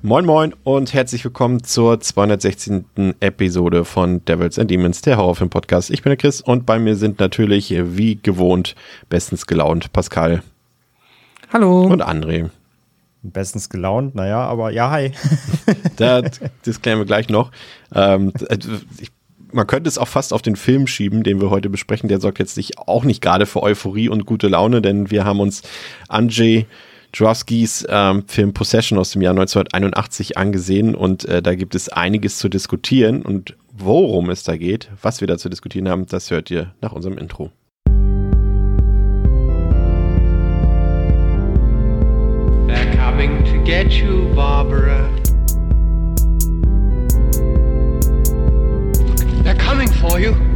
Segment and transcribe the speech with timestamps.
[0.00, 3.16] Moin Moin und herzlich willkommen zur 216.
[3.18, 5.90] Episode von Devils and Demons, der Horrorfilm-Podcast.
[5.90, 8.76] Ich bin der Chris und bei mir sind natürlich wie gewohnt
[9.08, 10.44] bestens gelaunt Pascal.
[11.52, 11.82] Hallo.
[11.82, 12.48] Und André.
[13.24, 15.10] Bestens gelaunt, naja, aber ja, hi.
[15.96, 16.22] da,
[16.64, 17.50] das klären wir gleich noch.
[17.92, 18.32] Ähm,
[19.00, 19.10] ich,
[19.50, 22.08] man könnte es auch fast auf den Film schieben, den wir heute besprechen.
[22.08, 25.40] Der sorgt jetzt nicht, auch nicht gerade für Euphorie und gute Laune, denn wir haben
[25.40, 25.62] uns
[26.06, 26.66] Anjay
[27.12, 32.38] Drowskis ähm, Film Possession aus dem Jahr 1981 angesehen und äh, da gibt es einiges
[32.38, 36.50] zu diskutieren und worum es da geht, was wir da zu diskutieren haben, das hört
[36.50, 37.50] ihr nach unserem Intro.
[42.66, 45.08] They're coming to get you, Barbara.
[49.42, 50.47] They're coming for you.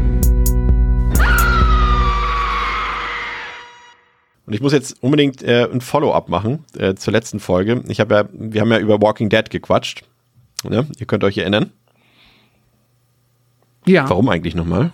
[4.47, 7.83] Und ich muss jetzt unbedingt äh, ein Follow-up machen äh, zur letzten Folge.
[7.89, 10.05] Ich habe ja, wir haben ja über Walking Dead gequatscht.
[10.69, 10.87] Ne?
[10.99, 11.71] Ihr könnt euch erinnern.
[13.87, 14.09] Ja.
[14.09, 14.93] Warum eigentlich nochmal?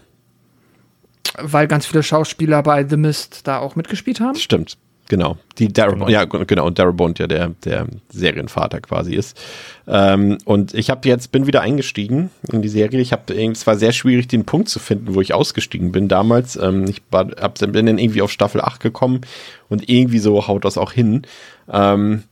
[1.39, 4.37] Weil ganz viele Schauspieler bei The Mist da auch mitgespielt haben.
[4.37, 4.77] Stimmt.
[5.09, 6.11] Genau, die Darabont, genau.
[6.11, 9.41] ja genau, und Darabont ja der, der Serienvater quasi ist.
[9.87, 13.01] Ähm, und ich habe jetzt, bin wieder eingestiegen in die Serie.
[13.01, 16.57] Ich habe, es war sehr schwierig, den Punkt zu finden, wo ich ausgestiegen bin damals.
[16.57, 19.23] Ähm, ich war, hab, bin dann irgendwie auf Staffel 8 gekommen
[19.71, 21.23] und irgendwie so haut das auch hin.
[21.73, 22.25] Ähm,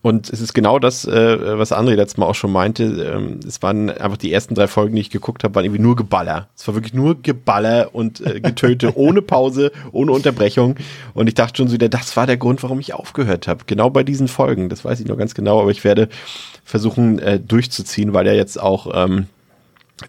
[0.00, 2.84] und es ist genau das, äh, was André letztes Mal auch schon meinte.
[2.84, 5.96] Ähm, es waren einfach die ersten drei Folgen, die ich geguckt habe, waren irgendwie nur
[5.96, 6.48] Geballer.
[6.56, 10.76] Es war wirklich nur Geballer und äh, Getöte ohne Pause, ohne Unterbrechung.
[11.14, 13.64] Und ich dachte schon so wieder, das war der Grund, warum ich aufgehört habe.
[13.66, 14.68] Genau bei diesen Folgen.
[14.68, 16.08] Das weiß ich noch ganz genau, aber ich werde
[16.64, 19.26] versuchen äh, durchzuziehen, weil ja jetzt auch ähm,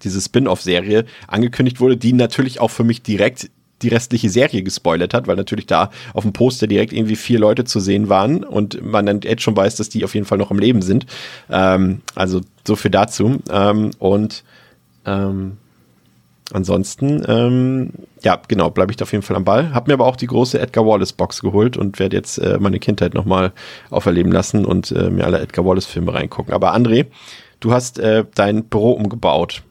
[0.03, 3.49] diese Spin-off-Serie angekündigt wurde, die natürlich auch für mich direkt
[3.81, 7.63] die restliche Serie gespoilert hat, weil natürlich da auf dem Poster direkt irgendwie vier Leute
[7.63, 10.51] zu sehen waren und man dann jetzt schon weiß, dass die auf jeden Fall noch
[10.51, 11.05] am Leben sind.
[11.49, 13.39] Ähm, also so viel dazu.
[13.51, 14.43] Ähm, und
[15.05, 15.57] ähm,
[16.51, 17.91] ansonsten, ähm,
[18.23, 19.73] ja, genau, bleibe ich da auf jeden Fall am Ball.
[19.73, 22.79] Hab mir aber auch die große Edgar Wallace Box geholt und werde jetzt äh, meine
[22.79, 23.53] Kindheit nochmal
[23.89, 26.53] auferleben lassen und äh, mir alle Edgar Wallace Filme reingucken.
[26.53, 27.05] Aber André,
[27.59, 29.63] du hast äh, dein Büro umgebaut.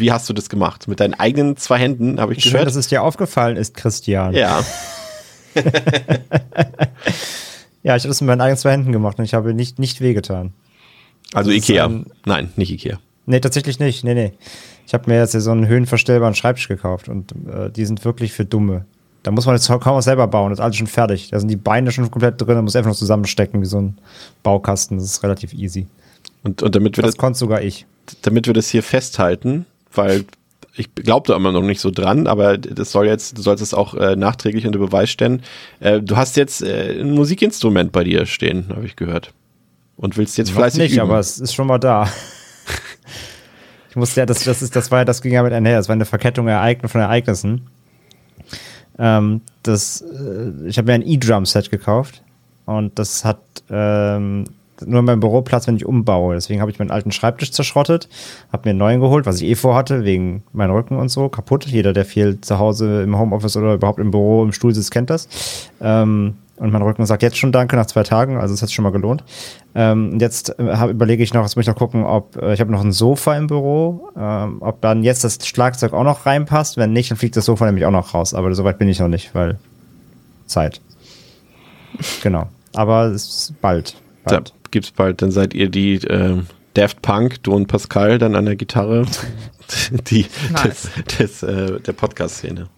[0.00, 0.88] Wie hast du das gemacht?
[0.88, 2.66] Mit deinen eigenen zwei Händen, habe ich Schön, gehört.
[2.68, 4.34] dass es dir aufgefallen ist, Christian.
[4.34, 4.62] Ja.
[7.82, 10.00] ja, ich habe das mit meinen eigenen zwei Händen gemacht und ich habe nicht, nicht
[10.00, 10.52] wehgetan.
[11.32, 11.86] Also Das Ikea.
[11.86, 12.98] ein- Nein, nicht Ikea.
[13.26, 14.02] Nee, tatsächlich nicht.
[14.04, 14.32] Nee, nee.
[14.86, 18.44] Ich habe mir jetzt so einen höhenverstellbaren Schreibtisch gekauft und äh, die sind wirklich für
[18.44, 18.86] Dumme.
[19.22, 21.28] Da muss man jetzt kaum was selber bauen, das ist alles schon fertig.
[21.30, 23.98] Da sind die Beine schon komplett drin, da muss einfach noch zusammenstecken wie so ein
[24.42, 24.96] Baukasten.
[24.96, 25.86] Das ist relativ easy.
[26.42, 27.86] Und, und damit wir Das das, konnte sogar ich.
[28.22, 30.24] damit wir das hier festhalten, weil
[30.76, 33.74] ich glaube da immer noch nicht so dran, aber das soll jetzt, du sollst es
[33.74, 35.42] auch äh, nachträglich unter Beweis stellen.
[35.80, 39.32] Äh, du hast jetzt äh, ein Musikinstrument bei dir stehen, habe ich gehört.
[39.96, 41.02] Und willst jetzt Noch fleißig nicht, üben.
[41.02, 42.08] aber es ist schon mal da.
[43.90, 45.76] ich musste ja, das, das ist, das war ja, das ging ja mit einher.
[45.76, 47.66] Das war eine Verkettung von Ereignissen.
[48.98, 52.22] Ähm, das, äh, ich habe mir ein E-Drum-Set gekauft
[52.64, 53.40] und das hat
[53.70, 54.44] ähm,
[54.86, 56.34] nur mein Büroplatz, wenn ich umbaue.
[56.34, 58.08] Deswegen habe ich meinen alten Schreibtisch zerschrottet,
[58.52, 61.66] habe mir einen neuen geholt, was ich eh vorhatte, wegen meinem Rücken und so, kaputt.
[61.66, 65.10] Jeder, der viel zu Hause im Homeoffice oder überhaupt im Büro im Stuhl sitzt, kennt
[65.10, 65.28] das.
[65.80, 68.82] Ähm, und mein Rücken sagt jetzt schon Danke nach zwei Tagen, also es hat schon
[68.82, 69.24] mal gelohnt.
[69.74, 72.60] Ähm, jetzt äh, hab, überlege ich noch, jetzt muss ich noch gucken, ob äh, ich
[72.60, 76.76] habe noch ein Sofa im Büro, ähm, ob dann jetzt das Schlagzeug auch noch reinpasst.
[76.76, 78.34] Wenn nicht, dann fliegt das Sofa nämlich auch noch raus.
[78.34, 79.58] Aber soweit bin ich noch nicht, weil
[80.44, 80.82] Zeit.
[82.22, 82.48] Genau.
[82.74, 83.96] Aber es ist bald.
[84.24, 84.52] Da bald.
[84.70, 86.38] gibt's bald, dann seid ihr die äh,
[86.74, 89.06] Daft Punk, du und Pascal dann an der Gitarre,
[90.10, 90.88] die Nice.
[91.18, 92.68] des, des, äh, der Podcast-Szene.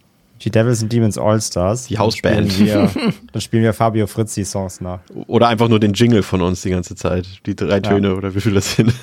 [0.41, 1.87] Die Devils and Demons All Stars.
[1.87, 2.37] Die Hausband.
[2.37, 4.99] Dann spielen wir, dann spielen wir Fabio Frizzi Songs nach.
[5.27, 7.25] Oder einfach nur den Jingle von uns die ganze Zeit.
[7.45, 8.93] Die drei Töne oder wie viel das sind.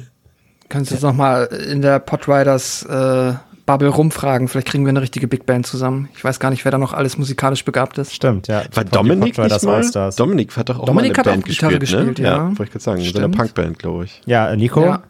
[0.68, 3.34] Kannst du jetzt noch mal in der Podriders äh,
[3.66, 4.48] Bubble rumfragen.
[4.48, 6.08] Vielleicht kriegen wir eine richtige Big Band zusammen.
[6.14, 8.14] Ich weiß gar nicht, wer da noch alles musikalisch begabt ist.
[8.14, 8.62] Stimmt, ja.
[8.72, 9.76] War Dominik nicht mal?
[9.76, 10.16] All-Stars.
[10.16, 12.08] Dominik hat doch auch Dominik mal eine hat Band auch Gitarre gespielt, ne?
[12.10, 12.48] gespielt, ja.
[12.48, 13.00] wollte ich gerade sagen.
[13.00, 13.36] In so einer Stimmt.
[13.36, 14.20] Punkband, glaube ich.
[14.26, 15.02] Ja, Nico Ja.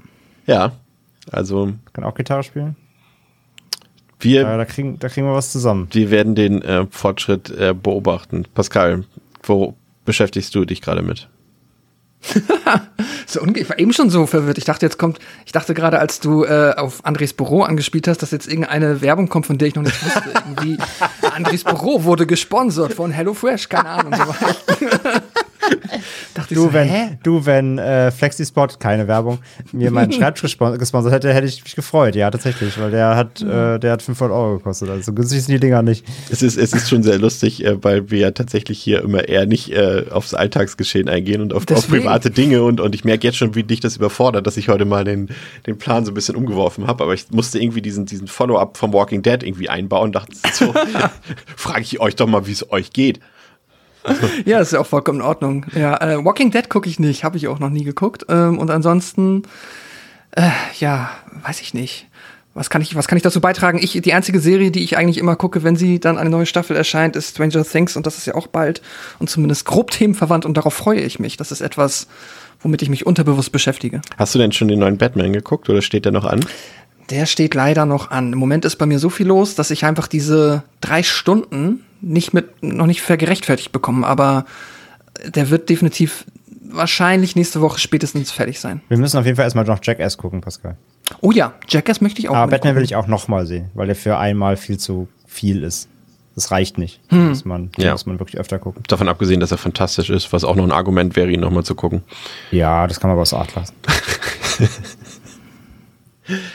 [0.47, 0.73] Ja,
[1.33, 2.77] also kann auch Gitarre spielen.
[4.21, 5.89] wir, Ja, da, kriegen, da kriegen wir was zusammen.
[5.91, 8.45] wir werden den äh, Fortschritt äh, beobachten.
[8.55, 9.05] Pascal,
[9.43, 9.75] wo
[10.05, 11.29] beschäftigst du dich gerade mit?
[13.27, 14.59] So ich war eben schon so verwirrt.
[14.59, 18.19] Ich dachte, jetzt kommt, ich dachte gerade, als du äh, auf Andres Büro angespielt hast,
[18.23, 20.31] dass jetzt irgendeine Werbung kommt, von der ich noch nicht wusste.
[20.47, 20.79] Irgendwie,
[21.35, 24.15] Andres Büro wurde gesponsert von HelloFresh, keine Ahnung.
[24.15, 24.35] So.
[26.35, 27.19] dachte ich Du, so, wenn, hä?
[27.23, 29.39] du, wenn äh, FlexiSpot, keine Werbung,
[29.73, 32.15] mir meinen Schreibtisch gespon- gesponsert hätte, hätte ich mich gefreut.
[32.17, 34.89] Ja, tatsächlich, weil der hat, äh, der hat 500 Euro gekostet.
[34.91, 36.05] Also so günstig sind die Dinger nicht.
[36.31, 39.47] Es ist, es ist schon sehr lustig, äh, weil wir ja tatsächlich hier immer eher
[39.47, 43.37] nicht äh, aufs Alltagsgeschehen eingehen und auf, auf private Dinge und, und ich merke jetzt
[43.37, 45.29] schon, wie dich das überfordert, dass ich heute mal den,
[45.67, 48.93] den Plan so ein bisschen umgeworfen habe, aber ich musste irgendwie diesen, diesen Follow-up vom
[48.93, 50.75] Walking Dead irgendwie einbauen und dachte so,
[51.57, 53.21] frage ich euch doch mal, wie es euch geht.
[54.45, 55.67] Ja, ist ja auch vollkommen in Ordnung.
[55.75, 58.27] Ja, äh, Walking Dead gucke ich nicht, habe ich auch noch nie geguckt.
[58.29, 59.43] Ähm, und ansonsten,
[60.33, 61.11] äh, ja,
[61.45, 62.07] weiß ich nicht.
[62.55, 63.79] Was kann ich, was kann ich dazu beitragen?
[63.83, 66.77] Ich, die einzige Serie, die ich eigentlich immer gucke, wenn sie dann eine neue Staffel
[66.77, 68.81] erscheint, ist Stranger Things und das ist ja auch bald
[69.19, 71.37] und zumindest grob themenverwandt und darauf freue ich mich.
[71.37, 72.07] Das ist etwas,
[72.61, 74.03] womit ich mich unterbewusst beschäftige.
[74.17, 76.47] Hast du denn schon den neuen Batman geguckt oder steht der noch an?
[77.11, 78.33] Der steht leider noch an.
[78.33, 82.33] Im Moment ist bei mir so viel los, dass ich einfach diese drei Stunden nicht
[82.35, 84.47] mit, noch nicht vergerechtfertigt bekomme, aber
[85.27, 86.25] der wird definitiv
[86.71, 88.81] wahrscheinlich nächste Woche spätestens fertig sein.
[88.89, 90.77] Wir müssen auf jeden Fall erstmal noch Jackass gucken, Pascal.
[91.21, 92.35] Oh ja, Jackass möchte ich auch.
[92.35, 95.89] Aber Batman will ich auch nochmal sehen, weil der für einmal viel zu viel ist.
[96.35, 97.01] Das reicht nicht.
[97.13, 97.93] Muss, man, Ja.
[97.93, 98.83] muss man wirklich öfter gucken.
[98.89, 101.77] Davon abgesehen, dass er fantastisch ist, was auch noch ein Argument wäre, ihn nochmal zu
[101.77, 102.03] gucken.
[102.51, 103.75] Ja, das kann man aber aus Art lassen.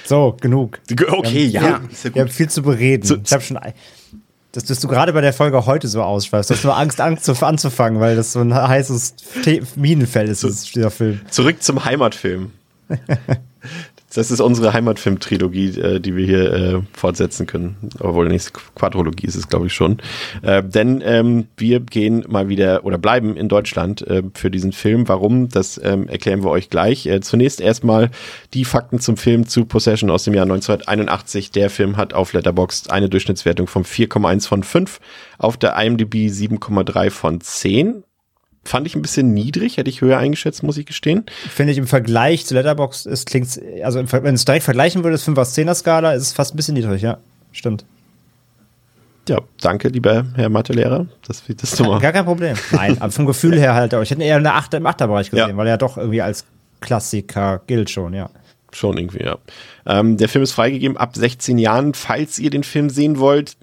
[0.06, 0.80] so, genug.
[1.10, 1.62] Okay, ja.
[1.64, 1.82] Ja
[2.14, 3.06] Wir haben viel zu bereden.
[3.06, 3.60] So- ich habe schon.
[4.52, 6.50] Dass, dass du gerade bei der Folge heute so ausschweifst.
[6.50, 9.14] Du hast nur Angst, Angst zu, anzufangen, weil das so ein heißes
[9.76, 11.22] Minenfeld ist, dieses- dieser Film.
[11.30, 12.52] Zurück zum Heimatfilm.
[14.14, 17.78] Das ist unsere Heimatfilm-Trilogie, äh, die wir hier äh, fortsetzen können.
[18.00, 19.98] Obwohl, nächste Quadrologie ist es, glaube ich, schon.
[20.42, 25.08] Äh, denn ähm, wir gehen mal wieder oder bleiben in Deutschland äh, für diesen Film.
[25.08, 25.50] Warum?
[25.50, 27.06] Das ähm, erklären wir euch gleich.
[27.06, 28.10] Äh, zunächst erstmal
[28.54, 31.52] die Fakten zum Film zu Possession aus dem Jahr 1981.
[31.52, 35.00] Der Film hat auf Letterboxd eine Durchschnittswertung von 4,1 von 5,
[35.38, 38.04] auf der IMDb 7,3 von 10.
[38.66, 41.26] Fand ich ein bisschen niedrig, hätte ich höher eingeschätzt, muss ich gestehen.
[41.50, 45.24] Finde ich im Vergleich zu Letterboxd ist klingt's, also wenn du es direkt vergleichen würdest,
[45.26, 47.18] 5 aus 10er Skala, ist es fast ein bisschen niedrig, ja.
[47.52, 47.86] Stimmt.
[49.28, 51.06] Ja, danke, lieber Herr Mathelehrer.
[51.28, 52.00] Das wird das nochmal.
[52.00, 52.56] Gar kein Problem.
[52.72, 54.02] Nein, aber vom Gefühl her halt auch.
[54.02, 55.58] Ich hätte eher eine 8 im Achterbereich gesehen, Ja.
[55.58, 56.46] weil er ja doch irgendwie als
[56.82, 58.30] Klassiker gilt schon, ja.
[58.72, 59.38] Schon irgendwie, ja.
[59.86, 61.94] Ähm, der Film ist freigegeben ab 16 Jahren.
[61.94, 63.56] Falls ihr den Film sehen wollt,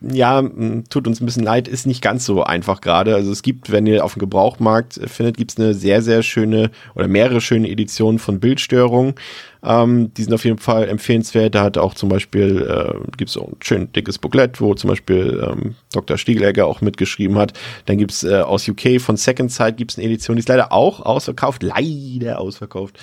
[0.00, 0.42] ja,
[0.88, 3.14] tut uns ein bisschen leid, ist nicht ganz so einfach gerade.
[3.14, 6.70] Also es gibt, wenn ihr auf dem Gebrauchmarkt findet, gibt es eine sehr, sehr schöne
[6.94, 9.14] oder mehrere schöne Editionen von Bildstörung.
[9.62, 11.54] Ähm, die sind auf jeden Fall empfehlenswert.
[11.54, 14.88] Da hat auch zum Beispiel, äh, gibt es auch ein schön dickes Booklet, wo zum
[14.88, 16.16] Beispiel ähm, Dr.
[16.16, 17.52] Stiegelegger auch mitgeschrieben hat.
[17.86, 21.00] Dann gibt's äh, aus UK von Second Sight gibt's eine Edition, die ist leider auch
[21.00, 22.98] ausverkauft, leider ausverkauft.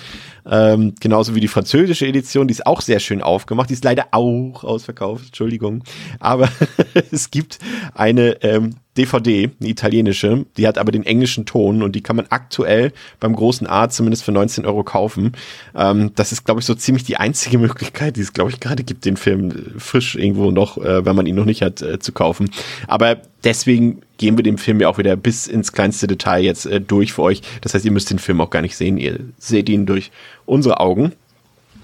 [0.50, 4.06] Ähm, genauso wie die französische Edition, die ist auch sehr schön aufgemacht, die ist leider
[4.12, 5.84] auch ausverkauft, Entschuldigung.
[6.20, 6.48] Aber
[7.12, 7.58] es gibt
[7.94, 12.26] eine ähm, DVD, eine italienische, die hat aber den englischen Ton und die kann man
[12.28, 15.32] aktuell beim großen A zumindest für 19 Euro kaufen.
[15.74, 18.84] Ähm, das ist, glaube ich, so ziemlich die einzige Möglichkeit, die es, glaube ich, gerade
[18.84, 21.98] gibt, den Film äh, frisch irgendwo noch, äh, wenn man ihn noch nicht hat, äh,
[21.98, 22.50] zu kaufen.
[22.86, 26.80] Aber deswegen gehen wir dem Film ja auch wieder bis ins kleinste Detail jetzt äh,
[26.80, 27.42] durch für euch.
[27.60, 28.98] Das heißt, ihr müsst den Film auch gar nicht sehen.
[28.98, 30.10] Ihr seht ihn durch
[30.44, 31.12] unsere Augen.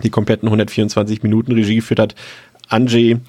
[0.03, 2.15] Die kompletten 124 Minuten Regie führt hat
[2.69, 3.21] Andrzej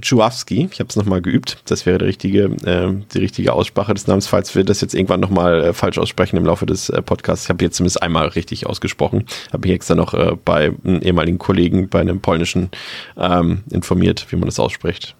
[0.00, 4.06] Czujawski, ich habe es nochmal geübt, das wäre die richtige, äh, die richtige Aussprache des
[4.06, 7.44] Namens, falls wir das jetzt irgendwann nochmal äh, falsch aussprechen im Laufe des äh, Podcasts.
[7.44, 11.38] Ich habe jetzt zumindest einmal richtig ausgesprochen, habe mich extra noch äh, bei einem ehemaligen
[11.38, 12.70] Kollegen, bei einem polnischen,
[13.16, 15.14] ähm, informiert, wie man das ausspricht.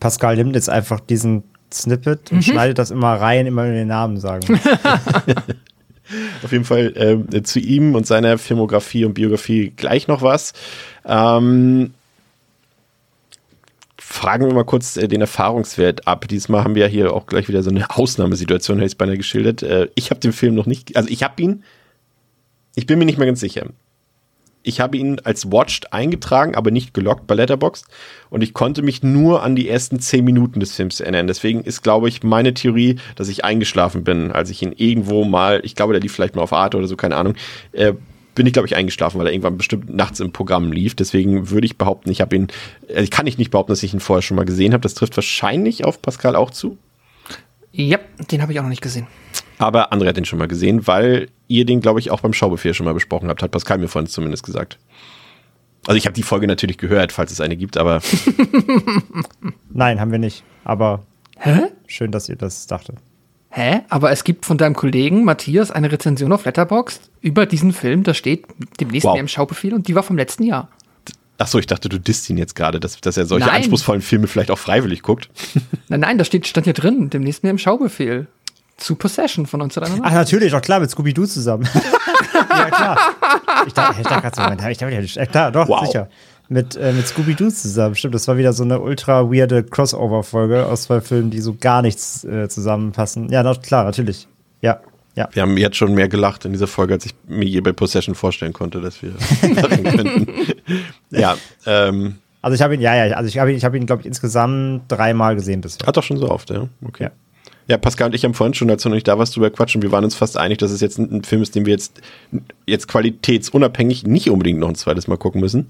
[0.00, 4.60] Pascal nimmt jetzt einfach diesen Snippet und schneidet das immer rein, immer den Namen sagen.
[6.42, 10.52] Auf jeden Fall äh, zu ihm und seiner Filmografie und Biografie gleich noch was.
[11.06, 11.94] Ähm,
[14.14, 16.28] fragen wir mal kurz äh, den Erfahrungswert ab.
[16.28, 19.62] Diesmal haben wir hier auch gleich wieder so eine Ausnahmesituation, hätte ich es beinahe geschildert.
[19.62, 21.64] Äh, ich habe den Film noch nicht, also ich habe ihn,
[22.76, 23.66] ich bin mir nicht mehr ganz sicher.
[24.62, 27.86] Ich habe ihn als Watched eingetragen, aber nicht gelockt bei Letterboxd
[28.30, 31.26] und ich konnte mich nur an die ersten zehn Minuten des Films erinnern.
[31.26, 35.60] Deswegen ist, glaube ich, meine Theorie, dass ich eingeschlafen bin, als ich ihn irgendwo mal,
[35.64, 37.34] ich glaube, der lief vielleicht mal auf Arte oder so, keine Ahnung,
[37.72, 37.92] äh,
[38.34, 40.94] bin ich, glaube ich, eingeschlafen, weil er irgendwann bestimmt nachts im Programm lief.
[40.94, 42.48] Deswegen würde ich behaupten, ich habe ihn,
[42.88, 44.82] äh, kann ich nicht behaupten, dass ich ihn vorher schon mal gesehen habe.
[44.82, 46.78] Das trifft wahrscheinlich auf Pascal auch zu.
[47.72, 47.98] Ja,
[48.30, 49.06] den habe ich auch noch nicht gesehen.
[49.58, 52.74] Aber André hat den schon mal gesehen, weil ihr den, glaube ich, auch beim Schaubefehl
[52.74, 54.78] schon mal besprochen habt, hat Pascal mir vorhin zumindest gesagt.
[55.86, 58.00] Also ich habe die Folge natürlich gehört, falls es eine gibt, aber
[59.70, 60.42] Nein, haben wir nicht.
[60.64, 61.04] Aber
[61.36, 61.64] Hä?
[61.86, 62.96] schön, dass ihr das dachtet.
[63.50, 63.80] Hä?
[63.88, 68.02] Aber es gibt von deinem Kollegen Matthias eine Rezension auf Letterboxd über diesen Film.
[68.04, 68.44] Da steht
[68.80, 69.14] demnächst Wow.
[69.14, 70.68] mehr im Schaubefehl und die war vom letzten Jahr.
[71.38, 73.56] Achso, ich dachte, du disst ihn jetzt gerade, dass, dass er solche Nein.
[73.56, 75.30] anspruchsvollen Filme vielleicht auch freiwillig guckt.
[75.88, 78.28] Nein, nein, da steht, stand hier drin, demnächst mehr im Schaubefehl.
[78.76, 80.04] Zu Possession von 1991.
[80.04, 81.68] Ach, natürlich, doch klar, mit Scooby-Doo zusammen.
[82.34, 82.98] ja, klar.
[83.66, 85.86] Ich dachte, ich dachte gerade so, Moment, ich dachte, ja, äh, klar, doch, Wow.
[85.86, 86.08] sicher.
[86.48, 87.94] Mit, äh, mit Scooby-Doo zusammen.
[87.94, 91.82] Stimmt, das war wieder so eine ultra weirde Crossover-Folge aus zwei Filmen, die so gar
[91.82, 93.28] nichts äh, zusammenpassen.
[93.30, 94.26] Ja, doch, klar, natürlich.
[94.60, 94.80] Ja,
[95.14, 95.28] ja.
[95.32, 98.14] Wir haben jetzt schon mehr gelacht in dieser Folge, als ich mir je bei Possession
[98.14, 99.10] vorstellen konnte, dass wir
[99.54, 100.26] lachen könnten.
[101.10, 103.86] ja, ähm, Also ich habe ihn, ja, ja, also ich habe ihn, ich habe ihn,
[103.86, 105.86] glaube ich, insgesamt dreimal gesehen bisher.
[105.86, 106.68] hat doch schon so oft, ja.
[106.86, 107.04] Okay.
[107.04, 107.10] Ja.
[107.66, 109.80] Ja, Pascal und ich haben vorhin schon, als du noch nicht da warst, drüber quatschen.
[109.80, 111.98] Wir waren uns fast einig, dass es jetzt ein, ein Film ist, den wir jetzt,
[112.66, 115.68] jetzt qualitätsunabhängig nicht unbedingt noch ein zweites Mal gucken müssen.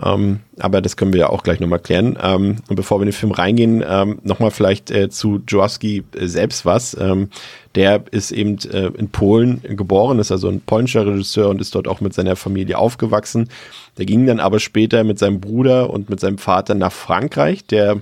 [0.00, 2.16] Ähm, aber das können wir ja auch gleich nochmal klären.
[2.20, 6.26] Ähm, und bevor wir in den Film reingehen, ähm, nochmal vielleicht äh, zu Jaworski äh,
[6.26, 6.96] selbst was.
[6.98, 7.28] Ähm,
[7.74, 11.88] der ist eben äh, in Polen geboren, ist also ein polnischer Regisseur und ist dort
[11.88, 13.48] auch mit seiner Familie aufgewachsen.
[13.98, 17.66] Der ging dann aber später mit seinem Bruder und mit seinem Vater nach Frankreich.
[17.66, 18.00] Der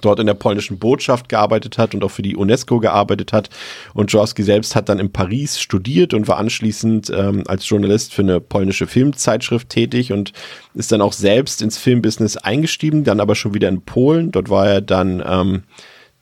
[0.00, 3.50] dort in der polnischen Botschaft gearbeitet hat und auch für die UNESCO gearbeitet hat.
[3.94, 8.22] Und Jaworski selbst hat dann in Paris studiert und war anschließend ähm, als Journalist für
[8.22, 10.32] eine polnische Filmzeitschrift tätig und
[10.74, 14.32] ist dann auch selbst ins Filmbusiness eingestiegen, dann aber schon wieder in Polen.
[14.32, 15.62] Dort war er dann ähm,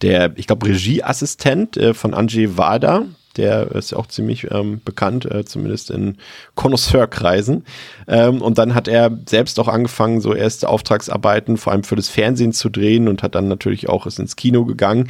[0.03, 3.07] der, ich glaube, Regieassistent äh, von Andrzej Wada.
[3.37, 6.17] Der ist ja auch ziemlich ähm, bekannt, äh, zumindest in
[6.57, 7.65] Connoisseurkreisen.
[8.09, 12.09] Ähm, und dann hat er selbst auch angefangen, so erste Auftragsarbeiten, vor allem für das
[12.09, 15.09] Fernsehen zu drehen und hat dann natürlich auch ist ins Kino gegangen.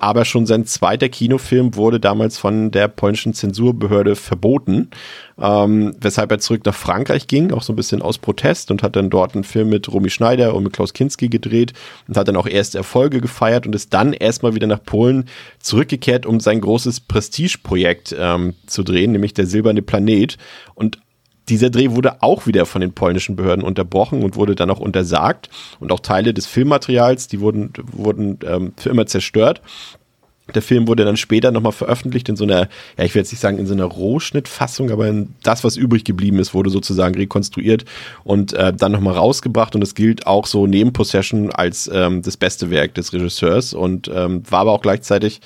[0.00, 4.90] Aber schon sein zweiter Kinofilm wurde damals von der polnischen Zensurbehörde verboten,
[5.40, 8.94] ähm, weshalb er zurück nach Frankreich ging, auch so ein bisschen aus Protest und hat
[8.94, 11.72] dann dort einen Film mit Romy Schneider und mit Klaus Kinski gedreht
[12.06, 15.24] und hat dann auch erste Erfolge gefeiert und ist dann erstmal wieder nach Polen
[15.58, 20.38] zurückgekehrt, um sein großes Prestigeprojekt ähm, zu drehen, nämlich der Silberne Planet.
[20.76, 20.98] Und
[21.48, 25.48] dieser Dreh wurde auch wieder von den polnischen Behörden unterbrochen und wurde dann auch untersagt.
[25.80, 29.60] Und auch Teile des Filmmaterials, die wurden, wurden ähm, für immer zerstört.
[30.54, 33.40] Der Film wurde dann später nochmal veröffentlicht in so einer, ja, ich will jetzt nicht
[33.40, 35.12] sagen in so einer Rohschnittfassung, aber
[35.42, 37.84] das, was übrig geblieben ist, wurde sozusagen rekonstruiert
[38.24, 39.74] und äh, dann nochmal rausgebracht.
[39.74, 44.10] Und es gilt auch so neben Possession als ähm, das beste Werk des Regisseurs und
[44.12, 45.42] ähm, war aber auch gleichzeitig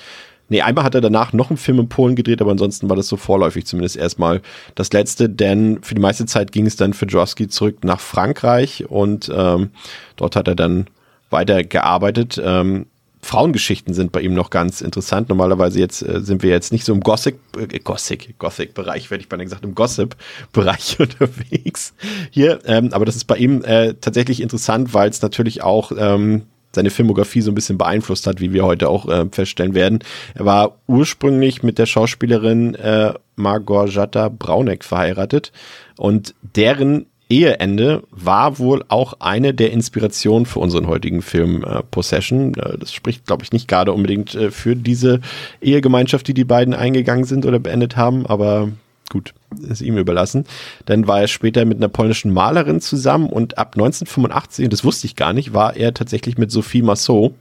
[0.49, 3.07] Nee, einmal hat er danach noch einen Film in Polen gedreht, aber ansonsten war das
[3.07, 4.41] so vorläufig zumindest erstmal
[4.75, 8.89] das letzte, denn für die meiste Zeit ging es dann für Jaworski zurück nach Frankreich
[8.89, 9.71] und ähm,
[10.15, 10.87] dort hat er dann
[11.29, 12.41] weiter gearbeitet.
[12.43, 12.87] Ähm,
[13.23, 15.29] Frauengeschichten sind bei ihm noch ganz interessant.
[15.29, 19.29] Normalerweise jetzt äh, sind wir jetzt nicht so im Gothic, äh, Gothic, Gothic-Bereich, werde ich
[19.29, 21.93] beinahe gesagt, im Gossip-Bereich unterwegs
[22.29, 22.59] hier.
[22.65, 26.43] Ähm, aber das ist bei ihm äh, tatsächlich interessant, weil es natürlich auch ähm,
[26.75, 29.99] seine Filmografie so ein bisschen beeinflusst hat, wie wir heute auch äh, feststellen werden.
[30.33, 35.51] Er war ursprünglich mit der Schauspielerin äh, Margorjata Brauneck verheiratet
[35.97, 42.53] und deren Eheende war wohl auch eine der Inspirationen für unseren heutigen Film äh, Possession.
[42.55, 45.21] Äh, das spricht, glaube ich, nicht gerade unbedingt äh, für diese
[45.61, 48.69] Ehegemeinschaft, die die beiden eingegangen sind oder beendet haben, aber
[49.13, 49.33] gut,
[49.69, 50.45] ist ihm überlassen.
[50.85, 55.07] Dann war er später mit einer polnischen Malerin zusammen und ab 1985, und das wusste
[55.07, 57.33] ich gar nicht, war er tatsächlich mit Sophie Massot.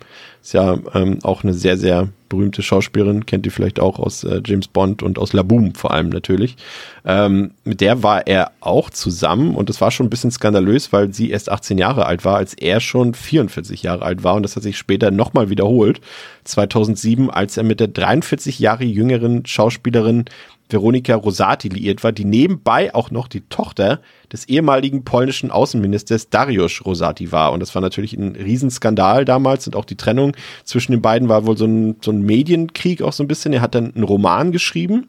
[0.43, 4.41] Ist ja ähm, auch eine sehr, sehr berühmte Schauspielerin, kennt ihr vielleicht auch aus äh,
[4.45, 6.57] James Bond und aus La Boom vor allem natürlich.
[7.05, 11.13] Ähm, mit der war er auch zusammen und das war schon ein bisschen skandalös, weil
[11.13, 14.57] sie erst 18 Jahre alt war, als er schon 44 Jahre alt war und das
[14.57, 16.01] hat sich später nochmal wiederholt.
[16.45, 20.25] 2007, als er mit der 43 Jahre jüngeren Schauspielerin
[20.73, 24.01] Veronika Rosati liiert war, die nebenbei auch noch die Tochter
[24.33, 27.53] des ehemaligen polnischen Außenministers Dariusz Rosati war.
[27.53, 31.47] Und das war natürlich ein Riesenskandal damals und auch die Trennung zwischen den beiden war
[31.47, 33.53] wohl so ein, so ein Medienkrieg auch so ein bisschen.
[33.53, 35.09] Er hat dann einen Roman geschrieben,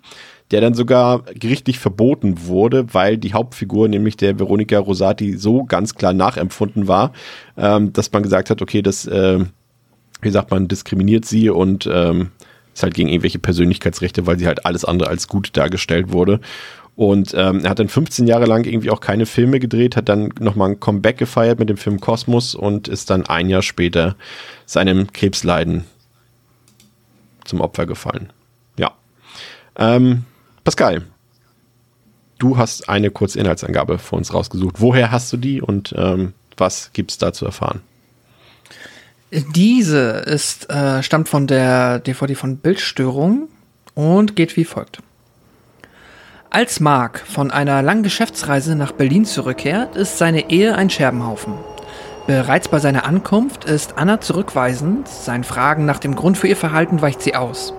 [0.51, 5.95] der dann sogar gerichtlich verboten wurde, weil die Hauptfigur, nämlich der Veronika Rosati, so ganz
[5.95, 7.13] klar nachempfunden war,
[7.57, 9.39] ähm, dass man gesagt hat, okay, das, äh,
[10.21, 12.31] wie sagt man, diskriminiert sie und ähm,
[12.73, 16.39] ist halt gegen irgendwelche Persönlichkeitsrechte, weil sie halt alles andere als gut dargestellt wurde.
[16.95, 20.29] Und ähm, er hat dann 15 Jahre lang irgendwie auch keine Filme gedreht, hat dann
[20.39, 24.15] nochmal ein Comeback gefeiert mit dem Film Kosmos und ist dann ein Jahr später
[24.65, 25.85] seinem Krebsleiden
[27.45, 28.31] zum Opfer gefallen.
[28.77, 28.91] Ja.
[29.75, 30.25] Ähm,
[30.63, 31.01] Pascal,
[32.37, 34.79] du hast eine kurze Inhaltsangabe für uns rausgesucht.
[34.79, 37.81] Woher hast du die und ähm, was gibt's da zu erfahren?
[39.33, 43.47] Diese ist, äh, stammt von der DVD von Bildstörung
[43.95, 44.99] und geht wie folgt.
[46.51, 51.55] Als Mark von einer langen Geschäftsreise nach Berlin zurückkehrt, ist seine Ehe ein Scherbenhaufen.
[52.27, 57.01] Bereits bei seiner Ankunft ist Anna zurückweisend, seinen Fragen nach dem Grund für ihr Verhalten
[57.01, 57.73] weicht sie aus.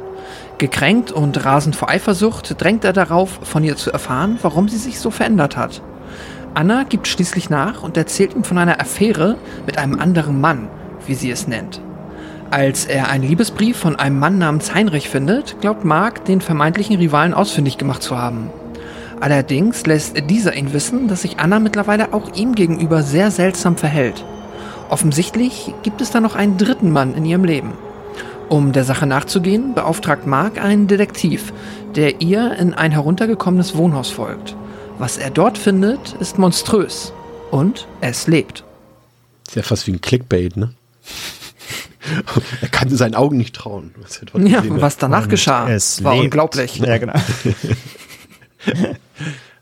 [0.58, 4.98] Gekränkt und rasend vor Eifersucht drängt er darauf, von ihr zu erfahren, warum sie sich
[4.98, 5.82] so verändert hat.
[6.54, 10.68] Anna gibt schließlich nach und erzählt ihm von einer Affäre mit einem anderen Mann,
[11.06, 11.80] wie sie es nennt.
[12.50, 17.34] Als er einen Liebesbrief von einem Mann namens Heinrich findet, glaubt Mark, den vermeintlichen Rivalen
[17.34, 18.50] ausfindig gemacht zu haben.
[19.20, 24.24] Allerdings lässt dieser ihn wissen, dass sich Anna mittlerweile auch ihm gegenüber sehr seltsam verhält.
[24.88, 27.72] Offensichtlich gibt es da noch einen dritten Mann in ihrem Leben.
[28.48, 31.52] Um der Sache nachzugehen, beauftragt Mark einen Detektiv,
[31.96, 34.54] der ihr in ein heruntergekommenes Wohnhaus folgt.
[34.98, 37.12] Was er dort findet, ist monströs.
[37.50, 38.62] Und es lebt.
[39.46, 40.70] Ist ja fast wie ein Clickbait, ne?
[42.60, 43.94] er kann seinen Augen nicht trauen.
[43.98, 46.24] Was ja, was danach geschah, es war lebt.
[46.24, 46.76] unglaublich.
[46.78, 47.14] Ja, genau.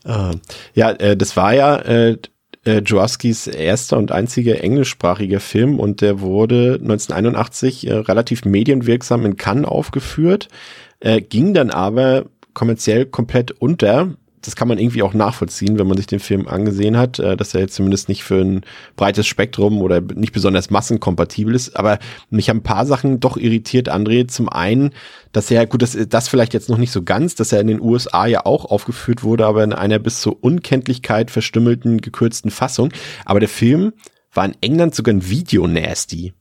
[0.05, 0.33] Ah.
[0.75, 2.19] ja, äh, das war ja äh,
[2.65, 9.37] äh, Joaskis erster und einziger englischsprachiger Film und der wurde 1981 äh, relativ medienwirksam in
[9.37, 10.49] Cannes aufgeführt,
[11.01, 15.97] äh, ging dann aber kommerziell komplett unter das kann man irgendwie auch nachvollziehen, wenn man
[15.97, 18.63] sich den Film angesehen hat, äh, dass er jetzt zumindest nicht für ein
[18.97, 21.77] breites Spektrum oder nicht besonders massenkompatibel ist.
[21.77, 21.99] Aber
[22.31, 24.27] mich haben ein paar Sachen doch irritiert, André.
[24.29, 24.91] Zum einen,
[25.33, 27.81] dass er, gut, das, das vielleicht jetzt noch nicht so ganz, dass er in den
[27.81, 32.93] USA ja auch aufgeführt wurde, aber in einer bis zur Unkenntlichkeit verstümmelten, gekürzten Fassung.
[33.25, 33.93] Aber der Film
[34.33, 36.33] war in England sogar ein Video-Nasty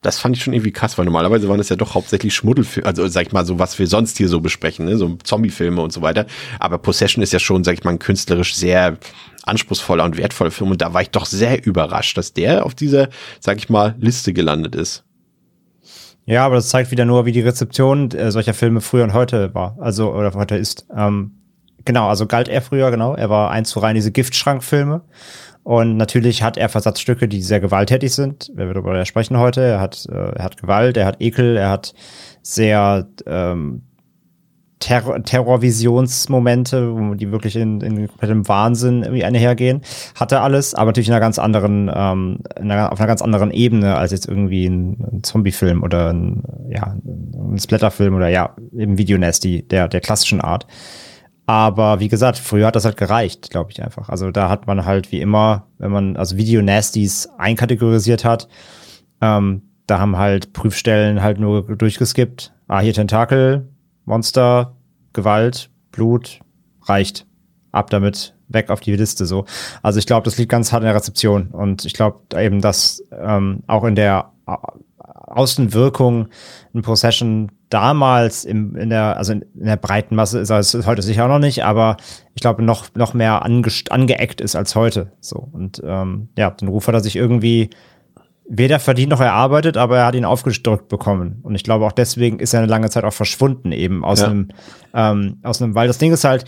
[0.00, 3.06] das fand ich schon irgendwie krass, weil normalerweise waren das ja doch hauptsächlich Schmuddelfilme, also
[3.08, 4.96] sag ich mal so, was wir sonst hier so besprechen, ne?
[4.96, 6.26] so Zombiefilme und so weiter.
[6.60, 8.98] Aber Possession ist ja schon, sag ich mal, ein künstlerisch sehr
[9.42, 13.08] anspruchsvoller und wertvoller Film und da war ich doch sehr überrascht, dass der auf dieser,
[13.40, 15.04] sag ich mal, Liste gelandet ist.
[16.26, 19.54] Ja, aber das zeigt wieder nur, wie die Rezeption äh, solcher Filme früher und heute
[19.54, 20.86] war, also oder heute ist.
[20.94, 21.37] Ähm,
[21.88, 23.14] genau, also galt er früher, genau.
[23.14, 25.00] Er war eins zu rein diese Giftschrankfilme.
[25.64, 28.50] Und natürlich hat er Versatzstücke, die sehr gewalttätig sind.
[28.54, 29.62] Wir werden darüber sprechen heute.
[29.62, 31.94] Er hat, äh, er hat Gewalt, er hat Ekel, er hat
[32.42, 33.82] sehr ähm,
[34.80, 39.80] Terror Terrorvisionsmomente, die wirklich in, in komplettem Wahnsinn irgendwie einhergehen.
[40.14, 43.22] Hat er alles, aber natürlich in einer ganz anderen, ähm, in einer, auf einer ganz
[43.22, 48.54] anderen Ebene als jetzt irgendwie ein, ein Zombie-Film oder ein, ja, ein Splatter-Film oder ja,
[48.76, 50.66] eben Videonasty der, der klassischen Art.
[51.48, 54.10] Aber wie gesagt, früher hat das halt gereicht, glaube ich einfach.
[54.10, 58.48] Also da hat man halt wie immer, wenn man also Video-Nasties einkategorisiert hat,
[59.22, 62.52] ähm, da haben halt Prüfstellen halt nur durchgeskippt.
[62.66, 63.66] Ah, hier Tentakel,
[64.04, 64.76] Monster,
[65.14, 66.40] Gewalt, Blut,
[66.82, 67.26] reicht.
[67.72, 69.46] Ab damit, weg auf die Liste so.
[69.82, 71.46] Also ich glaube, das liegt ganz hart in der Rezeption.
[71.46, 74.32] Und ich glaube eben, dass ähm, auch in der
[75.30, 76.28] Außenwirkung
[76.74, 81.24] ein Possession damals im, in der, also in, der breiten Masse ist es heute sicher
[81.24, 81.96] auch noch nicht, aber
[82.34, 85.12] ich glaube noch, noch mehr ange, angeeckt ist als heute.
[85.20, 85.48] So.
[85.52, 87.70] Und ähm, ja, den Ruf hat er sich irgendwie
[88.48, 91.40] weder verdient noch erarbeitet, aber er hat ihn aufgedrückt bekommen.
[91.42, 94.28] Und ich glaube auch deswegen ist er eine lange Zeit auch verschwunden, eben aus ja.
[94.28, 94.48] einem,
[94.94, 96.46] ähm, aus einem, weil das Ding ist halt,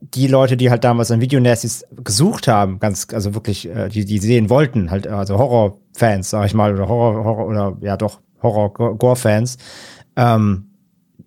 [0.00, 4.18] die Leute, die halt damals an Videonasties gesucht haben, ganz, also wirklich, äh, die, die
[4.18, 9.58] sehen wollten, halt, also Horrorfans, sag ich mal, oder Horror, Horror, oder ja doch, Horror-Gore-Fans,
[10.16, 10.68] ähm,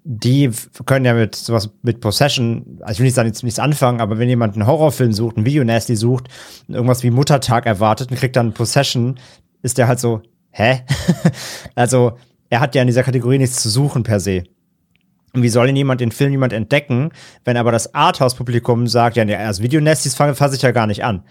[0.03, 0.49] die
[0.85, 4.17] können ja mit sowas mit Possession, also ich will nicht sagen, jetzt nichts anfangen, aber
[4.17, 6.27] wenn jemand einen Horrorfilm sucht, einen Videonasty sucht,
[6.67, 9.19] irgendwas wie Muttertag erwartet und kriegt dann Possession,
[9.61, 10.81] ist der halt so, hä?
[11.75, 12.13] also,
[12.49, 14.43] er hat ja in dieser Kategorie nichts zu suchen per se.
[15.33, 17.11] Und wie soll denn jemand den Film jemand entdecken,
[17.45, 21.23] wenn aber das Arthouse-Publikum sagt, ja, als Videonasties fasse ich ja gar nicht an.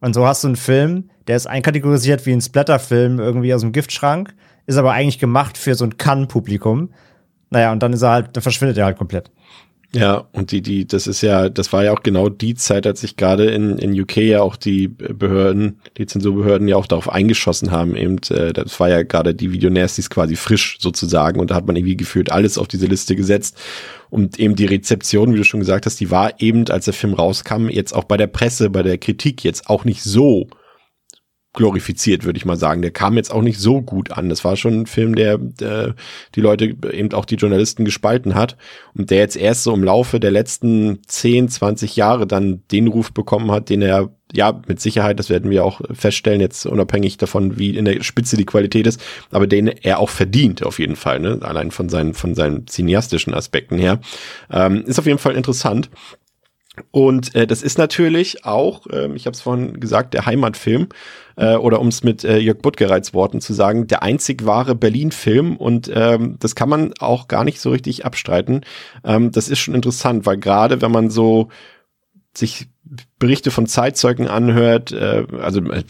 [0.00, 3.72] Und so hast du einen Film, der ist einkategorisiert wie ein Splatterfilm irgendwie aus dem
[3.72, 4.34] Giftschrank,
[4.66, 6.90] ist aber eigentlich gemacht für so ein Kann-Publikum.
[7.50, 9.30] Naja, und dann ist er halt, dann verschwindet er halt komplett.
[9.94, 13.02] Ja, und die, die, das ist ja, das war ja auch genau die Zeit, als
[13.02, 17.70] sich gerade in, in UK ja auch die Behörden, die Zensurbehörden ja auch darauf eingeschossen
[17.72, 17.94] haben.
[17.94, 21.76] Eben, äh, das war ja gerade die Videonasties quasi frisch sozusagen und da hat man
[21.76, 23.58] irgendwie gefühlt alles auf diese Liste gesetzt.
[24.08, 27.12] Und eben die Rezeption, wie du schon gesagt hast, die war eben, als der Film
[27.12, 30.48] rauskam, jetzt auch bei der Presse, bei der Kritik jetzt auch nicht so
[31.52, 32.82] glorifiziert, würde ich mal sagen.
[32.82, 34.28] Der kam jetzt auch nicht so gut an.
[34.28, 35.94] Das war schon ein Film, der, der
[36.34, 38.56] die Leute, eben auch die Journalisten gespalten hat
[38.94, 43.12] und der jetzt erst so im Laufe der letzten 10, 20 Jahre dann den Ruf
[43.12, 47.58] bekommen hat, den er ja, mit Sicherheit, das werden wir auch feststellen, jetzt unabhängig davon,
[47.58, 48.98] wie in der Spitze die Qualität ist,
[49.30, 51.38] aber den er auch verdient, auf jeden Fall, ne?
[51.42, 54.00] allein von seinen, von seinen cineastischen Aspekten her.
[54.50, 55.90] Ähm, ist auf jeden Fall interessant.
[56.90, 60.88] Und äh, das ist natürlich auch, äh, ich habe es vorhin gesagt, der Heimatfilm
[61.36, 65.56] äh, oder um es mit äh, Jörg Buttgereits Worten zu sagen, der einzig wahre Berlin-Film
[65.56, 68.62] und ähm, das kann man auch gar nicht so richtig abstreiten.
[69.04, 71.48] Ähm, das ist schon interessant, weil gerade wenn man so
[72.34, 72.68] sich
[73.18, 75.84] Berichte von Zeitzeugen anhört, äh, also äh,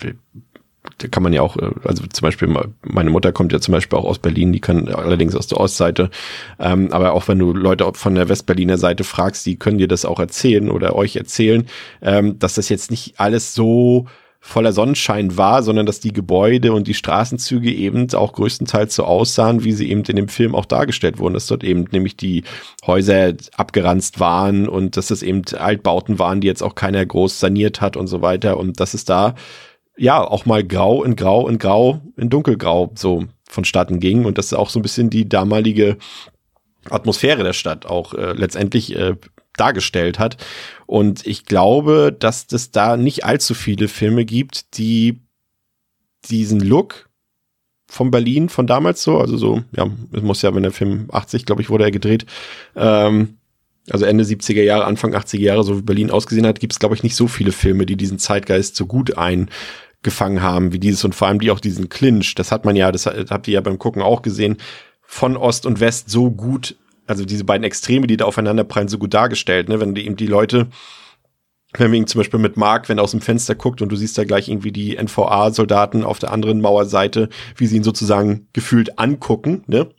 [1.11, 2.49] kann man ja auch, äh, also zum Beispiel,
[2.83, 6.11] meine Mutter kommt ja zum Beispiel auch aus Berlin, die kann allerdings aus der Ostseite.
[6.59, 10.05] Ähm, aber auch wenn du Leute von der Westberliner Seite fragst, die können dir das
[10.05, 11.67] auch erzählen oder euch erzählen,
[12.01, 14.07] ähm, dass das jetzt nicht alles so
[14.45, 19.63] voller Sonnenschein war, sondern dass die Gebäude und die Straßenzüge eben auch größtenteils so aussahen,
[19.63, 22.43] wie sie eben in dem Film auch dargestellt wurden, dass dort eben nämlich die
[22.85, 27.81] Häuser abgeranzt waren und dass es eben Altbauten waren, die jetzt auch keiner groß saniert
[27.81, 29.37] hat und so weiter und dass es da
[29.97, 34.53] ja auch mal grau in grau in grau in dunkelgrau so vonstatten ging und das
[34.53, 35.99] auch so ein bisschen die damalige
[36.91, 39.17] Atmosphäre der Stadt auch äh, letztendlich äh,
[39.57, 40.37] dargestellt hat.
[40.87, 45.21] Und ich glaube, dass es da nicht allzu viele Filme gibt, die
[46.29, 47.09] diesen Look
[47.87, 51.45] von Berlin von damals so, also so, ja, es muss ja, wenn der Film 80,
[51.45, 52.25] glaube ich, wurde er gedreht,
[52.75, 53.37] ähm,
[53.91, 56.95] also Ende 70er Jahre, Anfang 80er Jahre, so wie Berlin ausgesehen hat, gibt es, glaube
[56.95, 61.15] ich, nicht so viele Filme, die diesen Zeitgeist so gut eingefangen haben wie dieses und
[61.15, 63.79] vor allem die auch diesen Clinch, das hat man ja, das habt ihr ja beim
[63.79, 64.57] Gucken auch gesehen,
[65.03, 68.99] von Ost und West so gut also diese beiden Extreme, die da aufeinander prallen, so
[68.99, 69.81] gut dargestellt, ne?
[69.81, 70.69] Wenn die eben die Leute,
[71.75, 73.97] wenn wir ihn zum Beispiel mit Mark, wenn er aus dem Fenster guckt und du
[73.97, 78.99] siehst da gleich irgendwie die NVA-Soldaten auf der anderen Mauerseite, wie sie ihn sozusagen gefühlt
[78.99, 79.91] angucken, ne?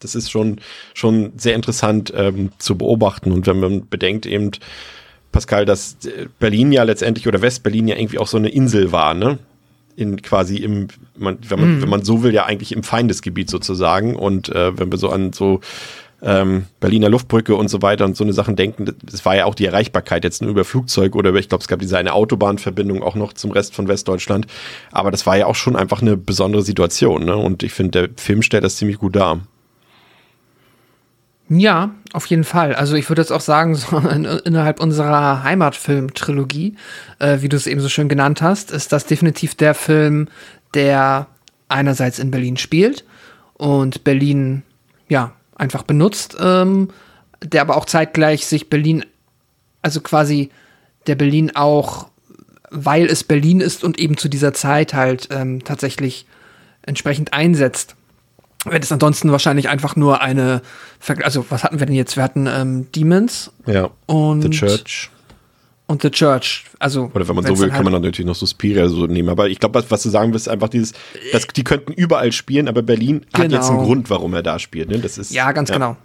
[0.00, 0.60] Das ist schon,
[0.94, 3.32] schon sehr interessant ähm, zu beobachten.
[3.32, 4.52] Und wenn man bedenkt eben,
[5.32, 5.96] Pascal, dass
[6.38, 9.38] Berlin ja letztendlich oder West-Berlin ja irgendwie auch so eine Insel war, ne?
[9.96, 11.82] In quasi im, man, wenn, man, mm.
[11.82, 14.14] wenn man so will, ja eigentlich im Feindesgebiet sozusagen.
[14.14, 15.60] Und äh, wenn wir so an so
[16.22, 19.54] ähm, Berliner Luftbrücke und so weiter und so eine Sachen denken, es war ja auch
[19.54, 23.02] die Erreichbarkeit jetzt nur über Flugzeug oder über, ich glaube, es gab diese eine Autobahnverbindung
[23.02, 24.46] auch noch zum Rest von Westdeutschland.
[24.92, 27.24] Aber das war ja auch schon einfach eine besondere Situation.
[27.24, 27.36] Ne?
[27.36, 29.40] Und ich finde, der Film stellt das ziemlich gut dar.
[31.50, 32.74] Ja, auf jeden Fall.
[32.74, 36.76] Also ich würde jetzt auch sagen, so in, innerhalb unserer Heimatfilm-Trilogie,
[37.18, 40.28] äh, wie du es eben so schön genannt hast, ist das definitiv der Film,
[40.74, 41.26] der
[41.68, 43.04] einerseits in Berlin spielt
[43.54, 44.62] und Berlin
[45.08, 46.90] ja einfach benutzt, ähm,
[47.42, 49.04] der aber auch zeitgleich sich Berlin,
[49.82, 50.50] also quasi
[51.06, 52.08] der Berlin auch,
[52.70, 56.26] weil es Berlin ist und eben zu dieser Zeit halt ähm, tatsächlich
[56.82, 57.96] entsprechend einsetzt.
[58.70, 60.62] Wenn es ansonsten wahrscheinlich einfach nur eine,
[61.22, 62.16] also was hatten wir denn jetzt?
[62.16, 63.90] Wir hatten ähm, Demons ja.
[64.06, 65.10] und The Church
[65.88, 66.64] und The Church.
[66.78, 69.30] Also, Oder wenn man so will, halt kann man dann natürlich noch Suspiria so nehmen.
[69.30, 70.92] Aber ich glaube, was, was, du sagen willst, ist einfach dieses,
[71.32, 73.44] dass die könnten überall spielen, aber Berlin genau.
[73.44, 73.88] hat jetzt einen genau.
[73.88, 74.90] Grund, warum er da spielt.
[74.90, 74.98] Ne?
[74.98, 75.76] Das ist, ja, ganz ja.
[75.76, 75.96] genau.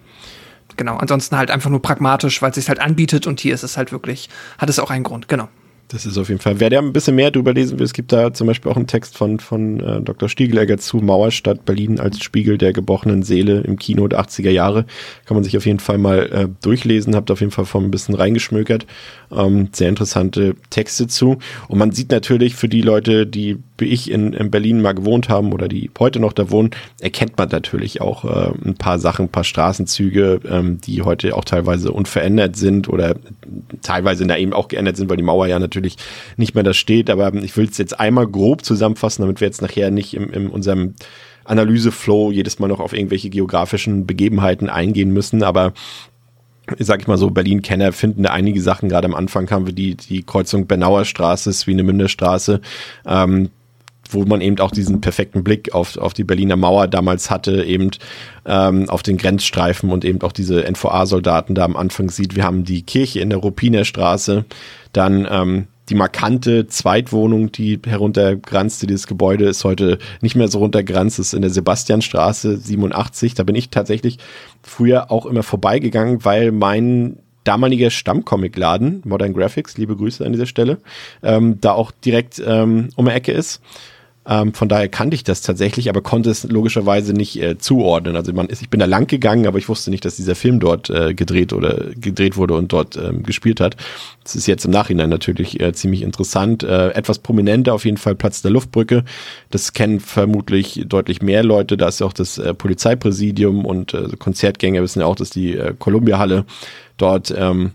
[0.77, 0.97] Genau.
[0.97, 3.91] Ansonsten halt einfach nur pragmatisch, weil es sich halt anbietet und hier ist es halt
[3.91, 5.49] wirklich, hat es auch einen Grund, genau.
[5.93, 6.59] Das ist auf jeden Fall.
[6.59, 8.87] Wer da ein bisschen mehr drüber lesen will, es gibt da zum Beispiel auch einen
[8.87, 10.27] Text von, von äh, Dr.
[10.27, 14.87] Stiegelegger zu Mauerstadt Berlin als Spiegel der gebrochenen Seele im Kino der 80er Jahre.
[15.25, 17.15] Kann man sich auf jeden Fall mal äh, durchlesen.
[17.15, 18.87] Habt auf jeden Fall von ein bisschen reingeschmökert.
[19.31, 21.37] Ähm, sehr interessante Texte zu.
[21.67, 25.29] Und man sieht natürlich für die Leute, die wie ich in, in Berlin mal gewohnt
[25.29, 29.25] haben oder die heute noch da wohnen, erkennt man natürlich auch äh, ein paar Sachen,
[29.25, 33.15] ein paar Straßenzüge, ähm, die heute auch teilweise unverändert sind oder
[33.81, 35.97] teilweise da eben auch geändert sind, weil die Mauer ja natürlich
[36.37, 37.09] nicht mehr da steht.
[37.09, 40.47] Aber ich will es jetzt einmal grob zusammenfassen, damit wir jetzt nachher nicht im, in
[40.49, 40.93] unserem
[41.45, 45.43] Analyseflow jedes Mal noch auf irgendwelche geografischen Begebenheiten eingehen müssen.
[45.43, 45.73] Aber
[46.79, 48.89] sag ich mal so, Berlin-Kenner finden da einige Sachen.
[48.89, 52.61] Gerade am Anfang haben wir die, die Kreuzung Bernauer Straße, Swinemünder Straße,
[53.05, 53.49] ähm,
[54.13, 57.91] wo man eben auch diesen perfekten Blick auf, auf die Berliner Mauer damals hatte, eben
[58.45, 62.35] ähm, auf den Grenzstreifen und eben auch diese NVA-Soldaten da am Anfang sieht.
[62.35, 64.45] Wir haben die Kirche in der Ruppiner Straße,
[64.91, 71.19] dann ähm, die markante Zweitwohnung, die heruntergranzte, dieses Gebäude ist heute nicht mehr so runtergranzt,
[71.19, 73.33] ist in der Sebastianstraße 87.
[73.33, 74.17] Da bin ich tatsächlich
[74.61, 80.77] früher auch immer vorbeigegangen, weil mein damaliger Stammcomicladen, Modern Graphics, liebe Grüße an dieser Stelle,
[81.21, 83.61] ähm, da auch direkt ähm, um die Ecke ist.
[84.25, 88.15] Ähm, von daher kannte ich das tatsächlich, aber konnte es logischerweise nicht äh, zuordnen.
[88.15, 90.59] Also man ist, ich bin da lang gegangen, aber ich wusste nicht, dass dieser Film
[90.59, 93.75] dort äh, gedreht oder gedreht wurde und dort ähm, gespielt hat.
[94.23, 96.63] Das ist jetzt im Nachhinein natürlich äh, ziemlich interessant.
[96.63, 99.03] Äh, etwas prominenter auf jeden Fall Platz der Luftbrücke.
[99.49, 101.75] Das kennen vermutlich deutlich mehr Leute.
[101.75, 105.57] Da ist ja auch das äh, Polizeipräsidium und äh, Konzertgänger wissen ja auch, dass die
[105.57, 106.45] äh, Columbia-Halle
[106.97, 107.71] dort ähm,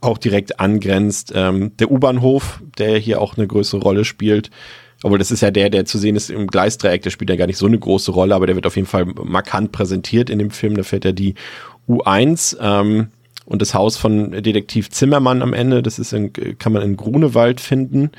[0.00, 1.32] auch direkt angrenzt.
[1.34, 4.50] Ähm, der U-Bahnhof, der hier auch eine größere Rolle spielt,
[5.02, 7.46] obwohl das ist ja der, der zu sehen ist im Gleisdreieck, der spielt ja gar
[7.46, 10.50] nicht so eine große Rolle, aber der wird auf jeden Fall markant präsentiert in dem
[10.50, 10.76] Film.
[10.76, 11.34] Da fährt ja die
[11.88, 13.08] U1 ähm,
[13.44, 17.60] und das Haus von Detektiv Zimmermann am Ende, das ist in, kann man in Grunewald
[17.60, 18.10] finden.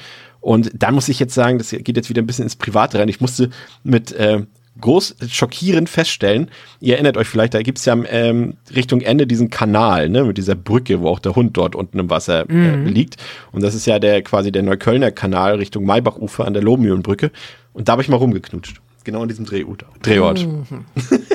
[0.41, 3.07] Und da muss ich jetzt sagen, das geht jetzt wieder ein bisschen ins Private rein.
[3.07, 3.49] Ich musste
[3.83, 4.41] mit äh,
[4.81, 10.09] groß schockierend feststellen, ihr erinnert euch vielleicht, da gibt's ja ähm, Richtung Ende diesen Kanal,
[10.09, 12.87] ne, mit dieser Brücke, wo auch der Hund dort unten im Wasser äh, Mhm.
[12.87, 13.17] liegt.
[13.51, 17.31] Und das ist ja der quasi der Neuköllner Kanal Richtung Maybachufer an der Lohmühlenbrücke.
[17.73, 18.81] Und da habe ich mal rumgeknutscht.
[19.03, 19.85] Genau an diesem Drehort.
[20.01, 20.45] Drehort.
[20.45, 20.85] Mhm.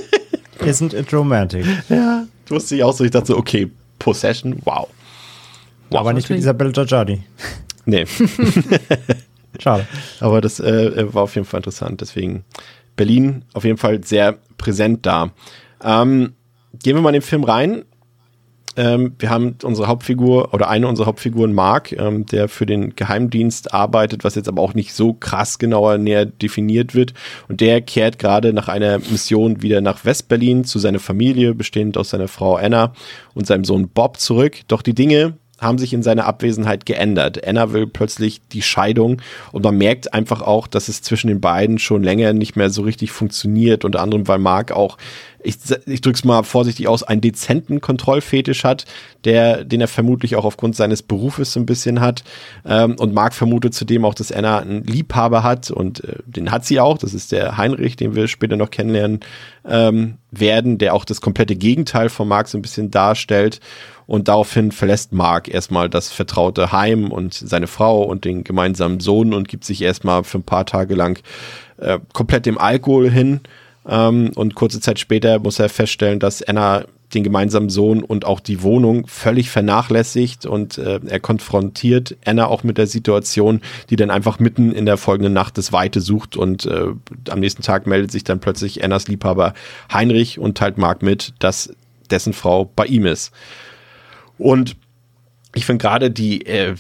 [0.61, 1.65] Isn't it romantic?
[1.89, 2.25] Ja.
[2.49, 4.89] Wusste ich auch so, ich dachte so, okay, Possession, wow.
[5.91, 7.23] Aber nicht mit Isabella Giorgiardi.
[7.87, 8.05] Nee,
[9.59, 9.87] Schade.
[10.21, 12.01] aber das äh, war auf jeden Fall interessant.
[12.01, 12.45] Deswegen
[12.99, 15.31] Berlin auf jeden Fall sehr präsent da.
[15.83, 16.35] Ähm,
[16.83, 17.85] gehen wir mal in den Film rein.
[18.77, 23.75] Ähm, wir haben unsere Hauptfigur oder eine unserer Hauptfiguren, Mark, ähm, der für den Geheimdienst
[23.75, 27.15] arbeitet, was jetzt aber auch nicht so krass genauer näher definiert wird.
[27.49, 32.11] Und der kehrt gerade nach einer Mission wieder nach Westberlin zu seiner Familie, bestehend aus
[32.11, 32.93] seiner Frau Anna
[33.35, 34.59] und seinem Sohn Bob zurück.
[34.69, 37.47] Doch die Dinge haben sich in seiner Abwesenheit geändert.
[37.47, 39.21] Anna will plötzlich die Scheidung
[39.53, 42.83] und man merkt einfach auch, dass es zwischen den beiden schon länger nicht mehr so
[42.83, 44.97] richtig funktioniert, unter anderem, weil Mark auch,
[45.43, 48.85] ich, ich drück's mal vorsichtig aus, einen dezenten Kontrollfetisch hat,
[49.25, 52.25] der, den er vermutlich auch aufgrund seines Berufes so ein bisschen hat.
[52.65, 56.65] Ähm, und Mark vermutet zudem auch, dass Anna einen Liebhaber hat und äh, den hat
[56.65, 56.99] sie auch.
[56.99, 59.21] Das ist der Heinrich, den wir später noch kennenlernen
[59.65, 63.61] ähm, werden, der auch das komplette Gegenteil von Mark so ein bisschen darstellt.
[64.09, 69.35] Und daraufhin verlässt Mark erstmal das vertraute Heim und seine Frau und den gemeinsamen Sohn
[69.35, 71.23] und gibt sich erstmal für ein paar Tage lang
[71.77, 73.41] äh, komplett dem Alkohol hin.
[73.87, 78.41] Ähm, und kurze Zeit später muss er feststellen, dass Anna den gemeinsamen Sohn und auch
[78.41, 84.11] die Wohnung völlig vernachlässigt und äh, er konfrontiert Anna auch mit der Situation, die dann
[84.11, 86.87] einfach mitten in der folgenden Nacht das Weite sucht und äh,
[87.29, 89.53] am nächsten Tag meldet sich dann plötzlich Annas Liebhaber
[89.93, 91.75] Heinrich und teilt Mark mit, dass
[92.11, 93.33] dessen Frau bei ihm ist.
[94.39, 94.77] Und
[95.55, 96.75] ich finde gerade die, äh,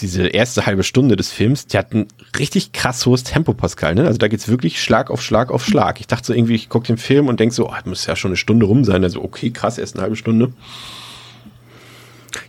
[0.00, 3.94] diese erste halbe Stunde des Films, die hat ein richtig krass hohes Tempo, Pascal.
[3.94, 4.06] Ne?
[4.06, 6.00] Also da geht's wirklich Schlag auf Schlag auf Schlag.
[6.00, 8.30] Ich dachte so irgendwie, ich gucke den Film und denk so, oh, muss ja schon
[8.30, 9.04] eine Stunde rum sein.
[9.04, 10.52] Also okay, krass, erst eine halbe Stunde.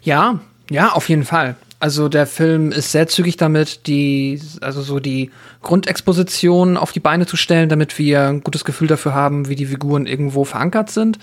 [0.01, 1.55] Ja, ja, auf jeden Fall.
[1.79, 7.25] Also der Film ist sehr zügig damit, die, also so die Grundexposition auf die Beine
[7.25, 11.19] zu stellen, damit wir ein gutes Gefühl dafür haben, wie die Figuren irgendwo verankert sind.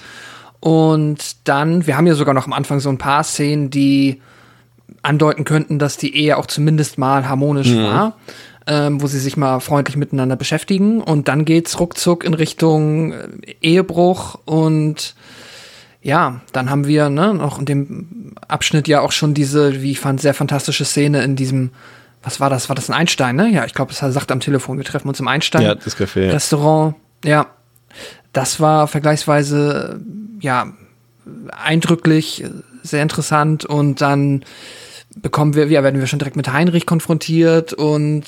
[0.61, 4.21] Und dann, wir haben ja sogar noch am Anfang so ein paar Szenen, die
[5.03, 8.19] andeuten könnten, dass die Ehe auch zumindest mal harmonisch war,
[8.67, 11.01] ähm, wo sie sich mal freundlich miteinander beschäftigen.
[11.01, 13.29] Und dann geht's ruckzuck in Richtung äh,
[13.63, 15.15] Ehebruch und
[16.03, 20.01] ja, dann haben wir ne, noch in dem Abschnitt ja auch schon diese, wie ich
[20.01, 21.71] fand, sehr fantastische Szene in diesem,
[22.23, 22.69] was war das?
[22.69, 23.51] War das ein Einstein, ne?
[23.51, 25.63] Ja, ich glaube, es sagt am Telefon, wir treffen uns im Einstein.
[25.63, 26.33] Ja, das Café.
[26.33, 26.95] Restaurant.
[27.23, 27.49] Ja,
[28.33, 30.01] das war vergleichsweise,
[30.41, 30.73] ja,
[31.65, 32.45] eindrücklich,
[32.83, 34.45] sehr interessant und dann
[35.17, 38.25] bekommen wir, ja, werden wir schon direkt mit Heinrich konfrontiert und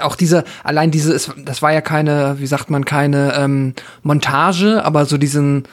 [0.00, 4.82] auch diese, allein diese, es- das war ja keine, wie sagt man, keine ähm, Montage,
[4.84, 5.64] aber so diesen,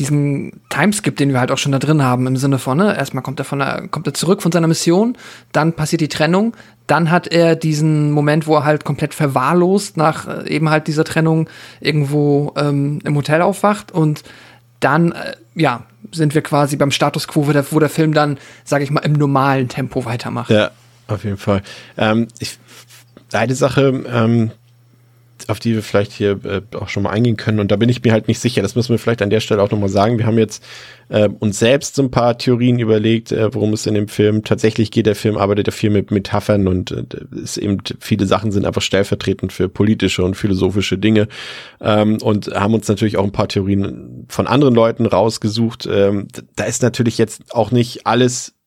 [0.00, 3.22] diesen Timeskip, den wir halt auch schon da drin haben, im Sinne von, ne, erstmal
[3.22, 5.16] kommt er von der, kommt er zurück von seiner Mission,
[5.52, 6.54] dann passiert die Trennung,
[6.88, 11.04] dann hat er diesen Moment, wo er halt komplett verwahrlost nach äh, eben halt dieser
[11.04, 11.48] Trennung
[11.80, 14.24] irgendwo ähm, im Hotel aufwacht und
[14.80, 18.38] dann, äh, ja, sind wir quasi beim Status quo, wo der, wo der Film dann,
[18.64, 20.50] sage ich mal, im normalen Tempo weitermacht.
[20.50, 20.70] Ja,
[21.06, 21.62] auf jeden Fall.
[21.96, 22.58] Ähm, ich,
[23.32, 24.50] eine Sache, ähm,
[25.48, 28.02] auf die wir vielleicht hier äh, auch schon mal eingehen können, und da bin ich
[28.02, 30.18] mir halt nicht sicher, das müssen wir vielleicht an der Stelle auch nochmal sagen.
[30.18, 30.62] Wir haben jetzt
[31.08, 34.90] äh, uns selbst so ein paar Theorien überlegt, äh, worum es in dem Film tatsächlich
[34.90, 35.06] geht.
[35.06, 37.04] Der Film arbeitet ja viel mit Metaphern und äh,
[37.42, 41.28] ist eben viele Sachen sind einfach stellvertretend für politische und philosophische Dinge
[41.80, 45.88] ähm, und haben uns natürlich auch ein paar Theorien von anderen Leuten rausgesucht.
[45.90, 48.57] Ähm, da ist natürlich jetzt auch nicht alles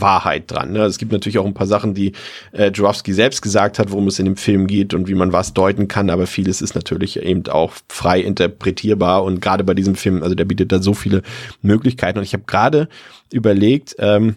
[0.00, 0.72] Wahrheit dran.
[0.72, 0.80] Ne?
[0.80, 2.12] Es gibt natürlich auch ein paar Sachen, die
[2.52, 5.54] äh, Jurowski selbst gesagt hat, worum es in dem Film geht und wie man was
[5.54, 10.22] deuten kann, aber vieles ist natürlich eben auch frei interpretierbar und gerade bei diesem Film,
[10.22, 11.22] also der bietet da so viele
[11.62, 12.88] Möglichkeiten und ich habe gerade
[13.32, 14.36] überlegt, ähm,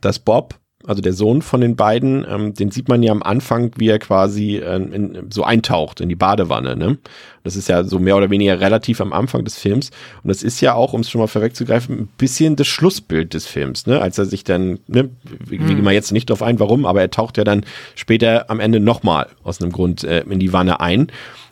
[0.00, 0.58] dass Bob
[0.88, 3.98] also der Sohn von den beiden, ähm, den sieht man ja am Anfang, wie er
[3.98, 6.76] quasi äh, in, so eintaucht in die Badewanne.
[6.76, 6.96] Ne?
[7.44, 9.90] Das ist ja so mehr oder weniger relativ am Anfang des Films.
[10.22, 13.46] Und das ist ja auch, um es schon mal vorwegzugreifen, ein bisschen das Schlussbild des
[13.46, 14.00] Films, ne?
[14.00, 15.10] Als er sich dann, ne,
[15.44, 18.58] wir gehen wir jetzt nicht drauf ein, warum, aber er taucht ja dann später am
[18.58, 21.08] Ende nochmal aus einem Grund äh, in die Wanne ein.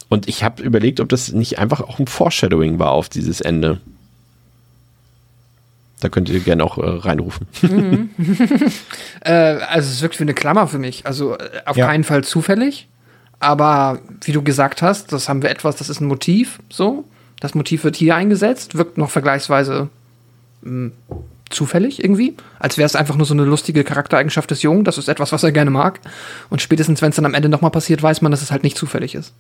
[0.09, 3.81] Und ich habe überlegt, ob das nicht einfach auch ein Foreshadowing war auf dieses Ende.
[6.07, 7.49] Da könnt ihr gerne auch äh, reinrufen.
[9.23, 11.05] Äh, also es wirkt wie eine Klammer für mich.
[11.05, 11.87] Also äh, auf Ja.
[11.87, 12.87] keinen Fall zufällig.
[13.41, 17.05] Aber wie du gesagt hast, das haben wir etwas, das ist ein Motiv, so.
[17.41, 19.89] Das Motiv wird hier eingesetzt, wirkt noch vergleichsweise
[20.63, 20.93] mh,
[21.51, 22.37] zufällig irgendwie.
[22.61, 24.85] Als wäre es einfach nur so eine lustige Charaktereigenschaft des Jungen.
[24.85, 25.99] Das ist etwas, was er gerne mag.
[26.51, 28.79] Und spätestens, wenn es dann am Ende nochmal passiert, weiß man, dass es halt nicht
[28.79, 29.33] zufällig ist.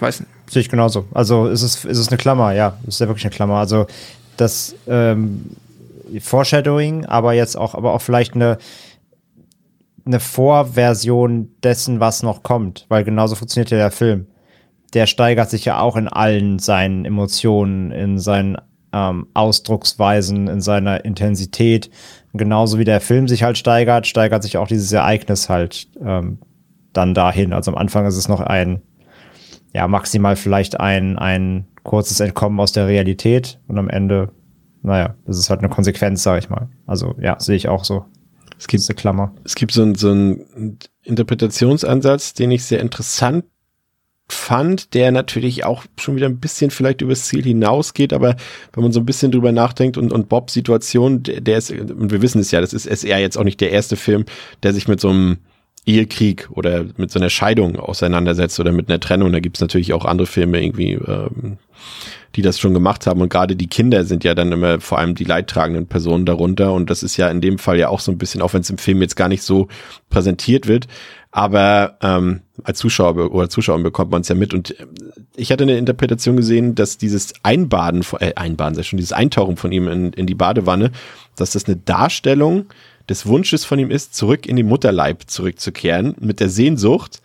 [0.00, 0.30] weiß nicht.
[0.52, 1.06] Sehe ich genauso.
[1.14, 2.76] Also ist es, ist es eine Klammer, ja.
[2.86, 3.54] Ist ja wirklich eine Klammer.
[3.54, 3.86] Also
[4.36, 5.56] das ähm,
[6.20, 8.58] Foreshadowing, aber jetzt auch, aber auch vielleicht eine,
[10.04, 14.26] eine Vorversion dessen, was noch kommt, weil genauso funktioniert ja der Film.
[14.92, 18.58] Der steigert sich ja auch in allen seinen Emotionen, in seinen
[18.92, 21.88] ähm, Ausdrucksweisen, in seiner Intensität.
[22.34, 26.40] Genauso wie der Film sich halt steigert, steigert sich auch dieses Ereignis halt ähm,
[26.92, 27.54] dann dahin.
[27.54, 28.82] Also am Anfang ist es noch ein,
[29.72, 34.30] ja, maximal vielleicht ein, ein kurzes Entkommen aus der Realität und am Ende,
[34.82, 36.68] naja, das ist halt eine Konsequenz, sag ich mal.
[36.86, 38.04] Also ja, sehe ich auch so.
[38.58, 39.34] Es gibt, eine Klammer.
[39.44, 43.44] Es gibt so, ein, so einen Interpretationsansatz, den ich sehr interessant
[44.28, 48.36] fand, der natürlich auch schon wieder ein bisschen vielleicht übers Ziel hinausgeht, aber
[48.72, 52.10] wenn man so ein bisschen drüber nachdenkt und, und Bobs Situation, der, der ist, und
[52.10, 54.24] wir wissen es ja, das ist SR jetzt auch nicht der erste Film,
[54.62, 55.38] der sich mit so einem
[55.84, 59.32] Ehekrieg oder mit so einer Scheidung auseinandersetzt oder mit einer Trennung.
[59.32, 61.58] Da gibt's natürlich auch andere Filme irgendwie, ähm,
[62.36, 63.20] die das schon gemacht haben.
[63.20, 66.72] Und gerade die Kinder sind ja dann immer vor allem die leidtragenden Personen darunter.
[66.72, 68.70] Und das ist ja in dem Fall ja auch so ein bisschen, auch wenn es
[68.70, 69.68] im Film jetzt gar nicht so
[70.08, 70.86] präsentiert wird,
[71.34, 74.52] aber ähm, als Zuschauer oder Zuschauer bekommt man es ja mit.
[74.52, 74.76] Und
[75.34, 79.72] ich hatte eine Interpretation gesehen, dass dieses Einbaden, äh, Einbaden, sei schon dieses Eintauchen von
[79.72, 80.92] ihm in, in die Badewanne,
[81.34, 82.66] dass das eine Darstellung
[83.08, 87.20] des Wunsches von ihm ist, zurück in den Mutterleib zurückzukehren, mit der Sehnsucht,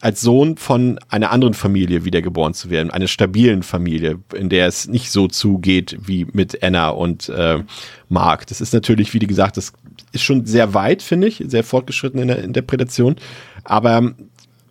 [0.00, 4.86] als Sohn von einer anderen Familie wiedergeboren zu werden, einer stabilen Familie, in der es
[4.86, 7.62] nicht so zugeht wie mit Anna und äh,
[8.10, 8.46] Mark.
[8.48, 9.72] Das ist natürlich, wie gesagt, das
[10.12, 13.16] ist schon sehr weit, finde ich, sehr fortgeschritten in der Interpretation.
[13.62, 14.12] Aber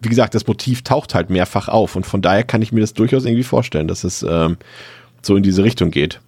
[0.01, 2.93] wie gesagt, das Motiv taucht halt mehrfach auf und von daher kann ich mir das
[2.93, 4.57] durchaus irgendwie vorstellen, dass es ähm,
[5.23, 6.19] so in diese Richtung geht.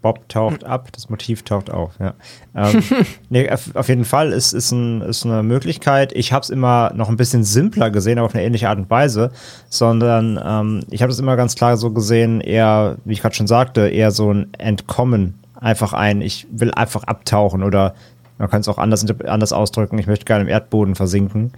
[0.00, 1.92] Bob taucht ab, das Motiv taucht auf.
[1.98, 2.14] Ja.
[2.54, 2.82] Ähm,
[3.30, 6.12] nee, auf jeden Fall ist, ist, ein, ist eine Möglichkeit.
[6.12, 8.90] Ich habe es immer noch ein bisschen simpler gesehen, aber auf eine ähnliche Art und
[8.90, 9.32] Weise,
[9.68, 13.48] sondern ähm, ich habe es immer ganz klar so gesehen, eher, wie ich gerade schon
[13.48, 17.94] sagte, eher so ein Entkommen, einfach ein, ich will einfach abtauchen oder
[18.38, 21.52] man kann es auch anders, anders ausdrücken, ich möchte gerne im Erdboden versinken.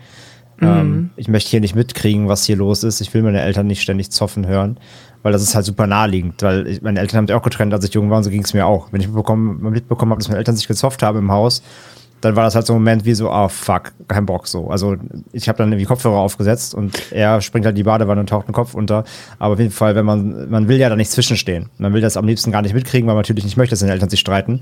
[0.60, 0.68] Mhm.
[0.68, 3.00] Ähm, ich möchte hier nicht mitkriegen, was hier los ist.
[3.00, 4.78] Ich will meine Eltern nicht ständig zoffen hören
[5.22, 7.84] weil das ist halt super naheliegend, weil ich, meine Eltern haben sich auch getrennt, als
[7.84, 8.92] ich jung war und so ging es mir auch.
[8.92, 11.62] Wenn ich mitbekommen, mitbekommen habe, dass meine Eltern sich gezofft haben im Haus,
[12.20, 14.68] dann war das halt so ein Moment wie so, oh fuck, kein Bock so.
[14.68, 14.96] Also
[15.32, 18.46] ich habe dann irgendwie Kopfhörer aufgesetzt und er springt halt in die Badewanne und taucht
[18.46, 19.04] den Kopf unter.
[19.38, 21.70] Aber auf jeden Fall, wenn man, man will ja da nicht zwischenstehen.
[21.78, 23.92] Man will das am liebsten gar nicht mitkriegen, weil man natürlich nicht möchte, dass seine
[23.92, 24.60] Eltern sich streiten.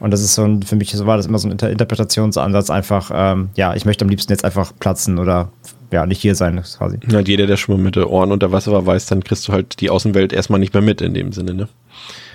[0.00, 2.70] Und das ist so ein, für mich so war das immer so ein Inter Interpretationsansatz,
[2.70, 5.50] einfach, ähm, ja, ich möchte am liebsten jetzt einfach platzen oder
[5.90, 6.98] ja, nicht hier sein, quasi.
[7.08, 9.52] Ja, jeder, der schon mal mit den Ohren unter Wasser war, weiß, dann kriegst du
[9.52, 11.68] halt die Außenwelt erstmal nicht mehr mit in dem Sinne, ne?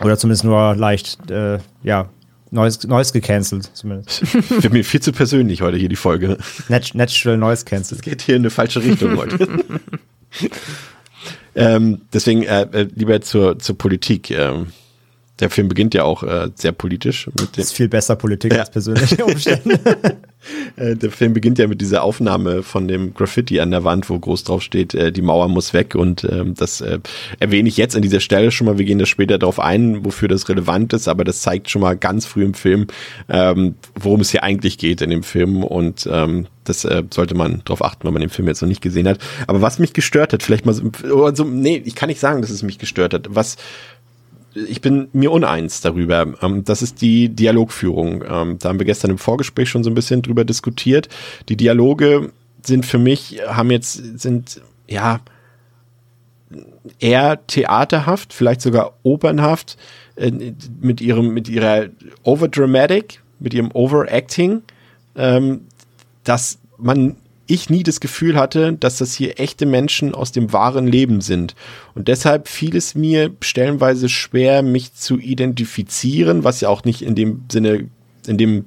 [0.01, 2.09] Oder zumindest nur leicht, äh, ja,
[2.51, 4.19] Neues, Neues gecancelt, zumindest.
[4.27, 6.37] Für mich viel zu persönlich heute hier die Folge.
[6.67, 7.97] Nat Natural Noise Cancel.
[7.97, 9.47] Es geht hier in eine falsche Richtung heute.
[11.55, 14.31] ähm, deswegen äh, äh, lieber zur, zur Politik.
[14.31, 14.67] Ähm,
[15.39, 17.27] der Film beginnt ja auch äh, sehr politisch.
[17.27, 18.59] Mit das ist viel besser Politik ja.
[18.59, 19.79] als persönliche Umstände.
[20.75, 24.17] Äh, der Film beginnt ja mit dieser Aufnahme von dem Graffiti an der Wand, wo
[24.17, 25.95] groß drauf steht, äh, die Mauer muss weg.
[25.95, 26.99] Und ähm, das äh,
[27.39, 28.77] erwähne ich jetzt an dieser Stelle schon mal.
[28.77, 31.07] Wir gehen da später darauf ein, wofür das relevant ist.
[31.07, 32.87] Aber das zeigt schon mal ganz früh im Film,
[33.29, 35.63] ähm, worum es hier eigentlich geht in dem Film.
[35.63, 38.81] Und ähm, das äh, sollte man darauf achten, wenn man den Film jetzt noch nicht
[38.81, 39.19] gesehen hat.
[39.47, 42.49] Aber was mich gestört hat, vielleicht mal so, so nee, ich kann nicht sagen, dass
[42.49, 43.27] es mich gestört hat.
[43.29, 43.57] Was
[44.53, 46.33] ich bin mir uneins darüber.
[46.41, 48.23] Ähm, das ist die Dialogführung.
[48.27, 51.09] Ähm, da haben wir gestern im Vorgespräch schon so ein bisschen drüber diskutiert.
[51.49, 52.31] Die Dialoge
[52.63, 55.21] sind für mich, haben jetzt, sind, ja,
[56.99, 59.77] eher theaterhaft, vielleicht sogar opernhaft,
[60.15, 60.31] äh,
[60.81, 61.87] mit ihrem, mit ihrer
[62.23, 64.63] Overdramatic, mit ihrem Overacting,
[65.15, 65.61] ähm,
[66.23, 67.15] dass man
[67.49, 71.55] ich nie das Gefühl hatte, dass das hier echte Menschen aus dem wahren Leben sind.
[71.95, 77.15] Und deshalb fiel es mir stellenweise schwer, mich zu identifizieren, was ja auch nicht in
[77.15, 77.89] dem Sinne,
[78.27, 78.65] in dem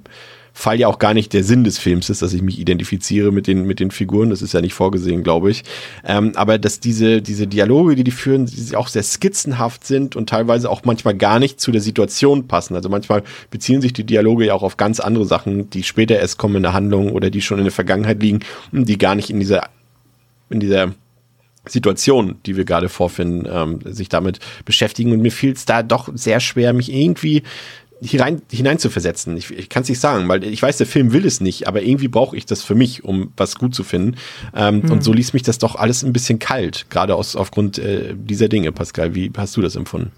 [0.55, 3.47] Fall ja auch gar nicht der Sinn des Films ist, dass ich mich identifiziere mit
[3.47, 4.31] den, mit den Figuren.
[4.31, 5.63] Das ist ja nicht vorgesehen, glaube ich.
[6.05, 10.29] Ähm, aber dass diese, diese Dialoge, die die führen, die auch sehr skizzenhaft sind und
[10.29, 12.75] teilweise auch manchmal gar nicht zu der Situation passen.
[12.75, 16.39] Also manchmal beziehen sich die Dialoge ja auch auf ganz andere Sachen, die später erst
[16.39, 18.41] kommen in der Handlung oder die schon in der Vergangenheit liegen,
[18.73, 19.69] die gar nicht in dieser,
[20.51, 20.93] in dieser
[21.67, 25.13] Situation, die wir gerade vorfinden, ähm, sich damit beschäftigen.
[25.13, 27.43] Und mir fiel es da doch sehr schwer, mich irgendwie
[28.03, 29.37] hinein, hinein zu versetzen.
[29.37, 31.83] Ich, ich kann es nicht sagen, weil ich weiß, der Film will es nicht, aber
[31.83, 34.17] irgendwie brauche ich das für mich, um was gut zu finden.
[34.55, 34.91] Ähm, hm.
[34.91, 38.49] Und so ließ mich das doch alles ein bisschen kalt, gerade aus, aufgrund äh, dieser
[38.49, 38.73] Dinge.
[38.73, 40.13] Pascal, wie hast du das empfunden?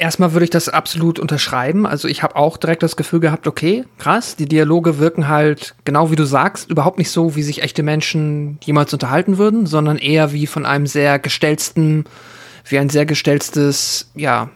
[0.00, 1.84] Erstmal würde ich das absolut unterschreiben.
[1.84, 6.12] Also ich habe auch direkt das Gefühl gehabt, okay, krass, die Dialoge wirken halt, genau
[6.12, 10.32] wie du sagst, überhaupt nicht so, wie sich echte Menschen jemals unterhalten würden, sondern eher
[10.32, 12.04] wie von einem sehr gestellten,
[12.64, 14.50] wie ein sehr gestelltes, ja,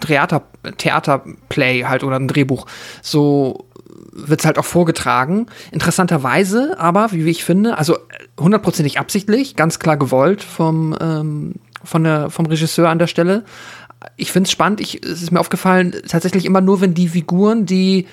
[0.00, 0.42] Theater,
[0.76, 2.66] Theaterplay halt oder ein Drehbuch.
[3.02, 3.66] So
[4.12, 5.46] wird's halt auch vorgetragen.
[5.70, 7.98] Interessanterweise, aber, wie ich finde, also
[8.38, 11.54] hundertprozentig absichtlich, ganz klar gewollt vom, ähm,
[11.84, 13.44] von der, vom Regisseur an der Stelle
[14.16, 17.66] ich finde es spannend, ich, es ist mir aufgefallen, tatsächlich immer nur, wenn die Figuren,
[17.66, 18.06] die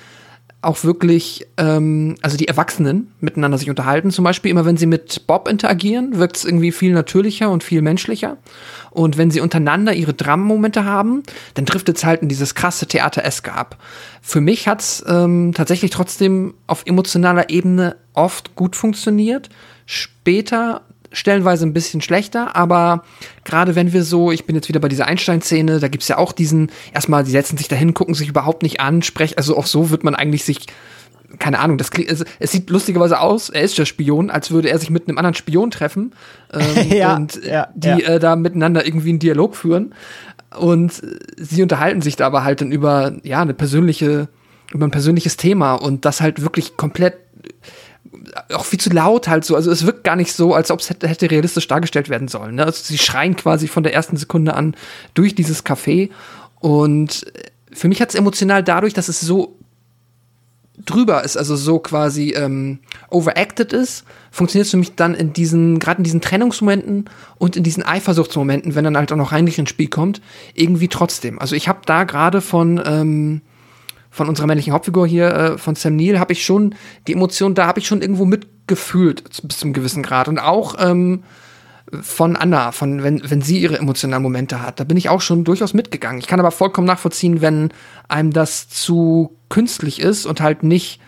[0.60, 5.26] auch wirklich, ähm, also die Erwachsenen miteinander sich unterhalten, zum Beispiel immer wenn sie mit
[5.28, 8.38] Bob interagieren, wirkt es irgendwie viel natürlicher und viel menschlicher.
[8.90, 11.22] Und wenn sie untereinander ihre Drama-Momente haben,
[11.54, 13.76] dann trifft es halt in dieses krasse Theater-Eske ab.
[14.20, 19.50] Für mich hat's ähm, tatsächlich trotzdem auf emotionaler Ebene oft gut funktioniert.
[19.86, 20.82] Später
[21.12, 23.04] stellenweise ein bisschen schlechter, aber
[23.44, 26.32] gerade wenn wir so, ich bin jetzt wieder bei dieser Einstein-Szene, da gibt's ja auch
[26.32, 29.90] diesen, erstmal, die setzen sich dahin, gucken sich überhaupt nicht an, sprechen, also auch so
[29.90, 30.66] wird man eigentlich sich,
[31.38, 34.68] keine Ahnung, das klingt, es, es sieht lustigerweise aus, er ist der Spion, als würde
[34.68, 36.12] er sich mit einem anderen Spion treffen
[36.52, 37.96] ähm, Ja, und ja, die ja.
[37.96, 39.94] Äh, da miteinander irgendwie einen Dialog führen
[40.58, 44.28] und äh, sie unterhalten sich da aber halt dann über, ja, eine persönliche,
[44.72, 47.14] über ein persönliches Thema und das halt wirklich komplett
[48.52, 49.56] auch viel zu laut halt so.
[49.56, 52.56] Also es wirkt gar nicht so, als ob es hätte, hätte realistisch dargestellt werden sollen.
[52.56, 52.64] Ne?
[52.64, 54.74] Also sie schreien quasi von der ersten Sekunde an
[55.14, 56.10] durch dieses Café.
[56.60, 57.26] Und
[57.72, 59.58] für mich hat es emotional dadurch, dass es so
[60.84, 62.78] drüber ist, also so quasi ähm,
[63.10, 67.06] overacted ist, funktioniert es für mich dann in diesen, gerade in diesen Trennungsmomenten
[67.36, 70.20] und in diesen Eifersuchtsmomenten, wenn dann halt auch noch Heinrich ins Spiel kommt,
[70.54, 71.38] irgendwie trotzdem.
[71.38, 73.40] Also ich habe da gerade von ähm,
[74.10, 76.74] von unserer männlichen Hauptfigur hier, äh, von Sam Neill, habe ich schon
[77.06, 80.28] die Emotion, da habe ich schon irgendwo mitgefühlt, bis zum gewissen Grad.
[80.28, 81.22] Und auch ähm,
[82.02, 85.44] von Anna, von wenn, wenn sie ihre emotionalen Momente hat, da bin ich auch schon
[85.44, 86.20] durchaus mitgegangen.
[86.20, 87.70] Ich kann aber vollkommen nachvollziehen, wenn
[88.08, 91.00] einem das zu künstlich ist und halt nicht,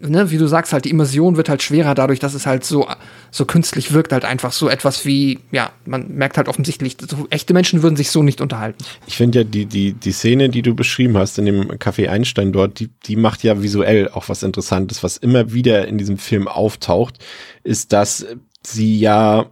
[0.00, 2.86] ne, wie du sagst, halt die Immersion wird halt schwerer dadurch, dass es halt so,
[3.30, 7.54] so künstlich wirkt, halt einfach so etwas wie, ja, man merkt halt offensichtlich, so, echte
[7.54, 8.84] Menschen würden sich so nicht unterhalten.
[9.06, 12.52] Ich finde ja, die, die, die Szene, die du beschrieben hast in dem Café Einstein
[12.52, 16.48] dort, die, die macht ja visuell auch was Interessantes, was immer wieder in diesem Film
[16.48, 17.18] auftaucht,
[17.64, 18.26] ist, dass
[18.62, 19.46] sie ja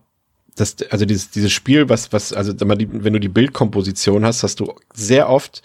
[0.57, 4.75] das, also dieses, dieses Spiel, was, was, also wenn du die Bildkomposition hast, hast du
[4.95, 5.63] sehr oft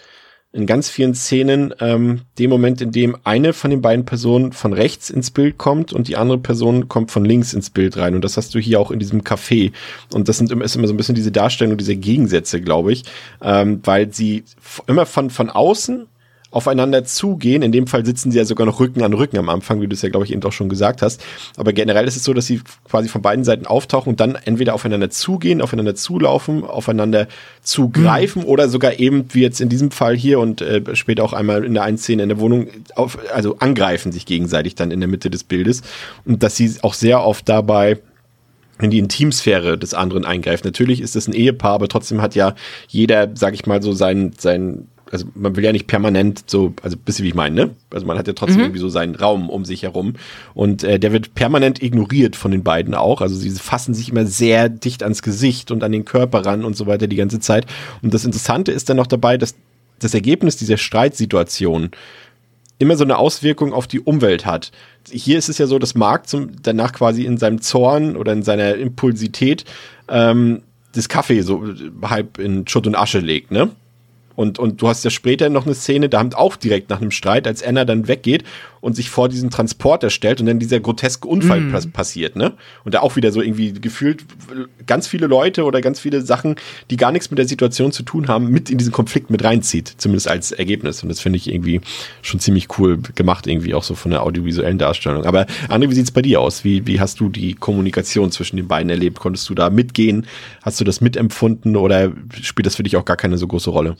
[0.52, 4.74] in ganz vielen Szenen ähm, den Moment, in dem eine von den beiden Personen von
[4.74, 8.14] rechts ins Bild kommt und die andere Person kommt von links ins Bild rein.
[8.14, 9.72] Und das hast du hier auch in diesem Café.
[10.12, 13.04] Und das sind immer, ist immer so ein bisschen diese Darstellung, diese Gegensätze, glaube ich,
[13.40, 14.44] ähm, weil sie
[14.86, 16.06] immer von, von außen
[16.52, 17.62] aufeinander zugehen.
[17.62, 19.94] In dem Fall sitzen sie ja sogar noch Rücken an Rücken am Anfang, wie du
[19.94, 21.24] es ja, glaube ich, eben auch schon gesagt hast.
[21.56, 24.74] Aber generell ist es so, dass sie quasi von beiden Seiten auftauchen und dann entweder
[24.74, 27.26] aufeinander zugehen, aufeinander zulaufen, aufeinander
[27.62, 31.64] zugreifen oder sogar eben, wie jetzt in diesem Fall hier und äh, später auch einmal
[31.64, 35.08] in der einen Szene in der Wohnung, auf, also angreifen sich gegenseitig dann in der
[35.08, 35.82] Mitte des Bildes.
[36.24, 37.98] Und dass sie auch sehr oft dabei
[38.80, 40.64] in die Intimsphäre des anderen eingreift.
[40.64, 42.54] Natürlich ist es ein Ehepaar, aber trotzdem hat ja
[42.88, 46.96] jeder, sag ich mal, so sein, sein, also man will ja nicht permanent so, also
[46.96, 47.70] bisschen wie ich meine, ne?
[47.90, 50.14] Also man hat ja trotzdem irgendwie so seinen Raum um sich herum
[50.54, 53.20] und äh, der wird permanent ignoriert von den beiden auch.
[53.20, 56.76] Also sie fassen sich immer sehr dicht ans Gesicht und an den Körper ran und
[56.76, 57.66] so weiter die ganze Zeit.
[58.00, 59.54] Und das Interessante ist dann noch dabei, dass
[59.98, 61.90] das Ergebnis dieser Streitsituation
[62.78, 64.72] immer so eine Auswirkung auf die Umwelt hat.
[65.10, 68.42] Hier ist es ja so, dass Mark zum, danach quasi in seinem Zorn oder in
[68.42, 69.66] seiner Impulsität
[70.08, 70.62] ähm,
[70.94, 71.62] das Kaffee so
[72.02, 73.70] halb in Schutt und Asche legt, ne?
[74.34, 77.10] Und, und du hast ja später noch eine Szene, da haben auch direkt nach einem
[77.10, 78.44] Streit, als Anna dann weggeht
[78.82, 82.52] und sich vor diesen Transporter stellt und dann dieser groteske Unfall pass passiert, ne?
[82.84, 84.24] Und da auch wieder so irgendwie gefühlt
[84.86, 86.56] ganz viele Leute oder ganz viele Sachen,
[86.90, 89.94] die gar nichts mit der Situation zu tun haben, mit in diesen Konflikt mit reinzieht,
[89.98, 91.02] zumindest als Ergebnis.
[91.02, 91.80] Und das finde ich irgendwie
[92.22, 95.24] schon ziemlich cool gemacht, irgendwie auch so von der audiovisuellen Darstellung.
[95.26, 96.64] Aber André, wie sieht's bei dir aus?
[96.64, 99.20] Wie, wie hast du die Kommunikation zwischen den beiden erlebt?
[99.20, 100.26] Konntest du da mitgehen?
[100.62, 103.96] Hast du das mitempfunden oder spielt das für dich auch gar keine so große Rolle?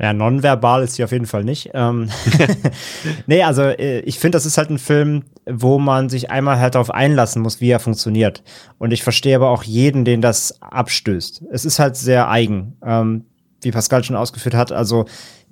[0.00, 1.70] Ja, nonverbal ist sie auf jeden Fall nicht.
[1.74, 2.08] Ähm
[3.26, 6.74] nee, also äh, ich finde, das ist halt ein Film, wo man sich einmal halt
[6.74, 8.42] darauf einlassen muss, wie er funktioniert.
[8.78, 11.42] Und ich verstehe aber auch jeden, den das abstößt.
[11.52, 13.26] Es ist halt sehr eigen, ähm,
[13.60, 14.72] wie Pascal schon ausgeführt hat.
[14.72, 15.04] Also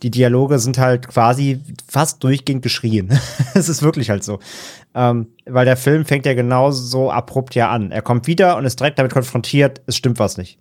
[0.02, 3.18] die Dialoge sind halt quasi fast durchgehend geschrien.
[3.54, 4.38] Es ist wirklich halt so.
[4.94, 7.90] Ähm, weil der Film fängt ja genau so abrupt ja an.
[7.90, 10.58] Er kommt wieder und ist direkt damit konfrontiert, es stimmt was nicht.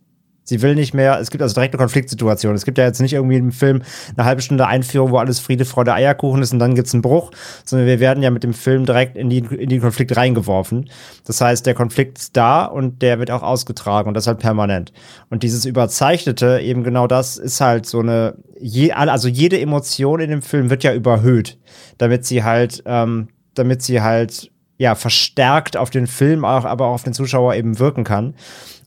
[0.48, 2.56] Sie will nicht mehr, es gibt also direkt eine Konfliktsituation.
[2.56, 3.82] Es gibt ja jetzt nicht irgendwie im Film
[4.16, 7.32] eine halbe Stunde Einführung, wo alles Friede, Freude, Eierkuchen ist und dann gibt's einen Bruch,
[7.66, 10.90] sondern wir werden ja mit dem Film direkt in, die, in den Konflikt reingeworfen.
[11.26, 14.94] Das heißt, der Konflikt ist da und der wird auch ausgetragen und das halt permanent.
[15.30, 20.30] Und dieses Überzeichnete, eben genau das, ist halt so eine, je, also jede Emotion in
[20.30, 21.60] dem Film wird ja überhöht,
[21.98, 26.94] damit sie halt, ähm, damit sie halt ja verstärkt auf den Film, auch, aber auch
[26.94, 28.36] auf den Zuschauer eben wirken kann.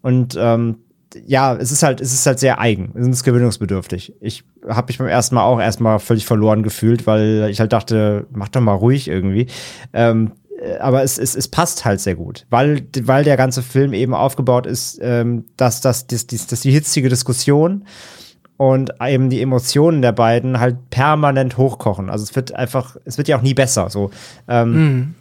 [0.02, 0.78] Und ähm,
[1.26, 4.14] ja, es ist halt, es ist halt sehr eigen, es ist gewöhnungsbedürftig.
[4.20, 8.26] Ich habe mich beim ersten Mal auch erstmal völlig verloren gefühlt, weil ich halt dachte,
[8.32, 9.46] mach doch mal ruhig irgendwie.
[9.92, 13.92] Ähm, äh, aber es, es, es passt halt sehr gut, weil, weil der ganze Film
[13.92, 17.84] eben aufgebaut ist, ähm, dass, dass, dass, dass, die hitzige Diskussion
[18.56, 22.11] und eben die Emotionen der beiden halt permanent hochkochen.
[22.11, 23.88] Also es wird einfach, es wird ja auch nie besser.
[23.88, 24.11] So,
[24.48, 25.14] ähm, mhm.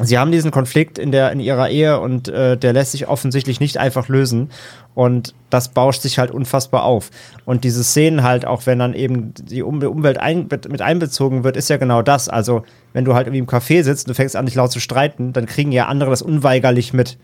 [0.00, 3.60] Sie haben diesen Konflikt in, der, in ihrer Ehe und äh, der lässt sich offensichtlich
[3.60, 4.50] nicht einfach lösen.
[4.94, 7.10] Und das bauscht sich halt unfassbar auf.
[7.44, 11.68] Und diese Szenen halt, auch wenn dann eben die Umwelt ein, mit einbezogen wird, ist
[11.68, 12.28] ja genau das.
[12.28, 12.64] Also,
[12.94, 15.32] wenn du halt irgendwie im Café sitzt und du fängst an, dich laut zu streiten,
[15.32, 17.18] dann kriegen ja andere das unweigerlich mit.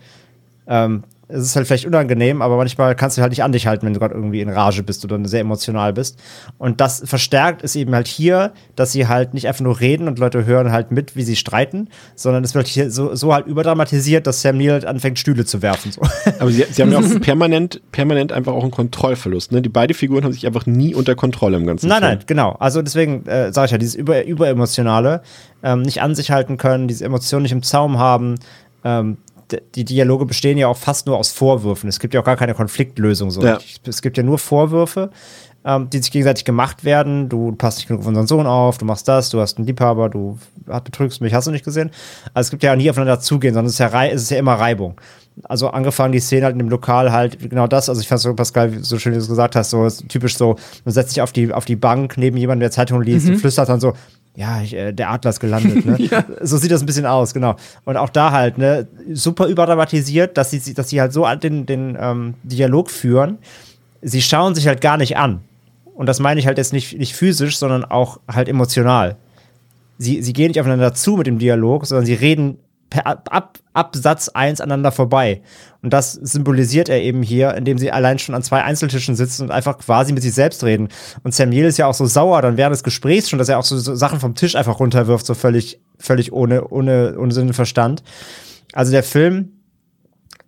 [0.67, 3.85] Ähm, es ist halt vielleicht unangenehm, aber manchmal kannst du halt nicht an dich halten,
[3.85, 6.19] wenn du gerade irgendwie in Rage bist oder sehr emotional bist.
[6.57, 10.17] Und das verstärkt ist eben halt hier, dass sie halt nicht einfach nur reden und
[10.17, 14.25] Leute hören halt mit, wie sie streiten, sondern es wird hier so, so halt überdramatisiert,
[14.25, 15.91] dass Sam Neill halt anfängt, Stühle zu werfen.
[15.91, 16.01] So.
[16.39, 19.51] Aber sie, sie haben ja auch permanent, permanent einfach auch einen Kontrollverlust.
[19.51, 19.61] Ne?
[19.61, 22.11] Die beiden Figuren haben sich einfach nie unter Kontrolle im ganzen Nein, Film.
[22.11, 22.55] nein, genau.
[22.59, 25.21] Also deswegen äh, sage ich ja, dieses über, überemotionale,
[25.61, 28.39] ähm, nicht an sich halten können, diese Emotionen nicht im Zaum haben,
[28.83, 29.17] ähm,
[29.75, 31.89] die Dialoge bestehen ja auch fast nur aus Vorwürfen.
[31.89, 33.31] Es gibt ja auch gar keine Konfliktlösung.
[33.31, 33.41] So.
[33.41, 33.59] Ja.
[33.85, 35.09] Es gibt ja nur Vorwürfe,
[35.65, 37.29] ähm, die sich gegenseitig gemacht werden.
[37.29, 40.09] Du passt nicht genug auf unseren Sohn auf, du machst das, du hast einen Liebhaber,
[40.09, 41.91] du betrügst mich, hast du nicht gesehen.
[42.33, 44.53] Also es gibt ja nie aufeinander zugehen, sondern es ist ja, es ist ja immer
[44.53, 44.99] Reibung.
[45.43, 47.87] Also angefangen die Szene halt in dem Lokal halt genau das.
[47.87, 50.57] Also ich fand so Pascal, so schön wie du es gesagt hast, so typisch so,
[50.83, 53.33] man setzt sich auf die auf die Bank neben jemandem, der Zeitung liest mhm.
[53.33, 53.93] und flüstert dann so,
[54.39, 55.85] ja, ich, äh, der Adler ist gelandet.
[55.85, 55.97] Ne?
[56.11, 56.23] ja.
[56.41, 57.57] So sieht das ein bisschen aus, genau.
[57.83, 61.97] Und auch da halt, ne, super überdramatisiert, dass sie, dass sie halt so den, den
[61.99, 63.39] ähm, Dialog führen.
[64.01, 65.41] Sie schauen sich halt gar nicht an.
[65.93, 69.17] Und das meine ich halt jetzt nicht, nicht physisch, sondern auch halt emotional.
[69.97, 72.59] Sie, sie gehen nicht aufeinander zu mit dem Dialog, sondern sie reden
[72.89, 75.41] per, ab, ab Satz 1 aneinander vorbei.
[75.81, 79.51] Und das symbolisiert er eben hier, indem sie allein schon an zwei Einzeltischen sitzen und
[79.51, 80.89] einfach quasi mit sich selbst reden.
[81.23, 83.63] Und Samuel ist ja auch so sauer dann während des Gesprächs schon, dass er auch
[83.63, 87.53] so, so Sachen vom Tisch einfach runterwirft, so völlig, völlig ohne, ohne, ohne Sinn und
[87.53, 88.03] Verstand.
[88.73, 89.59] Also der Film,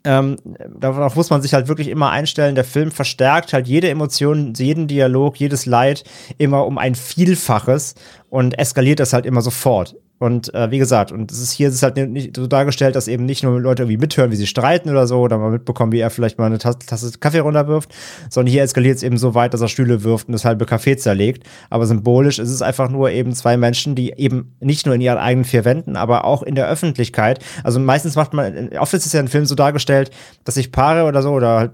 [0.04, 0.38] ähm,
[0.80, 2.56] darauf muss man sich halt wirklich immer einstellen.
[2.56, 6.04] Der Film verstärkt halt jede Emotion, jeden Dialog, jedes Leid
[6.38, 7.96] immer um ein Vielfaches
[8.30, 9.96] und eskaliert das halt immer sofort.
[10.22, 13.08] Und äh, wie gesagt, und es ist hier ist es halt nicht so dargestellt, dass
[13.08, 16.00] eben nicht nur Leute irgendwie mithören, wie sie streiten oder so, oder mal mitbekommen, wie
[16.00, 17.92] er vielleicht mal eine Tasse, Tasse Kaffee runterwirft,
[18.30, 20.96] sondern hier eskaliert es eben so weit, dass er Stühle wirft und das halbe Kaffee
[20.96, 21.48] zerlegt.
[21.72, 25.18] Aber symbolisch ist es einfach nur eben zwei Menschen, die eben nicht nur in ihren
[25.18, 27.40] eigenen vier Wänden, aber auch in der Öffentlichkeit.
[27.64, 30.12] Also meistens macht man, oft ist es ja ein Film so dargestellt,
[30.44, 31.72] dass sich Paare oder so oder halt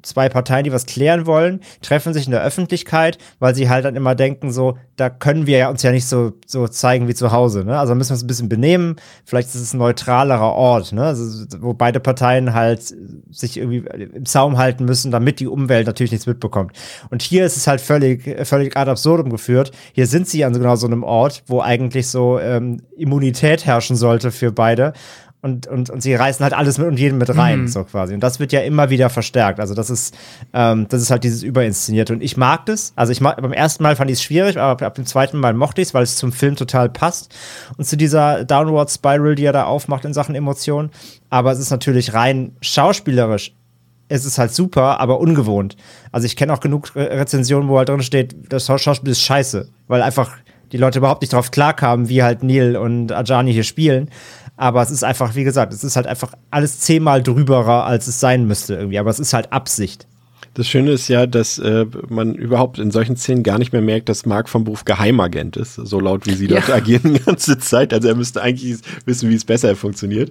[0.00, 3.96] zwei Parteien, die was klären wollen, treffen sich in der Öffentlichkeit, weil sie halt dann
[3.96, 7.32] immer denken, so, da können wir ja uns ja nicht so, so zeigen wie zu
[7.32, 7.64] Hause.
[7.66, 7.81] Ne?
[7.82, 8.96] Also müssen wir uns ein bisschen benehmen.
[9.24, 11.04] Vielleicht ist es ein neutralerer Ort, ne?
[11.04, 12.94] Also, wo beide Parteien halt
[13.30, 16.72] sich irgendwie im Zaum halten müssen, damit die Umwelt natürlich nichts mitbekommt.
[17.10, 19.72] Und hier ist es halt völlig, völlig ad absurdum geführt.
[19.92, 24.30] Hier sind sie an genau so einem Ort, wo eigentlich so ähm, Immunität herrschen sollte
[24.30, 24.92] für beide
[25.42, 27.68] und, und, und sie reißen halt alles mit und jeden mit rein, mhm.
[27.68, 28.14] so quasi.
[28.14, 29.58] Und das wird ja immer wieder verstärkt.
[29.58, 30.14] Also das ist,
[30.52, 32.12] ähm, das ist halt dieses Überinszenierte.
[32.12, 32.92] Und ich mag das.
[32.94, 35.52] Also ich mag, beim ersten Mal fand ich es schwierig, aber ab dem zweiten Mal
[35.52, 37.34] mochte ich es, weil es zum Film total passt.
[37.76, 40.90] Und zu dieser Downward Spiral, die er da aufmacht in Sachen Emotionen.
[41.28, 43.52] Aber es ist natürlich rein schauspielerisch.
[44.06, 45.76] Es ist halt super, aber ungewohnt.
[46.12, 50.02] Also ich kenne auch genug Rezensionen, wo halt drin steht, das Schauspiel ist scheiße, weil
[50.02, 50.36] einfach
[50.72, 54.08] die Leute überhaupt nicht drauf klarkamen, wie halt Neil und Ajani hier spielen.
[54.62, 58.20] Aber es ist einfach, wie gesagt, es ist halt einfach alles zehnmal drüberer, als es
[58.20, 59.00] sein müsste irgendwie.
[59.00, 60.06] Aber es ist halt Absicht.
[60.54, 64.10] Das Schöne ist ja, dass äh, man überhaupt in solchen Szenen gar nicht mehr merkt,
[64.10, 66.74] dass Mark vom Beruf Geheimagent ist, so laut wie sie dort ja.
[66.74, 67.94] agieren die ganze Zeit.
[67.94, 70.30] Also er müsste eigentlich wissen, wie es besser funktioniert.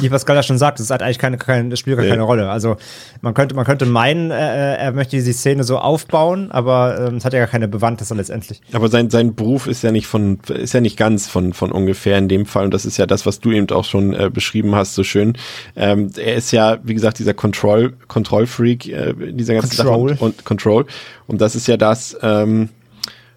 [0.00, 2.10] Wie Pascal ja schon sagt, es hat eigentlich keine, keine das spielt gar nee.
[2.10, 2.50] keine Rolle.
[2.50, 2.76] Also
[3.22, 7.24] man könnte, man könnte meinen, äh, er möchte die Szene so aufbauen, aber ähm, es
[7.24, 8.60] hat ja gar keine Bewandtnis letztendlich.
[8.72, 12.18] Aber sein, sein Beruf ist ja nicht von, ist ja nicht ganz von, von ungefähr
[12.18, 12.66] in dem Fall.
[12.66, 15.38] Und das ist ja das, was du eben auch schon äh, beschrieben hast, so schön.
[15.74, 20.10] Ähm, er ist ja, wie gesagt, dieser Control, Control-Freak, äh, dieser der ganzen Control.
[20.10, 20.86] Sache und, und Control.
[21.26, 22.68] Und das ist ja das, ähm,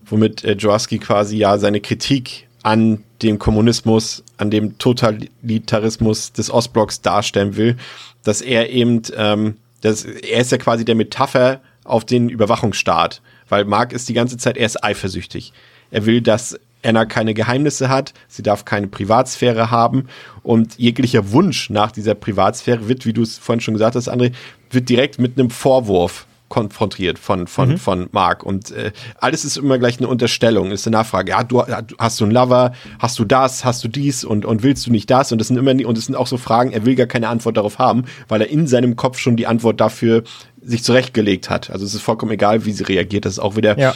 [0.05, 7.01] womit äh, Jaworski quasi ja seine Kritik an dem Kommunismus, an dem Totalitarismus des Ostblocks
[7.01, 7.77] darstellen will,
[8.23, 13.63] dass er eben ähm, Das, er ist ja quasi der Metapher auf den Überwachungsstaat, weil
[13.65, 15.53] Mark ist die ganze Zeit, er ist eifersüchtig.
[15.91, 20.07] Er will, dass Anna keine Geheimnisse hat, sie darf keine Privatsphäre haben
[20.43, 24.33] und jeglicher Wunsch nach dieser Privatsphäre wird, wie du es vorhin schon gesagt hast, André,
[24.69, 27.77] wird direkt mit einem Vorwurf konfrontiert von, von, mhm.
[27.77, 28.43] von Mark.
[28.43, 31.31] Und äh, alles ist immer gleich eine Unterstellung, ist eine Nachfrage.
[31.31, 31.63] Ja, du
[31.97, 35.09] hast du einen Lover, hast du das, hast du dies und, und willst du nicht
[35.09, 35.31] das?
[35.31, 37.57] Und das sind immer und es sind auch so Fragen, er will gar keine Antwort
[37.57, 40.23] darauf haben, weil er in seinem Kopf schon die Antwort dafür
[40.61, 41.69] sich zurechtgelegt hat.
[41.69, 43.25] Also es ist vollkommen egal, wie sie reagiert.
[43.25, 43.93] Das ist auch wieder ja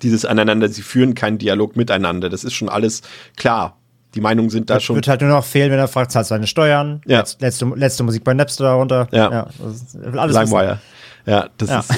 [0.00, 2.28] dieses aneinander, sie führen keinen Dialog miteinander.
[2.28, 3.02] Das ist schon alles
[3.36, 3.76] klar.
[4.14, 4.96] Die Meinungen sind da wird, schon.
[4.96, 7.00] Wird halt nur noch fehlen, wenn er fragt, zahlt seine Steuern.
[7.06, 7.24] Ja.
[7.38, 9.08] Letzte, letzte Musik bei Napster darunter.
[9.10, 9.30] Ja.
[9.30, 9.46] ja
[10.16, 10.80] alles Limewire.
[11.26, 11.80] Ja, das ja.
[11.80, 11.90] ist,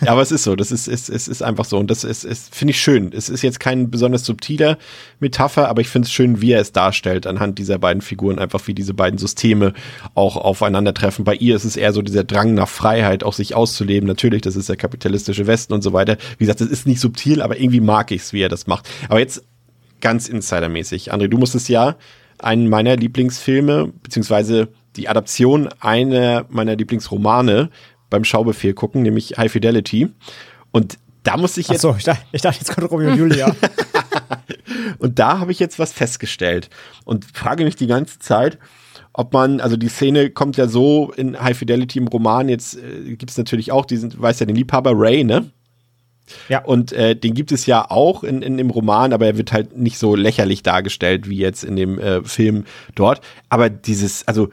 [0.00, 2.24] ja, aber es ist so, das ist, ist, es ist einfach so und das ist,
[2.24, 3.12] ist finde ich schön.
[3.12, 4.76] Es ist jetzt kein besonders subtiler
[5.20, 8.66] Metapher, aber ich finde es schön, wie er es darstellt anhand dieser beiden Figuren, einfach
[8.66, 9.72] wie diese beiden Systeme
[10.14, 11.24] auch aufeinandertreffen.
[11.24, 14.08] Bei ihr ist es eher so dieser Drang nach Freiheit, auch sich auszuleben.
[14.08, 16.16] Natürlich, das ist der kapitalistische Westen und so weiter.
[16.38, 18.88] Wie gesagt, das ist nicht subtil, aber irgendwie mag ich es, wie er das macht.
[19.08, 19.44] Aber jetzt
[20.00, 21.12] ganz insidermäßig.
[21.12, 21.96] André, du musstest ja
[22.38, 27.70] einen meiner Lieblingsfilme, beziehungsweise die Adaption einer meiner Lieblingsromane
[28.12, 30.08] beim Schaubefehl gucken, nämlich High Fidelity.
[30.70, 31.84] Und da muss ich jetzt.
[31.84, 33.54] Ach so, ich dachte, ich dachte jetzt kommt Romeo und Julia.
[34.98, 36.70] und da habe ich jetzt was festgestellt
[37.04, 38.58] und frage mich die ganze Zeit,
[39.12, 43.14] ob man, also die Szene kommt ja so in High Fidelity im Roman, jetzt äh,
[43.16, 45.50] gibt es natürlich auch diesen, weiß ja den Liebhaber Ray, ne?
[46.48, 46.64] Ja.
[46.64, 49.76] Und äh, den gibt es ja auch in, in dem Roman, aber er wird halt
[49.76, 53.20] nicht so lächerlich dargestellt wie jetzt in dem äh, Film dort.
[53.48, 54.48] Aber dieses, also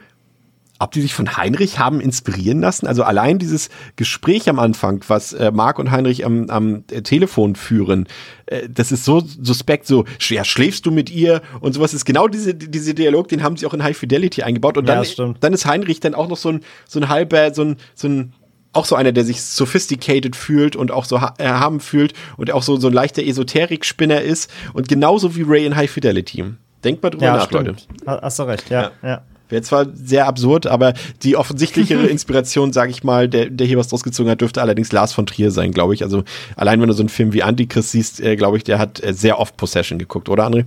[0.80, 2.86] ob die sich von Heinrich haben inspirieren lassen.
[2.86, 7.54] Also allein dieses Gespräch am Anfang, was äh, Marc und Heinrich am, am äh, Telefon
[7.54, 8.08] führen,
[8.46, 12.28] äh, das ist so suspekt, so, ja, schläfst du mit ihr und sowas ist genau
[12.28, 14.78] diese, diese Dialog, den haben sie auch in High Fidelity eingebaut.
[14.78, 17.62] Und dann, ja, dann ist Heinrich dann auch noch so ein, so ein halber, so
[17.62, 18.32] ein, so ein
[18.72, 22.62] auch so einer, der sich sophisticated fühlt und auch so erhaben äh, fühlt und auch
[22.62, 26.44] so, so ein leichter Esoterik-Spinner ist und genauso wie Ray in High Fidelity.
[26.84, 27.86] Denkt mal drüber ja, nach, stimmt.
[28.06, 28.22] Leute.
[28.22, 28.92] Hast du recht, ja.
[29.02, 29.08] ja.
[29.08, 29.22] ja.
[29.50, 33.88] Wäre zwar sehr absurd, aber die offensichtlichere Inspiration, sage ich mal, der, der hier was
[33.88, 36.02] draus gezogen hat, dürfte allerdings Lars von Trier sein, glaube ich.
[36.02, 36.24] Also
[36.56, 39.12] allein wenn du so einen Film wie Antichrist siehst, äh, glaube ich, der hat äh,
[39.12, 40.64] sehr oft Possession geguckt, oder André?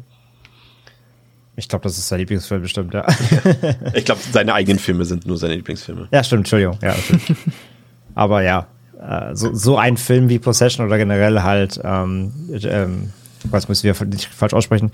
[1.55, 3.05] Ich glaube, das ist sein Lieblingsfilm bestimmt, ja.
[3.93, 6.07] ich glaube, seine eigenen Filme sind nur seine Lieblingsfilme.
[6.11, 6.79] Ja, stimmt, Entschuldigung.
[6.81, 6.95] Ja,
[8.15, 8.67] aber ja,
[8.99, 12.31] äh, so, so ein Film wie Possession oder generell halt, ähm,
[12.63, 13.11] ähm,
[13.43, 14.91] was müssen wir nicht falsch aussprechen,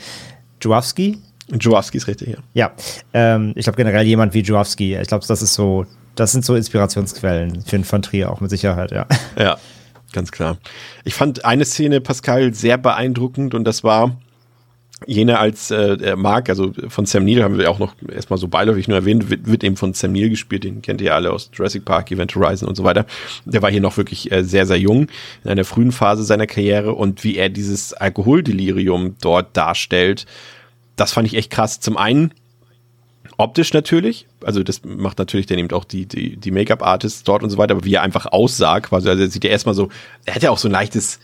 [0.61, 1.19] Jawowski,
[1.59, 2.37] Jawowski ist richtig, ja.
[2.53, 2.71] Ja,
[3.13, 5.85] ähm, ich glaube generell jemand wie Jawowski, ich glaube, das ist so,
[6.15, 9.07] das sind so Inspirationsquellen für Trier auch mit Sicherheit, ja.
[9.37, 9.57] Ja,
[10.13, 10.57] ganz klar.
[11.03, 14.17] Ich fand eine Szene, Pascal, sehr beeindruckend und das war
[15.07, 18.87] jene als äh, Mark, also von Sam Neill haben wir auch noch erstmal so beiläufig
[18.87, 21.49] nur erwähnt, wird, wird eben von Sam Neill gespielt, den kennt ihr ja alle aus
[21.53, 23.05] Jurassic Park, Event Horizon und so weiter.
[23.45, 25.07] Der war hier noch wirklich äh, sehr, sehr jung,
[25.43, 30.25] in einer frühen Phase seiner Karriere und wie er dieses Alkoholdelirium dort darstellt,
[30.99, 31.79] das fand ich echt krass.
[31.79, 32.33] Zum einen
[33.37, 37.49] optisch natürlich, also das macht natürlich dann eben auch die, die, die Make-up-Artists dort und
[37.49, 39.89] so weiter, aber wie er einfach aussah, quasi, also er sieht ja erstmal so,
[40.25, 41.19] er hat ja auch so ein leichtes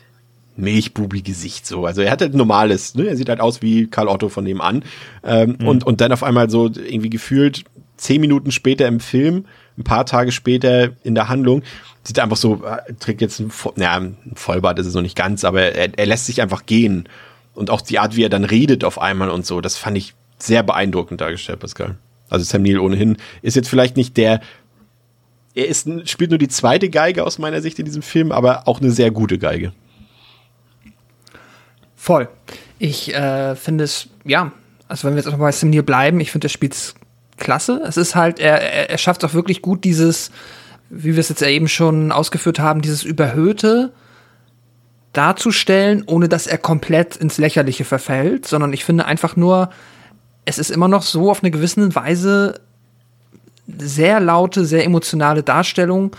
[0.56, 1.86] Milchbubi-Gesicht so.
[1.86, 3.08] Also er hat halt normales, ne?
[3.08, 4.84] er sieht halt aus wie Karl Otto von nebenan.
[5.24, 5.68] Ähm, mhm.
[5.68, 7.66] und, und dann auf einmal so irgendwie gefühlt
[7.98, 9.46] zehn Minuten später im Film,
[9.78, 11.64] ein paar Tage später in der Handlung,
[12.04, 15.18] sieht er einfach so, äh, trägt jetzt ein, naja, ein Vollbart ist es noch nicht
[15.18, 17.10] ganz, aber er, er lässt sich einfach gehen
[17.56, 20.14] und auch die Art, wie er dann redet auf einmal und so, das fand ich
[20.38, 21.98] sehr beeindruckend dargestellt, Pascal.
[22.30, 24.42] Also Sam Neill ohnehin ist jetzt vielleicht nicht der,
[25.54, 28.82] er ist, spielt nur die zweite Geige aus meiner Sicht in diesem Film, aber auch
[28.82, 29.72] eine sehr gute Geige.
[31.96, 32.28] Voll.
[32.78, 34.52] Ich äh, finde es, ja,
[34.88, 36.76] also wenn wir jetzt mal bei Sam Neill bleiben, ich finde, er spielt
[37.38, 37.82] klasse.
[37.86, 40.32] Es ist halt, er, er, schafft auch wirklich gut dieses,
[40.90, 43.92] wie wir es jetzt eben schon ausgeführt haben, dieses überhöhte,
[45.18, 49.70] darzustellen, ohne dass er komplett ins Lächerliche verfällt, sondern ich finde einfach nur,
[50.46, 52.62] es ist immer noch so auf eine gewisse Weise
[53.68, 56.16] sehr laute, sehr emotionale Darstellung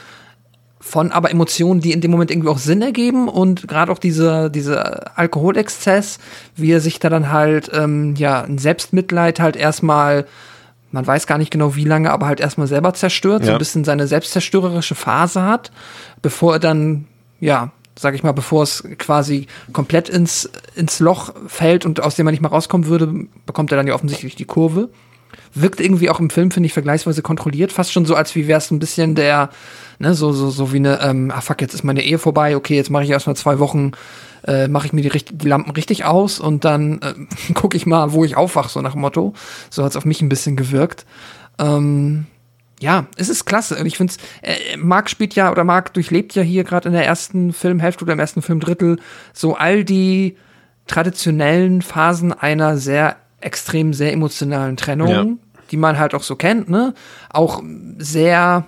[0.81, 4.51] von aber Emotionen, die in dem Moment irgendwie auch Sinn ergeben und gerade auch dieser
[4.51, 6.19] diese Alkoholexzess,
[6.55, 10.27] wie er sich da dann halt ähm, ja ein Selbstmitleid halt erstmal
[10.93, 13.47] man weiß gar nicht genau wie lange, aber halt erstmal selber zerstört, ja.
[13.47, 15.73] so ein bisschen seine selbstzerstörerische Phase hat,
[16.23, 17.07] bevor er dann
[17.41, 22.25] ja sag ich mal, bevor es quasi komplett ins, ins Loch fällt und aus dem
[22.25, 24.91] man nicht mal rauskommen würde, bekommt er dann ja offensichtlich die Kurve.
[25.55, 28.59] Wirkt irgendwie auch im Film, finde ich, vergleichsweise kontrolliert, fast schon so, als wie wäre
[28.59, 29.51] es ein bisschen der,
[29.99, 32.77] ne, so, so, so wie eine, ähm, ah fuck, jetzt ist meine Ehe vorbei, okay,
[32.77, 33.93] jetzt mache ich erstmal zwei Wochen,
[34.47, 38.13] äh, mache ich mir die, die Lampen richtig aus und dann äh, gucke ich mal,
[38.13, 39.33] wo ich aufwache, so nach Motto.
[39.71, 41.07] So hat es auf mich ein bisschen gewirkt.
[41.59, 42.27] Ähm,
[42.81, 43.77] ja, es ist klasse.
[43.77, 44.13] Und ich finde
[44.43, 48.13] äh, Marc spielt ja oder Marc durchlebt ja hier gerade in der ersten Filmhälfte oder
[48.13, 48.99] im ersten Filmdrittel
[49.33, 50.37] so all die
[50.87, 55.27] traditionellen Phasen einer sehr extrem, sehr emotionalen Trennung, Ja.
[55.71, 56.95] die man halt auch so kennt, ne?
[57.31, 57.63] Auch
[57.99, 58.67] sehr,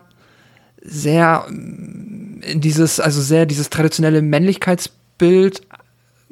[0.83, 5.63] sehr mm, in dieses, also sehr dieses traditionelle Männlichkeitsbild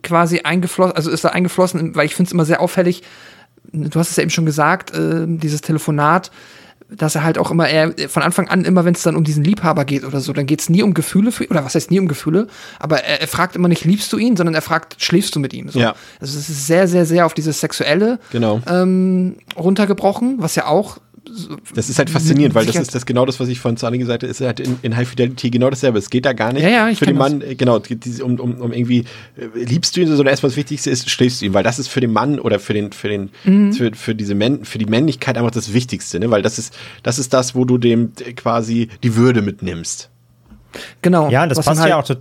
[0.02, 3.02] quasi eingeflossen, also ist da eingeflossen, weil ich finde es immer sehr auffällig,
[3.72, 6.30] du hast es ja eben schon gesagt, äh, dieses Telefonat,
[6.88, 9.42] dass er halt auch immer, er von Anfang an, immer wenn es dann um diesen
[9.42, 11.98] Liebhaber geht oder so, dann geht es nie um Gefühle für oder was heißt nie
[11.98, 12.46] um Gefühle,
[12.78, 15.52] aber er, er fragt immer nicht, liebst du ihn, sondern er fragt, schläfst du mit
[15.52, 15.68] ihm?
[15.68, 15.78] So.
[15.80, 15.94] Ja.
[16.20, 18.60] Also es ist sehr, sehr, sehr auf dieses Sexuelle Genau.
[18.68, 20.98] ähm, runtergebrochen, was ja auch
[21.74, 24.22] Das ist halt faszinierend, weil das ist das genau das, was ich von Zahnig gesagt
[24.22, 25.98] habe, ist halt in, in High Fidelity genau dasselbe.
[25.98, 27.80] Es geht da gar nicht Ja, ja, ich für den Mann, äh, genau,
[28.22, 29.04] um, um, um irgendwie,
[29.36, 31.88] äh, liebst du ihn, sondern erstmal das Wichtigste ist, schläfst du ihn, weil das ist
[31.88, 33.72] für den Mann oder für den, für den, Mhm.
[33.72, 36.30] für, für diese Männ, für die Männlichkeit einfach das Wichtigste, ne?
[36.30, 40.10] Weil das ist, das ist das, wo du dem äh, quasi die Würde mitnimmst.
[41.02, 41.28] genau.
[41.30, 42.16] Ja, und das passt halt, ja auch zu.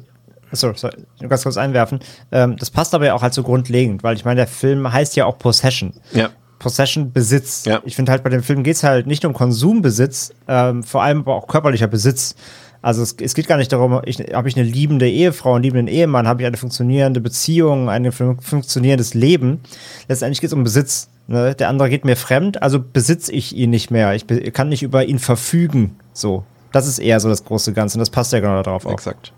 [0.51, 0.95] Achso, sorry,
[1.28, 1.99] ganz kurz einwerfen.
[2.32, 5.16] Ähm, das passt aber ja auch halt so grundlegend, weil ich meine, der Film heißt
[5.16, 5.93] ja auch Possession.
[6.14, 6.30] Ja.
[6.66, 7.66] Possession, Besitz.
[7.66, 7.82] Ja.
[7.86, 11.20] Ich finde halt bei dem Film geht es halt nicht um Konsumbesitz, ähm, vor allem
[11.20, 12.36] aber auch körperlicher Besitz.
[12.82, 15.88] Also es, es geht gar nicht darum, ich, habe ich eine liebende Ehefrau, einen liebenden
[15.88, 19.59] Ehemann, habe ich eine funktionierende Beziehung, ein fun funktionierendes Leben.
[20.07, 21.09] Letztendlich geht es um Besitz.
[21.28, 21.53] Ne?
[21.53, 24.16] Der andere geht mir fremd, also besitze ich ihn nicht mehr.
[24.16, 25.97] Ich kann nicht über ihn verfügen.
[26.13, 26.43] So.
[26.72, 28.93] Das ist eher so das große Ganze und das passt ja genau darauf auch.
[28.93, 29.34] Exakt.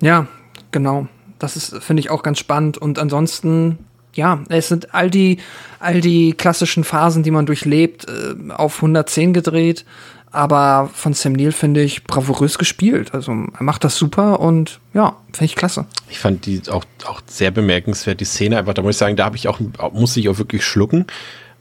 [0.00, 0.26] Ja,
[0.70, 1.08] genau.
[1.38, 2.78] Das ist, finde ich, auch ganz spannend.
[2.78, 3.78] Und ansonsten,
[4.14, 5.38] ja, es sind all die,
[5.80, 9.84] all die klassischen Phasen, die man durchlebt, äh, auf 110 gedreht.
[10.32, 13.12] Aber von Sam Neill finde ich bravourös gespielt.
[13.12, 15.84] Also er macht das super und ja, finde ich klasse.
[16.08, 19.26] Ich fand die auch, auch sehr bemerkenswert, die Szene einfach, da muss ich sagen, da
[19.26, 19.60] habe ich auch,
[19.92, 21.06] musste ich auch wirklich schlucken.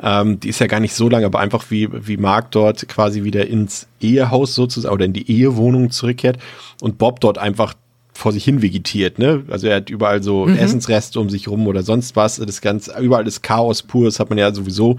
[0.02, 3.24] Ähm, die ist ja gar nicht so lang, aber einfach wie, wie Mark dort quasi
[3.24, 6.40] wieder ins Ehehaus sozusagen oder in die Ehewohnung zurückkehrt
[6.82, 7.74] und Bob dort einfach
[8.22, 9.44] vor sich hin vegetiert, ne?
[9.50, 12.36] Also er hat überall so Essensreste um sich rum oder sonst was.
[12.36, 14.06] Das ganze, überall ist Chaos pur.
[14.06, 14.98] Das hat man ja sowieso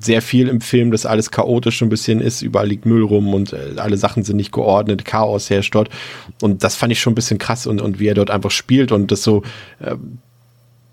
[0.00, 2.42] sehr viel im Film, dass alles chaotisch ein bisschen ist.
[2.42, 5.04] Überall liegt Müll rum und äh, alle Sachen sind nicht geordnet.
[5.04, 5.90] Chaos herrscht dort.
[6.42, 8.90] Und das fand ich schon ein bisschen krass und, und wie er dort einfach spielt
[8.90, 9.44] und das so,
[9.80, 10.18] ähm,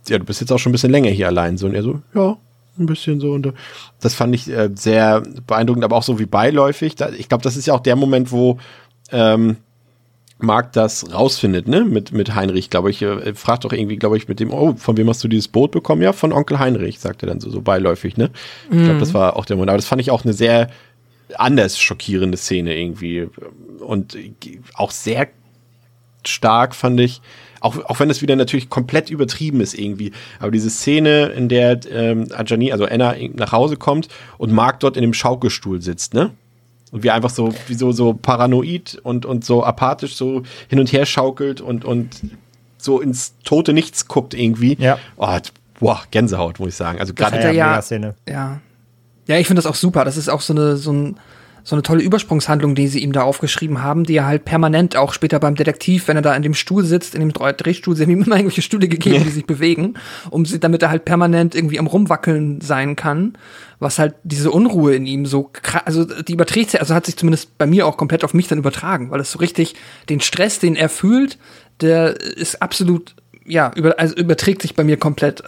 [0.07, 1.57] ja, du bist jetzt auch schon ein bisschen länger hier allein.
[1.57, 2.38] So, und er so, ja,
[2.78, 3.32] ein bisschen so.
[3.32, 3.53] Und äh,
[3.99, 6.93] das fand ich äh, sehr beeindruckend, aber auch so wie beiläufig.
[6.93, 8.59] Da, ich glaube, das ist ja auch der Moment, wo
[9.11, 9.57] ähm,
[10.43, 14.27] Marc das rausfindet, ne, mit, mit Heinrich, glaube ich, äh, fragt doch irgendwie, glaube ich,
[14.27, 16.01] mit dem, oh, von wem hast du dieses Boot bekommen?
[16.01, 18.29] Ja, von Onkel Heinrich, sagt er dann so, so beiläufig, ne?
[18.71, 19.69] Ich glaube, das war auch der Moment.
[19.69, 20.69] Aber das fand ich auch eine sehr
[21.35, 23.27] anders schockierende Szene irgendwie.
[23.79, 24.17] Und
[24.75, 25.27] auch sehr
[26.25, 27.21] stark, fand ich.
[27.59, 30.11] Auch, auch wenn es wieder natürlich komplett übertrieben ist irgendwie.
[30.39, 34.97] Aber diese Szene, in der ähm, Ajani, also Anna, nach Hause kommt und Mark dort
[34.97, 36.31] in dem Schaukelstuhl sitzt, ne?
[36.93, 40.93] Und wie einfach so, wie so, so paranoid und, und so apathisch so hin und
[40.93, 42.21] her schaukelt und, und
[42.77, 44.77] so ins tote Nichts guckt irgendwie.
[44.79, 44.99] Ja.
[45.17, 45.35] Oh,
[45.79, 46.99] boah, Gänsehaut, muss ich sagen.
[46.99, 48.13] Also gerade er ja- Megaszene.
[48.29, 48.61] Ja.
[49.27, 50.05] Ja, ich finde das auch super.
[50.05, 51.17] Das ist auch so eine, so, ein,
[51.64, 55.14] so eine tolle Übersprungshandlung, die sie ihm da aufgeschrieben haben, die er halt permanent auch
[55.14, 58.03] später beim Detektiv, wenn er da in dem Stuhl sitzt, in dem Dreh- Drehstuhl, sie
[58.03, 59.93] haben ihm immer irgendwelche Stühle gegeben, die sich bewegen,
[60.30, 63.38] um sie, damit er halt permanent irgendwie am Rumwackeln sein kann,
[63.80, 65.51] was halt diese Unruhe in ihm so,
[65.86, 68.59] also die überträgt sich, also hat sich zumindest bei mir auch komplett auf mich dann
[68.59, 69.76] übertragen, weil es so richtig
[70.09, 71.38] den Stress, den er fühlt,
[71.80, 75.43] der ist absolut, ja, über, also überträgt sich bei mir komplett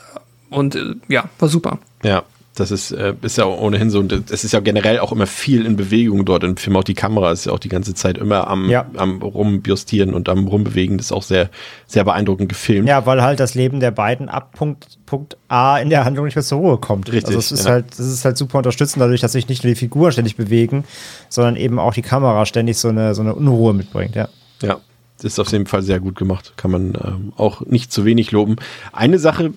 [0.49, 1.80] und äh, ja, war super.
[2.03, 2.24] Ja,
[2.56, 4.03] das ist, äh, ist ja ohnehin so.
[4.32, 6.76] Es ist ja generell auch immer viel in Bewegung dort im Film.
[6.78, 8.86] Auch die Kamera ist ja auch die ganze Zeit immer am, Ja.
[8.95, 10.97] am Rumbjustieren und am Rumbewegen.
[10.97, 11.49] Das ist auch sehr,
[11.86, 12.88] sehr beeindruckend gefilmt.
[12.88, 16.36] Ja, weil halt das Leben der beiden ab Punkt, Punkt A in der Handlung nicht
[16.36, 17.12] mehr zur Ruhe kommt.
[17.12, 17.72] Richtig, Also es ist ja.
[17.74, 20.84] halt, das ist halt super unterstützend dadurch, dass sich nicht nur die Figuren ständig bewegen,
[21.30, 24.30] sondern eben auch die Kamera ständig so eine, so eine Unruhe mitbringt, ja.
[24.62, 24.78] Ja,
[25.18, 26.53] das ist auf jeden Fall sehr gut gemacht.
[26.58, 28.56] Kann man ähm, auch nicht zu wenig loben.
[28.93, 29.51] Eine Sache,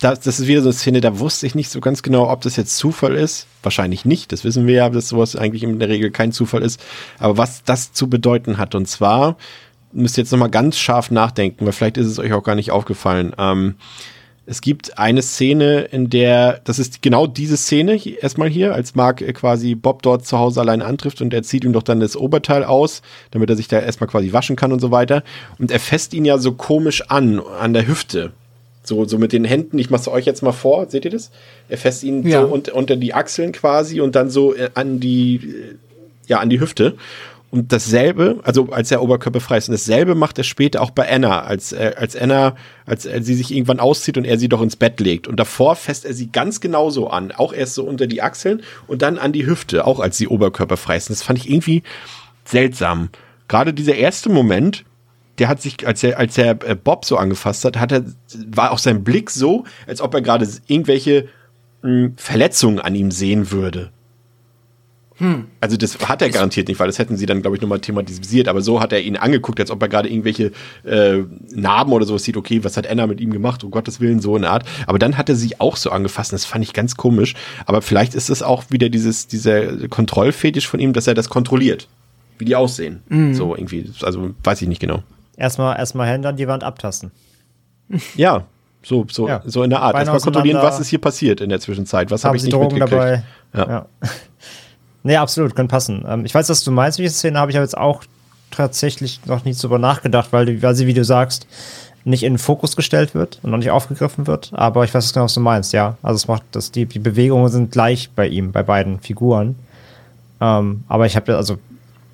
[0.00, 2.40] das, das ist wieder so eine Szene, da wusste ich nicht so ganz genau, ob
[2.40, 3.46] das jetzt Zufall ist.
[3.62, 4.32] Wahrscheinlich nicht.
[4.32, 6.80] Das wissen wir ja, dass sowas eigentlich in der Regel kein Zufall ist.
[7.18, 8.74] Aber was das zu bedeuten hat.
[8.74, 9.36] Und zwar
[9.92, 12.70] müsst ihr jetzt nochmal ganz scharf nachdenken, weil vielleicht ist es euch auch gar nicht
[12.70, 13.34] aufgefallen.
[13.36, 13.74] Ähm,
[14.46, 18.94] es gibt eine Szene, in der, das ist genau diese Szene, hier, erstmal hier, als
[18.94, 22.00] Mark äh, quasi Bob dort zu Hause allein antrifft und er zieht ihm doch dann
[22.00, 25.22] das Oberteil aus, damit er sich da erstmal quasi waschen kann und so weiter.
[25.58, 28.32] Und er fässt ihn ja so komisch an, an der Hüfte.
[28.90, 31.30] So, so mit den Händen, ich mach's euch jetzt mal vor, seht ihr das?
[31.68, 32.42] Er fässt ihn Ja.
[32.42, 35.74] so un unter die Achseln quasi und dann so äh, an die, äh,
[36.26, 36.96] ja, an die Hüfte.
[37.52, 41.42] und dasselbe, also als er oberkörperfrei ist, und dasselbe macht er später auch bei Anna,
[41.42, 44.74] als, äh, als Anna, als, als sie sich irgendwann auszieht und er sie doch ins
[44.76, 45.26] Bett legt.
[45.28, 47.30] Und davor fässt er sie ganz genauso an.
[47.32, 50.96] Auch erst so unter die Achseln und dann an die Hüfte, auch als sie oberkörperfrei
[50.96, 51.10] ist.
[51.10, 51.82] Und das fand ich irgendwie
[52.44, 53.08] seltsam.
[53.48, 54.84] Gerade dieser erste Moment,
[55.40, 58.04] der hat sich, als er, als er äh, Bob so angefasst hat, hat er,
[58.46, 61.26] war auch sein Blick so, als ob er gerade irgendwelche
[61.82, 63.90] mh, Verletzungen an ihm sehen würde.
[65.60, 68.48] Also das hat er garantiert nicht, weil das hätten sie dann, glaube ich, nochmal thematisiert.
[68.48, 70.52] Aber so hat er ihn angeguckt, als ob er gerade irgendwelche
[70.84, 71.24] äh,
[71.54, 72.38] Narben oder sowas sieht.
[72.38, 73.62] Okay, was hat Anna mit ihm gemacht?
[73.62, 74.64] Um Gottes Willen, so eine Art.
[74.86, 76.32] Aber dann hat er sich auch so angefasst.
[76.32, 77.34] Das fand ich ganz komisch.
[77.66, 81.88] Aber vielleicht ist es auch wieder dieses, dieser Kontrollfetisch von ihm, dass er das kontrolliert.
[82.38, 83.02] Wie die aussehen.
[83.34, 83.90] So irgendwie.
[84.00, 85.02] Also weiß ich nicht genau.
[85.40, 87.10] Erstmal, erstmal Hände an die Wand abtasten.
[88.14, 88.44] Ja,
[88.82, 89.42] so, so, Ja.
[89.46, 89.94] so in der Art.
[89.94, 92.10] Erstmal kontrollieren, was ist hier passiert in der Zwischenzeit.
[92.10, 92.92] Was habe Haben ich sie nicht Drogen mitgekriegt.
[92.92, 93.22] dabei?
[93.54, 93.68] Ja.
[93.68, 93.86] Ja.
[95.02, 96.04] nee, absolut, kann passen.
[96.06, 98.04] Ähm, ich weiß, was du meinst, welche Szene habe ich aber jetzt auch
[98.50, 101.46] tatsächlich noch nicht so drüber nachgedacht, weil, weil sie, wie du sagst,
[102.04, 104.50] nicht in den Fokus gestellt wird und noch nicht aufgegriffen wird.
[104.54, 105.96] Aber ich weiß genau, was du meinst, ja.
[106.02, 109.56] Also es macht, dass die, die Bewegungen sind gleich bei ihm, bei beiden Figuren.
[110.40, 111.58] Ähm, aber ich habe also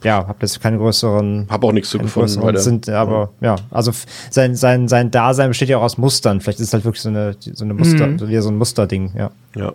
[0.06, 2.40] ja, habe jetzt keine größeren Hab auch nichts zu gefunden.
[2.42, 2.58] weiter.
[2.60, 3.90] Sind, aber ja, also
[4.30, 6.40] sein, sein, sein Dasein besteht ja auch aus Mustern.
[6.40, 8.18] Vielleicht ist es halt wirklich so eine, so eine Muster, Mhm.
[8.18, 9.30] so wie so ein Musterding, ja.
[9.56, 9.72] Ja,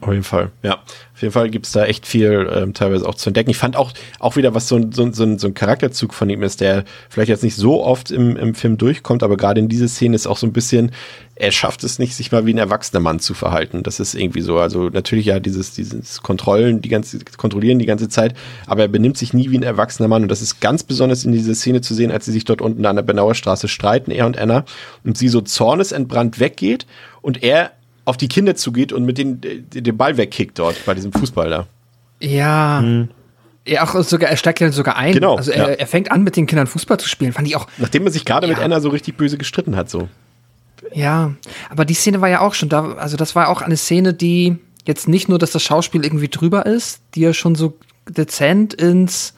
[0.00, 0.50] auf jeden Fall.
[0.62, 0.74] Ja,
[1.14, 3.50] auf jeden Fall gibt's da echt viel ähm, teilweise auch zu entdecken.
[3.50, 6.14] Ich fand auch, auch wieder, was so ein, so, ein- so, ein, so ein Charakterzug
[6.14, 9.60] von ihm ist, der vielleicht jetzt nicht so oft im, im Film durchkommt, aber gerade
[9.60, 10.90] in dieser Szene ist auch so ein bisschen,
[11.38, 13.82] er schafft es nicht, sich mal wie ein erwachsener Mann zu verhalten.
[13.82, 14.58] Das ist irgendwie so.
[14.58, 18.34] Also natürlich ja dieses, dieses Kontrollen, die ganze, kontrollieren die ganze Zeit,
[18.66, 20.22] aber er benimmt sich nie wie ein erwachsener Mann.
[20.22, 22.86] Und das ist ganz besonders in dieser Szene zu sehen, als sie sich dort unten
[22.86, 24.64] an der Benauer Straße streiten, er und Anna,
[25.04, 26.86] und sie so zornesentbrannt weggeht
[27.20, 27.72] und er
[28.06, 31.50] auf die Kinder zugeht und mit den, den den Ball wegkickt dort bei diesem Fußball
[31.50, 31.66] da.
[32.20, 32.82] Ja.
[33.68, 35.12] Ja, auch sogar, er steigt ja sogar ein.
[35.12, 35.74] Genau, Also er, ja.
[35.74, 37.32] er fängt an, mit den Kindern Fußball zu spielen.
[37.32, 38.64] Fand ich auch, Nachdem er sich gerade mit Ja.
[38.64, 40.08] Anna so richtig böse gestritten hat, so.
[40.92, 41.34] Ja.
[41.70, 42.94] Aber die Szene war ja auch schon da.
[42.94, 46.66] Also das war auch eine Szene, die jetzt nicht nur, dass das Schauspiel irgendwie drüber
[46.66, 47.78] ist, die ja schon so
[48.08, 49.34] dezent ins,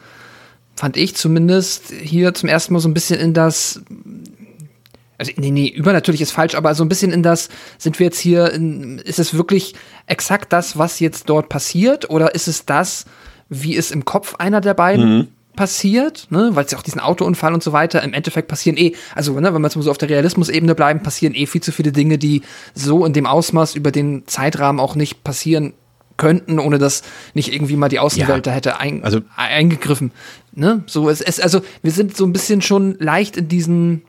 [0.76, 3.82] fand ich zumindest, hier zum ersten Mal so ein bisschen in das
[5.18, 8.20] also nee, nee, übernatürlich ist falsch, aber so ein bisschen in das, sind wir jetzt
[8.20, 9.74] hier, in, ist es wirklich
[10.06, 13.04] exakt das, was jetzt dort passiert, oder ist es das,
[13.48, 16.50] wie es im Kopf einer der beiden passiert, ne?
[16.54, 19.52] weil es ja auch diesen Autounfall und so weiter, im Endeffekt passieren eh, also ne,
[19.52, 22.16] wenn wir jetzt mal so auf der Realismusebene bleiben, passieren eh viel zu viele Dinge,
[22.16, 22.42] die
[22.74, 25.72] so in dem Ausmaß über den Zeitrahmen auch nicht passieren
[26.16, 27.02] könnten, ohne dass
[27.34, 28.50] nicht irgendwie mal die Außenwelt Ja.
[28.50, 30.12] da hätte ein, Also- eingegriffen.
[30.52, 30.84] Ne?
[30.86, 34.02] So, es, es, also wir sind so ein bisschen schon leicht in diesen,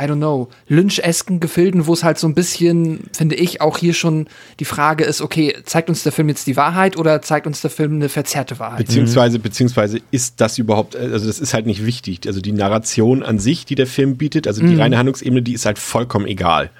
[0.00, 3.92] I don't know, lynchesken Gefilden, wo es halt so ein bisschen, finde ich, auch hier
[3.92, 4.28] schon
[4.58, 7.70] die Frage ist, okay, zeigt uns der Film jetzt die Wahrheit oder zeigt uns der
[7.70, 8.78] Film eine verzerrte Wahrheit?
[8.78, 12.20] Beziehungsweise, beziehungsweise ist das überhaupt, also das ist halt nicht wichtig.
[12.26, 15.66] Also die Narration an sich, die der Film bietet, also die reine Handlungsebene, die ist
[15.66, 16.70] halt vollkommen egal.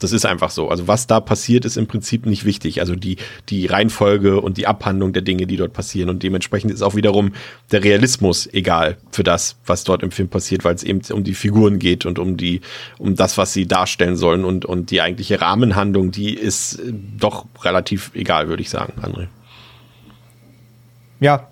[0.00, 0.68] Das ist einfach so.
[0.68, 2.80] Also was da passiert, ist im Prinzip nicht wichtig.
[2.80, 3.16] Also die,
[3.48, 6.08] die Reihenfolge und die Abhandlung der Dinge, die dort passieren.
[6.08, 7.32] Und dementsprechend ist auch wiederum
[7.70, 11.34] der Realismus egal für das, was dort im Film passiert, weil es eben um die
[11.34, 12.62] Figuren geht und um die,
[12.98, 14.44] um das, was sie darstellen sollen.
[14.44, 19.28] Und, und die eigentliche Rahmenhandlung, die ist äh, doch relativ egal, würde ich sagen, André.
[21.20, 21.48] Ja,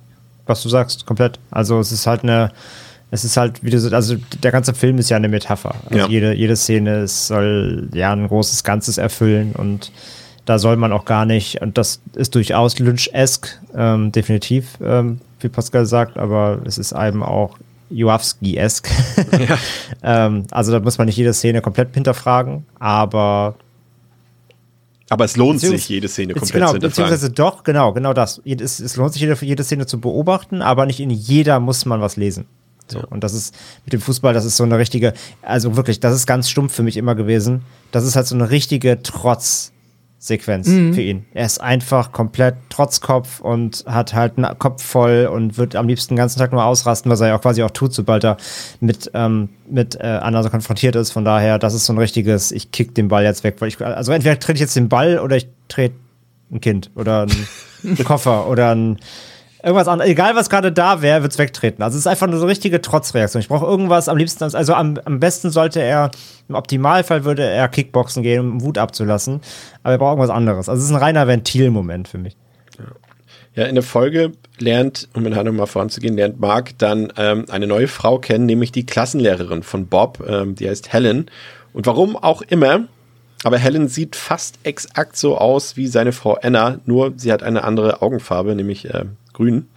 [0.47, 1.39] was du sagst, komplett.
[1.51, 2.51] Also es ist halt eine,
[3.11, 5.75] es ist halt, wie du so, also der ganze Film ist ja eine Metapher.
[5.87, 6.09] Also Ja.
[6.09, 9.93] jede, jede Szene es soll ja ein großes Ganzes erfüllen und
[10.45, 15.49] da soll man auch gar nicht, und das ist durchaus Lynch-esque, ähm, definitiv, ähm, wie
[15.49, 17.57] Pascal sagt, aber es ist eben auch
[17.91, 18.89] Joawski-esque.
[20.03, 23.57] ähm, also da muss man nicht jede Szene komplett hinterfragen, aber
[25.11, 27.11] Aber es lohnt sich, jede Szene komplett genau, zu hinterfragen.
[27.11, 28.43] beziehungsweise doch, genau, genau das.
[28.45, 32.01] Es, es lohnt sich, jede, jede Szene zu beobachten, aber nicht in jeder muss man
[32.03, 32.47] was lesen.
[32.93, 35.13] So, Und das ist mit dem Fußball, das ist so eine richtige,
[35.43, 37.63] also wirklich, das ist ganz stumpf für mich immer gewesen.
[37.93, 41.27] Das ist halt so eine richtige Trotzsequenz für ihn.
[41.35, 46.15] Er ist einfach komplett Trotzkopf und hat halt einen Kopf voll und wird am liebsten
[46.15, 48.37] den ganzen Tag nur ausrasten, was er ja auch quasi auch tut, sobald er
[48.81, 51.11] mit, ähm, mit äh, Anna so konfrontiert ist.
[51.11, 53.81] Von daher, das ist so ein richtiges, ich kick den Ball jetzt weg, weil ich,
[53.81, 55.95] also entweder trete ich jetzt den Ball oder ich trete
[56.51, 57.27] ein Kind oder
[57.83, 58.99] einen Koffer oder ein
[59.63, 60.11] irgendwas anderes.
[60.11, 61.83] Egal, was gerade da wäre, wird's wegtreten.
[61.83, 63.41] Also es ist einfach nur so eine richtige Trotzreaktion.
[63.41, 66.11] Ich brauche irgendwas am liebsten, also am, am besten sollte er,
[66.49, 69.41] im Optimalfall würde er Kickboxen gehen, um Wut abzulassen.
[69.83, 70.69] Aber er braucht irgendwas anderes.
[70.69, 72.37] Also es ist ein reiner Ventilmoment für mich.
[73.55, 77.67] Ja, in der Folge lernt, um in Handlung mal voranzugehen, lernt Mark dann ähm, eine
[77.67, 81.29] neue Frau kennen, nämlich die Klassenlehrerin von Bob, ähm, die heißt Helen.
[81.73, 82.85] Und warum auch immer,
[83.43, 87.65] aber Helen sieht fast exakt so aus wie seine Frau Anna, nur sie hat eine
[87.65, 89.07] andere Augenfarbe, nämlich äh,
[89.39, 89.69] grün.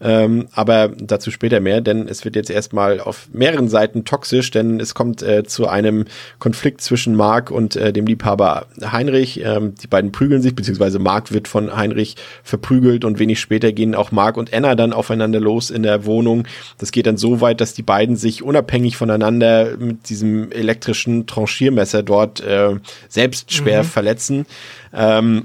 [0.00, 4.80] Ähm, aber dazu später mehr, denn es wird jetzt erstmal auf mehreren Seiten toxisch, denn
[4.80, 6.06] es kommt äh, zu einem
[6.38, 9.40] Konflikt zwischen Mark und äh, dem Liebhaber Heinrich.
[9.42, 13.94] Ähm, die beiden prügeln sich, beziehungsweise Mark wird von Heinrich verprügelt und wenig später gehen
[13.94, 16.46] auch Mark und Anna dann aufeinander los in der Wohnung.
[16.76, 22.02] Das geht dann so weit, dass die beiden sich unabhängig voneinander mit diesem elektrischen Tranchiermesser
[22.02, 22.74] dort äh,
[23.08, 23.86] selbst schwer mhm.
[23.86, 24.46] verletzen.
[24.92, 25.44] Ähm,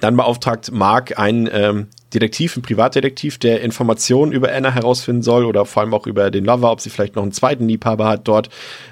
[0.00, 5.66] dann beauftragt Mark einen ähm, Detektiv, ein Privatdetektiv, der Informationen über Anna herausfinden soll oder
[5.66, 8.48] vor allem auch über den Lover, ob sie vielleicht noch einen zweiten Liebhaber hat dort.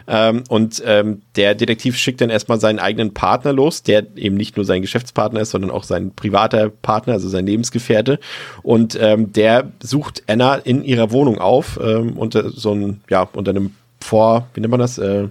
[0.07, 4.57] Ähm, und ähm, der Detektiv schickt dann erstmal seinen eigenen Partner los, der eben nicht
[4.57, 8.19] nur sein Geschäftspartner ist, sondern auch sein privater Partner, also sein Lebensgefährte.
[8.63, 13.53] Und ähm, der sucht Anna in ihrer Wohnung auf, ähm, unter so einem, ja, unter
[13.53, 14.99] einem Vor, wie nennt man das?
[14.99, 15.29] Äh,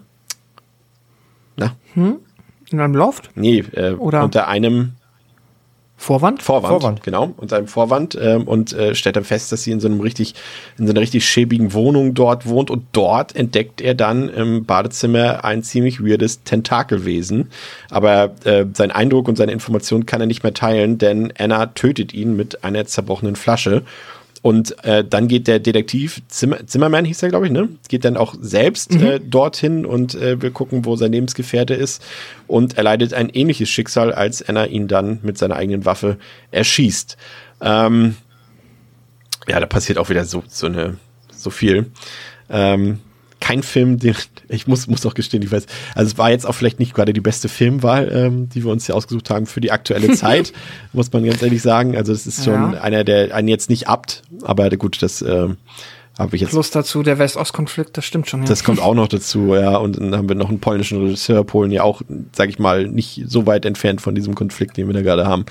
[1.55, 1.75] na?
[1.93, 2.17] Hm?
[2.71, 3.29] In einem Loft?
[3.35, 4.23] Nee, äh, Oder?
[4.23, 4.93] unter einem
[5.97, 6.43] Vorwand?
[6.43, 7.03] Vorwand, Vorwand.
[7.03, 10.01] genau, unter einem Vorwand ähm, und äh, stellt dann fest, dass sie in so einem
[10.01, 10.35] richtig,
[10.77, 15.45] in so einer richtig schäbigen Wohnung dort wohnt und dort entdeckt er dann im Badezimmer
[15.45, 17.49] ein ziemlich weirdes Tentakelwesen.
[17.89, 22.13] Aber äh, sein Eindruck und seine Informationen kann er nicht mehr teilen, denn Anna tötet
[22.13, 23.83] ihn mit einer zerbrochenen Flasche
[24.45, 27.67] und äh, dann geht der Detektiv, Zimmer, Zimmermann hieß er, glaube ich, ne?
[27.89, 29.03] Geht dann auch selbst mhm.
[29.03, 32.05] äh, dorthin und äh, will gucken, wo sein Lebensgefährte ist.
[32.45, 36.17] Und erleidet ein ähnliches Schicksal, als Anna ihn dann mit seiner eigenen Waffe
[36.51, 37.17] erschießt.
[37.59, 38.17] Ähm,
[39.47, 40.97] ja, da passiert auch wieder so, so eine,
[41.35, 41.87] so viel.
[42.47, 42.99] Ähm,
[43.39, 44.15] kein Film, den
[44.49, 47.13] ich muss, muss auch gestehen, ich weiß, also es war jetzt auch vielleicht nicht gerade
[47.13, 50.53] die beste Filmwahl, ähm, die wir uns hier ausgesucht haben für die aktuelle Zeit,
[50.93, 51.95] muss man ganz ehrlich sagen.
[51.95, 52.81] Also es ist schon ja.
[52.81, 55.49] einer, der einen jetzt nicht abt, aber gut, das äh,
[56.17, 56.51] habe ich jetzt.
[56.51, 58.41] Plus dazu der West-Ost-Konflikt, das stimmt schon.
[58.41, 58.47] Ja.
[58.47, 59.77] Das kommt auch noch dazu, ja.
[59.77, 63.23] Und dann haben wir noch einen polnischen Regisseur, Polen ja auch, sag ich mal, nicht
[63.27, 65.45] so weit entfernt von diesem Konflikt, den wir da gerade haben.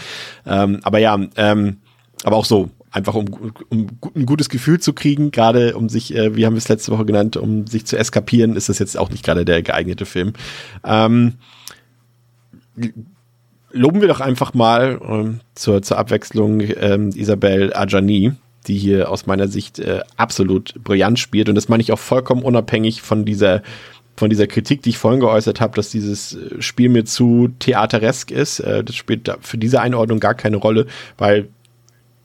[0.47, 1.77] Ähm, aber ja, ähm,
[2.25, 3.27] aber auch so, einfach um,
[3.71, 6.93] um ein gutes Gefühl zu kriegen, gerade um sich, äh, wie haben wir es letzte
[6.93, 10.33] Woche genannt, um sich zu eskapieren, ist das jetzt auch nicht gerade der geeignete Film.
[10.85, 11.35] Ähm,
[13.73, 18.33] loben wir doch einfach mal ähm, zur, zur Abwechslung ähm, Isabelle Adjani,
[18.69, 21.49] die hier aus meiner Sicht äh, absolut brillant spielt.
[21.49, 23.63] Und das meine ich auch vollkommen unabhängig von dieser
[24.17, 28.31] von dieser Kritik, die ich vorhin geäußert habe, dass dieses äh, Spiel mir zu theateresk
[28.31, 28.61] ist.
[28.61, 30.87] Äh, das spielt für diese Einordnung gar keine Rolle,
[31.19, 31.49] weil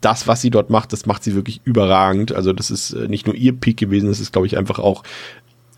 [0.00, 2.32] das, was sie dort macht, das macht sie wirklich überragend.
[2.32, 5.02] Also das ist äh, nicht nur ihr Peak gewesen, das ist, glaube ich, einfach auch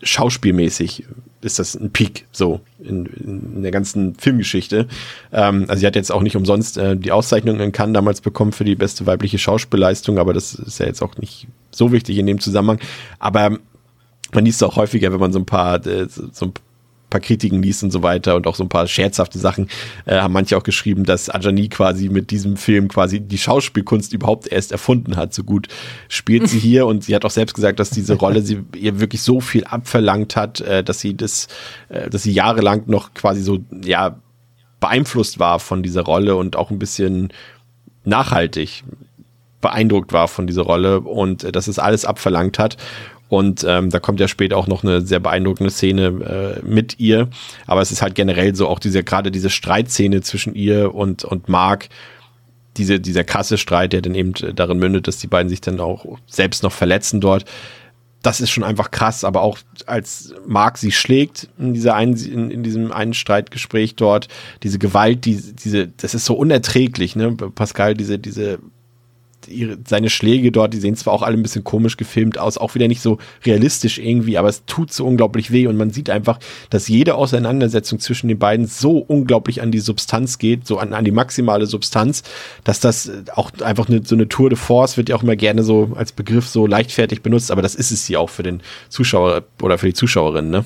[0.01, 1.05] schauspielmäßig
[1.41, 4.87] ist das ein Peak so in, in der ganzen Filmgeschichte.
[5.31, 8.51] Ähm, also sie hat jetzt auch nicht umsonst äh, die Auszeichnung in Cannes damals bekommen
[8.51, 12.27] für die beste weibliche Schauspielleistung, aber das ist ja jetzt auch nicht so wichtig in
[12.27, 12.79] dem Zusammenhang.
[13.19, 13.57] Aber
[14.33, 16.53] man liest auch häufiger, wenn man so ein paar äh, so ein
[17.13, 19.69] paar Kritiken liest und so weiter und auch so ein paar scherzhafte Sachen,
[20.05, 24.51] äh, haben manche auch geschrieben, dass Ajani quasi mit diesem Film quasi die Schauspielkunst überhaupt
[24.51, 25.33] erst erfunden hat.
[25.33, 25.67] So gut
[26.09, 29.21] spielt sie hier und sie hat auch selbst gesagt, dass diese Rolle sie ihr wirklich
[29.21, 31.47] so viel abverlangt hat, äh, dass sie das,
[31.89, 34.19] äh, dass sie jahrelang noch quasi so, ja,
[34.79, 37.31] beeinflusst war von dieser Rolle und auch ein bisschen
[38.03, 38.83] nachhaltig
[39.61, 42.77] beeindruckt war von dieser Rolle und äh, dass es alles abverlangt hat.
[43.33, 47.29] Und ähm, da kommt ja später auch noch eine sehr beeindruckende Szene äh, mit ihr.
[47.65, 51.49] Aber es ist halt generell so auch diese, gerade diese Streitszene zwischen ihr und, und
[51.49, 51.89] Mark,
[52.77, 56.19] diese, dieser krasse Streit, der dann eben darin mündet, dass die beiden sich dann auch
[56.27, 57.45] selbst noch verletzen dort.
[58.21, 59.57] Das ist schon einfach krass, aber auch
[59.87, 64.27] als Mark sie schlägt in dieser einen, in, in diesem einen Streitgespräch dort,
[64.61, 67.31] diese Gewalt, die, diese, das ist so unerträglich, ne?
[67.31, 68.59] Pascal, diese, diese
[69.47, 72.75] ihre, seine Schläge dort, die sehen zwar auch alle ein bisschen komisch gefilmt aus, auch
[72.75, 76.39] wieder nicht so realistisch irgendwie, aber es tut so unglaublich weh und man sieht einfach,
[76.69, 81.05] dass jede Auseinandersetzung zwischen den beiden so unglaublich an die Substanz geht, so an, an
[81.05, 82.23] die maximale Substanz,
[82.63, 85.63] dass das auch einfach eine, so eine Tour de Force wird ja auch immer gerne
[85.63, 89.43] so als Begriff so leichtfertig benutzt, aber das ist es hier auch für den Zuschauer
[89.61, 90.65] oder für die Zuschauerin, ne?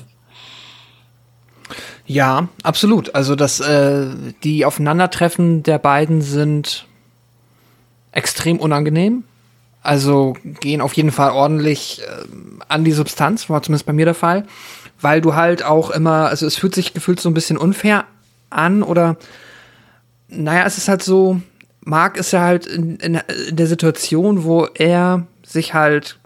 [2.08, 3.14] Ja, absolut.
[3.14, 4.06] Also das, äh,
[4.42, 6.87] die Aufeinandertreffen der beiden sind
[8.18, 9.24] extrem unangenehm.
[9.82, 12.24] Also gehen auf jeden Fall ordentlich äh,
[12.68, 14.44] an die Substanz, war zumindest bei mir der Fall,
[15.00, 18.04] weil du halt auch immer, also es fühlt sich gefühlt so ein bisschen unfair
[18.50, 19.16] an oder
[20.28, 21.40] naja, es ist halt so,
[21.80, 26.18] Mark ist ja halt in, in, in der Situation, wo er sich halt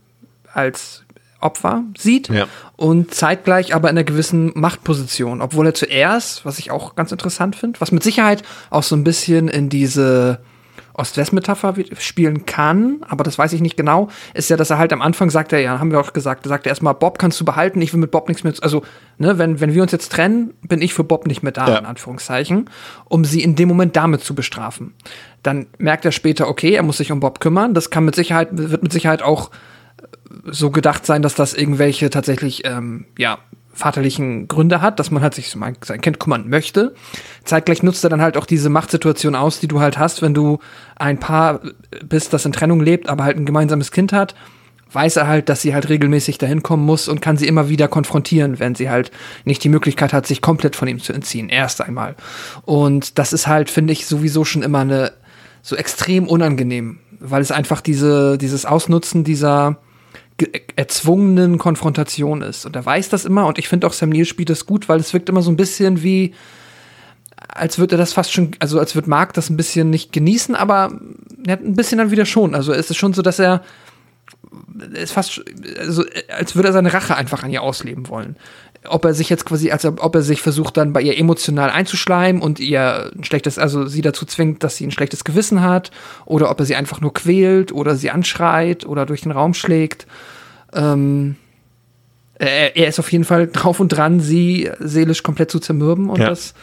[0.53, 1.05] als
[1.41, 2.47] Opfer sieht ja.
[2.77, 7.55] und zeitgleich aber in einer gewissen Machtposition, obwohl er zuerst, was ich auch ganz interessant
[7.55, 10.41] finde, was mit Sicherheit auch so ein bisschen in diese
[10.95, 15.03] Ost-West-Metapher spielen kann, aber das weiß ich nicht genau, ist ja, dass er halt am
[15.03, 17.81] Anfang sagt er ja, haben wir auch gesagt, er sagt erstmal, Bob kannst du behalten,
[17.81, 18.83] ich will mit Bob nichts mehr, also,
[19.19, 21.79] ne, wenn, wenn wir uns jetzt trennen, bin ich für Bob nicht mehr da, ja.
[21.79, 22.69] in Anführungszeichen,
[23.07, 24.95] um sie in dem Moment damit zu bestrafen.
[25.43, 27.75] dann merkt er später, okay, er muss sich um Bob kümmern.
[27.75, 29.51] Das kann mit Sicherheit, wird mit Sicherheit auch
[30.45, 33.39] so gedacht sein, dass das irgendwelche tatsächlich, ähm, ja,
[33.73, 36.95] vaterlichen Gründe hat, dass man halt sich um sein Kind kümmern möchte.
[37.45, 40.59] Zeitgleich nutzt er dann halt auch diese Machtsituation aus, die du halt hast, wenn du
[40.97, 41.61] ein Paar
[42.05, 44.35] bist, das in Trennung lebt, aber halt ein gemeinsames Kind hat,
[44.93, 47.89] weiß er halt, dass sie halt regelmäßig dahin kommen muss und kann sie immer wieder
[47.89, 49.11] konfrontieren, wenn sie halt
[49.45, 51.49] nicht die Möglichkeit hat, sich komplett von ihm zu entziehen.
[51.49, 52.15] Erst einmal.
[52.65, 55.13] Und das ist halt, finde ich, sowieso schon immer eine
[55.63, 59.79] so extrem unangenehm, weil es einfach diese, dieses Ausnutzen dieser
[60.77, 62.67] erzwungenen Konfrontation ist.
[62.67, 65.01] Und er weiß das immer und ich finde auch Sam Neill spielt das gut, weil
[65.01, 66.35] es wirkt immer so ein bisschen wie,
[67.49, 70.55] als würde er das fast schon, also als würde Mark das ein bisschen nicht genießen,
[70.55, 70.99] aber
[71.47, 72.55] er hat ein bisschen dann wieder schon.
[72.55, 73.63] Also es ist schon so, dass er
[74.95, 75.43] ist fast,
[75.79, 78.37] also, als würde er seine Rache einfach an ihr ausleben wollen.
[78.89, 82.43] Ob er sich jetzt quasi, als ob er sich versucht, dann bei ihr emotional einzuschleimen
[82.43, 85.93] und ihr ein schlechtes, also sie dazu zwingt, dass sie ein schlechtes Gewissen hat,
[86.25, 90.07] oder ob er sie einfach nur quält oder sie anschreit oder durch den Raum schlägt.
[90.73, 91.37] Ähm,
[92.35, 96.19] er, er ist auf jeden Fall drauf und dran, sie seelisch komplett zu zermürben und
[96.19, 96.29] ja.
[96.29, 96.55] das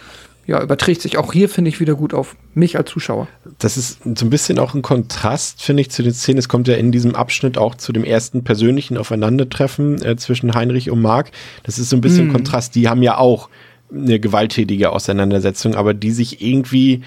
[0.46, 3.28] ja, überträgt sich auch hier, finde ich, wieder gut auf mich als Zuschauer.
[3.60, 6.40] Das ist so ein bisschen auch ein Kontrast, finde ich, zu den Szenen.
[6.40, 10.90] Es kommt ja in diesem Abschnitt auch zu dem ersten persönlichen Aufeinandertreffen äh, zwischen Heinrich
[10.90, 11.32] und Marc.
[11.64, 12.32] Das ist so ein bisschen mm.
[12.32, 12.74] Kontrast.
[12.74, 13.50] Die haben ja auch
[13.94, 17.02] eine gewalttätige Auseinandersetzung, aber die sich irgendwie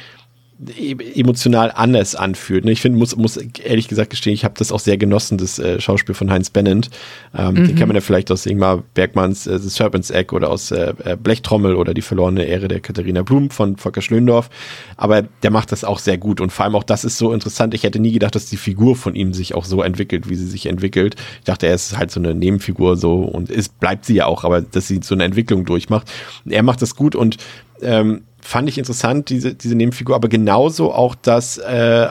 [1.14, 2.64] emotional anders anfühlt.
[2.64, 2.72] Ne?
[2.72, 5.80] Ich finde, muss, muss ehrlich gesagt gestehen, ich habe das auch sehr genossen, das äh,
[5.80, 6.90] Schauspiel von Heinz Bennent.
[7.36, 7.54] Ähm, mhm.
[7.54, 10.94] Den kennt man ja vielleicht aus Ingmar Bergmanns äh, The Serpent's Egg oder aus äh,
[11.04, 14.50] äh, Blechtrommel oder Die verlorene Ehre der Katharina Blum von Volker Schlöndorf.
[14.96, 17.74] Aber der macht das auch sehr gut und vor allem auch das ist so interessant.
[17.74, 20.46] Ich hätte nie gedacht, dass die Figur von ihm sich auch so entwickelt, wie sie
[20.46, 21.16] sich entwickelt.
[21.38, 24.44] Ich dachte, er ist halt so eine Nebenfigur so und ist, bleibt sie ja auch,
[24.44, 26.10] aber dass sie so eine Entwicklung durchmacht.
[26.48, 27.36] Er macht das gut und
[27.82, 32.08] ähm, fand ich interessant, diese, diese Nebenfigur, aber genauso auch das, äh,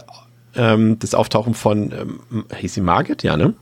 [0.56, 3.54] ähm, das Auftauchen von, ähm, hieß sie Margit, ja, ne?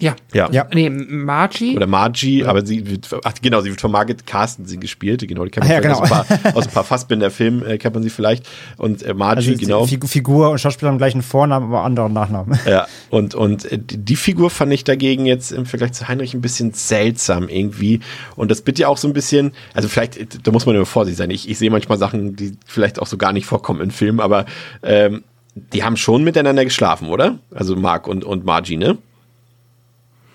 [0.00, 0.14] Ja.
[0.32, 0.48] Ja.
[0.50, 0.66] ja.
[0.72, 1.76] Nee, Margie.
[1.76, 2.48] Oder Margie, ja.
[2.48, 5.26] aber sie wird, ach genau, sie wird von Margit Carstensen gespielt.
[5.26, 6.00] Genau, die kennt man ja, genau.
[6.00, 8.48] aus, ein paar, aus ein paar Fassbinder-Filmen, äh, kennt man sie vielleicht.
[8.76, 9.86] Und äh, Margie, also genau.
[9.86, 12.58] Figur und Schauspieler haben gleichen Vornamen, aber anderen Nachnamen.
[12.66, 16.40] Ja, und, und äh, die Figur fand ich dagegen jetzt im Vergleich zu Heinrich ein
[16.40, 18.00] bisschen seltsam irgendwie.
[18.36, 21.30] Und das bitte auch so ein bisschen, also vielleicht, da muss man immer vorsichtig sein.
[21.30, 24.44] Ich, ich sehe manchmal Sachen, die vielleicht auch so gar nicht vorkommen in Filmen, aber
[24.82, 25.24] ähm,
[25.72, 27.38] die haben schon miteinander geschlafen, oder?
[27.52, 28.98] Also Mark und, und Margie, ne?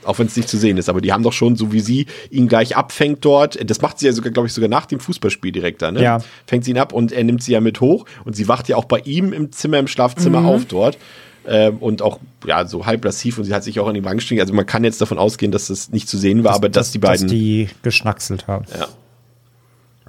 [0.06, 2.08] Auch wenn es nicht zu sehen ist, aber die haben doch schon, so wie sie
[2.30, 5.51] ihn gleich abfängt dort, das macht sie ja sogar, glaube ich, sogar nach dem Fußballspiel
[5.51, 6.01] direkt da, ne?
[6.01, 6.20] Ja.
[6.47, 8.76] Fängt sie ihn ab und er nimmt sie ja mit hoch und sie wacht ja
[8.76, 10.47] auch bei ihm im Zimmer, im Schlafzimmer mhm.
[10.47, 10.97] auf dort.
[11.45, 14.18] Ähm, und auch, ja, so halb lassiv und sie hat sich auch an die Wangen
[14.18, 14.39] gestiegen.
[14.39, 16.88] Also man kann jetzt davon ausgehen, dass das nicht zu sehen war, das, aber dass,
[16.88, 17.28] dass die beiden.
[17.28, 18.66] Dass die geschnackselt haben.
[18.78, 18.88] Ja.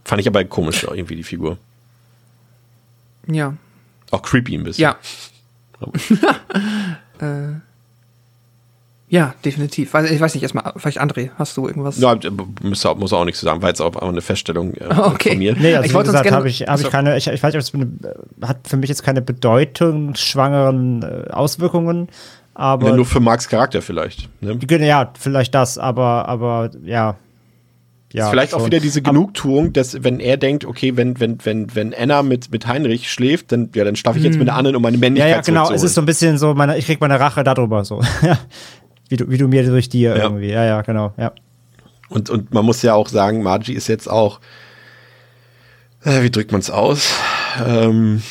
[0.04, 1.58] Fand ich aber komisch, irgendwie, die Figur.
[3.26, 3.56] Ja.
[4.10, 4.82] Auch creepy ein bisschen.
[4.82, 4.96] Ja.
[7.20, 7.60] äh.
[9.14, 9.94] Ja, definitiv.
[9.94, 12.00] Ich weiß nicht, erstmal, vielleicht André, hast du irgendwas?
[12.00, 12.18] Ja,
[12.62, 15.28] muss, muss auch nichts zu sagen, war jetzt auch eine Feststellung äh, okay.
[15.28, 15.54] von mir.
[15.54, 17.88] Nee, also ich wie gesagt, habe ich, hab ich keine, ich, ich weiß nicht, eine,
[18.42, 22.08] hat für mich jetzt keine bedeutungsschwangeren äh, Auswirkungen,
[22.54, 22.88] aber.
[22.88, 24.28] Ja, nur für Marks Charakter vielleicht.
[24.40, 24.58] Ne?
[24.84, 27.14] Ja, vielleicht das, aber, aber ja,
[28.12, 28.62] ja, vielleicht schon.
[28.62, 32.50] auch wieder diese Genugtuung, dass wenn er denkt, okay, wenn wenn wenn wenn Anna mit
[32.50, 35.30] mit Heinrich schläft, dann ja, dann schlafe ich jetzt mit der anderen, um meine Männlichkeit
[35.30, 35.72] Ja, ja, genau.
[35.72, 38.00] Es ist so ein bisschen so, meine, ich krieg meine Rache darüber so.
[39.08, 40.22] Wie du, wie du mir durch dir ja.
[40.24, 40.50] irgendwie.
[40.50, 41.32] Ja, ja, genau, ja.
[42.08, 44.40] Und, und man muss ja auch sagen, Margie ist jetzt auch,
[46.04, 47.14] äh, wie drückt man es aus?
[47.64, 48.22] Ähm,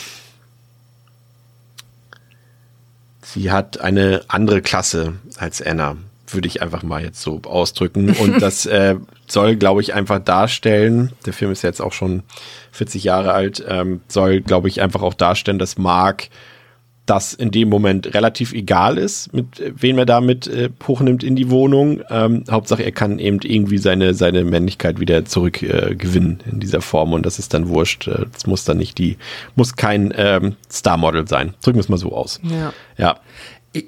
[3.21, 5.97] sie hat eine andere Klasse als Anna,
[6.27, 8.11] würde ich einfach mal jetzt so ausdrücken.
[8.19, 8.95] Und das äh,
[9.27, 12.23] soll, glaube ich, einfach darstellen, der Film ist jetzt auch schon
[12.71, 16.29] 40 Jahre alt, ähm, soll, glaube ich, einfach auch darstellen, dass Mark
[17.05, 21.49] das in dem Moment relativ egal ist, mit wem er damit äh, hochnimmt in die
[21.49, 22.01] Wohnung.
[22.09, 27.11] Ähm, Hauptsache, er kann eben irgendwie seine, seine Männlichkeit wieder zurückgewinnen äh, in dieser Form
[27.11, 28.07] und das ist dann wurscht.
[28.07, 29.17] Äh, das muss dann nicht die,
[29.55, 31.53] muss kein ähm, Star-Model sein.
[31.61, 32.39] Drücken wir es mal so aus.
[32.43, 32.73] Ja.
[32.97, 33.17] ja.
[33.73, 33.87] Ich,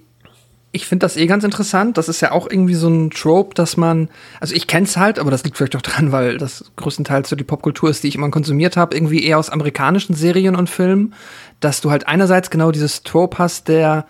[0.73, 1.97] ich finde das eh ganz interessant.
[1.97, 4.09] Das ist ja auch irgendwie so ein Trope, dass man,
[4.41, 7.37] also ich kenne es halt, aber das liegt vielleicht auch dran, weil das größtenteils so
[7.37, 11.13] die Popkultur ist, die ich immer konsumiert habe, irgendwie eher aus amerikanischen Serien und Filmen
[11.65, 14.05] dass du halt einerseits genau dieses Trope hast der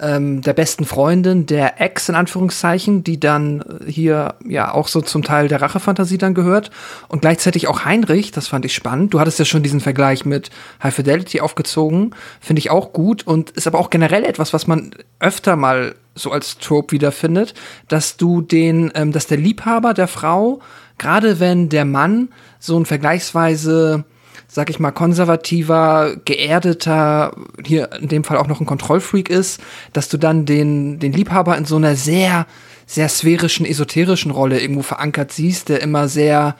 [0.00, 5.24] ähm, der besten Freundin, der Ex in Anführungszeichen, die dann hier ja auch so zum
[5.24, 6.70] Teil der Rachefantasie dann gehört
[7.08, 9.12] und gleichzeitig auch Heinrich, das fand ich spannend.
[9.12, 10.50] Du hattest ja schon diesen Vergleich mit
[10.82, 14.92] High Fidelity aufgezogen, finde ich auch gut und ist aber auch generell etwas, was man
[15.18, 17.54] öfter mal so als Trope wiederfindet,
[17.88, 20.60] dass du den, ähm, dass der Liebhaber der Frau,
[20.98, 22.28] gerade wenn der Mann
[22.60, 24.04] so ein vergleichsweise
[24.48, 29.60] sag ich mal, konservativer, geerdeter, hier in dem Fall auch noch ein Kontrollfreak ist,
[29.92, 32.46] dass du dann den, den Liebhaber in so einer sehr,
[32.86, 36.56] sehr sphärischen, esoterischen Rolle irgendwo verankert siehst, der immer sehr,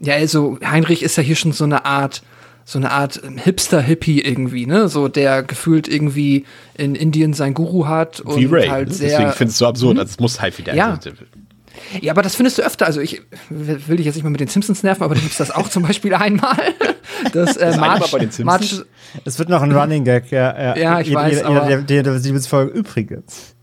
[0.00, 2.22] ja, also Heinrich ist ja hier schon so eine Art,
[2.64, 4.88] so eine Art Hipster-Hippie irgendwie, ne?
[4.88, 6.44] So der gefühlt irgendwie
[6.74, 8.68] in Indien sein Guru hat und Wie Ray.
[8.68, 8.94] halt ne?
[8.94, 9.08] sehr.
[9.10, 9.98] Deswegen findest du so absurd.
[9.98, 10.74] Also es muss halt wieder.
[10.74, 10.98] Ja.
[12.00, 12.86] Ja, aber das findest du öfter.
[12.86, 15.50] Also ich will dich jetzt nicht mal mit den Simpsons nerven, aber da gibt's das
[15.50, 16.56] auch zum Beispiel einmal.
[17.32, 18.44] Das, äh, Marge, Mal bei den Simpsons?
[18.44, 18.86] Marge,
[19.24, 20.56] Es wird noch ein Running Gag, ja.
[20.56, 23.54] Ja, Ja, ich jeder, weiß, Jeder, aber- der, der, der Siebensfolge übrigens.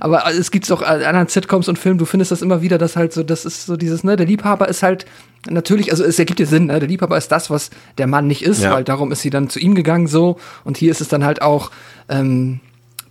[0.00, 2.96] aber es gibt's auch an anderen Sitcoms und Filmen, du findest das immer wieder, dass
[2.96, 5.04] halt so, das ist so dieses, ne, der Liebhaber ist halt
[5.48, 8.42] natürlich, also es ergibt dir Sinn, ne, der Liebhaber ist das, was der Mann nicht
[8.42, 8.72] ist, Ja.
[8.72, 11.40] weil darum ist sie dann zu ihm gegangen so und hier ist es dann halt
[11.42, 11.70] auch
[12.08, 12.60] ähm,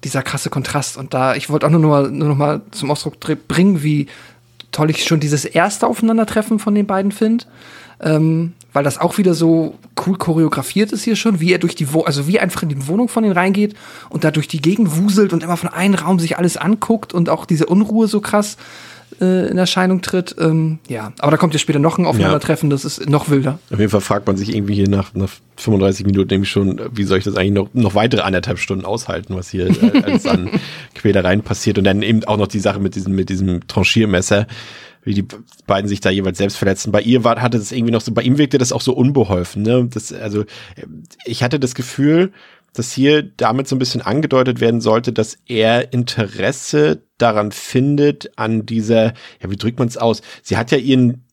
[0.04, 2.92] dieser krasse Kontrast und da, ich wollte auch nur noch mal, nur noch mal zum
[2.92, 4.08] Ausdruck dr- bringen, wie
[4.74, 7.46] toll ich schon dieses erste Aufeinandertreffen von den beiden finde.
[8.02, 9.76] Ähm, weil das auch wieder so
[10.06, 12.70] cool choreografiert ist hier schon, wie er durch die Wo also wie er einfach in
[12.70, 13.76] die Wohnung von denen reingeht
[14.10, 17.30] und da durch die Gegend wuselt und immer von einem Raum sich alles anguckt und
[17.30, 18.58] auch diese Unruhe so krass
[19.22, 20.36] äh, in Erscheinung tritt.
[20.40, 23.60] Ähm, ja, aber da kommt ja später noch ein Aufeinandertreffen, das ist noch wilder.
[23.72, 27.04] Auf jeden Fall fragt man sich irgendwie hier nach, nach 35 Minuten nämlich schon, wie
[27.04, 30.50] soll ich das eigentlich noch, noch weitere anderthalb Stunden aushalten, was hier äh, alles an
[30.96, 31.78] Quälereien passiert.
[31.78, 34.48] Und dann eben auch noch die Sache mit diesem, mit diesem Tranchiermesser,
[35.04, 35.26] wie die
[35.68, 36.92] beiden sich da jeweils selbst verletzen.
[36.92, 39.62] Bei ihr war, hatte das irgendwie noch so, bei ihm wirkte das auch so unbeholfen.
[39.62, 39.88] Ne?
[39.94, 40.46] Das, also
[41.26, 42.32] ich hatte das Gefühl,
[42.74, 48.66] dass hier damit so ein bisschen angedeutet werden sollte, dass er Interesse daran findet, an
[48.66, 50.22] dieser, ja, wie drückt man es aus?
[50.42, 51.26] Sie hat ja ihren,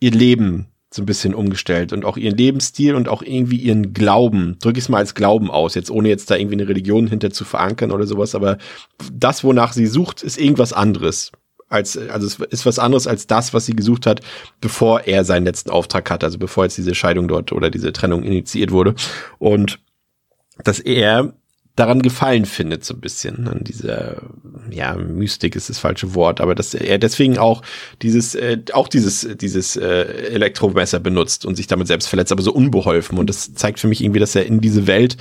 [0.00, 4.56] ihr Leben so ein bisschen umgestellt und auch ihren Lebensstil und auch irgendwie ihren Glauben,
[4.60, 7.30] drücke ich es mal als Glauben aus, jetzt ohne jetzt da irgendwie eine Religion hinter
[7.30, 8.58] zu verankern oder sowas, aber
[9.12, 11.32] das, wonach sie sucht, ist irgendwas anderes.
[11.68, 14.20] Als, also es ist was anderes als das, was sie gesucht hat,
[14.60, 18.22] bevor er seinen letzten Auftrag hatte, also bevor jetzt diese Scheidung dort oder diese Trennung
[18.22, 18.94] initiiert wurde.
[19.38, 19.80] Und
[20.62, 21.32] dass er
[21.76, 24.22] daran Gefallen findet, so ein bisschen, an dieser,
[24.70, 27.62] ja, Mystik ist das falsche Wort, aber dass er deswegen auch
[28.00, 30.02] dieses, äh, auch dieses, dieses äh,
[30.32, 33.18] Elektromesser benutzt und sich damit selbst verletzt, aber so unbeholfen.
[33.18, 35.16] Und das zeigt für mich irgendwie, dass er in diese Welt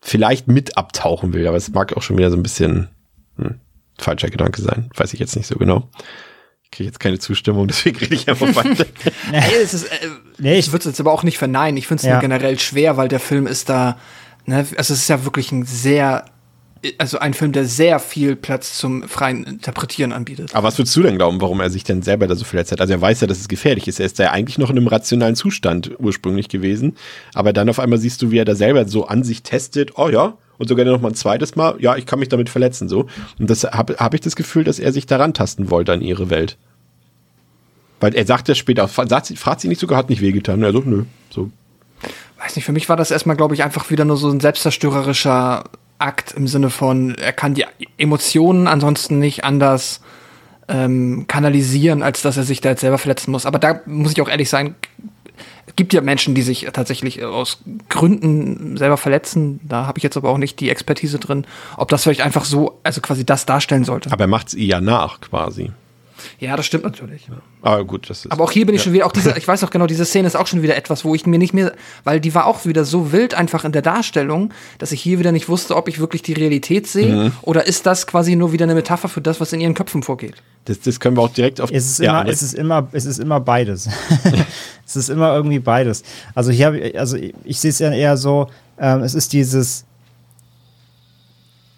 [0.00, 2.88] vielleicht mit abtauchen will, aber es mag auch schon wieder so ein bisschen
[3.36, 3.56] hm,
[3.98, 4.88] falscher Gedanke sein.
[4.96, 5.90] Weiß ich jetzt nicht so genau.
[6.64, 8.86] Ich kriege jetzt keine Zustimmung, deswegen rede ich einfach weiter.
[9.32, 10.08] Ey, es ist, äh,
[10.38, 11.76] Nee, ich- würde es jetzt aber auch nicht verneinen.
[11.76, 12.18] Ich finde es Ja.
[12.20, 13.98] generell schwer, weil der Film ist da,
[14.48, 16.24] ne, also es ist ja wirklich ein sehr,
[16.96, 20.54] also ein Film, der sehr viel Platz zum freien Interpretieren anbietet.
[20.54, 22.80] Aber was würdest du denn glauben, warum er sich denn selber da so verletzt hat?
[22.80, 24.00] Also er weiß ja, dass es gefährlich ist.
[24.00, 26.96] Er ist ja eigentlich noch in einem rationalen Zustand ursprünglich gewesen.
[27.34, 29.96] Aber dann auf einmal siehst du, wie er da selber so an sich testet.
[29.96, 30.36] Oh ja.
[30.56, 31.76] Und sogar noch mal ein zweites Mal.
[31.78, 33.06] Ja, ich kann mich damit verletzen, so.
[33.38, 36.30] Und das habe hab ich das Gefühl, dass er sich daran tasten wollte an ihre
[36.30, 36.56] Welt.
[38.00, 40.62] Weil er sagt ja später, fragt sie nicht sogar, hat nicht wehgetan.
[40.64, 41.04] Er so, nö.
[41.30, 41.50] So.
[42.38, 45.64] Weiß nicht, für mich war das erstmal, glaube ich, einfach wieder nur so ein selbstzerstörerischer
[45.98, 47.66] Akt im Sinne von, er kann die
[47.96, 50.00] Emotionen ansonsten nicht anders
[50.68, 53.46] ähm, kanalisieren, als dass er sich da jetzt selber verletzen muss.
[53.46, 54.76] Aber da muss ich auch ehrlich sein,
[55.66, 57.58] es gibt ja Menschen, die sich tatsächlich aus
[57.88, 59.60] Gründen selber verletzen.
[59.62, 61.46] Da habe ich jetzt aber auch nicht die Expertise drin,
[61.76, 64.12] ob das vielleicht einfach so, also quasi das darstellen sollte.
[64.12, 65.70] Aber er macht es ihr ja nach, quasi.
[66.38, 67.28] Ja, das stimmt natürlich.
[67.62, 68.32] Aber gut, das ist.
[68.32, 70.26] Aber auch hier bin ich schon wieder, auch diese, ich weiß auch genau, diese Szene
[70.26, 71.72] ist auch schon wieder etwas, wo ich mir nicht mehr,
[72.04, 75.32] weil die war auch wieder so wild einfach in der Darstellung, dass ich hier wieder
[75.32, 77.32] nicht wusste, ob ich wirklich die Realität sehe Mhm.
[77.42, 80.34] oder ist das quasi nur wieder eine Metapher für das, was in ihren Köpfen vorgeht.
[80.64, 81.70] das, das können wir auch direkt auf.
[81.72, 83.88] Es ist, ja, immer, es ist immer, es ist immer beides.
[84.86, 86.02] es ist immer irgendwie beides.
[86.34, 89.32] Also hier habe ich, also ich, ich sehe es ja eher so, ähm, es ist
[89.32, 89.84] dieses,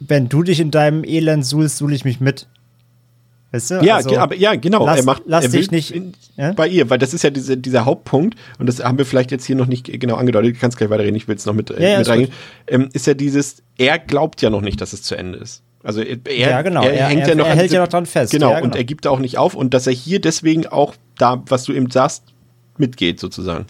[0.00, 2.46] wenn du dich in deinem Elend suhlst, suhl ich mich mit.
[3.52, 3.74] Weißt du?
[3.82, 4.86] Ja, Also, aber ja, genau.
[4.86, 6.52] lass- er macht, lass er dich nicht- in, ja?
[6.52, 9.44] bei ihr, weil das ist ja diese, dieser Hauptpunkt und das haben wir vielleicht jetzt
[9.44, 10.54] hier noch nicht genau angedeutet.
[10.56, 12.32] Du kannst gleich weiterreden, ich will es noch mit, äh, Ja, ja, mit ist reingehen.
[12.68, 15.62] Ähm, ist ja dieses, er glaubt ja noch nicht, dass es zu Ende ist.
[15.82, 16.82] Also er, Ja, genau.
[16.84, 18.30] er, Er- hängt er- ja noch er hält diese- ja noch dran fest.
[18.32, 18.62] Genau, genau.
[18.64, 21.72] und er gibt auch nicht auf und dass er hier deswegen auch da, was du
[21.72, 22.22] eben sagst,
[22.78, 23.66] mitgeht sozusagen.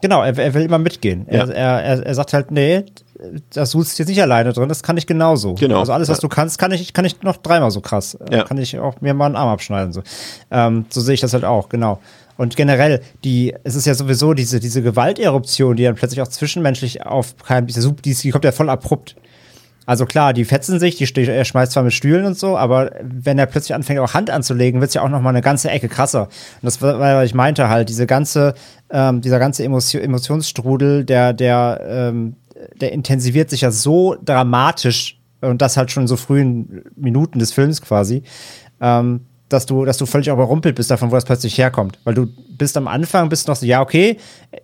[0.00, 1.26] Genau, er, er will immer mitgehen.
[1.28, 2.84] Er, er, er sagt halt, nee,
[3.50, 5.54] das suchst jetzt nicht alleine drin, das kann ich genauso.
[5.54, 5.80] Genau.
[5.80, 8.14] Also alles, was du kannst, kann ich, kann ich noch dreimal so krass.
[8.14, 8.44] Äh, Ja.
[8.44, 9.92] Kann ich auch mir mal einen Arm abschneiden.
[9.92, 10.02] So,
[10.50, 12.00] ähm, so sehe ich das halt auch, genau.
[12.36, 17.04] Und generell, die, es ist ja sowieso diese, diese Gewalteruption, die dann plötzlich auch zwischenmenschlich
[17.04, 19.16] aufkeimt, diese, die, kommt ja voll abrupt.
[19.84, 23.38] Also klar, die fetzen sich, die, er schmeißt zwar mit Stühlen und so, aber wenn
[23.38, 26.22] er plötzlich anfängt, auch Hand anzulegen, wird's ja auch noch mal eine ganze Ecke krasser.
[26.24, 28.54] Und das war, was ich meinte halt, diese ganze,
[28.90, 32.36] ähm, dieser ganze Emotio Emotionsstrudel, der, der, ähm,
[32.80, 37.52] der intensiviert sich ja so dramatisch und das halt schon in so frühen Minuten des
[37.52, 38.22] Films quasi,
[38.80, 41.98] ähm, dass du, dass du völlig überrumpelt bist davon, wo das plötzlich herkommt.
[42.04, 42.26] Weil du
[42.56, 44.16] bist am Anfang, bist noch so, ja, okay,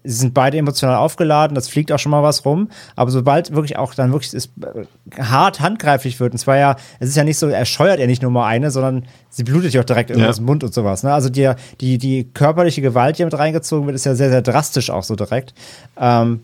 [0.05, 3.77] sie sind beide emotional aufgeladen, das fliegt auch schon mal was rum, aber sobald wirklich
[3.77, 7.39] auch dann wirklich es äh, hart handgreiflich wird, und zwar ja, es ist ja nicht
[7.39, 10.29] so, er scheuert ja nicht nur mal eine, sondern sie blutet ja auch direkt ja.
[10.29, 11.03] aus dem Mund und sowas.
[11.03, 11.13] Ne?
[11.13, 14.91] Also die, die, die körperliche Gewalt, die mit reingezogen wird, ist ja sehr, sehr drastisch
[14.91, 15.55] auch so direkt.
[16.01, 16.41] Ähm,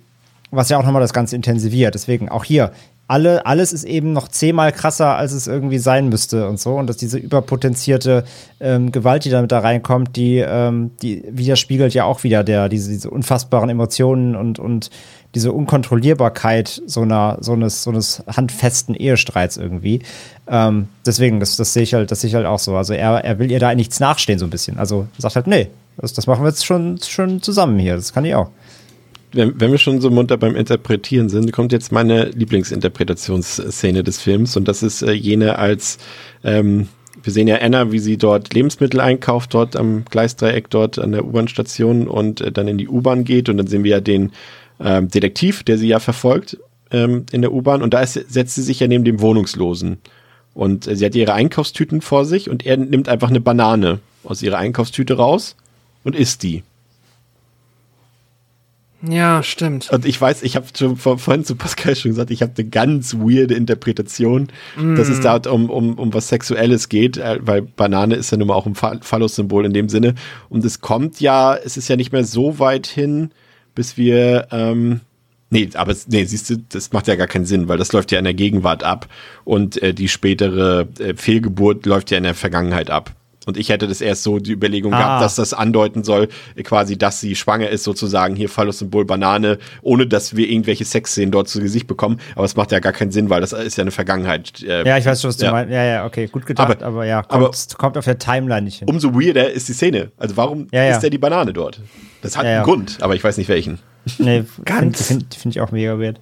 [0.55, 1.95] was ja auch nochmal das Ganze intensiviert.
[1.95, 2.73] Deswegen auch hier,
[3.07, 6.75] alle, alles ist eben noch zehnmal krasser, als es irgendwie sein müsste und so.
[6.75, 8.25] Und dass diese überpotenzierte
[8.61, 12.91] ähm, Gewalt, die damit da reinkommt, die, ähm, die widerspiegelt ja auch wieder der, diese,
[12.91, 14.91] diese unfassbaren Emotionen und, und
[15.35, 20.01] diese Unkontrollierbarkeit so, einer, so, eines, so eines handfesten Ehestreits irgendwie.
[20.47, 22.75] Ähm, deswegen, das, das sehe ich halt, das sehe ich halt auch so.
[22.75, 24.79] Also er, er will ihr da nichts nachstehen, so ein bisschen.
[24.79, 25.69] Also sagt halt, nee,
[25.99, 27.97] das, das machen wir jetzt schon, schon zusammen hier.
[27.97, 28.49] Das kann ich auch
[29.35, 34.57] wenn, wenn wir schon so munter beim Interpretieren sind, kommt jetzt meine Lieblingsinterpretationsszene des Films.
[34.57, 35.99] Und das ist äh, jene als
[36.43, 36.89] ähm,
[37.25, 41.25] wir sehen ja Anna, wie sie dort Lebensmittel einkauft, dort am Gleisdreieck, dort an der
[41.25, 43.49] U-Bahn-Station und äh, dann in die U-Bahn geht.
[43.49, 44.33] Und dann sehen wir ja den
[44.81, 46.59] ähm, Detektiv, der sie ja verfolgt
[46.91, 47.83] ähm, in der U-Bahn.
[47.83, 49.99] Und da ist, setzt sie sich ja neben dem Wohnungslosen.
[50.53, 54.43] Und äh, sie hat ihre Einkaufstüten vor sich und er nimmt einfach eine Banane aus
[54.43, 55.57] ihrer Einkaufstüte raus
[56.05, 56.63] und isst die.
[59.09, 59.91] Ja, stimmt.
[59.91, 62.69] Und ich weiß, ich habe schon vor, vorhin zu Pascal schon gesagt, ich habe eine
[62.69, 64.97] ganz weirde Interpretation, mm.
[64.97, 68.49] dass es da um, um, um was Sexuelles geht, äh, weil Banane ist ja nun
[68.49, 70.15] mal auch ein Phallus-Symbol in dem Sinne.
[70.49, 73.31] Und es kommt ja, es ist ja nicht mehr so weit hin,
[73.75, 75.01] bis wir, ähm,
[75.51, 78.19] nee, aber nee, siehst du, das macht ja gar keinen Sinn, weil das läuft ja
[78.19, 79.09] in der Gegenwart ab
[79.45, 83.15] und äh, die spätere äh, Fehlgeburt läuft ja in der Vergangenheit ab.
[83.47, 84.99] Und ich hätte das erst so die Überlegung ah.
[84.99, 86.29] gehabt, dass das andeuten soll,
[86.63, 91.49] quasi, dass sie schwanger ist, sozusagen hier Phallus-Symbol Banane, ohne dass wir irgendwelche Sexszenen dort
[91.49, 92.21] zu Gesicht bekommen.
[92.35, 94.63] Aber es macht ja gar keinen Sinn, weil das ist ja eine Vergangenheit.
[94.63, 95.53] Äh, ja, ich weiß schon, was du ja.
[95.53, 95.73] meinst.
[95.73, 98.79] Ja, ja, okay, gut gedacht, aber, aber ja, kommt, aber kommt auf der Timeline nicht
[98.79, 98.89] hin.
[98.89, 100.11] Umso weirder ist die Szene.
[100.17, 100.97] Also warum ja, ja.
[100.97, 101.81] ist ja die Banane dort?
[102.23, 103.79] Das hat einen Grund, aber ich weiß nicht welchen.
[104.19, 106.21] Nee, finde find, find ich auch mega weird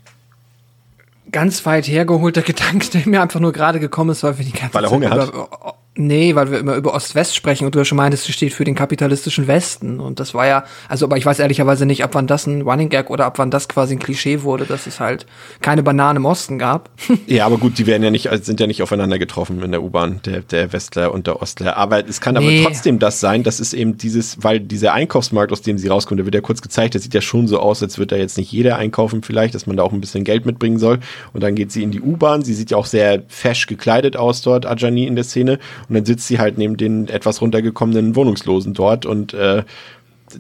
[1.32, 4.74] ganz weit hergeholter Gedanke, der mir einfach nur gerade gekommen ist, weil wir die ganze
[4.74, 5.74] weil er Hunger Zeit hat.
[5.94, 8.64] Nee, weil wir immer über Ost-West sprechen und du ja schon meintest, es steht für
[8.64, 10.00] den kapitalistischen Westen.
[10.00, 12.88] Und das war ja, also, aber ich weiß ehrlicherweise nicht, ab wann das ein Running
[12.88, 15.26] Gag oder ab wann das quasi ein Klischee wurde, dass es halt
[15.60, 16.88] keine Bananen im Osten gab.
[17.26, 19.82] ja, aber gut, die werden ja nicht, also sind ja nicht aufeinander getroffen in der
[19.82, 21.76] U-Bahn, der, der Westler und der Ostler.
[21.76, 22.62] Aber es kann nee.
[22.62, 26.18] aber trotzdem das sein, das ist eben dieses, weil dieser Einkaufsmarkt, aus dem sie rauskommt,
[26.18, 28.38] der wird ja kurz gezeigt, der sieht ja schon so aus, als würde da jetzt
[28.38, 31.00] nicht jeder einkaufen vielleicht, dass man da auch ein bisschen Geld mitbringen soll.
[31.34, 34.40] Und dann geht sie in die U-Bahn, sie sieht ja auch sehr fesch gekleidet aus
[34.40, 35.58] dort, Ajani in der Szene.
[35.88, 39.64] Und dann sitzt sie halt neben den etwas runtergekommenen Wohnungslosen dort und äh,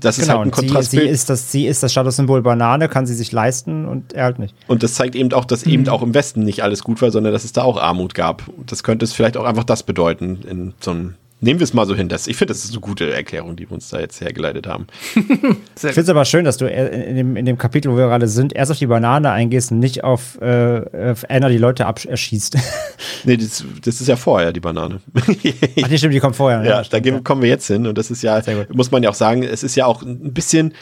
[0.00, 1.02] das genau, ist halt ein Kontrastbild.
[1.02, 4.24] Sie, sie, ist das, sie ist das Statussymbol Banane, kann sie sich leisten und er
[4.24, 4.54] halt nicht.
[4.66, 5.72] Und das zeigt eben auch, dass mhm.
[5.72, 8.42] eben auch im Westen nicht alles gut war, sondern dass es da auch Armut gab.
[8.66, 11.14] Das könnte es vielleicht auch einfach das bedeuten in so einem
[11.44, 12.08] Nehmen wir es mal so hin.
[12.08, 14.86] Das, ich finde, das ist eine gute Erklärung, die wir uns da jetzt hergeleitet haben.
[15.16, 18.28] ich finde es aber schön, dass du in dem, in dem Kapitel, wo wir gerade
[18.28, 22.56] sind, erst auf die Banane eingehst und nicht auf, äh, auf Anna die Leute erschießt.
[23.24, 25.00] nee, das, das, ist ja vorher, die Banane.
[25.14, 26.62] Ach, die stimmt, die kommt vorher.
[26.62, 27.20] Ja, ja da ja.
[27.20, 27.88] kommen wir jetzt hin.
[27.88, 28.40] Und das ist ja,
[28.72, 30.74] muss man ja auch sagen, es ist ja auch ein bisschen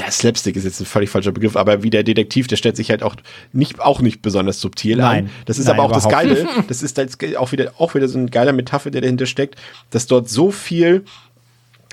[0.00, 2.90] ja, Slapstick ist jetzt ein völlig falscher Begriff, aber wie der Detektiv, der stellt sich
[2.90, 3.16] halt auch
[3.52, 5.26] nicht, auch nicht besonders subtil Nein.
[5.26, 5.30] an.
[5.44, 6.48] Das ist Nein, aber auch das Geile.
[6.68, 6.98] Das ist
[7.36, 9.56] auch wieder, auch wieder so ein geiler Metapher, der dahinter steckt,
[9.90, 11.04] dass dort so viel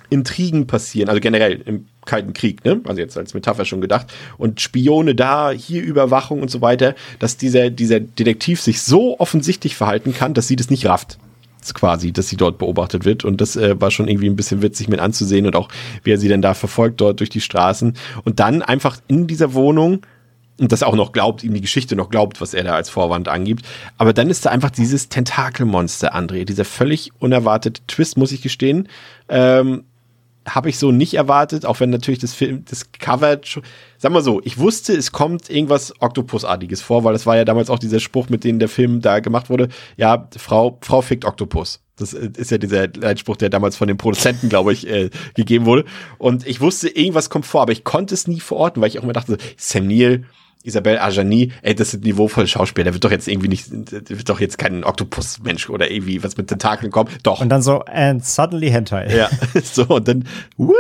[0.09, 2.79] Intrigen passieren, also generell im Kalten Krieg, ne?
[2.85, 4.07] Also jetzt als Metapher schon gedacht.
[4.37, 9.75] Und Spione da, hier Überwachung und so weiter, dass dieser, dieser Detektiv sich so offensichtlich
[9.75, 11.17] verhalten kann, dass sie das nicht rafft
[11.73, 13.25] quasi, dass sie dort beobachtet wird.
[13.25, 15.69] Und das äh, war schon irgendwie ein bisschen witzig mit anzusehen und auch,
[16.03, 17.93] wie er sie denn da verfolgt dort durch die Straßen.
[18.23, 20.01] Und dann einfach in dieser Wohnung
[20.59, 23.27] und das auch noch glaubt, ihm die Geschichte noch glaubt, was er da als Vorwand
[23.27, 23.65] angibt.
[23.97, 26.45] Aber dann ist da einfach dieses Tentakelmonster, André.
[26.45, 28.89] Dieser völlig unerwartete Twist, muss ich gestehen.
[29.29, 29.83] Ähm,
[30.47, 33.39] habe ich so nicht erwartet, auch wenn natürlich das Film, das Cover,
[33.97, 37.69] sag mal so, ich wusste, es kommt irgendwas Oktopusartiges vor, weil das war ja damals
[37.69, 39.69] auch dieser Spruch, mit dem der Film da gemacht wurde.
[39.95, 41.81] Ja, Frau, Frau fickt Oktopus.
[41.97, 45.65] Das äh, ist ja dieser Leitspruch, der damals von den Produzenten, glaube ich, äh, gegeben
[45.65, 45.85] wurde.
[46.17, 49.03] Und ich wusste, irgendwas kommt vor, aber ich konnte es nie verorten, weil ich auch
[49.03, 50.25] immer dachte, Sam Neill,
[50.63, 54.27] Isabelle Ajani, ey, das sind niveauvolle Schauspieler, der wird doch jetzt irgendwie nicht, der wird
[54.27, 57.09] doch jetzt kein Oktopus-Mensch oder irgendwie was mit Tentakeln kommen.
[57.23, 57.41] Doch.
[57.41, 59.15] Und dann so, and suddenly Hentai.
[59.15, 59.29] Ja,
[59.63, 60.75] so, und dann, what?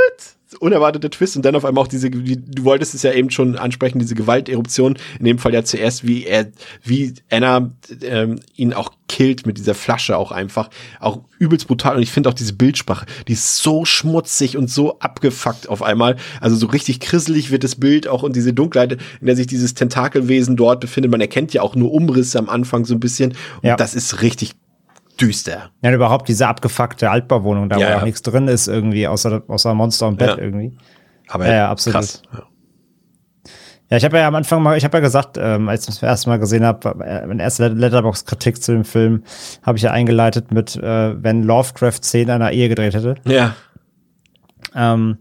[0.59, 3.99] Unerwarteter Twist und dann auf einmal auch diese, du wolltest es ja eben schon ansprechen,
[3.99, 6.47] diese Gewalteruption, in dem Fall ja zuerst, wie er,
[6.83, 7.71] wie Anna
[8.01, 10.69] ähm, ihn auch killt mit dieser Flasche auch einfach,
[10.99, 14.99] auch übelst brutal und ich finde auch diese Bildsprache, die ist so schmutzig und so
[14.99, 19.27] abgefuckt auf einmal, also so richtig krisselig wird das Bild auch und diese Dunkelheit, in
[19.27, 22.93] der sich dieses Tentakelwesen dort befindet, man erkennt ja auch nur Umrisse am Anfang so
[22.93, 23.31] ein bisschen.
[23.61, 23.75] Und ja.
[23.75, 24.55] das ist richtig
[25.17, 25.71] düster.
[25.81, 27.97] Ja, überhaupt diese abgefuckte Altbauwohnung, da Ja, wo ja.
[27.99, 30.37] auch nichts drin ist, irgendwie, außer, außer Monster und Bett Ja.
[30.37, 30.77] irgendwie.
[31.27, 31.95] Aber Ja, ja, absolut.
[31.95, 32.21] krass.
[32.33, 32.43] Ja.
[33.97, 36.29] Ich habe ja am Anfang mal, ich habe ja gesagt, ähm, als ich das erste
[36.29, 39.23] Mal gesehen habe, äh, meine erste Letterbox-Kritik zu dem Film,
[39.63, 43.15] habe ich ja eingeleitet mit, äh, wenn Lovecraft Szenen einer Ehe gedreht hätte.
[43.25, 43.55] ja.
[44.75, 45.17] Ähm,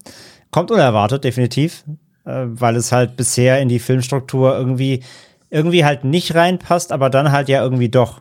[0.51, 1.85] kommt unerwartet, definitiv,
[2.25, 5.03] äh, weil es halt bisher in die Filmstruktur irgendwie,
[5.51, 8.21] irgendwie halt nicht reinpasst, aber dann halt ja irgendwie doch.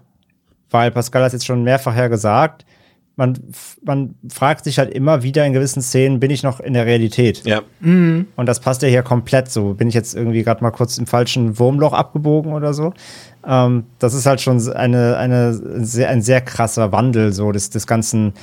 [0.75, 2.65] Weil Pascal hat jetzt schon mehrfach ja gesagt,
[3.15, 3.39] man,
[3.81, 7.45] man fragt sich halt immer wieder in gewissen Szenen, bin ich noch in der Realität?
[7.45, 7.61] Ja.
[8.35, 9.73] Und das passt ja hier komplett so.
[9.73, 12.93] Bin ich jetzt irgendwie gerade mal kurz im falschen Wurmloch abgebogen oder so?
[13.47, 15.53] Ähm, das ist halt schon eine, eine
[15.85, 18.33] sehr, ein sehr krasser Wandel so des, des ganzen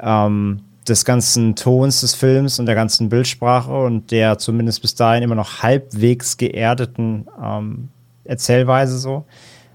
[0.00, 5.22] ähm, des ganzen Tons des Films und der ganzen Bildsprache und der zumindest bis dahin
[5.22, 7.88] immer noch halbwegs geerdeten ähm,
[8.24, 9.24] Erzählweise so.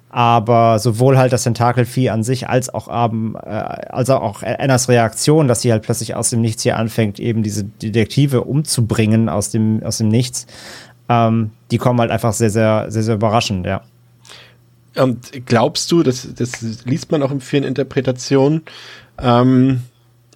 [0.09, 5.47] Aber sowohl halt das Tentakelvieh an sich als auch, ähm, äh, als auch Annas Reaktion,
[5.47, 9.83] dass sie halt plötzlich aus dem Nichts hier anfängt, eben diese Detektive umzubringen aus dem,
[9.83, 10.47] aus dem Nichts,
[11.09, 13.81] ähm, die kommen halt einfach sehr, sehr, sehr, sehr überraschend, ja.
[14.95, 18.63] Und glaubst du, das, das liest man auch in vielen Interpretationen
[19.21, 19.81] ähm,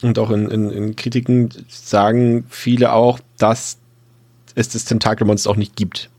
[0.01, 3.77] und auch in, in, in Kritiken sagen viele auch, dass
[4.53, 6.09] es das Tentakelmonster auch nicht gibt.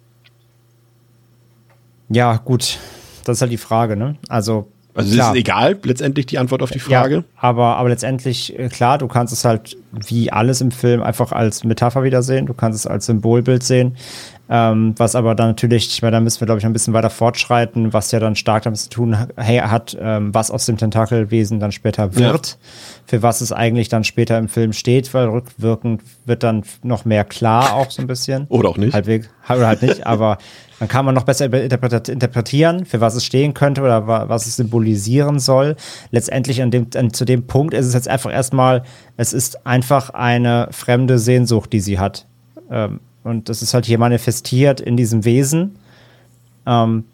[2.08, 2.78] Ja, gut.
[3.24, 4.16] Das ist halt die Frage, ne?
[4.28, 5.30] Also, Also klar.
[5.30, 7.14] es ist egal, letztendlich die Antwort auf die Frage.
[7.16, 11.32] Ja, aber, aber letztendlich, äh, klar, du kannst es halt wie alles im Film einfach
[11.32, 12.46] als Metapher wieder sehen.
[12.46, 13.96] Du kannst es als Symbolbild sehen.
[14.54, 17.08] Ähm, was aber dann natürlich, ich meine, da müssen wir, glaube ich, ein bisschen weiter
[17.08, 21.72] fortschreiten, was ja dann stark damit zu tun hat, ähm, was aus dem Tentakelwesen dann
[21.72, 22.58] später wird,
[23.06, 27.24] für was es eigentlich dann später im Film steht, weil rückwirkend wird dann noch mehr
[27.24, 28.44] klar auch so ein bisschen.
[28.50, 28.92] Oder auch nicht.
[28.92, 30.36] Halbwegs, oder halt nicht, aber
[30.80, 34.56] dann kann man noch besser interpretieren, für was es stehen könnte oder wa- was es
[34.56, 35.76] symbolisieren soll.
[36.10, 38.82] Letztendlich an dem, an, zu dem Punkt ist es jetzt einfach erstmal,
[39.16, 42.26] es ist einfach eine fremde Sehnsucht, die sie hat.
[42.70, 45.76] Ähm, und das ist halt hier manifestiert in diesem Wesen.
[46.66, 47.04] Ähm,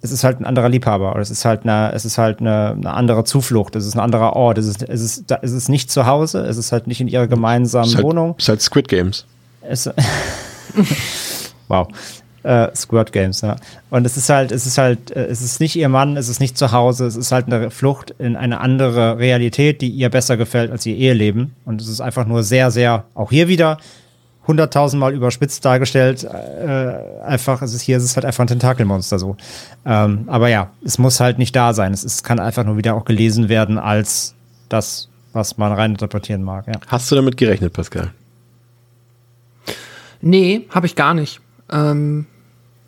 [0.00, 2.76] es ist halt ein anderer Liebhaber oder es ist halt eine, es ist halt eine,
[2.76, 5.90] eine andere Zuflucht, es ist ein anderer Ort, es ist, es ist, es ist nicht
[5.90, 8.34] zu Hause, es ist halt nicht in ihrer gemeinsamen halt, Wohnung.
[8.38, 9.26] ist halt Squid Games.
[9.60, 9.90] Es,
[11.68, 11.88] wow.
[12.44, 13.56] Äh, Squirt Games, ja.
[13.90, 16.38] Und es ist halt, es ist halt, äh, es ist nicht ihr Mann, es ist
[16.40, 20.36] nicht zu Hause, es ist halt eine Flucht in eine andere Realität, die ihr besser
[20.36, 21.56] gefällt als ihr Eheleben.
[21.64, 23.78] Und es ist einfach nur sehr, sehr, auch hier wieder,
[24.48, 26.24] hunderttausendmal überspitzt dargestellt.
[26.24, 29.36] Äh, einfach, es ist hier, es ist halt einfach ein Tentakelmonster so.
[29.84, 31.92] Ähm, aber ja, es muss halt nicht da sein.
[31.92, 34.34] Es ist, kann einfach nur wieder auch gelesen werden als
[34.68, 36.74] das, was man reininterpretieren mag, ja.
[36.88, 38.12] Hast du damit gerechnet, Pascal?
[40.20, 41.40] Nee, habe ich gar nicht.
[41.70, 42.26] Ähm,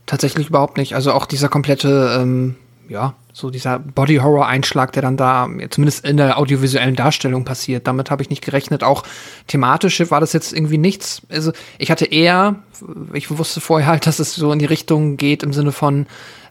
[0.06, 0.94] tatsächlich überhaupt nicht.
[0.94, 2.56] Also auch dieser komplette, ähm,
[2.88, 8.22] ja, so dieser Body-Horror-Einschlag, der dann da zumindest in der audiovisuellen Darstellung passiert, damit habe
[8.22, 8.82] ich nicht gerechnet.
[8.82, 9.04] Auch
[9.46, 11.22] thematisch war das jetzt irgendwie nichts.
[11.28, 12.56] Also ich hatte eher,
[13.12, 16.06] ich wusste vorher halt, dass es so in die Richtung geht im Sinne von,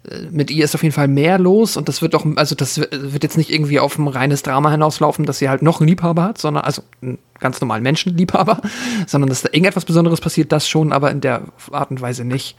[0.07, 2.79] äh, mit ihr ist auf jeden Fall mehr los und das wird doch, also das
[2.79, 6.23] wird jetzt nicht irgendwie auf ein reines Drama hinauslaufen, dass sie halt noch einen Liebhaber
[6.23, 8.61] hat, sondern also einen ganz normalen Menschenliebhaber,
[9.07, 12.55] sondern dass da irgendetwas Besonderes passiert, das schon, aber in der Art und Weise nicht.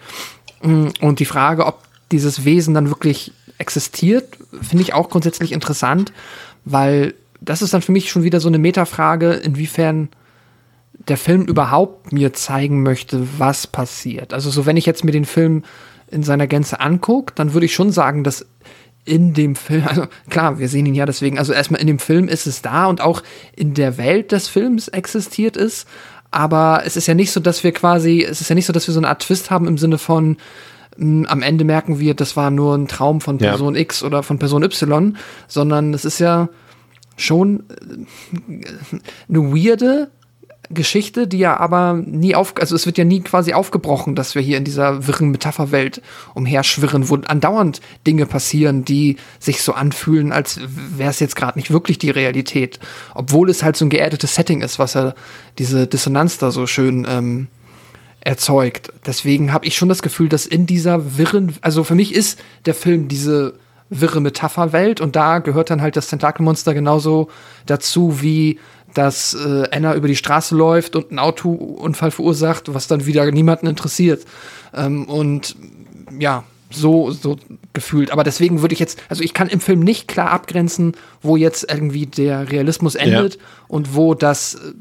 [0.62, 1.78] Mm, Und die Frage, ob
[2.12, 6.12] dieses Wesen dann wirklich existiert, finde ich auch grundsätzlich interessant,
[6.64, 10.08] weil das ist dann für mich schon wieder so eine Metafrage, inwiefern
[11.08, 14.34] der Film überhaupt mir zeigen möchte, was passiert.
[14.34, 15.64] Also so, wenn ich jetzt mir den Film
[16.10, 18.46] in seiner Gänze angucke, dann würde ich schon sagen, dass
[19.04, 22.28] in dem Film, also klar, wir sehen ihn ja deswegen, also erstmal in dem Film
[22.28, 23.22] ist es da und auch
[23.56, 25.86] in der Welt des Films existiert es,
[26.30, 28.86] aber es ist ja nicht so, dass wir quasi, es ist ja nicht so, dass
[28.86, 30.36] wir so eine Art Twist haben im Sinne von,
[30.98, 33.50] am Ende merken wir, das war nur ein Traum von Ja.
[33.50, 35.16] Person X oder von Person Y,
[35.48, 36.48] sondern es ist ja
[37.16, 38.64] schon äh,
[39.28, 40.10] eine weirde
[40.72, 44.42] Geschichte, die ja aber nie auf, also es wird ja nie quasi aufgebrochen, dass wir
[44.42, 46.00] hier in dieser wirren Metapherwelt
[46.34, 50.60] umherschwirren, wo andauernd Dinge passieren, die sich so anfühlen, als
[50.96, 52.78] wäre es jetzt gerade nicht wirklich die Realität,
[53.14, 55.14] obwohl es halt so ein geerdetes Setting ist, was ja
[55.58, 57.48] diese Dissonanz da so schön ähm,
[58.20, 58.92] erzeugt.
[59.06, 62.74] Deswegen habe ich schon das Gefühl, dass in dieser wirren, also für mich ist der
[62.74, 63.54] Film diese
[63.88, 67.28] wirre Metapherwelt und da gehört dann halt das Tentakelmonster genauso
[67.66, 68.58] dazu wie
[68.94, 73.66] dass äh, Anna über die Straße läuft und einen Autounfall verursacht, was dann wieder niemanden
[73.66, 74.24] interessiert.
[74.74, 75.56] Ähm, und
[76.18, 77.36] ja, so, so
[77.72, 78.10] gefühlt.
[78.10, 81.70] Aber deswegen würde ich jetzt, also ich kann im Film nicht klar abgrenzen, wo jetzt
[81.70, 83.38] irgendwie der Realismus endet
[83.68, 84.72] und wo das, äh,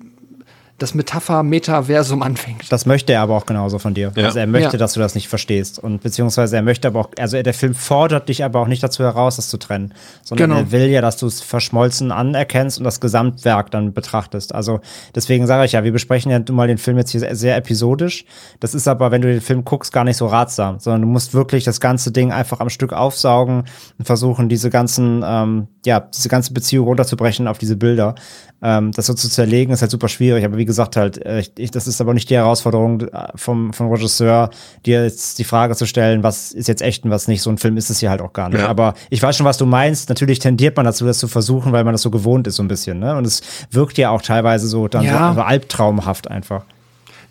[0.79, 2.71] das Metapher-Metaversum anfängt.
[2.71, 4.11] Das möchte er aber auch genauso von dir.
[4.15, 4.25] Ja.
[4.25, 4.77] Also er möchte, Ja.
[4.77, 5.79] dass du das nicht verstehst.
[5.79, 9.03] Und beziehungsweise er möchte aber auch, also der Film fordert dich aber auch nicht dazu
[9.03, 9.93] heraus, das zu trennen.
[10.23, 10.61] Sondern Genau.
[10.61, 14.53] er will ja, dass du es verschmolzen anerkennst und das Gesamtwerk dann betrachtest.
[14.55, 14.79] Also
[15.15, 17.57] deswegen sage ich ja, wir besprechen ja nun mal den Film jetzt hier sehr, sehr
[17.57, 18.25] episodisch.
[18.59, 21.33] Das ist aber, wenn du den Film guckst, gar nicht so ratsam, sondern du musst
[21.33, 23.65] wirklich das ganze Ding einfach am Stück aufsaugen
[23.97, 28.15] und versuchen, diese ganzen, ähm, ja, diese ganze Beziehung runterzubrechen auf diese Bilder.
[28.61, 30.43] Ähm, das so zu zerlegen, ist halt super schwierig.
[30.43, 33.73] Aber wie gesagt, halt, äh, ich, ich, das ist aber nicht die Herausforderung äh, vom,
[33.73, 34.51] vom Regisseur,
[34.85, 37.41] dir jetzt die Frage zu stellen, was ist jetzt echt und was nicht.
[37.41, 38.61] So ein Film ist es hier halt auch gar nicht.
[38.61, 38.67] Ja.
[38.67, 40.07] Aber ich weiß schon, was du meinst.
[40.09, 42.67] Natürlich tendiert man dazu, das zu versuchen, weil man das so gewohnt ist, so ein
[42.67, 42.99] bisschen.
[42.99, 43.17] Ne?
[43.17, 43.41] Und es
[43.71, 45.29] wirkt ja auch teilweise so dann Ja.
[45.29, 46.63] so, so albtraumhaft einfach.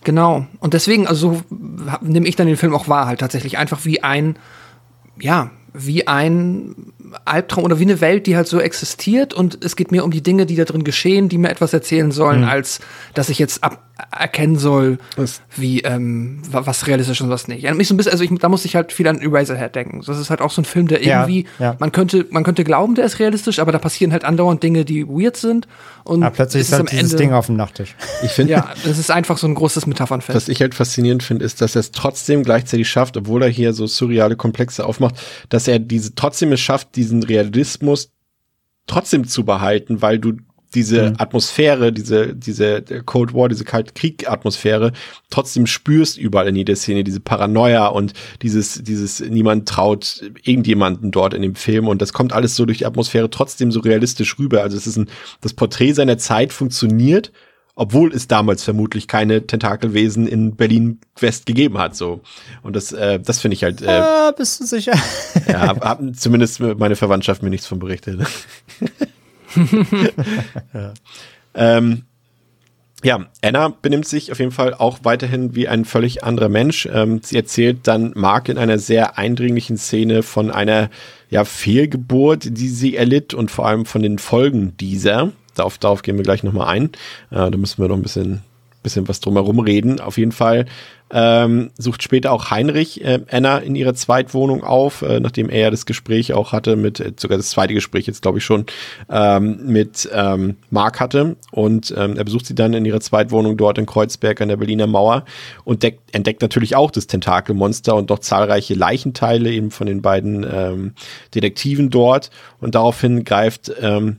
[0.04, 0.46] Genau.
[0.60, 1.56] Und deswegen, also so
[2.02, 4.36] nehme ich dann den Film auch wahr, halt tatsächlich einfach wie ein,
[5.20, 6.74] ja, wie ein
[7.24, 10.22] Albtraum oder wie eine Welt, die halt so existiert und es geht mir um die
[10.22, 12.80] Dinge, die da drin geschehen, die mir etwas erzählen sollen, als
[13.14, 13.82] dass ich jetzt ab
[14.12, 14.98] erkennen soll,
[15.56, 17.62] wie ähm, wa- was realistisch und was nicht.
[17.64, 20.02] Ja, mich so ein bisschen, also ich, da muss ich halt viel an Eraserhead denken.
[20.06, 21.74] Das ist halt auch so ein Film, der Ja, irgendwie, ja.
[21.80, 25.04] man könnte, man könnte glauben, der ist realistisch, aber da passieren halt andauernd Dinge, die
[25.08, 25.66] weird sind.
[26.04, 27.96] Und Aber plötzlich es ist halt dieses Ding auf dem Nachttisch.
[28.22, 30.36] Ich finde, Ja, das ist einfach so ein großes Metaphernfeld.
[30.36, 33.72] was ich halt faszinierend finde, ist, dass er es trotzdem gleichzeitig schafft, obwohl er hier
[33.72, 35.16] so surreale Komplexe aufmacht,
[35.48, 38.12] dass er diese trotzdem es schafft, diesen Realismus
[38.86, 40.34] trotzdem zu behalten, weil du
[40.74, 44.92] diese Atmosphäre, diese, diese Cold War, diese Kalte Krieg-Atmosphäre
[45.30, 48.12] trotzdem spürst überall in jeder Szene, diese Paranoia und
[48.42, 52.78] dieses, dieses niemand traut irgendjemanden dort in dem Film und das kommt alles so durch
[52.78, 54.62] die Atmosphäre trotzdem so realistisch rüber.
[54.62, 55.08] Also es ist ein,
[55.40, 57.32] das Porträt seiner Zeit funktioniert,
[57.78, 62.20] obwohl es damals vermutlich keine Tentakelwesen in Berlin West gegeben hat, so.
[62.62, 64.94] Und das, äh, das finde ich halt, äh, Ah, bist du sicher?
[65.48, 68.20] ja, hab, hab zumindest meine Verwandtschaft mir nichts von berichtet.
[70.74, 70.92] ja.
[71.54, 72.02] Ähm,
[73.04, 76.88] ja, Anna benimmt sich auf jeden Fall auch weiterhin wie ein völlig anderer Mensch.
[76.92, 80.90] Ähm, sie erzählt dann Mark in einer sehr eindringlichen Szene von einer
[81.30, 85.30] ja, Fehlgeburt, die sie erlitt und vor allem von den Folgen dieser.
[85.58, 86.84] Darauf, darauf gehen wir gleich nochmal ein.
[87.30, 88.42] Äh, da müssen wir noch ein bisschen,
[88.82, 90.00] bisschen was drumherum reden.
[90.00, 90.66] Auf jeden Fall
[91.10, 95.86] ähm, sucht später auch Heinrich äh, Anna in ihrer Zweitwohnung auf, äh, nachdem er das
[95.86, 98.66] Gespräch auch hatte mit, äh, sogar das zweite Gespräch jetzt glaube ich schon,
[99.10, 101.36] ähm, mit ähm, Mark hatte.
[101.50, 104.86] Und ähm, er besucht sie dann in ihrer Zweitwohnung dort in Kreuzberg an der Berliner
[104.86, 105.24] Mauer
[105.64, 110.46] und deckt, entdeckt natürlich auch das Tentakelmonster und doch zahlreiche Leichenteile eben von den beiden
[110.50, 110.92] ähm,
[111.34, 112.30] Detektiven dort.
[112.60, 114.18] Und daraufhin greift ähm,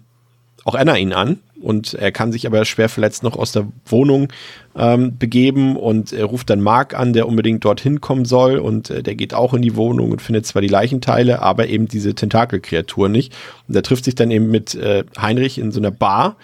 [0.66, 4.32] auch Anna ihn an und er kann sich aber schwer verletzt noch aus der Wohnung
[4.76, 9.04] ähm, begeben und er ruft dann Mark an, der unbedingt dorthin kommen soll und äh,
[9.04, 13.10] der geht auch in die Wohnung und findet zwar die Leichenteile, aber eben diese Tentakelkreatur
[13.10, 13.36] nicht.
[13.68, 16.38] Und er trifft sich dann eben mit äh, Heinrich in so einer Bar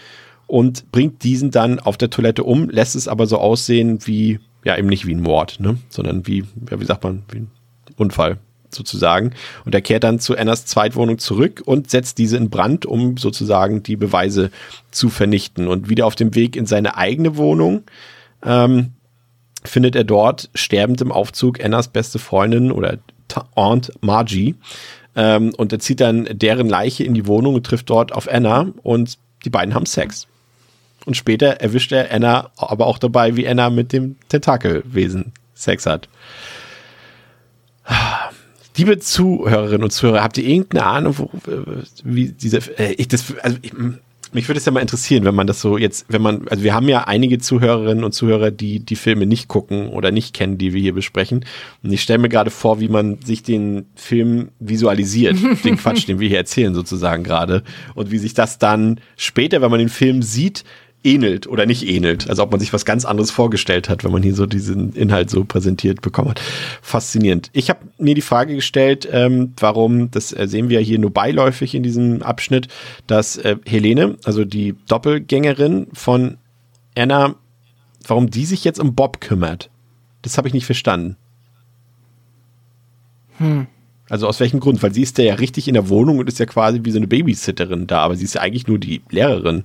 [0.48, 4.78] und bringt diesen dann auf der Toilette um, lässt es aber so aussehen wie, ja
[4.78, 7.52] eben nicht wie ein Mord, ne, sondern wie, ja, wie sagt man, wie ein
[7.98, 8.38] Unfall
[8.76, 9.32] sozusagen.
[9.66, 13.82] Und er kehrt dann zu Annas Zweitwohnung zurück und setzt diese in Brand, um sozusagen
[13.82, 14.52] die Beweise
[14.92, 15.68] zu vernichten.
[15.68, 17.84] Und wieder auf dem Weg in seine eigene Wohnung
[18.44, 18.92] ähm,
[19.64, 23.00] findet er dort sterbend im Aufzug Annas beste Freundin oder
[23.56, 24.56] Aunt Margie.
[25.16, 28.68] Ähm, und er zieht dann deren Leiche in die Wohnung und trifft dort auf Anna
[28.84, 30.28] und die beiden haben Sex.
[31.06, 36.10] Und später erwischt er Anna aber auch dabei, wie Anna mit dem Tentakelwesen Sex hat.
[38.78, 41.30] Liebe Zuhörerinnen und Zuhörer, habt ihr irgendeine Ahnung, wo,
[42.04, 43.72] wie diese, äh, ich das, also ich,
[44.36, 46.74] mich würde es ja mal interessieren, wenn man das so jetzt, wenn man, also wir
[46.74, 50.74] haben ja einige Zuhörerinnen und Zuhörer, die die Filme nicht gucken oder nicht kennen, die
[50.74, 51.46] wir hier besprechen.
[51.84, 56.20] Und ich stelle mir gerade vor, wie man sich den Film visualisiert, den Quatsch, den
[56.20, 57.64] wir hier erzählen sozusagen gerade.
[57.94, 60.66] Und wie sich das dann später, wenn man den Film sieht,
[61.06, 62.30] ähnelt oder nicht ähnelt.
[62.30, 65.30] Also ob man sich was ganz anderes vorgestellt hat, wenn man hier so diesen Inhalt
[65.30, 66.42] so präsentiert bekommen hat.
[66.82, 67.50] Faszinierend.
[67.54, 71.76] Ich habe mir die Frage gestellt, ähm, warum, das äh, sehen wir hier nur beiläufig
[71.76, 72.68] in diesem Abschnitt,
[73.08, 76.38] dass äh, Helene, also die Doppelgängerin von
[76.98, 77.36] Anna,
[78.08, 79.70] warum die sich jetzt um Bob kümmert.
[80.22, 81.18] Das habe ich nicht verstanden.
[84.10, 84.82] Also aus welchem Grund?
[84.82, 87.08] Weil sie ist ja richtig in der Wohnung und ist ja quasi wie so eine
[87.08, 89.64] Babysitterin da, aber sie ist ja eigentlich nur die Lehrerin.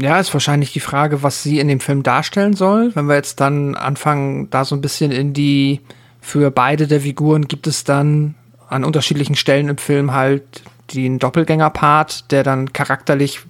[0.00, 2.94] Ja, ist wahrscheinlich die Frage, was sie in dem Film darstellen soll.
[2.94, 5.80] Wenn wir jetzt dann anfangen, da so ein bisschen in die,
[6.20, 8.34] für beide der Figuren gibt es dann
[8.68, 10.62] an unterschiedlichen Stellen im Film halt
[10.94, 13.40] den Doppelgänger-Part, der dann charakterlich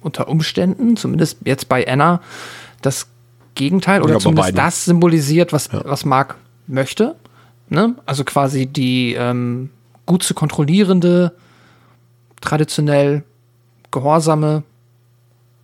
[0.00, 2.20] unter Umständen, zumindest jetzt bei Anna,
[2.80, 3.08] das
[3.54, 6.36] Gegenteil oder Ja, zumindest das symbolisiert, was, was Mark
[6.66, 7.16] möchte.
[7.68, 7.94] Ne?
[8.06, 9.70] Also quasi die ähm,
[10.06, 11.32] gut zu kontrollierende,
[12.40, 13.22] traditionell
[13.90, 14.62] gehorsame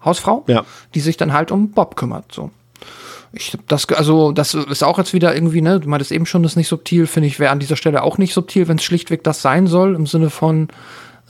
[0.05, 0.65] Hausfrau, Ja.
[0.95, 2.33] die sich dann halt um Bob kümmert.
[2.33, 2.51] So.
[3.33, 6.43] Ich hab das, also das ist auch jetzt wieder irgendwie, ne, du meintest eben schon,
[6.43, 8.85] das ist nicht subtil, finde ich, wäre an dieser Stelle auch nicht subtil, wenn es
[8.85, 10.69] schlichtweg das sein soll, im Sinne von,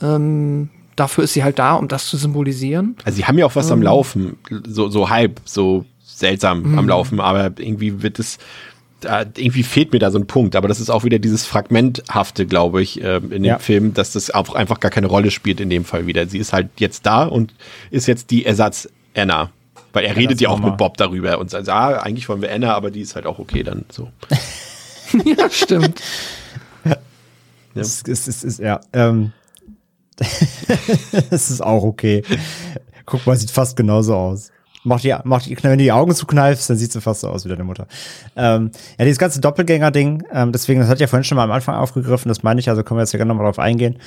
[0.01, 2.95] ähm, dafür ist sie halt da, um das zu symbolisieren.
[3.03, 4.37] Also sie haben ja auch was am Laufen,
[4.67, 6.79] so, so halb, so seltsam Mhm.
[6.79, 8.37] am Laufen, aber irgendwie wird es,
[9.01, 12.45] da, irgendwie fehlt mir da so ein Punkt, aber das ist auch wieder dieses Fragmenthafte,
[12.45, 13.59] glaube ich, ähm, in dem Ja.
[13.59, 16.27] Film, dass das auch einfach gar keine Rolle spielt in dem Fall wieder.
[16.27, 17.53] Sie ist halt jetzt da und
[17.91, 19.51] ist jetzt die Ersatz-Anna.
[19.93, 22.51] Weil er redet das ja auch mit Bob darüber und sagt, ah, eigentlich wollen wir
[22.51, 24.09] Anna, aber die ist halt auch okay dann so.
[25.25, 26.01] ja, stimmt.
[27.73, 28.79] Es ist, es ist, ja.
[28.93, 29.31] Ähm,
[31.29, 32.23] es ist auch okay.
[33.05, 34.51] Guck mal, sieht fast genauso aus.
[34.87, 37.43] Mach die, mach die, wenn du die Augen zukneifst, dann sieht sie fast so aus
[37.43, 37.87] wie deine Mutter.
[38.37, 41.75] Ähm, ja, dieses ganze Doppelgänger-Ding, ähm, deswegen, das hat ja vorhin schon mal am Anfang
[41.75, 43.97] aufgegriffen, das meine ich, also können wir jetzt ja gerne nochmal drauf eingehen,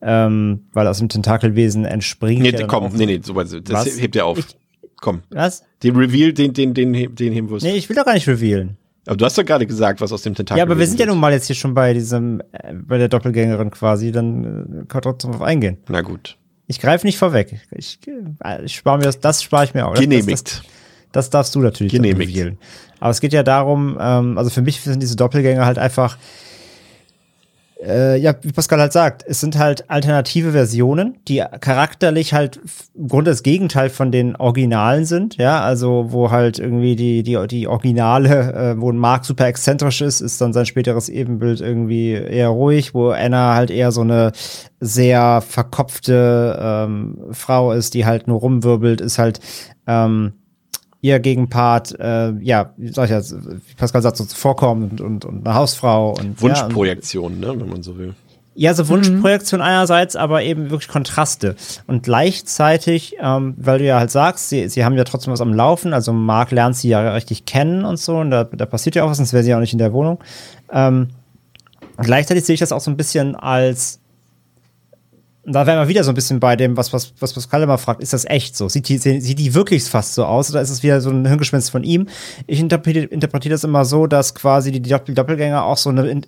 [0.00, 2.40] ähm, weil aus dem Tentakelwesen entspringt.
[2.40, 4.00] Nee, ja komm, nee, nee, so, das Was?
[4.00, 4.38] hebt er auf.
[4.38, 4.56] Ich-
[5.00, 5.20] komm.
[5.28, 5.62] Was?
[5.82, 7.62] Den Reveal, den, den, den, den, heben wir uns.
[7.62, 8.78] Nee, ich will doch gar nicht revealen.
[9.06, 11.06] Aber du hast doch gerade gesagt, was aus dem Tentakel Ja, aber wir sind ja
[11.06, 14.88] nun mal jetzt hier schon bei diesem, äh, bei der Doppelgängerin quasi, dann äh, kann
[14.94, 15.78] man trotzdem drauf eingehen.
[15.88, 16.36] Na gut.
[16.70, 17.60] Ich greife nicht vorweg.
[17.72, 17.98] Ich,
[18.64, 19.94] ich spare mir das, das spare ich mir auch.
[19.94, 20.30] Genehmigt.
[20.30, 20.64] Das, das,
[21.10, 22.56] das darfst du natürlich Genehmigt.
[23.00, 26.16] Aber es geht ja darum, ähm, also für mich sind diese Doppelgänger halt einfach,
[27.82, 32.60] äh, ja, wie Pascal halt sagt, es sind halt alternative Versionen, die charakterlich halt
[32.94, 37.38] im Grunde das Gegenteil von den Originalen sind, ja, also wo halt irgendwie die, die,
[37.46, 42.48] die Originale, äh, wo Mark super exzentrisch ist, ist dann sein späteres Ebenbild irgendwie eher
[42.48, 44.32] ruhig, wo Anna halt eher so eine
[44.80, 49.40] sehr verkopfte ähm, Frau ist, die halt nur rumwirbelt, ist halt
[49.86, 50.32] ähm,
[51.00, 55.24] ihr Gegenpart, äh, ja, wie sag ich jetzt, wie Pascal sagt, so zuvorkommend und, und,
[55.24, 58.14] und eine Hausfrau und ja, und, Wunschprojektion, ne, wenn man so will.
[58.54, 61.56] ja, so Wunschprojektion einerseits, aber eben wirklich Kontraste.
[61.86, 65.54] Und gleichzeitig, ähm, weil du ja halt sagst, sie, sie haben ja trotzdem was am
[65.54, 69.04] Laufen, also Marc lernt sie ja richtig kennen und so, und da, da passiert ja
[69.04, 70.18] auch was, sonst wäre sie ja auch nicht in der Wohnung.
[70.70, 71.08] Ähm,
[71.96, 73.99] gleichzeitig sehe ich das auch so ein bisschen als
[75.42, 77.78] und da wären wir wieder so ein bisschen bei dem, was, was, was Pascal immer
[77.78, 78.68] fragt, ist das echt so?
[78.68, 81.70] Sieht die, sieht die wirklich fast so aus oder ist es wieder so ein Hirngespinst
[81.70, 82.08] von ihm?
[82.46, 86.22] Ich interpretiere, interpretiere das immer so, dass quasi die Doppel Doppelgänger auch so eine, äh,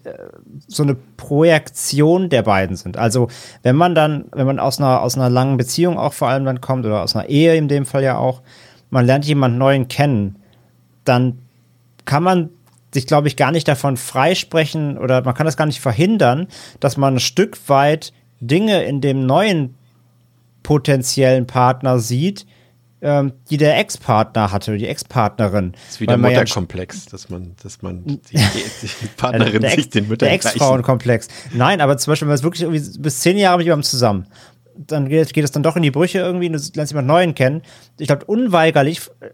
[0.66, 2.96] so eine Projektion der beiden sind.
[2.96, 3.28] Also,
[3.62, 6.62] wenn man dann, wenn man aus einer, aus einer langen Beziehung auch vor allem dann
[6.62, 8.40] kommt oder aus einer Ehe in dem Fall ja auch,
[8.88, 10.36] man lernt jemanden neuen kennen,
[11.04, 11.38] dann
[12.06, 12.48] kann man
[12.94, 16.46] sich, glaube ich, gar nicht davon freisprechen oder man kann das gar nicht verhindern,
[16.80, 18.12] dass man ein Stück weit
[18.42, 19.74] Dinge in dem neuen
[20.62, 22.46] potenziellen Partner sieht,
[23.00, 25.72] ähm, die der Ex-Partner hatte, die Ex-Partnerin.
[25.72, 28.38] Das ist wieder Weil man ja Mutterkomplex, dass man, dass man die, die,
[28.82, 31.28] die Partnerin der sich Ex- den Müttern Der Ex-Frauenkomplex.
[31.52, 34.26] Nein, aber zum Beispiel, wenn es wirklich irgendwie bis zehn Jahre mit jemandem zusammen,
[34.76, 37.34] dann geht, geht es dann doch in die Brüche irgendwie und du lernst jemand Neuen
[37.34, 37.62] kennen.
[37.98, 39.30] Ich glaube, unweigerlich äh,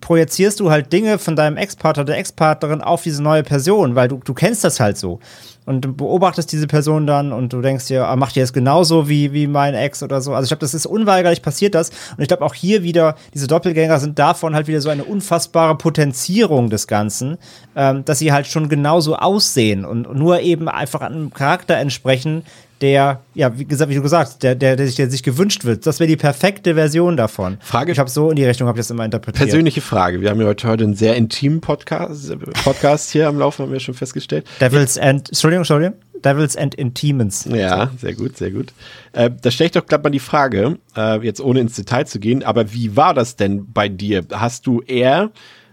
[0.00, 4.18] projizierst du halt Dinge von deinem Ex-Partner, der Ex-Partnerin auf diese neue Person, weil du,
[4.24, 5.20] du kennst das halt so.
[5.64, 9.08] Und du beobachtest diese Person dann und du denkst dir, ah, macht die das genauso
[9.08, 10.34] wie, wie mein Ex oder so.
[10.34, 11.90] Also ich glaube, das ist unweigerlich passiert das.
[11.90, 15.76] Und ich glaube auch hier wieder, diese Doppelgänger sind davon halt wieder so eine unfassbare
[15.76, 17.38] Potenzierung des Ganzen,
[17.76, 22.44] ähm, dass sie halt schon genauso aussehen und nur eben einfach einem Charakter entsprechen,
[22.82, 25.86] der, ja, wie gesagt, wie du gesagt der, der, der, sich, der sich gewünscht wird.
[25.86, 27.56] Das wäre die perfekte Version davon.
[27.60, 29.44] Frage- Ich habe so in die Richtung, habe ich das immer interpretiert.
[29.48, 30.20] Persönliche Frage.
[30.20, 32.34] Wir haben ja heute, heute einen sehr intimen Podcast,
[32.64, 34.46] Podcast hier am Laufen, haben wir schon festgestellt.
[34.60, 35.94] Devils and, Entschuldigung, Entschuldigung,
[36.24, 37.46] Devils and Intimens.
[37.50, 38.72] Ja, sehr gut, sehr gut.
[39.12, 42.18] Äh, da stelle ich doch glatt mal die Frage, äh, jetzt ohne ins Detail zu
[42.20, 44.24] gehen, aber wie war das denn bei dir?
[44.32, 45.30] Hast du eher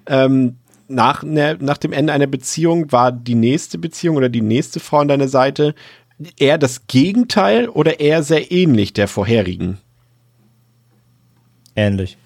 [0.07, 0.55] ähm,
[0.87, 4.97] nach, ne, nach dem Ende einer Beziehung, war die nächste Beziehung oder die nächste Frau
[4.99, 5.75] an deiner Seite
[6.37, 9.77] eher das Gegenteil oder eher sehr ähnlich der vorherigen?
[11.75, 12.17] Ähnlich.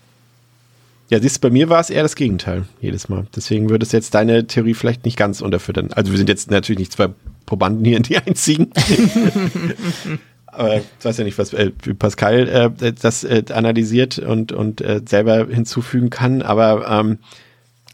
[1.10, 3.28] Ja, siehst du, bei mir war es eher das Gegenteil jedes Mal.
[3.36, 5.90] Deswegen würde es jetzt deine Theorie vielleicht nicht ganz unterfüttern.
[5.94, 7.10] Also wir sind jetzt natürlich nicht zwei
[7.46, 8.72] Probanden hier, die einzigen.
[10.48, 15.02] Aber ich weiß ja nicht, was äh, Pascal äh, das äh, analysiert und, und äh,
[15.08, 16.42] selber hinzufügen kann.
[16.42, 17.20] Aber ähm,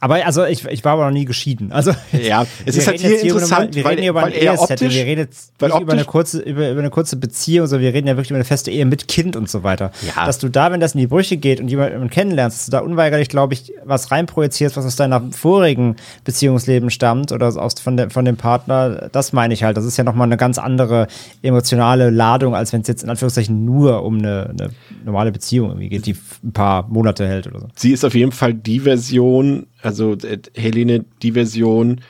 [0.01, 1.71] Aber also ich, ich war aber noch nie geschieden.
[1.71, 4.31] Also Ja, es ist halt hier jetzt über interessant, wir weil- reden hier über ein
[4.31, 7.83] Ehesetting, wir reden jetzt weil nicht über eine kurze über, über eine kurze Beziehung, sondern
[7.85, 9.91] wir reden ja wirklich über eine feste Ehe mit Kind und so weiter.
[10.15, 10.25] Ja.
[10.25, 12.79] Dass du da, wenn das in die Brüche geht und jemanden kennenlernst, dass du da
[12.79, 18.09] unweigerlich, glaube ich, was reinprojizierst, was aus deiner vorigen Beziehungsleben stammt oder aus von, der,
[18.09, 19.75] von dem Partner, das meine ich halt.
[19.77, 21.07] Das ist ja nochmal eine ganz andere
[21.41, 24.69] emotionale Ladung, als wenn es jetzt in Anführungszeichen nur um eine, eine
[25.05, 27.67] normale Beziehung irgendwie geht, die ein paar Monate hält oder so.
[27.75, 32.01] sie ist auf jeden Fall die Version, also äh, Helene, die Version,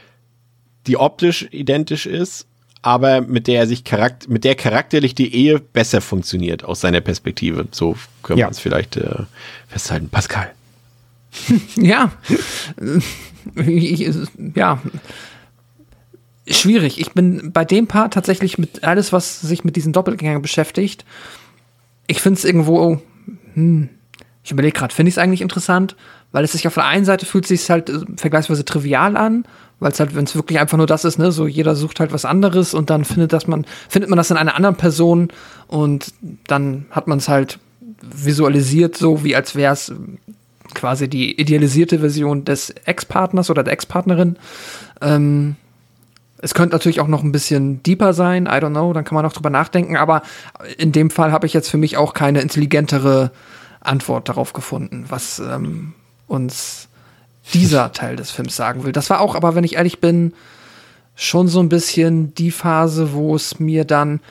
[0.88, 2.46] die optisch identisch ist,
[2.82, 7.02] aber mit der er sich charakter mit der charakterlich die Ehe besser funktioniert aus seiner
[7.02, 7.68] Perspektive.
[7.72, 8.48] So können Ja.
[8.48, 9.24] wir es vielleicht äh,
[9.68, 10.10] festhalten.
[10.10, 10.52] Pascal.
[11.76, 12.12] Ja.
[14.56, 14.82] Ja.
[16.48, 17.00] Schwierig.
[17.00, 21.06] Ich bin bei dem Part tatsächlich mit alles, was sich mit diesen Doppelgängern beschäftigt.
[22.08, 23.00] Ich finde es irgendwo,
[23.54, 23.90] hm,
[24.44, 25.96] ich überlege gerade, finde ich es eigentlich interessant,
[26.32, 29.46] weil es sich auf der einen Seite fühlt sich halt äh, vergleichsweise trivial an,
[29.80, 32.12] weil es halt, wenn es wirklich einfach nur das ist, ne, so jeder sucht halt
[32.12, 35.30] was anderes und dann findet das man, findet man das in einer anderen Person
[35.68, 36.14] und
[36.48, 37.60] dann hat man es halt
[38.02, 39.94] visualisiert, so wie als wäre es
[40.74, 44.38] quasi die idealisierte Version des Ex-Partners oder der Ex-Partnerin.
[45.02, 45.56] Ähm,
[46.42, 49.26] es könnte natürlich auch noch ein bisschen deeper sein, I don't know, dann kann man
[49.26, 50.22] noch drüber nachdenken, aber
[50.78, 53.32] in dem Fall habe ich jetzt für mich auch keine intelligentere
[53.82, 55.94] Antwort darauf gefunden, was ähm,
[56.30, 56.88] uns
[57.54, 58.94] dieser Teil des Films sagen will.
[58.94, 60.34] Das war auch, aber wenn ich ehrlich bin,
[61.16, 64.22] schon so ein bisschen die Phase, wo es mir dann.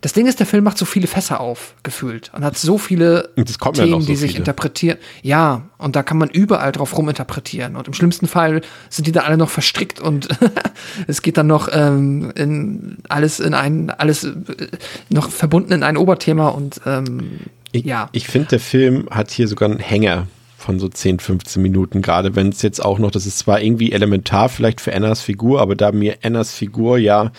[0.00, 2.32] Das Ding ist, der Film macht so viele Fässer auf, gefühlt.
[2.34, 4.40] Und hat so viele ja Themen, noch so die sich viele.
[4.40, 4.98] interpretieren.
[5.22, 7.76] Ja, und da kann man überall drauf ruminterpretieren.
[7.76, 10.28] Und im schlimmsten Fall sind die dann alle noch verstrickt und
[11.06, 14.32] es geht dann noch ähm, in alles in ein, alles äh,
[15.10, 18.08] noch verbunden in ein Oberthema und ähm, Ich, ja.
[18.12, 20.26] ich finde, der Film hat hier sogar einen Hänger
[20.58, 23.92] von so 10, 15 Minuten, gerade wenn es jetzt auch noch, das ist zwar irgendwie
[23.92, 27.30] elementar vielleicht für Annas Figur, aber da mir Annas Figur ja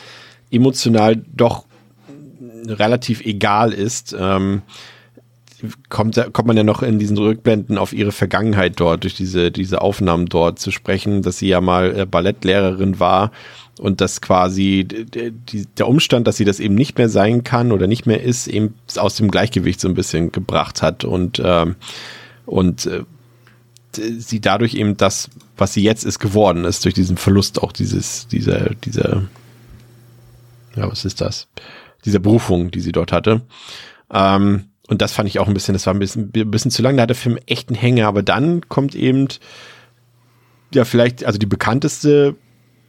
[0.50, 1.66] emotional doch
[2.66, 4.62] relativ egal ist, ähm,
[5.90, 9.82] kommt, kommt man ja noch in diesen Rückblenden auf ihre Vergangenheit dort, durch diese, diese
[9.82, 13.32] Aufnahmen dort zu sprechen, dass sie ja mal äh, Ballettlehrerin war
[13.82, 18.06] und dass quasi der Umstand, dass sie das eben nicht mehr sein kann oder nicht
[18.06, 21.04] mehr ist, eben aus dem Gleichgewicht so ein bisschen gebracht hat.
[21.04, 21.76] Und, ähm,
[22.50, 23.04] und äh,
[23.94, 28.28] sie dadurch eben das, was sie jetzt ist, geworden ist, durch diesen Verlust auch dieses,
[28.28, 29.24] dieser, dieser,
[30.76, 31.48] ja, was ist das?
[32.06, 33.42] Dieser Berufung, die sie dort hatte.
[34.12, 36.82] Ähm, und das fand ich auch ein bisschen, das war ein bisschen, ein bisschen zu
[36.82, 39.28] lang, da hat der Film echt einen Hänger, aber dann kommt eben,
[40.74, 42.36] ja, vielleicht, also die bekannteste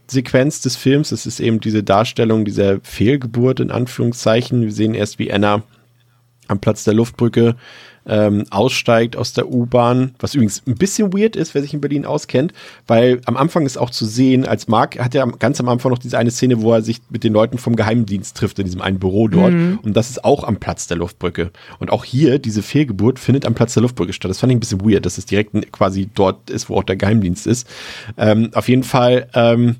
[0.06, 4.62] Sequenz des Films, das ist eben diese Darstellung dieser Fehlgeburt in Anführungszeichen.
[4.62, 5.62] Wir sehen erst, wie Anna
[6.48, 7.56] am Platz der Luftbrücke
[8.10, 12.04] ähm, aussteigt aus der U-Bahn, was übrigens ein bisschen weird ist, wer sich in Berlin
[12.04, 12.52] auskennt,
[12.86, 15.92] weil am Anfang ist auch zu sehen, als Mark hat er am- ganz am Anfang
[15.92, 18.82] noch diese eine Szene, wo er sich mit den Leuten vom Geheimdienst trifft in diesem
[18.82, 21.52] einen Büro dort und das ist auch am Platz der Luftbrücke.
[21.78, 24.28] Und auch hier, diese Fehlgeburt findet am Platz der Luftbrücke statt.
[24.28, 26.96] Das fand ich ein bisschen weird, dass es direkt quasi dort ist, wo auch der
[26.96, 27.68] Geheimdienst ist.
[28.18, 29.76] Ähm, auf jeden Fall, ähm,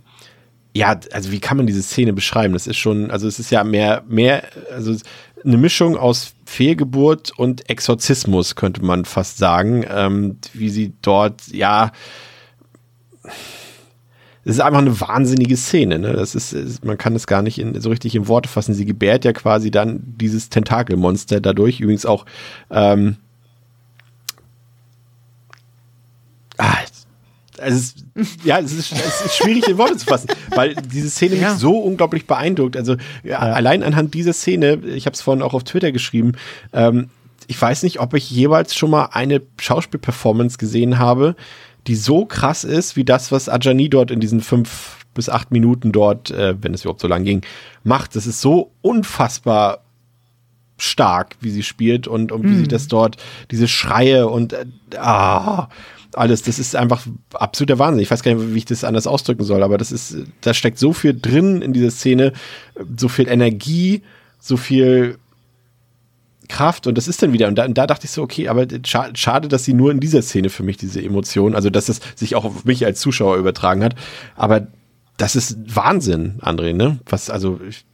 [0.72, 2.52] ja, also wie kann man diese Szene beschreiben?
[2.52, 4.94] Das ist schon, also es ist ja mehr, mehr, also
[5.44, 11.92] eine Mischung aus Fehlgeburt und Exorzismus, könnte man fast sagen, ähm, wie sie dort, ja,
[14.44, 16.14] es ist einfach eine wahnsinnige Szene, ne?
[16.14, 18.72] Das ist, ist man kann es gar nicht in, so richtig in Worte fassen.
[18.72, 22.24] Sie gebärt ja quasi dann dieses Tentakelmonster dadurch, übrigens auch,
[22.70, 23.16] ähm,
[26.56, 26.78] ah,
[27.60, 31.10] also es ist, ja, es ist, es ist schwierig in Worte zu fassen, weil diese
[31.10, 31.50] Szene Ja.
[31.50, 32.76] mich so unglaublich beeindruckt.
[32.76, 36.32] Also ja, allein anhand dieser Szene, ich habe es vorhin auch auf Twitter geschrieben,
[36.72, 37.10] ähm,
[37.46, 41.34] ich weiß nicht, ob ich jeweils schon mal eine Schauspielperformance gesehen habe,
[41.86, 45.90] die so krass ist, wie das, was Ajani dort in diesen fünf bis acht Minuten
[45.90, 47.42] dort, äh, wenn es überhaupt so lang ging,
[47.82, 48.14] macht.
[48.14, 49.80] Das ist so unfassbar
[50.78, 53.16] stark, wie sie spielt und, und wie sie das dort,
[53.50, 54.64] diese Schreie und äh,
[54.96, 55.68] ah,
[56.14, 58.02] alles, das ist einfach absoluter Wahnsinn.
[58.02, 60.78] Ich weiß gar nicht, wie ich das anders ausdrücken soll, aber das ist, da steckt
[60.78, 62.32] so viel drin in dieser Szene,
[62.96, 64.02] so viel Energie,
[64.38, 65.18] so viel
[66.48, 68.66] Kraft und das ist dann wieder, und da, und da dachte ich so, okay, aber
[68.84, 72.00] scha schade, dass sie nur in dieser Szene für mich diese Emotion, also dass es
[72.16, 73.94] sich auch auf mich als Zuschauer übertragen hat,
[74.36, 74.66] aber
[75.16, 76.98] das ist Wahnsinn, André, ne?
[77.06, 77.84] Was, also, ich,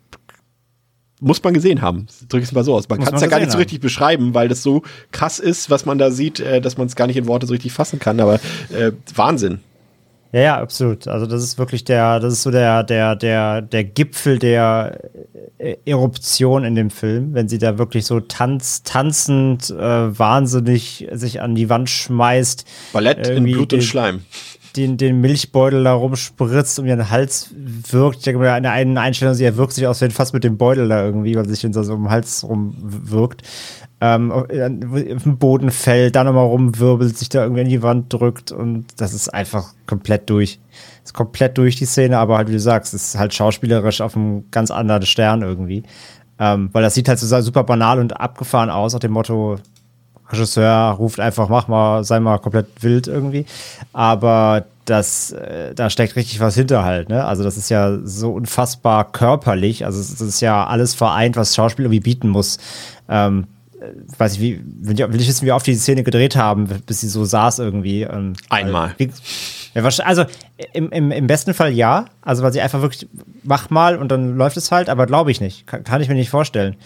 [1.20, 2.06] muss man gesehen haben.
[2.28, 2.88] Drück es mal so aus.
[2.88, 3.62] Man kann es ja gar nicht so haben.
[3.62, 4.82] richtig beschreiben, weil das so
[5.12, 7.52] krass ist, was man da sieht, äh, dass man es gar nicht in Worte so
[7.52, 8.20] richtig fassen kann.
[8.20, 8.34] Aber
[8.70, 9.60] äh, Wahnsinn.
[10.32, 11.08] Ja, ja, absolut.
[11.08, 15.00] Also das ist wirklich der, das ist so der, der, der, der Gipfel der
[15.56, 21.40] äh, Eruption in dem Film, wenn sie da wirklich so tanz, tanzend, äh, wahnsinnig sich
[21.40, 22.66] an die Wand schmeißt.
[22.92, 24.22] Ballett in Blut und Schleim.
[24.76, 28.18] Den, den Milchbeutel da rumspritzt, um ihren Hals wirkt.
[28.18, 30.88] Ich denke mal, in der einen Einstellung, sie erwirkt sich aus, fast mit dem Beutel
[30.88, 33.42] da irgendwie, weil sich in so einem Hals rumwirkt.
[33.98, 38.52] Ähm, auf den Boden fällt, dann nochmal rumwirbelt, sich da irgendwie in die Wand drückt
[38.52, 40.58] und das ist einfach komplett durch.
[41.02, 44.44] Ist komplett durch die Szene, aber halt, wie du sagst, ist halt schauspielerisch auf einem
[44.50, 45.82] ganz anderen Stern irgendwie.
[46.38, 49.56] Ähm, weil das sieht halt so super banal und abgefahren aus, nach dem Motto,
[50.30, 53.46] Regisseur ruft einfach, mach mal, sei mal komplett wild irgendwie.
[53.92, 57.24] Aber das, äh, da steckt richtig was hinter halt, ne?
[57.24, 59.84] Also das ist ja so unfassbar körperlich.
[59.84, 62.58] Also es ist ja alles vereint, was Schauspiel irgendwie bieten muss.
[63.08, 63.46] Ähm,
[63.80, 63.86] äh,
[64.18, 67.24] weiß ich, wie, will ich wissen, wie oft die Szene gedreht haben, bis sie so
[67.24, 68.02] saß irgendwie.
[68.02, 68.94] Ähm, Einmal.
[69.74, 70.24] Ja, also
[70.72, 72.06] im, im, im besten Fall ja.
[72.22, 73.08] Also weil sie einfach wirklich,
[73.42, 75.66] mach mal und dann läuft es halt, aber glaube ich nicht.
[75.66, 76.76] Kann, kann ich mir nicht vorstellen.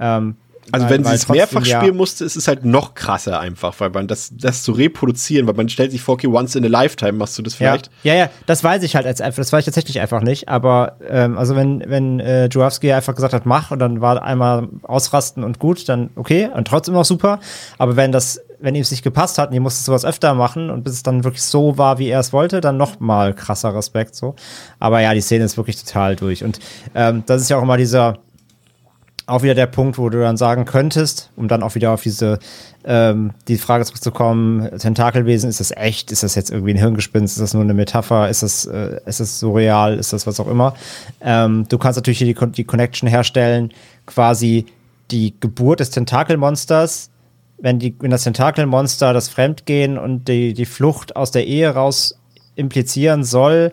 [0.00, 0.36] Ähm,
[0.72, 3.74] also weil, wenn sie es mehrfach ja spielen musste, ist es halt noch krasser einfach,
[3.78, 6.68] weil man das, das zu reproduzieren, weil man stellt sich vor, okay, once in a
[6.68, 7.90] lifetime machst du das vielleicht.
[8.02, 10.48] Ja, ja, ja das weiß ich halt als einfach, das weiß ich tatsächlich einfach nicht,
[10.48, 14.68] aber ähm, also wenn, wenn äh, Jurowski einfach gesagt hat, mach und dann war einmal
[14.82, 17.40] ausrasten und gut, dann okay und trotzdem noch super,
[17.78, 20.70] aber wenn das wenn ihm es nicht gepasst hat und ihr musstet sowas öfter machen
[20.70, 23.74] und bis es dann wirklich so war, wie er es wollte, dann noch mal krasser
[23.74, 24.36] Respekt so.
[24.78, 26.60] Aber ja, die Szene ist wirklich total durch und
[26.94, 28.18] ähm, das ist ja auch immer dieser
[29.26, 32.38] auch wieder der Punkt, wo du dann sagen könntest, um dann auch wieder auf diese
[32.84, 36.12] ähm, die Frage zurückzukommen, Tentakelwesen, ist das echt?
[36.12, 37.36] Ist das jetzt irgendwie ein Hirngespinst?
[37.36, 38.28] Ist das nur eine Metapher?
[38.28, 39.98] Ist das, äh, ist das surreal?
[39.98, 40.74] Ist das was auch immer?
[41.22, 43.72] Ähm, du kannst natürlich hier die, die Connection herstellen,
[44.04, 44.66] quasi
[45.10, 47.10] die Geburt des Tentakelmonsters,
[47.58, 52.18] wenn, die, wenn das Tentakelmonster das Fremdgehen und die, die Flucht aus der Ehe raus
[52.56, 53.72] implizieren soll,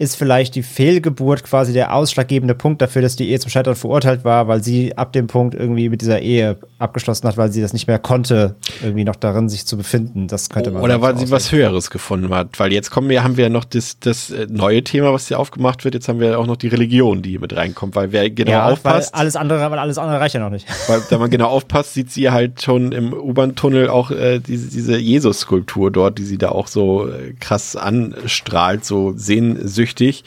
[0.00, 4.24] ist vielleicht die Fehlgeburt quasi der ausschlaggebende Punkt dafür, dass die Ehe zum Scheitern verurteilt
[4.24, 7.74] war, weil sie ab dem Punkt irgendwie mit dieser Ehe abgeschlossen hat, weil sie das
[7.74, 10.26] nicht mehr konnte, irgendwie noch darin sich zu befinden.
[10.26, 10.80] Das könnte man.
[10.80, 12.58] Oder weil sie was Höheres gefunden hat.
[12.58, 15.38] Weil jetzt kommen wir, haben wir ja noch das, das äh, neue Thema, was hier
[15.38, 15.94] aufgemacht wird.
[15.94, 18.68] Jetzt haben wir auch noch die Religion, die hier mit reinkommt, weil wer genau ja,
[18.70, 19.12] aufpasst.
[19.12, 20.66] Weil alles andere, weil alles andere reicht ja noch nicht.
[20.88, 24.96] Weil, wenn man genau aufpasst, sieht sie halt schon im U-Bahn-Tunnel auch äh, diese, diese
[24.96, 30.24] Jesus-Skulptur dort, die sie da auch so äh, krass anstrahlt, so sehnsüchtig flüchtig.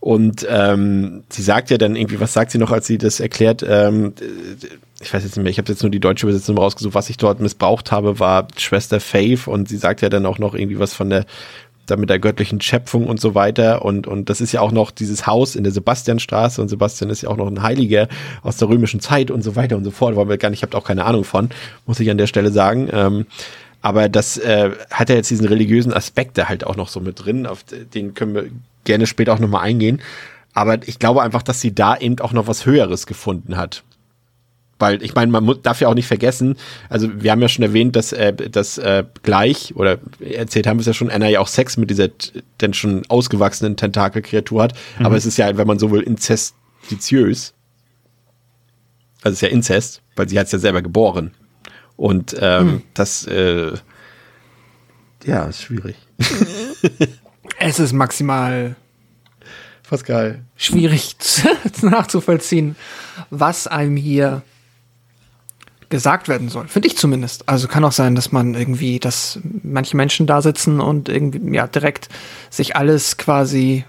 [0.00, 3.64] Und ähm, sie sagt ja dann irgendwie, was sagt sie noch, als sie das erklärt?
[3.66, 4.14] Ähm,
[5.00, 6.94] ich weiß jetzt nicht mehr, ich habe jetzt nur die deutsche Übersetzung rausgesucht.
[6.94, 10.54] Was ich dort missbraucht habe, war Schwester Faith und sie sagt ja dann auch noch
[10.54, 11.24] irgendwie was von der
[11.96, 13.84] mit der göttlichen Schöpfung und so weiter.
[13.84, 17.20] Und, und das ist ja auch noch dieses Haus in der Sebastianstraße und Sebastian ist
[17.20, 18.08] ja auch noch ein Heiliger
[18.42, 20.16] aus der römischen Zeit und so weiter und so fort.
[20.16, 21.50] Wollen wir gar nicht, ich habe auch keine Ahnung von,
[21.84, 22.88] muss ich an der Stelle sagen.
[22.90, 23.26] Ähm,
[23.82, 27.22] aber das äh, hat ja jetzt diesen religiösen Aspekt da halt auch noch so mit
[27.22, 28.44] drin, auf den können wir
[28.84, 30.00] gerne später auch nochmal eingehen.
[30.54, 33.84] Aber ich glaube einfach, dass sie da eben auch noch was Höheres gefunden hat.
[34.78, 36.56] Weil ich meine, man darf ja auch nicht vergessen,
[36.88, 40.80] also wir haben ja schon erwähnt, dass, äh, dass äh, gleich, oder erzählt haben wir
[40.80, 42.08] es ja schon, Anna ja auch Sex mit dieser
[42.60, 44.74] denn schon ausgewachsenen Tentakelkreatur hat.
[44.98, 45.06] Mhm.
[45.06, 47.54] Aber es ist ja, wenn man so will, inzestiziös.
[49.22, 51.32] Also es ist ja Inzest, weil sie hat es ja selber geboren.
[51.96, 52.82] Und ähm, mhm.
[52.94, 53.74] das, äh,
[55.24, 55.94] ja, ist schwierig.
[57.62, 58.76] Es ist maximal
[59.88, 60.40] Pascal.
[60.56, 61.16] schwierig
[61.82, 62.76] nachzuvollziehen,
[63.30, 64.42] was einem hier
[65.88, 66.66] gesagt werden soll.
[66.68, 67.48] Finde ich zumindest.
[67.48, 71.66] Also kann auch sein, dass man irgendwie, dass manche Menschen da sitzen und irgendwie, ja,
[71.66, 72.08] direkt
[72.50, 73.84] sich alles quasi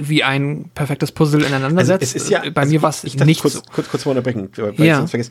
[0.00, 2.02] wie ein perfektes Puzzle ineinander also setzt.
[2.02, 3.62] Es ist ja, Bei also mir war es nicht kurz, so.
[3.72, 4.84] kurz, kurz mal unterbrechen, weil ja.
[4.84, 5.30] ich sonst vergesse.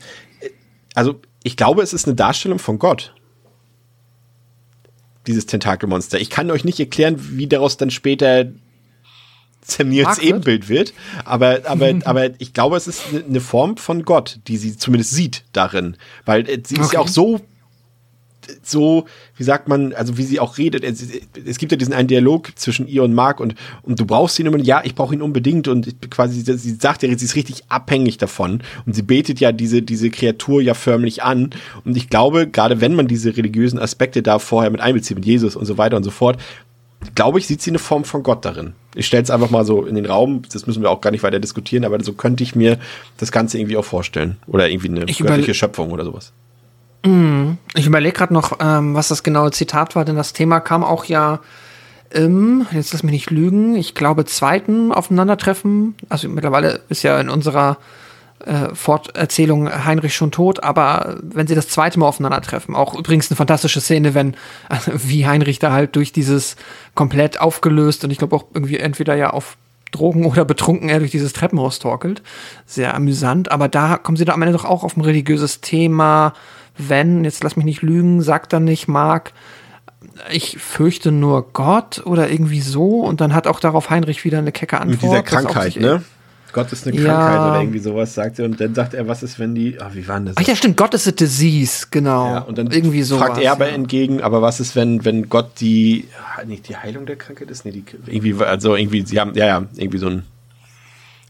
[0.94, 3.14] Also, ich glaube, es ist eine Darstellung von Gott
[5.26, 6.20] dieses Tentakelmonster.
[6.20, 8.46] Ich kann euch nicht erklären, wie daraus dann später
[9.62, 10.92] Samnils Ebenbild wird,
[11.24, 15.44] aber, aber, aber ich glaube, es ist eine Form von Gott, die sie zumindest sieht
[15.52, 16.94] darin, weil äh, sie ist okay.
[16.94, 17.40] ja auch so
[18.62, 19.06] so,
[19.36, 20.84] wie sagt man, also wie sie auch redet.
[20.84, 21.04] Es,
[21.44, 24.46] es, gibt ja diesen einen Dialog zwischen ihr und Mark und, und du brauchst ihn
[24.46, 28.18] immer, ja, ich brauche ihn unbedingt und quasi, sie sagt ja, sie ist richtig abhängig
[28.18, 31.50] davon und sie betet ja diese, diese Kreatur ja förmlich an
[31.84, 35.56] und ich glaube, gerade wenn man diese religiösen Aspekte da vorher mit einbezieht, mit Jesus
[35.56, 36.38] und so weiter und so fort,
[37.14, 38.74] glaube ich, sieht sie eine Form von Gott darin.
[38.94, 41.22] Ich stelle es einfach mal so in den Raum, das müssen wir auch gar nicht
[41.22, 42.78] weiter diskutieren, aber so könnte ich mir
[43.18, 44.36] das Ganze irgendwie auch vorstellen.
[44.46, 46.32] Oder irgendwie eine ich göttliche Schöpfung oder sowas.
[47.04, 47.58] Mhm.
[47.74, 51.04] Ich überlege gerade noch, ähm, was das genaue Zitat war, denn das Thema kam auch
[51.04, 51.40] ja
[52.10, 55.96] im, jetzt lass mich nicht lügen, ich glaube zweiten Aufeinandertreffen.
[56.08, 57.78] Also mittlerweile ist ja in unserer
[58.46, 63.36] äh, Forterzählung Heinrich schon tot, aber wenn sie das zweite Mal aufeinandertreffen, auch übrigens eine
[63.36, 64.36] fantastische Szene, wenn
[64.68, 66.56] also wie Heinrich da halt durch dieses
[66.94, 69.56] komplett aufgelöst und ich glaube auch irgendwie entweder ja auf
[69.90, 72.22] Drogen oder betrunken er durch dieses Treppenhaus torkelt.
[72.66, 76.34] Sehr amüsant, aber da kommen sie da am Ende doch auch auf ein religiöses Thema
[76.76, 79.32] wenn, jetzt lass mich nicht lügen, sagt dann nicht Mark,
[80.30, 84.52] ich fürchte nur Gott oder irgendwie so und dann hat auch darauf Heinrich wieder eine
[84.52, 85.02] kecke Antwort.
[85.02, 86.02] Mit dieser Krankheit, ne?
[86.52, 87.50] Gott ist eine Krankheit ja.
[87.50, 88.44] oder irgendwie sowas, sagt er.
[88.44, 90.36] Und dann sagt er, was ist, wenn die, ah, wie war denn das?
[90.38, 92.26] Ach ja, stimmt, Gott ist a disease, genau.
[92.28, 93.74] Ja, und dann irgendwie so fragt er aber ja.
[93.74, 96.06] entgegen, aber was ist, wenn, wenn Gott die,
[96.46, 97.64] nicht die Heilung der Krankheit ist?
[97.64, 100.22] Nee, die, irgendwie, also irgendwie, sie haben, ja, ja, irgendwie so ein,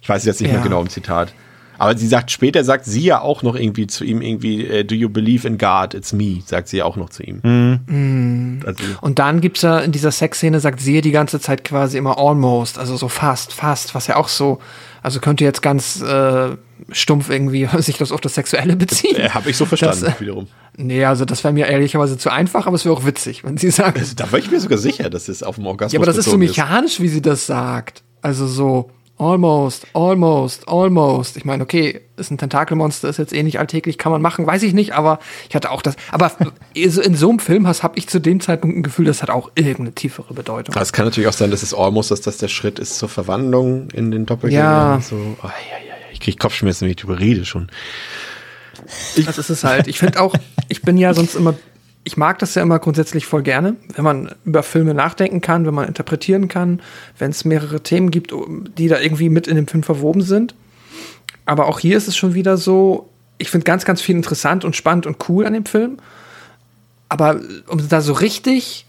[0.03, 1.33] ich weiß jetzt nicht mehr genau im Zitat.
[1.79, 4.95] Aber sie sagt, später sagt sie ja auch noch irgendwie zu ihm irgendwie, äh, do
[4.95, 5.95] you believe in God?
[5.95, 7.41] It's me, sagt sie ja auch noch zu ihm.
[7.87, 8.61] Mhm.
[8.65, 12.19] Also, Und dann gibt's ja in dieser Sexszene, sagt sie die ganze Zeit quasi immer
[12.19, 14.59] almost, also so fast, fast, was ja auch so,
[15.03, 16.51] also könnte jetzt ganz äh,
[16.91, 19.17] stumpf irgendwie sich das auf das Sexuelle beziehen.
[19.17, 20.47] äh, habe ich so verstanden, Das, äh, wiederum.
[20.77, 23.71] Nee, also das wäre mir ehrlicherweise zu einfach, aber es wäre auch witzig, wenn sie
[23.71, 23.99] sagt.
[23.99, 26.17] Also, da war ich mir sogar sicher, dass es auf dem Orgasmus Ja, aber das
[26.17, 28.03] ist so mechanisch, wie sie das sagt.
[28.23, 31.36] Also so almost, almost, almost.
[31.36, 34.62] Ich meine, okay, ist ein Tentakelmonster, ist jetzt eh nicht alltäglich, kann man machen, weiß
[34.62, 35.19] ich nicht, aber
[35.49, 35.97] ich hatte auch das.
[36.11, 36.32] Aber
[36.74, 39.93] in so einem Film habe ich zu dem Zeitpunkt ein Gefühl, das hat auch irgendeine
[39.93, 40.74] tiefere Bedeutung.
[40.78, 43.91] Es kann natürlich auch sein, dass es almost, dass das der Schritt ist zur Verwandlung
[43.91, 44.62] in den Doppelgänger.
[44.62, 45.01] Ja.
[45.01, 45.95] So, oh, ja, ja, ja.
[46.12, 47.69] Ich krieg Kopfschmerzen, wenn ich drüber rede schon.
[49.24, 49.86] Das ist es halt.
[49.89, 50.35] Ich finde auch,
[50.69, 51.55] ich bin ja sonst immer,
[52.05, 55.75] ich mag das ja immer grundsätzlich voll gerne, wenn man über Filme nachdenken kann, wenn
[55.75, 56.83] man interpretieren kann,
[57.19, 58.33] wenn es mehrere Themen gibt,
[58.79, 60.55] die da irgendwie mit in dem Film verwoben sind.
[61.47, 63.09] Aber auch hier ist es schon wieder so,
[63.39, 65.97] ich finde ganz, ganz viel interessant und spannend und cool an dem Film.
[67.09, 68.85] Aber um da so richtig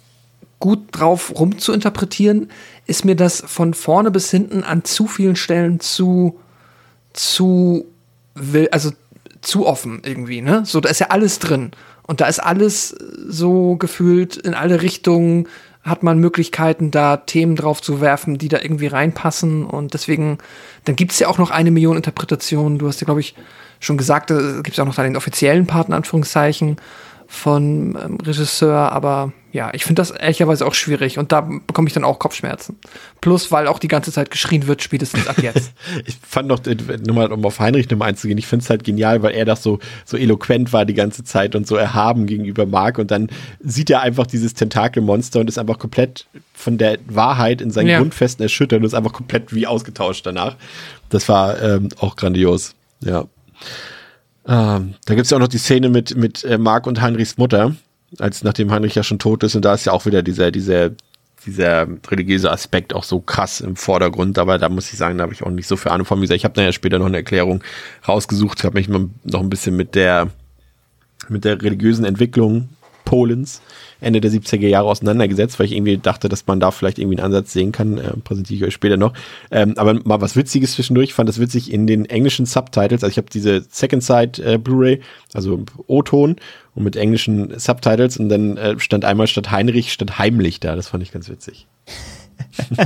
[0.60, 2.50] gut drauf rumzuinterpretieren,
[2.86, 6.40] ist mir das von vorne bis hinten an zu vielen Stellen zu,
[7.14, 7.86] zu,
[8.36, 8.92] will, also
[9.42, 10.64] zu offen irgendwie, ne?
[10.66, 11.72] So, da ist ja alles drin.
[12.07, 12.95] Und da ist alles
[13.27, 15.48] so gefühlt in alle Richtungen,
[15.84, 19.65] hat man Möglichkeiten, da Themen drauf zu werfen, die da irgendwie reinpassen.
[19.65, 20.40] Und deswegen,
[20.86, 22.80] dann gibt's ja auch noch eine Million Interpretationen.
[22.80, 23.36] Du hast ja, glaube ich,
[23.80, 26.77] schon gesagt, da gibt's auch noch da den offiziellen Part, in Anführungszeichen,
[27.36, 28.91] von ähm, Regisseur.
[28.91, 31.18] Aber ja, ich finde das ehrlicherweise auch schwierig.
[31.18, 32.78] Und da bekomme ich dann auch Kopfschmerzen.
[33.22, 35.72] Plus, weil auch die ganze Zeit geschrien wird, spätestens ab jetzt.
[36.06, 36.76] Ich fand noch, äh,
[37.06, 39.57] nur mal, um auf Heinrich Nummer einzugehen, ich finde es halt genial, weil er doch
[39.57, 43.30] so, so eloquent war die ganze Zeit und so erhaben gegenüber Mark und dann
[43.62, 47.99] sieht er einfach dieses Tentakelmonster und ist einfach komplett von der Wahrheit in seinen Ja.
[47.99, 50.56] Grundfesten erschüttert und ist einfach komplett wie ausgetauscht danach.
[51.10, 53.26] Das war ähm, auch grandios, ja.
[54.47, 57.38] Ähm, da gibt es ja auch noch die Szene mit, mit äh, Mark und Heinrichs
[57.38, 57.76] Mutter,
[58.19, 59.55] als nachdem Heinrich ja schon tot ist.
[59.55, 60.91] Und da ist ja auch wieder dieser, dieser,
[61.45, 65.34] dieser religiöse Aspekt auch so krass im Vordergrund, aber da muss ich sagen, da habe
[65.34, 66.19] ich auch nicht so viel Ahnung von.
[66.19, 67.63] Wie gesagt, ich habe ja später noch eine Erklärung
[68.07, 70.30] rausgesucht, habe mich noch ein bisschen mit der
[71.27, 72.69] mit der religiösen Entwicklung
[73.03, 73.61] Polens
[73.99, 77.26] Ende der 70er Jahre auseinandergesetzt, weil ich irgendwie dachte, dass man da vielleicht irgendwie einen
[77.26, 77.97] Ansatz sehen kann.
[77.97, 79.13] Äh, präsentiere ich euch später noch.
[79.51, 81.09] Ähm, aber mal was Witziges zwischendurch.
[81.09, 83.03] Ich fand das witzig in den englischen Subtitles.
[83.03, 85.01] Also ich habe diese Second Side äh, Blu-ray,
[85.34, 86.38] also O-Ton
[86.76, 90.76] und mit englischen Subtitles und dann äh, stand einmal statt Heinrich statt Heimlich da.
[90.76, 91.67] Das fand ich ganz witzig.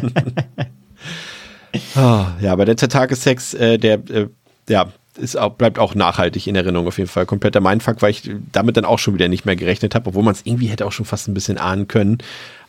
[1.95, 4.27] ah, ja, aber der Tentakelsex, äh, der, äh,
[4.68, 7.26] ja, ist auch, bleibt auch nachhaltig in Erinnerung auf jeden Fall.
[7.26, 10.34] Kompletter Mindfuck, weil ich damit dann auch schon wieder nicht mehr gerechnet habe, obwohl man
[10.34, 12.20] es irgendwie hätte auch schon fast ein bisschen ahnen können.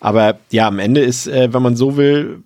[0.01, 2.43] Aber ja, am Ende ist, äh, wenn man so will,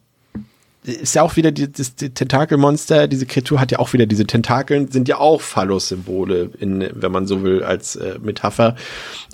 [0.85, 4.27] ist ja auch wieder die, das die Tentakelmonster, diese Kreatur hat ja auch wieder diese
[4.27, 8.77] Tentakeln, sind ja auch Phallus-Symbole, in, wenn man so will, als äh, Metapher.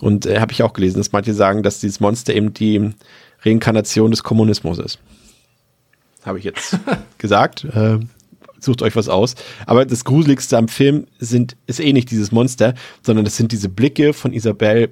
[0.01, 2.93] Und äh, habe ich auch gelesen, dass manche sagen, dass dieses Monster eben die
[3.45, 4.99] Reinkarnation des Kommunismus ist.
[6.25, 6.79] Habe ich jetzt
[7.19, 7.65] gesagt.
[7.65, 7.99] Äh,
[8.61, 9.35] sucht euch was aus.
[9.67, 13.69] Aber das Gruseligste am Film sind, ist eh nicht dieses Monster, sondern das sind diese
[13.69, 14.91] Blicke von Isabelle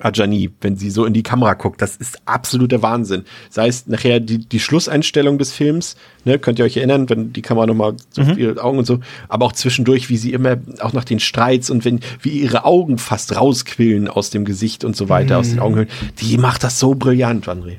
[0.00, 1.82] Adjani, wenn sie so in die Kamera guckt.
[1.82, 3.24] Das ist absoluter Wahnsinn.
[3.50, 7.42] Sei es nachher die, die Schlusseinstellung des Films, ne, könnt ihr euch erinnern, wenn die
[7.42, 10.92] Kamera nochmal so auf ihre Augen und so, aber auch zwischendurch, wie sie immer, auch
[10.92, 15.08] nach den Streits und wenn, wie ihre Augen fast rausquillen aus dem Gesicht und so
[15.08, 15.90] weiter, aus den Augenhöhlen.
[16.20, 17.76] Die macht das so brillant, André.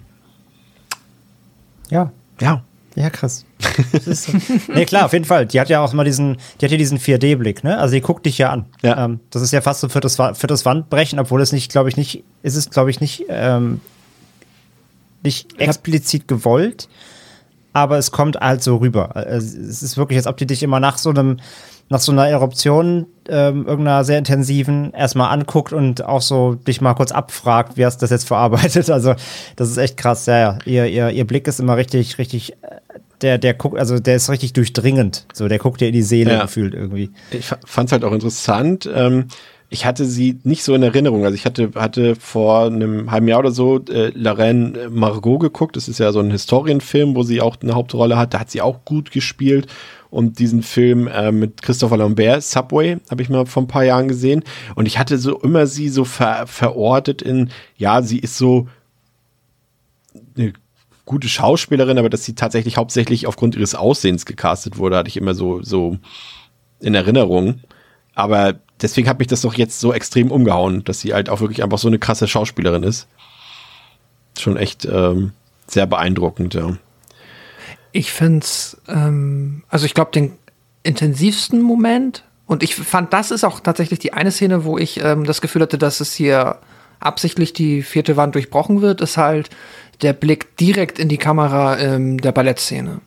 [1.89, 2.63] Ja, Ja.
[2.95, 3.45] Ja, krass.
[4.05, 4.33] So.
[4.73, 5.47] nee, klar, auf jeden Fall.
[5.47, 7.77] Die hat ja auch mal diesen, die hat ja diesen 4D-Blick, ne?
[7.79, 8.65] Also die guckt dich ja an.
[8.83, 9.05] Ja.
[9.05, 11.89] Ähm, das ist ja fast so für das, für das Wandbrechen, obwohl es nicht, glaube
[11.89, 13.81] ich, nicht, ist es, glaube ich, nicht, ähm,
[15.23, 16.87] nicht explizit gewollt,
[17.71, 19.15] aber es kommt halt so rüber.
[19.15, 21.39] Also es ist wirklich, als ob die dich immer nach so einem,
[21.89, 26.93] nach so einer Eruption, ähm, irgendeiner sehr intensiven, erstmal anguckt und auch so dich mal
[26.93, 28.89] kurz abfragt, wie hast du das jetzt verarbeitet.
[28.93, 29.15] Also,
[29.55, 30.57] das ist echt krass, ja, ja.
[30.65, 32.55] Ihr, ihr, ihr Blick ist immer richtig, richtig, äh,
[33.21, 35.25] der, der guckt, also der ist richtig durchdringend.
[35.33, 36.41] So, der guckt dir in die Seele Ja.
[36.41, 37.11] gefühlt irgendwie.
[37.31, 38.89] ich fand es halt auch interessant.
[38.93, 39.25] Ähm,
[39.69, 41.23] ich hatte sie nicht so in Erinnerung.
[41.25, 45.75] Also ich hatte, hatte vor einem halben Jahr oder so äh, La Reine Margot geguckt.
[45.75, 48.35] Das ist ja so ein Historienfilm, wo sie auch eine Hauptrolle hat.
[48.35, 49.65] Da hat sie auch gut gespielt.
[50.13, 54.07] Und diesen Film äh, mit Christopher Lambert, Subway, habe ich mal vor ein paar Jahren
[54.07, 54.43] gesehen.
[54.75, 58.67] Und ich hatte so immer sie so ver verortet in, ja, sie ist so
[60.37, 60.53] eine
[61.05, 65.33] gute Schauspielerin, aber dass sie tatsächlich hauptsächlich aufgrund ihres Aussehens gecastet wurde, hatte ich immer
[65.33, 65.97] so, so
[66.79, 67.61] in Erinnerung.
[68.13, 71.63] Aber deswegen hat mich das doch jetzt so extrem umgehauen, dass sie halt auch wirklich
[71.63, 73.07] einfach so eine krasse Schauspielerin ist.
[74.37, 75.31] Schon echt ähm,
[75.65, 76.77] sehr beeindruckend, ja.
[77.93, 80.33] Ich find's, ähm, also ich glaube, den
[80.81, 82.25] intensivsten Moment.
[82.45, 85.61] Und ich fand, das ist auch tatsächlich die eine Szene, wo ich ähm, das Gefühl
[85.61, 86.59] hatte, dass es hier
[86.99, 89.49] absichtlich die vierte Wand durchbrochen wird, ist halt
[90.01, 92.99] der Blick direkt in die Kamera ähm, der Ballettszene.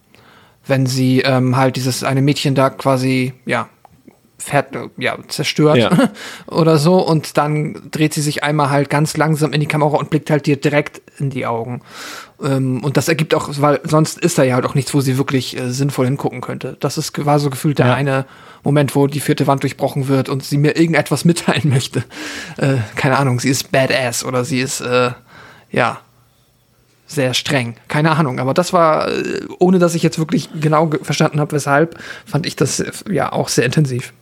[0.67, 3.69] Wenn sie ähm, halt dieses eine Mädchen da quasi, ja,
[4.39, 4.69] fährt,
[4.99, 5.91] ja, zerstört Ja.
[6.47, 10.11] oder so und dann dreht sie sich einmal halt ganz langsam in die Kamera und
[10.11, 11.81] blickt halt dir direkt in die Augen.
[12.43, 15.17] Ähm, und das ergibt auch, weil sonst ist da ja halt auch nichts, wo sie
[15.17, 16.77] wirklich äh, sinnvoll hingucken könnte.
[16.81, 17.95] Das ist, war so gefühlt der Ja.
[17.95, 18.27] eine
[18.63, 22.05] Moment, wo die vierte Wand durchbrochen wird und sie mir irgendetwas mitteilen möchte.
[22.59, 25.13] Äh, keine Ahnung, sie ist badass oder sie ist, äh,
[25.71, 26.01] ja,
[27.07, 27.77] sehr streng.
[27.89, 31.53] Keine Ahnung, aber das war, äh, ohne dass ich jetzt wirklich genau ge- verstanden habe,
[31.53, 34.13] weshalb, fand ich das äh, ja auch sehr intensiv.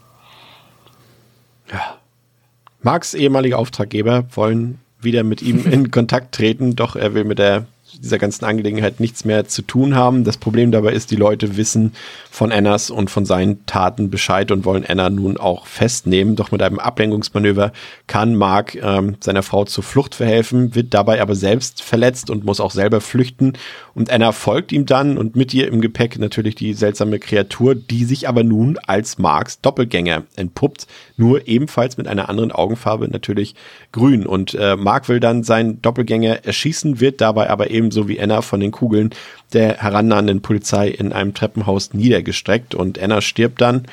[2.83, 7.67] Marks ehemalige Auftraggeber wollen wieder mit ihm in Kontakt treten, doch er will mit der,
[8.03, 10.25] dieser ganzen Angelegenheit nichts mehr zu tun haben.
[10.25, 11.93] Das Problem dabei ist, die Leute wissen
[12.31, 16.37] von Annas und von seinen Taten Bescheid und wollen Anna nun auch festnehmen.
[16.37, 17.73] Doch mit einem Ablenkungsmanöver
[18.07, 22.61] kann Mark ähm, seiner Frau zur Flucht verhelfen, wird dabei aber selbst verletzt und muss
[22.61, 23.55] auch selber flüchten.
[23.95, 28.05] Und Anna folgt ihm dann und mit ihr im Gepäck natürlich die seltsame Kreatur, die
[28.05, 33.55] sich aber nun als Marks Doppelgänger entpuppt, nur ebenfalls mit einer anderen Augenfarbe, natürlich
[33.93, 34.27] grün.
[34.27, 38.61] Und äh, Mark will dann seinen Doppelgänger erschießen, wird dabei aber ebenso wie Anna von
[38.61, 39.11] den Kugeln
[39.53, 43.87] der herannahenden Polizei in einem Treppenhaus niedergestreckt und Anna stirbt dann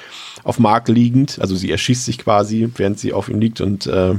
[0.43, 4.15] auf Mark liegend, also sie erschießt sich quasi, während sie auf ihm liegt und äh,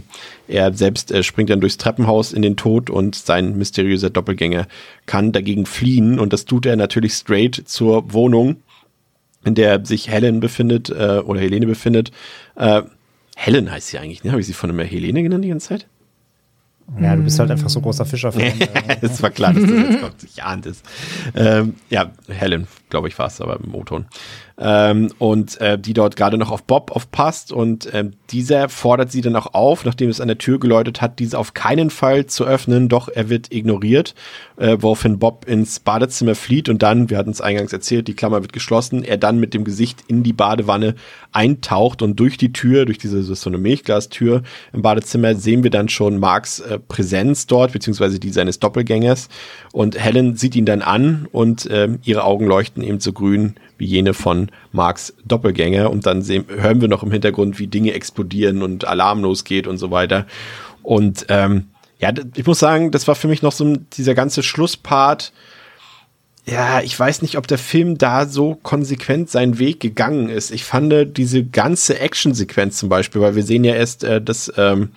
[0.46, 4.66] er selbst äh, springt dann durchs Treppenhaus in den Tod und sein mysteriöser Doppelgänger
[5.06, 8.56] kann dagegen fliehen und das tut er natürlich straight zur Wohnung,
[9.44, 12.12] in der sich Helen befindet äh, oder Helene befindet.
[12.54, 12.82] Äh,
[13.34, 14.30] Helen heißt sie eigentlich, ne?
[14.30, 15.86] Habe ich sie von immer Helene genannt die ganze Zeit?
[17.00, 18.52] Ja, du bist halt einfach so großer Fischer-Fan.
[19.00, 20.22] Es war klar, dass das jetzt kommt.
[20.24, 20.82] Ich ahnt es.
[21.34, 24.06] Ähm, ja, Helen, glaube ich, war es aber im O-Ton.
[24.58, 29.20] Ähm, und äh, die dort gerade noch auf Bob aufpasst und ähm, dieser fordert sie
[29.20, 32.44] dann auch auf, nachdem es an der Tür geläutet hat, diese auf keinen Fall zu
[32.44, 34.14] öffnen, doch er wird ignoriert,
[34.56, 38.42] äh, woraufhin Bob ins Badezimmer flieht und dann, wir hatten es eingangs erzählt, die Klammer
[38.42, 40.94] wird geschlossen, er dann mit dem Gesicht in die Badewanne
[41.32, 44.42] eintaucht und durch die Tür, durch diese so eine Milchglastür
[44.72, 49.28] im Badezimmer sehen wir dann schon Marks äh, Präsenz dort, beziehungsweise die seines Doppelgängers.
[49.72, 53.86] Und Helen sieht ihn dann an und ähm, ihre Augen leuchten eben so grün wie
[53.86, 55.90] jene von Marks Doppelgänger.
[55.90, 59.78] Und dann sehen, hören wir noch im Hintergrund, wie Dinge explodieren und Alarm losgeht und
[59.78, 60.26] so weiter.
[60.84, 61.64] Und ähm,
[61.98, 65.32] ja, ich muss sagen, das war für mich noch so dieser ganze Schlusspart,
[66.44, 70.50] ja, ich weiß nicht, ob der Film da so konsequent seinen Weg gegangen ist.
[70.50, 74.90] Ich fand diese ganze Actionsequenz zum Beispiel, weil wir sehen ja erst, äh, dass ähm,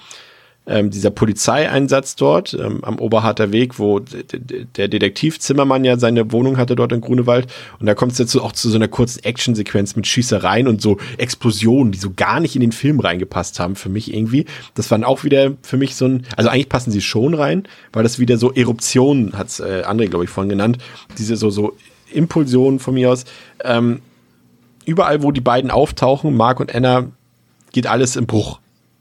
[0.68, 6.58] ähm, dieser Polizeieinsatz dort ähm, am Oberharter Weg, wo der Detektiv Zimmermann ja seine Wohnung
[6.58, 7.48] hatte dort in Grunewald.
[7.80, 10.98] Und da kommt es jetzt auch zu so einer kurzen Actionsequenz mit Schießereien und so
[11.18, 14.46] Explosionen, die so gar nicht in den Film reingepasst haben für mich irgendwie.
[14.74, 18.04] Das waren auch wieder für mich so ein, also eigentlich passen sie schon rein, weil
[18.04, 20.78] das wieder so Eruptionen, hat's äh, André, glaube ich, vorhin genannt,
[21.18, 21.76] diese so, so
[22.12, 23.26] Impulsionen von mir aus.
[23.64, 24.02] Ähm,
[24.86, 27.12] überall, wo die beiden auftauchen, Mark und Anna,
[27.72, 28.60] geht alles im Bruch.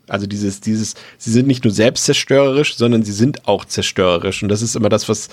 [0.08, 4.42] Also dieses, dieses, sie sind nicht nur selbstzerstörerisch, sondern sie sind auch zerstörerisch.
[4.42, 5.28] Und das ist immer das, was,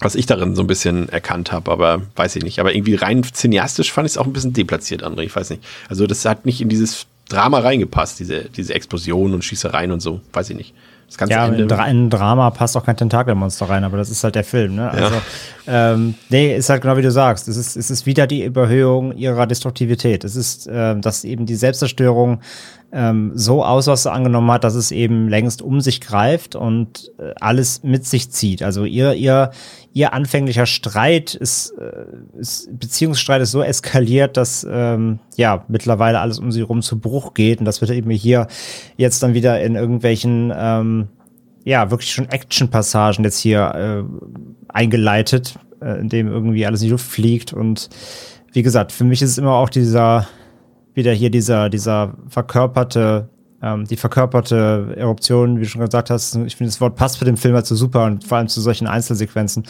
[0.00, 2.58] was ich darin so ein bisschen erkannt habe, aber weiß ich nicht.
[2.58, 5.22] Aber irgendwie rein cineastisch fand ich es auch ein bisschen deplatziert, André.
[5.22, 5.62] Ich weiß nicht.
[5.88, 10.20] Also das hat nicht in dieses Drama reingepasst, diese, diese Explosionen und Schießereien und so.
[10.32, 10.74] Weiß ich nicht.
[11.12, 11.62] Das ganze Ja, Ende.
[11.62, 14.76] in, Dra in Drama passt auch kein Tentakelmonster rein, aber das ist halt der Film,
[14.76, 14.90] ne?
[14.90, 15.14] Also,
[15.66, 17.48] ähm, nee, ist halt genau wie du sagst.
[17.48, 20.24] Es ist, es ist wieder die Überhöhung ihrer Destruktivität.
[20.24, 22.40] Es ist, ähm, dass eben die Selbstzerstörung
[22.92, 27.82] ähm, so Ausmaße angenommen hat, dass es eben längst um sich greift und äh, alles
[27.82, 28.62] mit sich zieht.
[28.62, 29.50] Also ihr, ihr,
[29.94, 36.38] ihr anfänglicher Streit ist, äh, ist Beziehungsstreit ist so eskaliert, dass ähm, ja mittlerweile alles
[36.38, 38.46] um sie rum zu Bruch geht und das wird eben hier
[38.96, 41.08] jetzt dann wieder in irgendwelchen ähm,
[41.64, 44.04] ja wirklich schon Action-Passagen jetzt hier äh,
[44.68, 47.90] eingeleitet, äh, in dem irgendwie alles in die Luft fliegt und
[48.52, 50.26] wie gesagt, für mich ist es immer auch dieser
[50.94, 53.28] wieder hier dieser dieser verkörperte
[53.62, 57.24] ähm, die verkörperte Eruption, wie du schon gesagt hast, ich finde das Wort passt für
[57.24, 59.64] den Film halt so super und vor allem zu solchen Einzelsequenzen,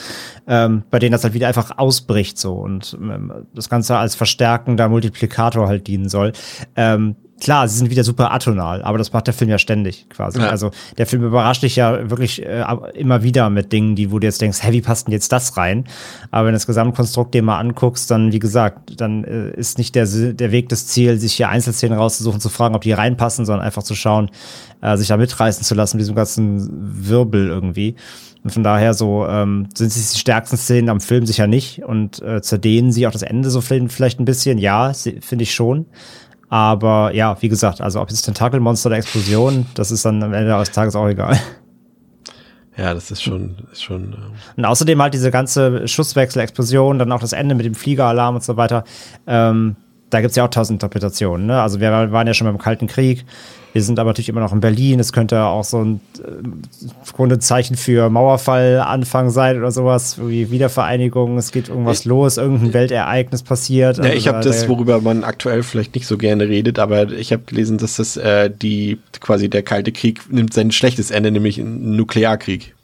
[0.47, 4.89] ähm, bei denen das halt wieder einfach ausbricht so und ähm, das Ganze als verstärkender
[4.89, 6.33] Multiplikator halt dienen soll.
[6.77, 10.39] Ähm, klar, sie sind wieder super atonal, aber das macht der Film ja ständig quasi.
[10.39, 10.49] Ja.
[10.49, 12.65] Also der Film überrascht dich ja wirklich äh,
[12.95, 15.57] immer wieder mit Dingen, die, wo du jetzt denkst, hey, wie passt denn jetzt das
[15.57, 15.85] rein?
[16.31, 19.97] Aber wenn du das Gesamtkonstrukt dir mal anguckst, dann, wie gesagt, dann äh, ist nicht
[19.97, 23.67] der, der Weg das Ziel, sich hier Einzelszenen rauszusuchen, zu fragen, ob die reinpassen, sondern
[23.67, 24.31] einfach zu schauen,
[24.81, 27.97] äh, sich da mitreißen zu lassen, mit diesem ganzen Wirbel irgendwie.
[28.45, 32.21] Und von daher so ähm, sind es die stärksten Szenen am Film sicher nicht und
[32.23, 34.59] äh, zerdehnen sie auch das Ende so vielleicht ein bisschen.
[34.59, 35.87] Ja, finde ich schon.
[36.53, 40.55] Aber ja, wie gesagt, also ob jetzt Tentakelmonster oder Explosion, das ist dann am Ende
[40.59, 41.41] des Tages auch egal.
[42.77, 44.13] Ja, das ist schon, ist schon.
[44.13, 44.17] Äh
[44.59, 48.45] und außerdem halt diese ganze Schusswechsel, Explosion, dann auch das Ende mit dem Fliegeralarm und
[48.45, 48.85] so weiter.
[49.27, 49.77] Ähm,
[50.11, 51.47] da gibt's ja auch tausend Interpretationen.
[51.47, 51.59] Ne?
[51.59, 53.25] Also wir waren ja schon beim Kalten Krieg.
[53.73, 55.01] Wir sind aber natürlich immer noch in Berlin.
[55.01, 61.39] Es könnte auch so ein äh, Grundezeichen für Mauerfall Anfang sein oder sowas, wie Wiedervereinigung.
[61.39, 63.99] Es geht irgendwas ich, los, irgendein Weltereignis passiert.
[63.99, 67.33] Ja, also ich habe das, worüber man aktuell vielleicht nicht so gerne redet, aber ich
[67.33, 71.59] habe gelesen, dass das äh, die quasi der Kalte Krieg nimmt sein schlechtes Ende, nämlich
[71.59, 72.75] ein Nuklearkrieg.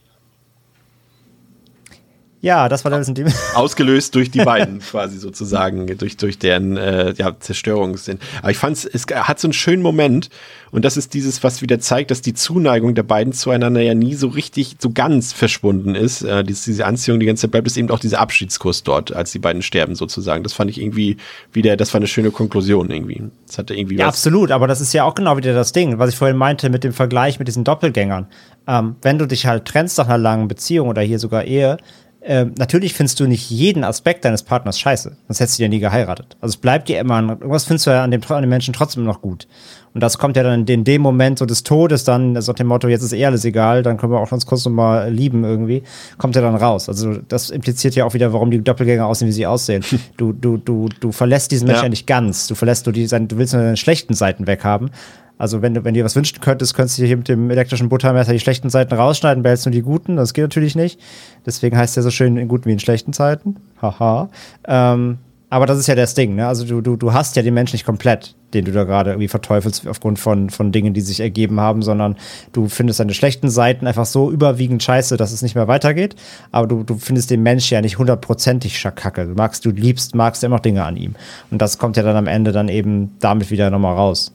[2.41, 3.25] Ja, das war dann die
[3.55, 8.19] ausgelöst durch die beiden quasi sozusagen durch durch deren äh, ja, Zerstörungssinn.
[8.43, 10.31] Aber ich fand es hat so einen schönen Moment
[10.71, 14.15] und das ist dieses, was wieder zeigt, dass die Zuneigung der beiden zueinander ja nie
[14.15, 16.23] so richtig so ganz verschwunden ist.
[16.23, 19.33] Äh, diese, diese Anziehung die ganze Zeit bleibt, ist eben auch dieser Abschiedskurs dort, als
[19.33, 20.43] die beiden sterben sozusagen.
[20.43, 21.17] Das fand ich irgendwie
[21.53, 23.23] wieder, das war eine schöne Konklusion irgendwie.
[23.47, 24.15] Das hatte irgendwie ja, was.
[24.15, 24.51] absolut.
[24.51, 26.93] Aber das ist ja auch genau wieder das Ding, was ich vorhin meinte mit dem
[26.93, 28.27] Vergleich mit diesen Doppelgängern.
[28.67, 31.79] Ähm, wenn du dich halt trennst nach einer langen Beziehung oder hier sogar Ehe
[32.21, 35.79] ähm, natürlich findest du nicht jeden Aspekt deines Partners scheiße, sonst hättest du ja nie
[35.79, 36.37] geheiratet.
[36.41, 39.05] Also es bleibt dir immer, irgendwas findest du ja an dem, an dem Menschen trotzdem
[39.05, 39.47] noch gut.
[39.95, 42.89] Und das kommt ja dann in dem Moment so des Todes dann, also dem Motto,
[42.89, 45.83] jetzt ist eh alles egal, dann können wir auch uns kurz nochmal lieben irgendwie,
[46.19, 46.89] kommt ja dann raus.
[46.89, 49.85] Also das impliziert ja auch wieder, warum die Doppelgänger aussehen, wie sie aussehen.
[50.17, 51.85] Du, du, du, du verlässt diesen Menschen ja.
[51.85, 52.49] ja nicht ganz.
[52.49, 54.91] Du verlässt nur die, du willst nur deine schlechten Seiten weghaben.
[55.39, 58.33] Also wenn du, wenn dir was wünschen könntest, könntest du hier mit dem elektrischen Buttermesser
[58.33, 60.17] die schlechten Seiten rausschneiden, behältst nur die guten.
[60.17, 61.01] Das geht natürlich nicht.
[61.47, 63.57] Deswegen heißt ja so schön in guten wie in schlechten Zeiten.
[63.81, 64.29] Haha.
[64.67, 65.19] Ähm,
[65.51, 66.47] aber das ist ja das Ding, ne?
[66.47, 69.29] Also du, du, du hast ja den Menschen nicht komplett, den du da gerade irgendwie
[69.29, 72.17] verteufelst aufgrund von, von Dingen, die sich ergeben haben, sondern
[72.53, 76.17] du findest deine schlechten Seiten einfach so überwiegend scheiße, dass es nicht mehr weitergeht.
[76.53, 79.25] Aber du, du findest den Menschen ja nicht hundertprozentig schakacke.
[79.25, 81.15] Du magst, du liebst, magst immer noch Dinge an ihm.
[81.51, 84.35] Und das kommt ja dann am Ende dann eben damit wieder nochmal raus.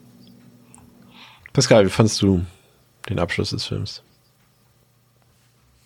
[1.53, 2.43] Pascal, wie fandest du
[3.07, 4.01] den Abschluss des Films?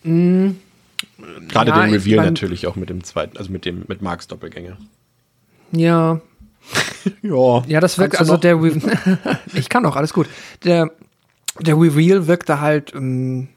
[0.04, 0.52] Mm,
[1.50, 4.78] Gerade ja, den Reveal natürlich auch mit dem zweiten, also mit dem mit Marks Doppelgänger.
[5.72, 6.22] Ja.
[7.22, 7.64] ja.
[7.68, 8.80] Ja, das wirkt, also der Re
[9.54, 10.28] ich kann auch, alles gut.
[10.64, 10.92] Der,
[11.60, 13.50] der Reveal wirkte halt, ähm,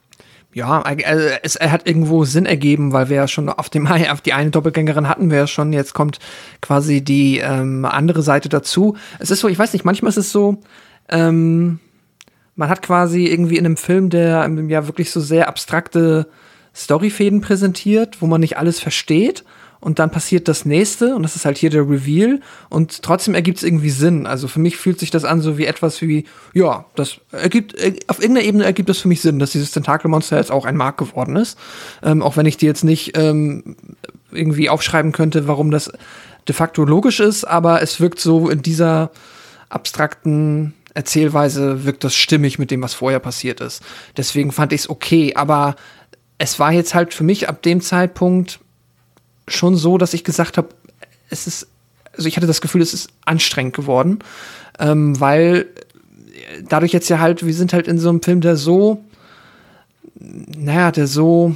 [0.52, 4.20] ja, also es er hat irgendwo Sinn ergeben, weil wir ja schon auf dem auf
[4.20, 6.18] die eine Doppelgängerin hatten wir ja schon, jetzt kommt
[6.60, 8.96] quasi die ähm, andere Seite dazu.
[9.20, 10.60] Es ist so, ich weiß nicht, manchmal ist es so,
[11.08, 11.78] ähm,
[12.60, 16.28] man hat quasi irgendwie in einem Film, der ja wirklich so sehr abstrakte
[16.76, 19.44] Storyfäden präsentiert, wo man nicht alles versteht.
[19.80, 23.56] Und dann passiert das nächste, und das ist halt hier der Reveal, und trotzdem ergibt
[23.56, 24.26] es irgendwie Sinn.
[24.26, 27.74] Also für mich fühlt sich das an so wie etwas wie, ja, das ergibt,
[28.08, 30.98] auf irgendeiner Ebene ergibt das für mich Sinn, dass dieses Tentakelmonster jetzt auch ein Mark
[30.98, 31.58] geworden ist.
[32.02, 33.74] Ähm, auch wenn ich dir jetzt nicht ähm,
[34.30, 35.90] irgendwie aufschreiben könnte, warum das
[36.46, 39.12] de facto logisch ist, aber es wirkt so in dieser
[39.70, 43.82] abstrakten Erzählweise wirkt das stimmig mit dem, was vorher passiert ist.
[44.16, 45.76] Deswegen fand ich es okay, aber
[46.38, 48.60] es war jetzt halt für mich ab dem Zeitpunkt
[49.46, 50.68] schon so, dass ich gesagt habe,
[51.28, 51.68] es ist,
[52.16, 54.20] also ich hatte das Gefühl, es ist anstrengend geworden,
[54.78, 55.66] ähm, weil
[56.68, 59.04] dadurch jetzt ja halt, wir sind halt in so einem Film, der so,
[60.14, 61.54] naja, der so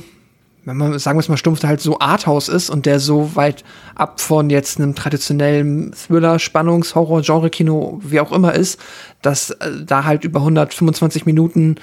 [0.65, 3.65] wenn man, sagen wir es mal stumpf, halt so Arthouse ist und der so weit
[3.95, 8.81] ab von jetzt einem traditionellen Thriller, Spannungs-, Horror-, Genre-Kino, wie auch immer ist,
[9.23, 11.77] dass äh, da halt über 125 Minuten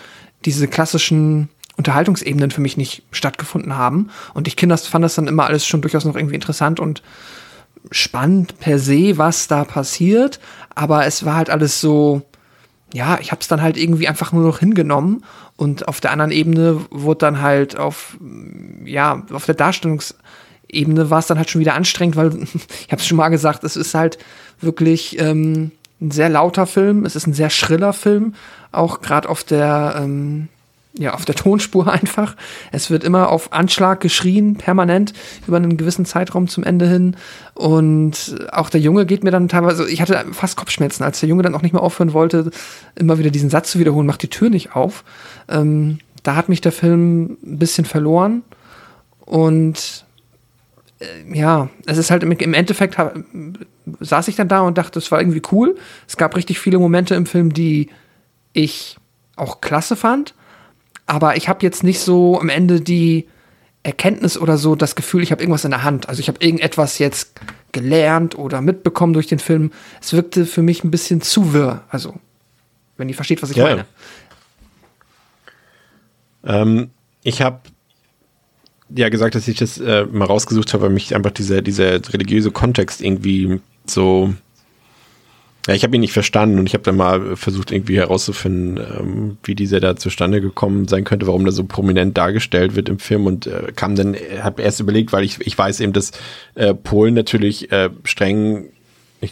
[0.45, 4.09] diese klassischen Unterhaltungsebenen für mich nicht stattgefunden haben.
[4.33, 7.01] Und ich das, fand das dann immer alles schon durchaus noch irgendwie interessant und
[7.89, 10.39] spannend per se, was da passiert.
[10.75, 12.21] Aber es war halt alles so,
[12.93, 15.23] ja, ich habe es dann halt irgendwie einfach nur noch hingenommen
[15.55, 18.17] und auf der anderen Ebene wurde dann halt auf,
[18.85, 22.37] ja, auf der Darstellungsebene war es dann halt schon wieder anstrengend, weil
[22.85, 24.17] ich habe schon mal gesagt, es ist halt
[24.59, 28.33] wirklich ähm, ein sehr lauter Film, es ist ein sehr schriller Film,
[28.71, 30.49] auch gerade auf der ähm,
[30.97, 32.35] ja, auf der Tonspur einfach.
[32.71, 35.13] Es wird immer auf Anschlag geschrien, permanent,
[35.47, 37.15] über einen gewissen Zeitraum zum Ende hin.
[37.53, 41.43] Und auch der Junge geht mir dann teilweise, ich hatte fast Kopfschmerzen, als der Junge
[41.43, 42.51] dann auch nicht mehr aufhören wollte,
[42.95, 45.03] immer wieder diesen Satz zu wiederholen, macht die Tür nicht auf.
[45.47, 48.43] Ähm, da hat mich der Film ein bisschen verloren.
[49.25, 50.05] Und
[50.99, 51.05] äh,
[51.37, 52.97] ja, es ist halt im, im Endeffekt
[53.99, 55.77] saß ich dann da und dachte, das war irgendwie cool.
[56.07, 57.89] Es gab richtig viele Momente im Film, die
[58.53, 58.97] ich
[59.35, 60.35] auch klasse fand.
[61.11, 63.27] Aber ich habe jetzt nicht so am Ende die
[63.83, 66.07] Erkenntnis oder so das Gefühl, ich habe irgendwas in der Hand.
[66.07, 67.33] Also ich habe irgendetwas jetzt
[67.73, 69.71] gelernt oder mitbekommen durch den Film.
[70.01, 71.83] Es wirkte für mich ein bisschen zu wirr.
[71.89, 72.15] Also,
[72.95, 73.65] wenn ihr versteht, was ich ja.
[73.65, 73.85] meine.
[76.45, 76.91] Ähm,
[77.23, 77.59] ich habe
[78.95, 82.51] ja gesagt, dass ich das äh, mal rausgesucht habe, weil mich einfach dieser, dieser religiöse
[82.51, 84.33] Kontext irgendwie so
[85.67, 89.37] ja, ich habe ihn nicht verstanden und ich habe dann mal versucht, irgendwie herauszufinden, ähm,
[89.43, 93.27] wie dieser da zustande gekommen sein könnte, warum der so prominent dargestellt wird im Film
[93.27, 96.11] und äh, kam dann, habe erst überlegt, weil ich, ich weiß eben, dass
[96.55, 98.69] äh, Polen natürlich äh, streng,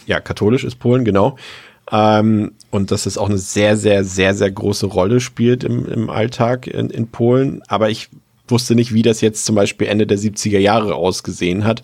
[0.06, 1.36] ja, katholisch ist Polen, genau.
[1.92, 6.10] Ähm, und dass es auch eine sehr, sehr, sehr, sehr große Rolle spielt im, im
[6.12, 7.64] Alltag in, in Polen.
[7.68, 8.10] Aber ich
[8.48, 11.82] wusste nicht, wie das jetzt zum Beispiel Ende der 70er Jahre ausgesehen hat.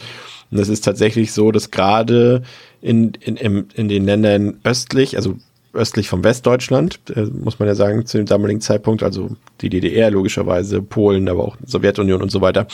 [0.52, 2.44] Und es ist tatsächlich so, dass gerade
[2.82, 5.36] in, in, in, in den Ländern östlich, also
[5.74, 10.10] östlich von Westdeutschland, äh, muss man ja sagen, zu dem damaligen Zeitpunkt, also die DDR
[10.12, 12.68] logischerweise, Polen, aber auch Sowjetunion und so weiter,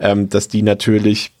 [0.00, 1.32] ähm, dass die natürlich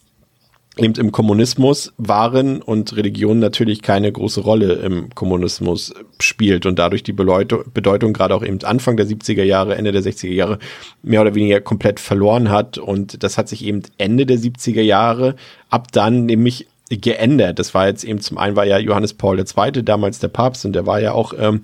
[0.78, 7.02] eben im Kommunismus waren und Religion natürlich keine große Rolle im Kommunismus spielt und dadurch
[7.02, 10.58] die Bedeutung, Bedeutung gerade auch eben Anfang der 70er Jahre, Ende der 60er Jahre
[11.02, 15.36] mehr oder weniger komplett verloren hat und das hat sich eben Ende der 70er Jahre
[15.70, 17.58] ab dann nämlich geändert.
[17.58, 19.82] Das war jetzt eben zum einen war ja Johannes Paul II.
[19.82, 21.62] damals der Papst und der war ja auch ähm,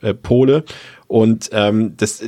[0.00, 0.64] äh, Pole
[1.06, 2.22] und ähm, das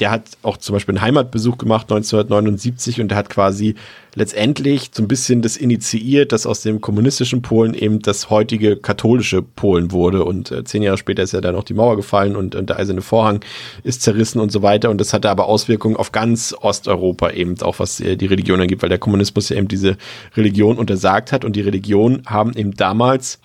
[0.00, 3.74] der hat auch zum Beispiel einen Heimatbesuch gemacht 1979 und der hat quasi
[4.14, 9.42] letztendlich so ein bisschen das initiiert, dass aus dem kommunistischen Polen eben das heutige katholische
[9.42, 10.24] Polen wurde.
[10.24, 12.78] Und äh, zehn Jahre später ist ja dann auch die Mauer gefallen und, und der
[12.78, 13.40] eiserne Vorhang
[13.84, 14.90] ist zerrissen und so weiter.
[14.90, 18.82] Und das hatte aber Auswirkungen auf ganz Osteuropa eben, auch was äh, die Religion angeht,
[18.82, 19.96] weil der Kommunismus ja eben diese
[20.36, 21.44] Religion untersagt hat.
[21.44, 23.38] Und die Religionen haben eben damals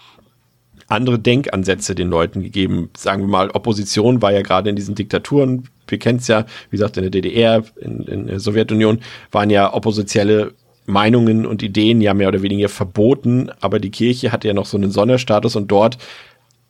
[0.94, 2.90] andere Denkansätze den Leuten gegeben.
[2.96, 6.78] Sagen wir mal, Opposition war ja gerade in diesen Diktaturen, wir kennen es ja, wie
[6.78, 9.00] gesagt, in der DDR, in, in der Sowjetunion,
[9.32, 10.54] waren ja oppositionelle
[10.86, 14.78] Meinungen und Ideen ja mehr oder weniger verboten, aber die Kirche hatte ja noch so
[14.78, 15.98] einen Sonderstatus und dort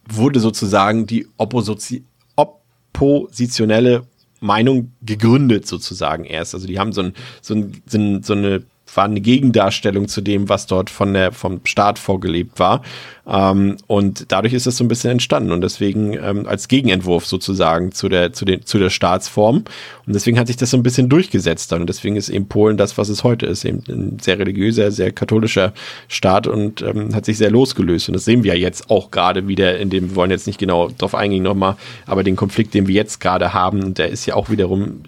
[0.08, 2.04] wurde sozusagen die Opposi
[2.36, 4.06] oppositionelle
[4.40, 6.54] Meinung gegründet sozusagen erst.
[6.54, 8.64] Also die haben so, ein, so, ein, so eine
[8.96, 12.82] war eine Gegendarstellung zu dem, was dort von der, vom Staat vorgelebt war.
[13.26, 17.94] Ähm, und dadurch ist es so ein bisschen entstanden und deswegen ähm, als Gegenentwurf sozusagen
[17.94, 19.64] zu der, zu, den, zu der Staatsform.
[20.06, 21.82] Und deswegen hat sich das so ein bisschen durchgesetzt dann.
[21.82, 25.12] Und deswegen ist eben Polen das, was es heute ist, eben ein sehr religiöser, sehr
[25.12, 25.74] katholischer
[26.08, 28.10] Staat und ähm, hat sich sehr losgelöst.
[28.10, 30.90] Und das sehen wir jetzt auch gerade wieder in dem, wir wollen jetzt nicht genau
[30.90, 34.50] drauf eingehen nochmal, aber den Konflikt, den wir jetzt gerade haben, der ist ja auch
[34.50, 35.04] wiederum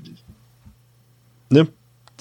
[1.49, 1.67] ne,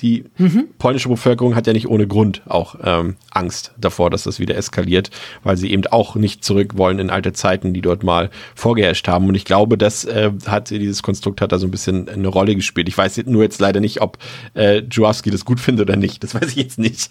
[0.04, 0.68] die mhm.
[0.76, 5.10] polnische Bevölkerung hat ja nicht ohne Grund auch ähm, Angst davor, dass das wieder eskaliert,
[5.44, 9.28] weil sie eben auch nicht zurück wollen in alte Zeiten, die dort mal vorgeherrscht haben.
[9.28, 12.54] Und ich glaube, das äh, hat dieses Konstrukt hat da so ein bisschen eine Rolle
[12.54, 12.86] gespielt.
[12.86, 14.18] Ich weiß nur jetzt leider nicht, ob
[14.52, 16.22] äh, Juawski das gut findet oder nicht.
[16.22, 17.08] Das weiß ich jetzt nicht.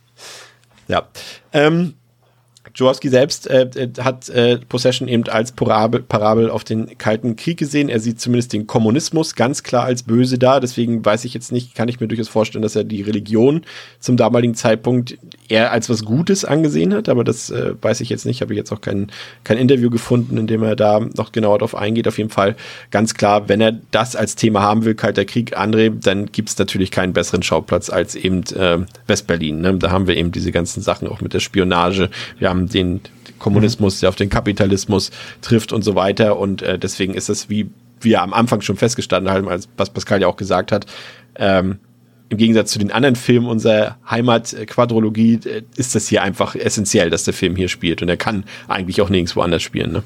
[0.88, 1.06] ja.
[1.52, 1.96] Ähm,
[2.74, 7.58] Jaworski selbst äh, äh, hat äh, Possession eben als Parabel, Parabel auf den Kalten Krieg
[7.58, 7.88] gesehen.
[7.88, 10.60] Er sieht zumindest den Kommunismus ganz klar als böse da.
[10.60, 13.62] Deswegen weiß ich jetzt nicht, kann ich mir durchaus vorstellen, dass er die Religion
[13.98, 15.18] zum damaligen Zeitpunkt
[15.48, 17.08] eher als was Gutes angesehen hat.
[17.08, 18.40] Aber das äh, weiß ich jetzt nicht.
[18.40, 19.10] Habe ich jetzt auch kein,
[19.44, 22.08] kein Interview gefunden, in dem er da noch genauer darauf eingeht.
[22.08, 22.56] Auf jeden Fall
[22.90, 26.58] ganz klar, wenn er das als Thema haben will, Kalter Krieg, André, dann gibt es
[26.58, 29.60] natürlich keinen besseren Schauplatz als eben äh, Westberlin.
[29.60, 29.74] Ne?
[29.74, 32.10] Da haben wir eben diese ganzen Sachen auch mit der Spionage.
[32.38, 33.00] Wir haben den
[33.38, 35.10] Kommunismus, der auf den Kapitalismus
[35.40, 36.38] trifft und so weiter.
[36.38, 37.70] Und äh, deswegen ist das, wie
[38.00, 39.46] wir am Anfang schon festgestanden haben,
[39.76, 40.86] was Pascal ja auch gesagt hat,
[41.36, 41.78] ähm,
[42.28, 47.24] im Gegensatz zu den anderen Filmen unserer Heimat-Quadrologie äh, ist das hier einfach essentiell, dass
[47.24, 48.02] der Film hier spielt.
[48.02, 49.92] Und er kann eigentlich auch nirgendwo anders spielen.
[49.92, 50.02] Ne?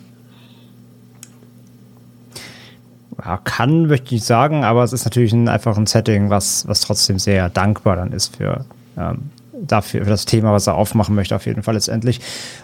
[3.22, 6.80] Ja, kann, möchte ich sagen, aber es ist natürlich ein, einfach ein Setting, was, was
[6.80, 8.64] trotzdem sehr dankbar dann ist für
[8.96, 9.30] ähm,
[9.62, 12.20] dafür, für das Thema, was er aufmachen möchte, auf jeden Fall letztendlich.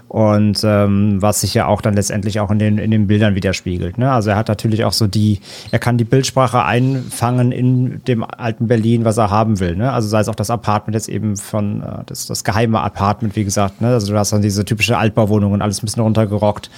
[0.09, 3.99] Und ähm, was sich ja auch dann letztendlich auch in den, in den Bildern widerspiegelt.
[3.99, 4.11] Ne?
[4.11, 5.41] Also er hat natürlich auch so die,
[5.71, 9.77] er kann die Bildsprache einfangen in dem alten Berlin, was er haben will.
[9.77, 9.93] Ne?
[9.93, 13.45] Also sei es auch das Apartment jetzt eben von, äh, das, das geheime Apartment, wie
[13.45, 13.81] gesagt.
[13.81, 13.89] Ne?
[13.89, 16.71] Also du hast dann diese typische Altbauwohnung und alles ein bisschen runtergerockt.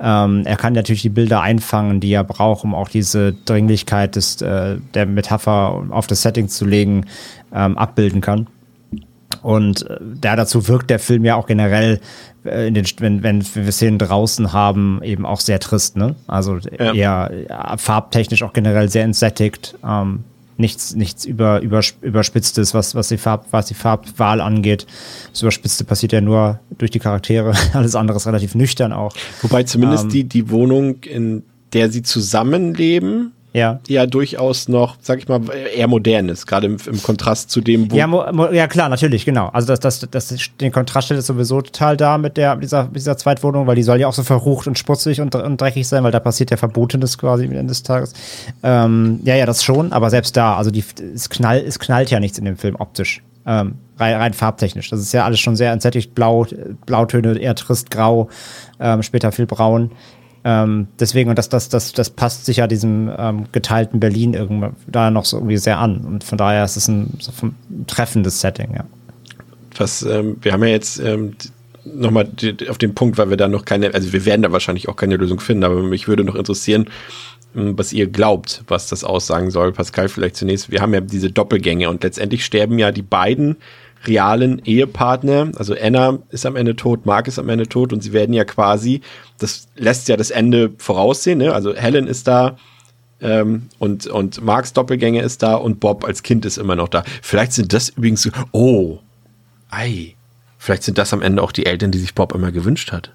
[0.00, 4.40] Ähm, er kann natürlich die Bilder einfangen, die er braucht, um auch diese Dringlichkeit des,
[4.42, 7.06] äh, der Metapher auf das Setting zu legen,
[7.52, 8.46] ähm, abbilden kann.
[9.42, 12.00] Und äh, da dazu wirkt der Film ja auch generell,
[12.44, 16.14] äh, in den, wenn, wenn wir Szenen draußen haben, eben auch sehr trist, ne?
[16.26, 16.92] Also ja.
[16.92, 19.76] eher ja, farbtechnisch auch generell sehr entsättigt.
[19.84, 20.24] Ähm,
[20.60, 24.86] nichts, nichts über, über, überspitztes, was, was die Farb, was die Farbwahl angeht.
[25.32, 27.54] Das Überspitzte passiert ja nur durch die Charaktere.
[27.72, 29.14] Alles andere ist relativ nüchtern auch.
[29.42, 31.42] Wobei zumindest ähm, die, die Wohnung, in
[31.72, 33.80] der sie zusammenleben, ja.
[33.88, 35.40] ja durchaus noch, sag ich mal,
[35.74, 37.96] eher modern ist, gerade im, im, Kontrast zu dem, wo.
[37.96, 39.48] Ja, ja, klar, natürlich, genau.
[39.48, 43.16] Also das, das, das, den Kontrast stellt es sowieso total da mit der, dieser, dieser
[43.16, 46.12] Zweitwohnung, weil die soll ja auch so verrucht und sputzig und, und dreckig sein, weil
[46.12, 48.12] da passiert ja Verbotenes quasi am Ende des Tages.
[48.62, 52.20] Ähm, ja, ja, das schon, aber selbst da, also die, es, knall, es knallt ja
[52.20, 53.22] nichts in dem Film optisch.
[53.46, 54.90] Ähm, rein, rein farbtechnisch.
[54.90, 56.46] Das ist ja alles schon sehr entsättigt, blau,
[56.86, 58.28] Blautöne, eher trist, grau,
[58.78, 59.90] ähm, später viel braun.
[60.42, 64.74] Ähm, deswegen, und das, das, das, das passt sich ja diesem ähm, geteilten Berlin irgendwann
[64.86, 66.00] da noch so irgendwie sehr an.
[66.00, 68.84] Und von daher ist es ein, so ein treffendes Setting, ja.
[69.76, 71.34] Was, ähm, wir haben ja jetzt ähm,
[71.84, 72.28] nochmal
[72.68, 75.16] auf den Punkt, weil wir da noch keine, also wir werden da wahrscheinlich auch keine
[75.16, 76.86] Lösung finden, aber mich würde noch interessieren,
[77.54, 79.72] ähm, was ihr glaubt, was das aussagen soll.
[79.72, 80.70] Pascal, vielleicht zunächst.
[80.70, 83.56] Wir haben ja diese Doppelgänge und letztendlich sterben ja die beiden
[84.04, 88.12] realen Ehepartner, also Anna ist am Ende tot, Mark ist am Ende tot und sie
[88.12, 89.02] werden ja quasi,
[89.38, 91.52] das lässt ja das Ende voraussehen, ne?
[91.52, 92.56] also Helen ist da
[93.20, 97.04] ähm, und, und Marks Doppelgänger ist da und Bob als Kind ist immer noch da.
[97.22, 98.98] Vielleicht sind das übrigens so, oh,
[99.70, 100.14] ei,
[100.58, 103.12] vielleicht sind das am Ende auch die Eltern, die sich Bob immer gewünscht hat.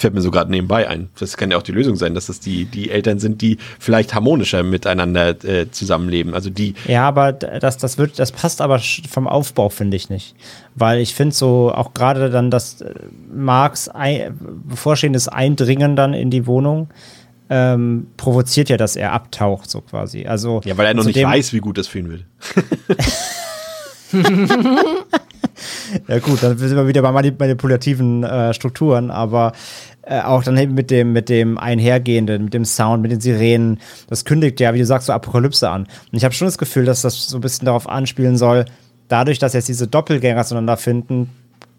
[0.00, 1.10] Fällt mir so gerade nebenbei ein.
[1.18, 4.14] Das kann ja auch die Lösung sein, dass das die, die Eltern sind, die vielleicht
[4.14, 6.32] harmonischer miteinander äh, zusammenleben.
[6.32, 6.72] Also die.
[6.88, 10.34] Ja, aber das, das wird, das passt aber vom Aufbau, finde ich nicht.
[10.74, 12.94] Weil ich finde so auch gerade dann das äh,
[13.30, 16.88] Marks ein, bevorstehendes Eindringen dann in die Wohnung.
[17.50, 20.24] Ähm, provoziert ja, dass er abtaucht, so quasi.
[20.24, 22.24] Also, ja, weil er noch nicht weiß, wie gut das für ihn will.
[26.08, 29.52] ja gut, dann sind wir wieder bei manipulativen äh, Strukturen, aber
[30.10, 33.78] äh, auch dann eben mit dem, mit dem Einhergehenden, mit dem Sound, mit den Sirenen,
[34.08, 35.82] das kündigt ja, wie du sagst, so Apokalypse an.
[35.82, 38.64] Und ich habe schon das Gefühl, dass das so ein bisschen darauf anspielen soll,
[39.06, 41.30] dadurch, dass jetzt diese Doppelgänger zueinander finden,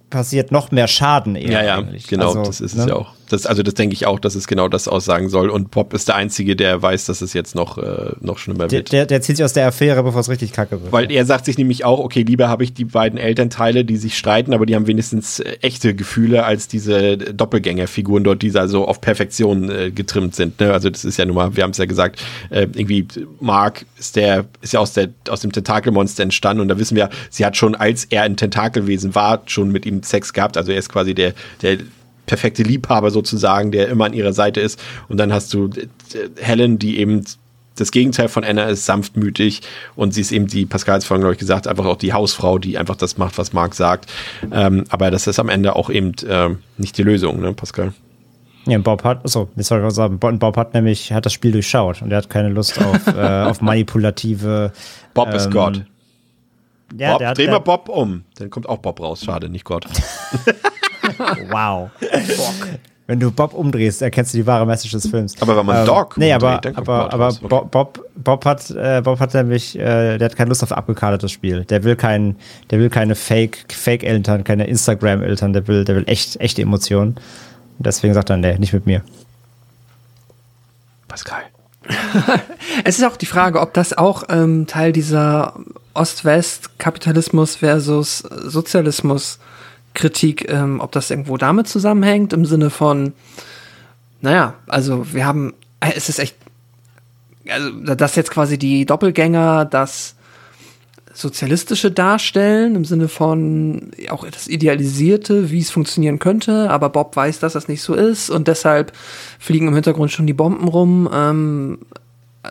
[0.10, 1.52] passiert noch mehr Schaden eher.
[1.52, 2.08] Ja, ja, eigentlich.
[2.08, 2.84] genau, also, das ist ne?
[2.84, 3.14] es ja auch.
[3.32, 5.50] Das, also das denke ich auch, dass es genau das aussagen soll.
[5.50, 8.72] Und Bob ist der Einzige, der weiß, dass es jetzt noch, äh, noch schlimmer wird.
[8.72, 10.92] Der, der, der zieht sich aus der Affäre, bevor es richtig kacke wird.
[10.92, 14.18] Weil er sagt sich nämlich auch, okay, lieber habe ich die beiden Elternteile, die sich
[14.18, 19.00] streiten, aber die haben wenigstens äh, echte Gefühle als diese Doppelgängerfiguren dort, die also auf
[19.00, 20.60] Perfektion äh, getrimmt sind.
[20.60, 20.74] Ne?
[20.74, 23.08] Also das ist ja nun mal, wir haben es ja gesagt, äh, irgendwie
[23.40, 27.10] Mark ist der, ist ja aus, der, aus dem Tentakelmonster entstanden und da wissen wir,
[27.30, 30.58] sie hat schon, als er ein Tentakelwesen war, schon mit ihm Sex gehabt.
[30.58, 31.78] Also er ist quasi der, der
[32.32, 34.82] perfekte Liebhaber sozusagen, der immer an ihrer Seite ist.
[35.10, 37.26] Und dann hast du äh, Helen, die eben
[37.76, 39.64] das Gegenteil von Anna ist sanftmütig
[39.98, 42.14] und sie ist eben die, Pascal hat es vorhin, glaube ich, gesagt, einfach auch die
[42.14, 44.10] Hausfrau, die einfach das macht, was Marc sagt.
[44.50, 47.92] Ähm, aber das ist am Ende auch eben äh, nicht die Lösung, ne, Pascal?
[48.66, 52.02] Ja, Bob hat, so, jetzt soll ich sagen, Bob hat nämlich, hat das Spiel durchschaut
[52.02, 54.72] und er hat keine Lust auf, äh, auf manipulative.
[55.14, 55.84] Bob ähm, ist Gott.
[56.98, 58.24] Ja, Bob, dreh mal Bob um.
[58.36, 59.24] Dann kommt auch Bob raus.
[59.26, 59.86] Schade, nicht Gott.
[61.50, 61.90] wow.
[63.08, 65.36] Wenn du Bob umdrehst, erkennst du die wahre Message des Films.
[65.42, 67.66] Aber wenn man ähm, Dog Nee, aber, aber, aber okay.
[67.70, 71.66] Bob, Bob, hat, äh, Bob hat nämlich, äh, der hat keine Lust auf abgekadertes Spiel.
[71.66, 72.38] Der will kein,
[72.70, 77.16] der will keine Fake, Fake-Eltern, keine Instagram-Eltern, der will, der will echt, echte Emotionen.
[77.78, 79.02] Und deswegen sagt er, nee, nicht mit mir.
[81.10, 81.42] Pascal.
[82.86, 85.56] es ist auch die Frage, ob das auch ähm, Teil dieser
[85.94, 89.40] Ost-West-Kapitalismus versus Sozialismus
[89.94, 93.14] Kritik, ähm, ob das irgendwo damit zusammenhängt, im Sinne von,
[94.22, 96.36] naja, also wir haben, äh, es ist echt,
[97.50, 100.16] also dass jetzt quasi die Doppelgänger das
[101.14, 107.40] Sozialistische darstellen, im Sinne von auch das Idealisierte, wie es funktionieren könnte, aber Bob weiß,
[107.40, 108.94] dass das nicht so ist und deshalb
[109.38, 111.10] fliegen im Hintergrund schon die Bomben rum.
[111.14, 111.80] Ähm,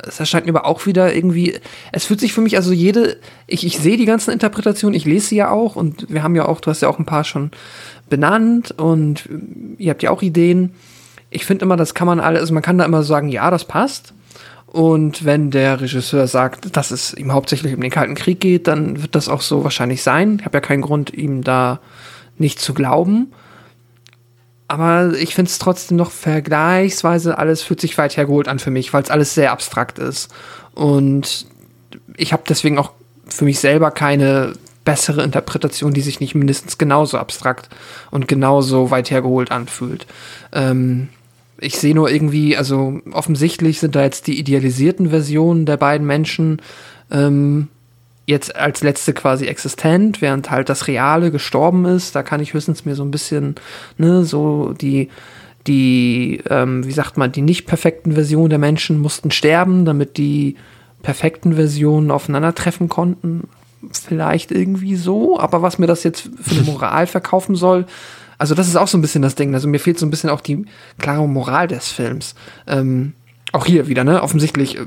[0.06, 1.58] es erscheint mir aber auch wieder irgendwie,
[1.92, 5.28] es fühlt sich für mich, also jede, ich, ich sehe die ganzen Interpretationen, ich lese
[5.28, 7.50] sie ja auch und wir haben ja auch, du hast ja auch ein paar schon
[8.08, 9.28] benannt und
[9.78, 10.74] ihr habt ja auch Ideen.
[11.30, 13.64] Ich finde immer, das kann man alles, also man kann da immer sagen, ja, das
[13.64, 14.14] passt.
[14.66, 19.02] Und wenn der Regisseur sagt, dass es ihm hauptsächlich um den Kalten Krieg geht, dann
[19.02, 20.36] wird das auch so wahrscheinlich sein.
[20.38, 21.80] Ich habe ja keinen Grund, ihm da
[22.38, 23.32] nicht zu glauben.
[24.70, 28.92] Aber ich finde es trotzdem noch vergleichsweise, alles fühlt sich weit hergeholt an für mich,
[28.92, 30.32] weil es alles sehr abstrakt ist.
[30.76, 31.46] Und
[32.16, 32.92] ich habe deswegen auch
[33.26, 34.52] für mich selber keine
[34.84, 37.68] bessere Interpretation, die sich nicht mindestens genauso abstrakt
[38.12, 40.06] und genauso weit hergeholt anfühlt.
[40.52, 41.08] Ähm,
[41.58, 46.62] ich sehe nur irgendwie, also offensichtlich sind da jetzt die idealisierten Versionen der beiden Menschen
[47.10, 47.66] ähm,
[48.30, 52.14] jetzt als letzte quasi existent, während halt das Reale gestorben ist.
[52.14, 53.56] Da kann ich höchstens mir so ein bisschen,
[53.98, 55.10] ne, so die,
[55.66, 60.56] die, ähm, wie sagt man, die nicht perfekten Versionen der Menschen mussten sterben, damit die
[61.02, 63.48] perfekten Version aufeinandertreffen konnten.
[63.92, 67.86] Vielleicht irgendwie so, aber was mir das jetzt für eine Moral verkaufen soll,
[68.38, 69.52] also das ist auch so ein bisschen das Ding.
[69.52, 70.64] Also mir fehlt so ein bisschen auch die
[70.98, 72.34] klare Moral des Films.
[72.66, 73.12] Ähm,
[73.52, 74.22] auch hier wieder, ne?
[74.22, 74.86] Offensichtlich, äh,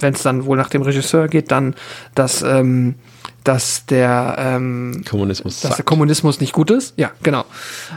[0.00, 1.74] wenn es dann wohl nach dem Regisseur geht, dann,
[2.14, 2.96] dass ähm,
[3.48, 6.92] dass der ähm, Kommunismus dass der Kommunismus nicht gut ist.
[6.98, 7.46] Ja, genau.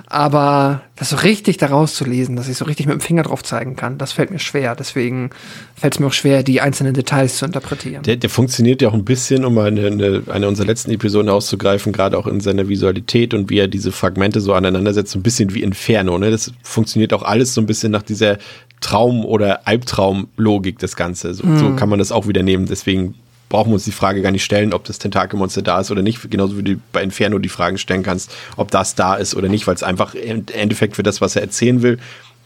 [0.07, 3.43] Aber das so richtig daraus zu lesen, dass ich so richtig mit dem Finger drauf
[3.43, 4.75] zeigen kann, das fällt mir schwer.
[4.75, 5.31] Deswegen
[5.75, 8.03] fällt es mir auch schwer, die einzelnen Details zu interpretieren.
[8.03, 11.91] Der, der funktioniert ja auch ein bisschen, um eine, eine, eine unserer letzten Episoden auszugreifen,
[11.91, 15.53] gerade auch in seiner Visualität und wie er diese Fragmente so aneinandersetzt, so ein bisschen
[15.53, 16.17] wie Inferno.
[16.17, 16.31] Ne?
[16.31, 18.37] Das funktioniert auch alles so ein bisschen nach dieser
[18.81, 21.33] Traum- oder Albtraum-Logik, das Ganze.
[21.33, 21.59] So, mm.
[21.59, 22.65] so kann man das auch wieder nehmen.
[22.65, 23.15] Deswegen
[23.47, 26.31] brauchen wir uns die Frage gar nicht stellen, ob das Tentakelmonster da ist oder nicht.
[26.31, 29.67] Genauso wie du bei Inferno die Fragen stellen kannst, ob das da ist oder nicht,
[29.67, 31.99] weil es einfach im Endeffekt für das, was er erzählen will,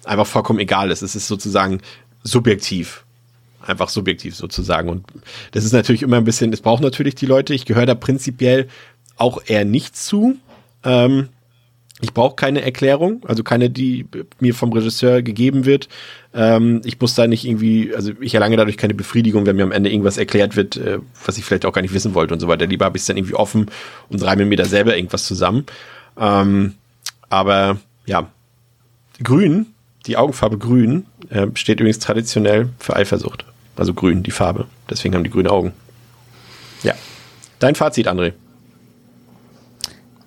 [0.03, 1.01] einfach vollkommen egal ist.
[1.01, 1.79] Es ist sozusagen
[2.23, 3.03] subjektiv.
[3.65, 4.89] Einfach subjektiv sozusagen.
[4.89, 5.05] Und
[5.51, 7.53] das ist natürlich immer ein bisschen, es braucht natürlich die Leute.
[7.53, 8.67] Ich gehöre da prinzipiell
[9.17, 10.35] auch eher nicht zu.
[10.83, 11.29] Ähm,
[12.01, 14.05] ich brauche keine Erklärung, also keine, die
[14.39, 15.87] mir vom Regisseur gegeben wird.
[16.33, 19.71] Ähm, ich muss da nicht irgendwie, also ich erlange dadurch keine Befriedigung, wenn mir am
[19.71, 22.49] Ende irgendwas erklärt wird, äh, was ich vielleicht auch gar nicht wissen wollte und so
[22.49, 22.67] weiter.
[22.67, 23.71] Lieber habe ich es dann irgendwie offen
[24.09, 25.65] und reibe mir da selber irgendwas zusammen.
[26.17, 26.73] Ähm,
[27.29, 28.29] aber ja,
[29.23, 29.67] grün,
[30.05, 33.45] die Augenfarbe grün, äh, steht übrigens traditionell für Eifersucht.
[33.77, 34.67] Also grün, die Farbe.
[34.89, 35.71] Deswegen haben die grüne Augen.
[36.83, 36.93] Ja.
[37.59, 38.33] Dein Fazit, André.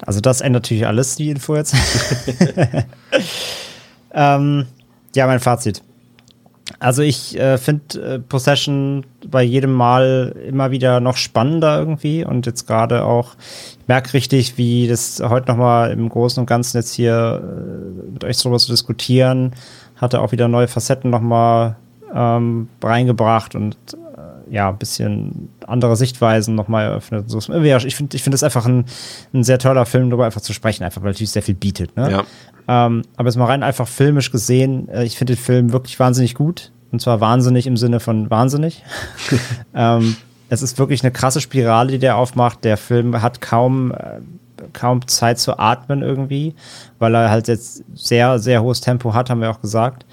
[0.08, 1.76] Also das ändert natürlich alles, die Info jetzt.
[4.14, 4.64] ähm,
[5.14, 5.82] ja, mein Fazit.
[6.78, 12.46] Also ich äh, finde äh, Possession bei jedem Mal immer wieder noch spannender irgendwie und
[12.46, 13.34] jetzt gerade auch,
[13.80, 18.24] ich merke richtig, wie das heute nochmal im Großen und Ganzen jetzt hier äh, mit
[18.24, 19.52] euch drüber zu diskutieren,
[19.96, 21.76] hatte auch wieder neue Facetten nochmal
[22.14, 23.76] ähm, reingebracht und
[24.50, 27.28] ja, ein bisschen andere Sichtweisen nochmal eröffnet.
[27.28, 27.46] So, ich
[27.96, 28.84] finde ich finde das einfach ein,
[29.32, 31.96] ein sehr toller Film, darüber einfach zu sprechen, einfach weil natürlich sehr viel bietet.
[31.96, 32.10] Ne?
[32.10, 32.86] Ja.
[32.86, 36.34] Ähm, aber jetzt mal rein einfach filmisch gesehen, äh, ich finde den Film wirklich wahnsinnig
[36.34, 36.72] gut.
[36.90, 38.82] Und zwar wahnsinnig im Sinne von wahnsinnig.
[39.74, 40.16] ähm,
[40.48, 42.64] es ist wirklich eine krasse Spirale, die der aufmacht.
[42.64, 44.20] Der Film hat kaum, äh,
[44.72, 46.54] kaum Zeit zu atmen irgendwie,
[46.98, 50.06] weil er halt jetzt sehr, sehr hohes Tempo hat, haben wir auch gesagt.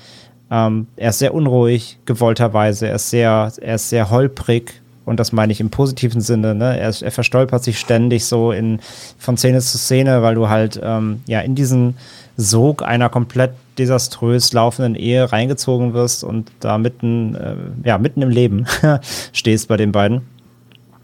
[0.51, 2.87] Ähm, er ist sehr unruhig, gewollterweise.
[2.87, 4.81] Er ist sehr, er ist sehr holprig.
[5.05, 6.55] Und das meine ich im positiven Sinne.
[6.55, 6.79] Ne?
[6.79, 8.79] Er, er verstolpert sich ständig so in,
[9.19, 11.95] von Szene zu Szene, weil du halt ähm, ja in diesen
[12.37, 18.29] Sog einer komplett desaströs laufenden Ehe reingezogen wirst und da mitten, äh, ja, mitten im
[18.29, 18.65] Leben
[19.33, 20.21] stehst bei den beiden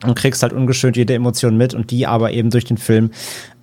[0.04, 3.12] und kriegst halt ungeschönt jede Emotion mit und die aber eben durch den Film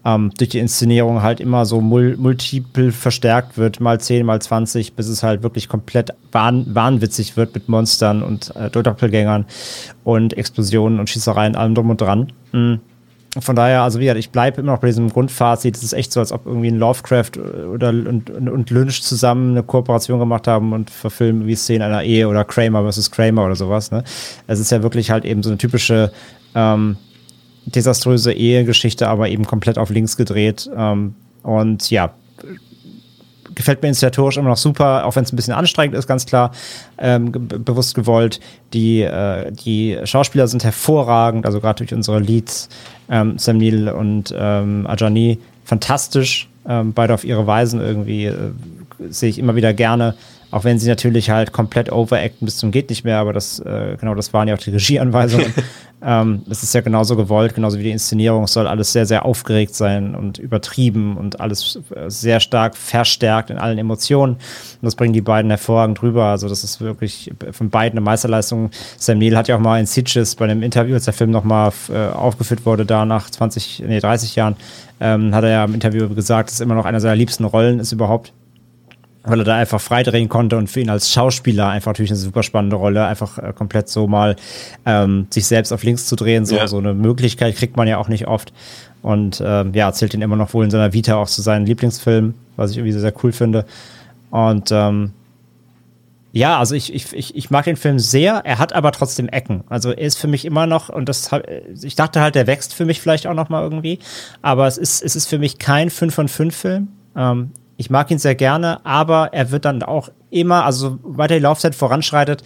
[0.08, 4.94] ähm, durch die Inszenierung halt immer so mul multiple verstärkt wird, mal 10, mal 20,
[4.94, 9.44] bis es halt wirklich komplett wahn wahnwitzig wird mit Monstern und äh, Doppelgängern
[10.04, 12.32] und Explosionen und Schießereien, allem drum und dran.
[12.52, 12.80] Mhm.
[13.38, 15.76] Von daher, also wie gesagt, ich bleibe immer noch bei diesem Grundfazit.
[15.76, 17.32] Es ist echt so, als ob irgendwie ein Lovecraft
[17.74, 22.02] oder und, und, und Lynch zusammen eine Kooperation gemacht haben und verfilmen wie Szenen einer
[22.02, 23.90] Ehe oder Kramer versus Kramer oder sowas.
[23.90, 24.02] Ne?
[24.46, 26.10] Es ist ja wirklich halt eben so eine typische
[26.54, 26.96] ähm,
[27.74, 30.70] desaströse Ehegeschichte, aber eben komplett auf links gedreht.
[30.76, 32.12] Ähm, und ja,
[33.58, 36.52] gefällt mir inszenatorisch immer noch super, auch wenn es ein bisschen anstrengend ist, ganz klar,
[36.96, 38.40] ähm, bewusst gewollt.
[38.72, 42.68] Die, äh, die Schauspieler sind hervorragend, also gerade durch unsere Leads,
[43.10, 48.52] ähm, Sam Neill und ähm, Ajani, fantastisch, ähm, beide auf ihre Weisen irgendwie, äh,
[49.10, 50.14] sehe ich immer wieder gerne.
[50.50, 53.96] Auch wenn sie natürlich halt komplett overacten bis zum geht nicht mehr, aber das, äh,
[54.00, 55.52] genau, das waren ja auch die Regieanweisungen.
[56.02, 58.44] ähm, das ist ja genauso gewollt, genauso wie die Inszenierung.
[58.44, 63.50] Es soll alles sehr, sehr aufgeregt sein und übertrieben und alles äh, sehr stark verstärkt
[63.50, 64.34] in allen Emotionen.
[64.34, 64.40] Und
[64.82, 66.24] das bringen die beiden hervorragend rüber.
[66.24, 68.70] Also, das ist wirklich von beiden eine Meisterleistung.
[68.96, 71.72] Sam Neill hat ja auch mal in Sitges bei einem Interview, als der Film nochmal
[71.92, 74.56] äh, aufgeführt wurde, da nach 20, nee, 30 Jahren,
[75.00, 77.80] ähm, hat er ja im Interview gesagt, dass es immer noch einer seiner liebsten Rollen
[77.80, 78.32] ist überhaupt
[79.24, 82.42] weil er da einfach freidrehen konnte und für ihn als Schauspieler einfach natürlich eine super
[82.42, 84.36] spannende Rolle, einfach äh, komplett so mal
[84.86, 86.46] ähm, sich selbst auf links zu drehen.
[86.46, 86.68] So, ja.
[86.68, 88.52] so eine Möglichkeit kriegt man ja auch nicht oft.
[89.02, 92.34] Und ähm, ja, zählt ihn immer noch wohl in seiner Vita auch zu seinen Lieblingsfilmen,
[92.56, 93.64] was ich irgendwie sehr, sehr cool finde.
[94.30, 95.12] Und ähm,
[96.32, 99.64] ja, also ich, ich, ich, ich mag den Film sehr, er hat aber trotzdem Ecken.
[99.68, 101.30] Also er ist für mich immer noch, und das
[101.82, 103.98] ich dachte halt, der wächst für mich vielleicht auch noch mal irgendwie,
[104.42, 106.88] aber es ist, es ist für mich kein 5 von 5 Film.
[107.16, 111.40] Ähm, ich mag ihn sehr gerne, aber er wird dann auch immer, also weiter die
[111.40, 112.42] Laufzeit voranschreitet,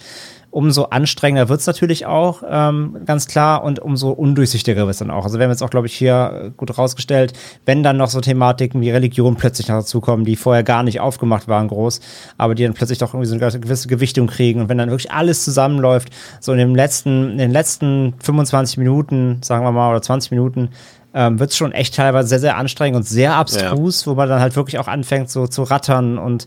[0.51, 5.23] umso anstrengender wird's natürlich auch, ähm, ganz klar, und umso undurchsichtiger wird's dann auch.
[5.23, 7.33] Also wir haben jetzt auch, glaube ich, hier gut rausgestellt,
[7.65, 11.47] wenn dann noch so Thematiken wie Religion plötzlich noch dazukommen, die vorher gar nicht aufgemacht
[11.47, 11.99] waren groß,
[12.37, 15.11] aber die dann plötzlich doch irgendwie so eine gewisse Gewichtung kriegen und wenn dann wirklich
[15.11, 20.03] alles zusammenläuft, so in dem letzten, in den letzten 25 Minuten, sagen wir mal, oder
[20.03, 20.69] 20 Minuten,
[21.13, 24.11] ähm, wird es schon echt teilweise sehr, sehr anstrengend und sehr abstrus, ja.
[24.11, 26.45] wo man dann halt wirklich auch anfängt, so zu rattern und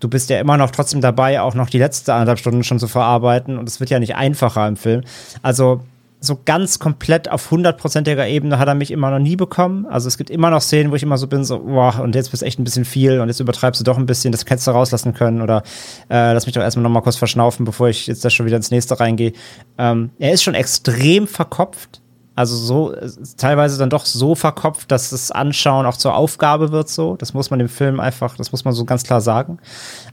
[0.00, 2.88] du bist ja immer noch trotzdem dabei, auch noch die letzte anderthalb Stunden schon zu
[2.88, 5.02] verarbeiten und es wird ja nicht einfacher im Film.
[5.42, 5.80] Also
[6.20, 9.86] so ganz komplett auf hundertprozentiger Ebene hat er mich immer noch nie bekommen.
[9.86, 12.30] Also es gibt immer noch Szenen, wo ich immer so bin, so, boah, und jetzt
[12.30, 14.66] bist du echt ein bisschen viel und jetzt übertreibst du doch ein bisschen, das hättest
[14.66, 15.62] du rauslassen können oder
[16.10, 18.56] äh, lass mich doch erstmal noch mal kurz verschnaufen, bevor ich jetzt da schon wieder
[18.56, 19.32] ins nächste reingehe.
[19.78, 22.00] Ähm, er ist schon extrem verkopft,
[22.38, 22.94] also so
[23.36, 27.16] teilweise dann doch so verkopft, dass das Anschauen auch zur Aufgabe wird so.
[27.16, 29.58] Das muss man dem Film einfach, das muss man so ganz klar sagen.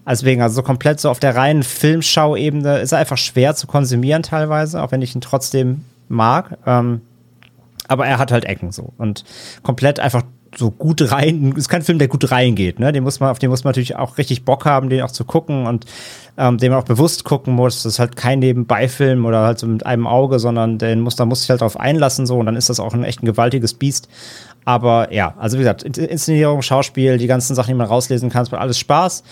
[0.09, 4.23] Deswegen, also so komplett so auf der reinen Filmschauebene ist er einfach schwer zu konsumieren
[4.23, 6.57] teilweise, auch wenn ich ihn trotzdem mag.
[6.65, 7.01] Ähm,
[7.87, 9.23] aber er hat halt Ecken so und
[9.61, 10.23] komplett einfach
[10.57, 12.91] so gut rein, ist kein Film, der gut reingeht, ne?
[12.91, 15.25] Den muss man, auf den muss man natürlich auch richtig Bock haben, den auch zu
[15.25, 15.85] gucken und
[16.37, 17.83] ähm, den man auch bewusst gucken muss.
[17.83, 21.25] Das ist halt kein Nebenbeifilm oder halt so mit einem Auge, sondern den muss, da
[21.25, 23.73] muss sich halt drauf einlassen so und dann ist das auch ein echt ein gewaltiges
[23.73, 24.07] Biest.
[24.63, 28.51] Aber ja, also wie gesagt, Inszenierung, Schauspiel, die ganzen Sachen, die man rauslesen kann, es
[28.51, 29.23] macht alles Spaß.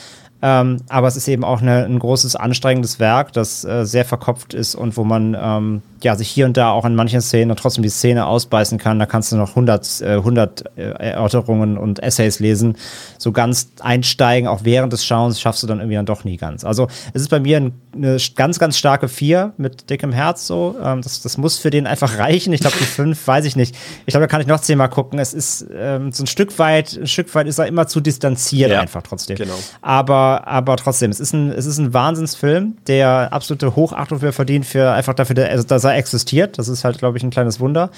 [0.43, 4.53] Ähm, aber es ist eben auch eine, ein großes, anstrengendes Werk, das äh, sehr verkopft
[4.53, 7.57] ist und wo man ähm, ja, sich hier und da auch in manchen Szenen und
[7.57, 8.99] trotzdem die Szene ausbeißen kann.
[8.99, 12.75] Da kannst du noch 100, äh, 100 äh, Erörterungen und Essays lesen.
[13.17, 16.63] So ganz einsteigen, auch während des Schauens, schaffst du dann irgendwie dann doch nie ganz.
[16.63, 20.75] Also es ist bei mir ein, eine ganz, ganz starke Vier mit dickem Herz so.
[20.83, 22.53] Ähm, das, das muss für den einfach reichen.
[22.53, 23.75] Ich glaube, die fünf weiß ich nicht.
[24.05, 25.19] Ich glaube, da kann ich noch zehnmal gucken.
[25.19, 28.71] Es ist ähm, so ein Stück weit, ein Stück weit ist er immer zu distanziert
[28.71, 29.37] ja, einfach trotzdem.
[29.37, 29.55] Genau.
[29.81, 34.65] Aber, aber trotzdem, es ist ein, es ist ein Wahnsinnsfilm, der absolute Hochachtung für verdient,
[34.65, 36.57] für einfach dafür, also, dass er existiert.
[36.57, 37.89] Das ist halt, glaube ich, ein kleines Wunder.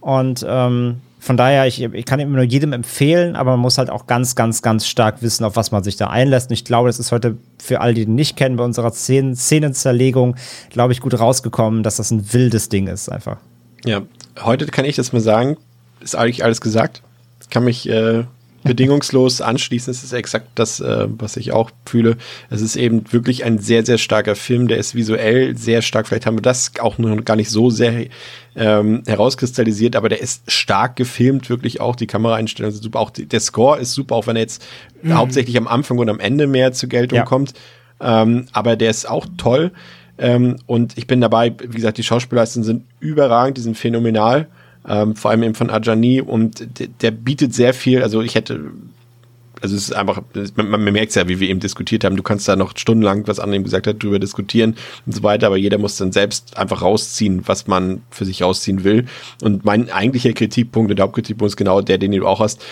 [0.00, 3.90] Und ähm, von daher, ich, ich kann immer nur jedem empfehlen, aber man muss halt
[3.90, 6.48] auch ganz, ganz, ganz stark wissen, auf was man sich da einlässt.
[6.48, 9.36] Und ich glaube, das ist heute für alle, die ihn nicht kennen, bei unserer Szenen
[9.36, 10.36] Szenenzerlegung,
[10.70, 13.36] glaube ich, gut rausgekommen, dass das ein wildes Ding ist, einfach.
[13.84, 14.00] Ja,
[14.40, 15.58] heute kann ich das mal sagen,
[16.00, 17.02] ist eigentlich alles gesagt.
[17.42, 18.24] Ich kann mich äh,
[18.64, 19.90] bedingungslos anschließen.
[19.90, 22.16] Es ist exakt das, äh, was ich auch fühle.
[22.50, 24.68] Es ist eben wirklich ein sehr, sehr starker Film.
[24.68, 26.08] Der ist visuell sehr stark.
[26.08, 28.06] Vielleicht haben wir das auch noch gar nicht so sehr
[28.56, 31.96] ähm, herauskristallisiert, aber der ist stark gefilmt, wirklich auch.
[31.96, 33.00] Die Kameraeinstellungen sind super.
[33.00, 34.64] Auch die, der Score ist super, auch wenn er jetzt
[35.02, 35.14] mhm.
[35.16, 37.24] hauptsächlich am Anfang und am Ende mehr zur Geltung ja.
[37.24, 37.54] kommt.
[38.00, 39.72] Ähm, aber der ist auch toll.
[40.18, 44.48] Ähm, und ich bin dabei, wie gesagt, die Schauspielleistungen sind überragend, die sind phänomenal
[44.88, 46.66] ähm, vor allem eben von Ajani und
[47.02, 48.60] der, bietet sehr viel, also ich hätte
[49.62, 50.22] also es ist einfach,
[50.56, 53.40] man, man merkt ja, wie wir eben diskutiert haben, du kannst da noch stundenlang, was
[53.40, 57.46] Anne gesagt hat, drüber diskutieren und so weiter, aber jeder muss dann selbst einfach rausziehen,
[57.46, 59.04] was man für sich rausziehen will.
[59.42, 62.64] Und mein eigentlicher Kritikpunkt, der Hauptkritikpunkt ist genau der, den du auch hast.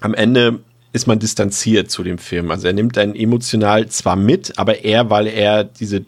[0.00, 0.60] Am Ende
[0.92, 2.50] ist man distanziert zu dem Film.
[2.50, 6.04] Also er nimmt einen emotional zwar mit, aber er, weil er diese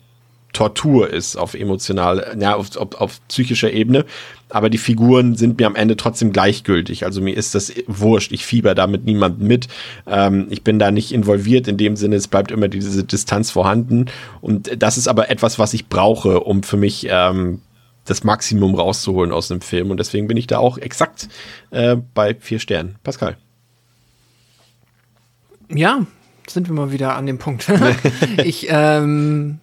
[0.54, 4.06] Tortur ist auf emotional, ja, auf, auf, auf psychischer Ebene.
[4.48, 7.04] Aber die Figuren sind mir am Ende trotzdem gleichgültig.
[7.04, 8.32] Also mir ist das wurscht.
[8.32, 9.68] Ich fieber da mit niemandem mit.
[10.06, 12.16] Ähm, ich bin da nicht involviert in dem Sinne.
[12.16, 14.06] Es bleibt immer diese Distanz vorhanden.
[14.40, 17.60] Und das ist aber etwas, was ich brauche, um für mich ähm,
[18.04, 19.90] das Maximum rauszuholen aus einem Film.
[19.90, 21.28] Und deswegen bin ich da auch exakt
[21.70, 22.96] äh, bei vier Sternen.
[23.02, 23.36] Pascal.
[25.68, 26.06] Ja,
[26.46, 27.70] sind wir mal wieder an dem Punkt.
[28.44, 29.58] ich ähm,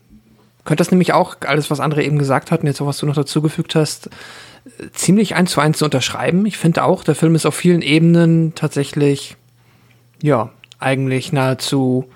[0.66, 3.16] könnte das nämlich auch, alles was andere eben gesagt hatten, jetzt auch was du noch
[3.16, 4.10] dazugefügt hast,
[4.94, 6.46] ziemlich eins zu eins zu unterschreiben.
[6.46, 9.38] Ich finde auch, der Film ist auf vielen Ebenen tatsächlich,
[10.22, 12.08] ja, eigentlich nahezu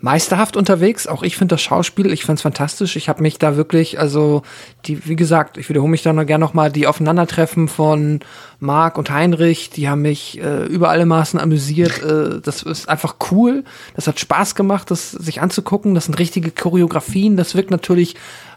[0.00, 1.06] meisterhaft unterwegs.
[1.06, 2.96] Auch ich finde das Schauspiel, ich fand's fantastisch.
[2.96, 4.42] Ich habe mich da wirklich, also
[4.86, 8.20] die, wie gesagt, ich wiederhole mich da noch gerne nochmal, die Aufeinandertreffen von
[8.58, 12.00] Marc und Heinrich, die haben mich äh, über alle Maßen amüsiert.
[12.10, 13.62] Äh, das ist einfach cool.
[13.94, 15.94] Das hat Spaß gemacht, das sich anzugucken.
[15.94, 17.36] Das sind richtige Choreografien.
[17.36, 18.16] Das wirkt natürlich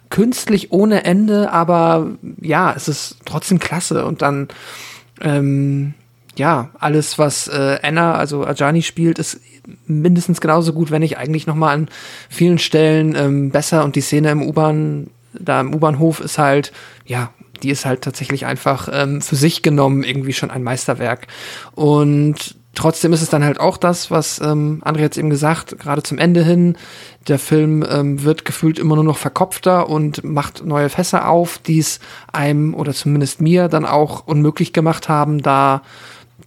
[0.09, 4.05] künstlich ohne Ende, aber ja, es ist trotzdem klasse.
[4.05, 4.47] Und dann
[5.19, 5.93] ähm,
[6.35, 9.39] ja, alles, was äh, Anna, also Ajani spielt, ist
[9.85, 11.89] mindestens genauso gut, wenn nicht eigentlich noch mal an
[12.29, 13.83] vielen Stellen ähm, besser.
[13.83, 16.71] Und die Szene im U-Bahn, da im U-Bahnhof ist halt,
[17.05, 17.31] ja,
[17.61, 21.27] die ist halt tatsächlich einfach ähm, für sich genommen irgendwie schon ein Meisterwerk.
[21.75, 26.03] Und trotzdem ist es dann halt auch das, was ähm, André jetzt eben gesagt, gerade
[26.03, 26.77] zum Ende hin,
[27.27, 31.79] der Film ähm, wird gefühlt immer nur noch verkopfter und macht neue Fässer auf, die
[31.79, 31.99] es
[32.31, 35.83] einem oder zumindest mir dann auch unmöglich gemacht haben, da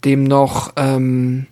[0.05, 1.47] dem noch ähm,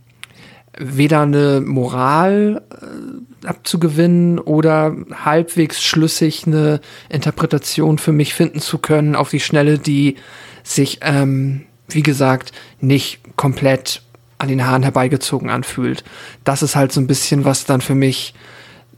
[0.79, 4.95] weder eine Moral äh, abzugewinnen oder
[5.25, 10.17] halbwegs schlüssig eine Interpretation für mich finden zu können auf die Schnelle, die
[10.63, 14.03] sich, ähm, wie gesagt, nicht komplett
[14.39, 16.05] an den Haaren herbeigezogen anfühlt.
[16.43, 18.35] Das ist halt so ein bisschen, was dann für mich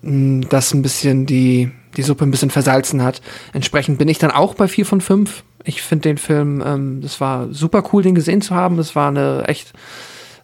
[0.03, 3.21] mh, das ein bisschen die, die Suppe ein bisschen versalzen hat.
[3.53, 5.45] Entsprechend bin ich dann auch bei vier von fünf.
[5.65, 8.77] Ich finde den Film, ähm, das war super cool, den gesehen zu haben.
[8.77, 9.73] Das war eine echt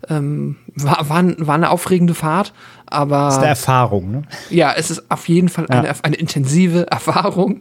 [0.08, 2.52] ähm, war, war, war eine aufregende Fahrt,
[2.86, 3.26] aber.
[3.26, 4.22] Das ist eine Erfahrung, ne?
[4.50, 5.94] Ja, es ist auf jeden Fall eine, ja.
[6.02, 7.60] eine intensive Erfahrung,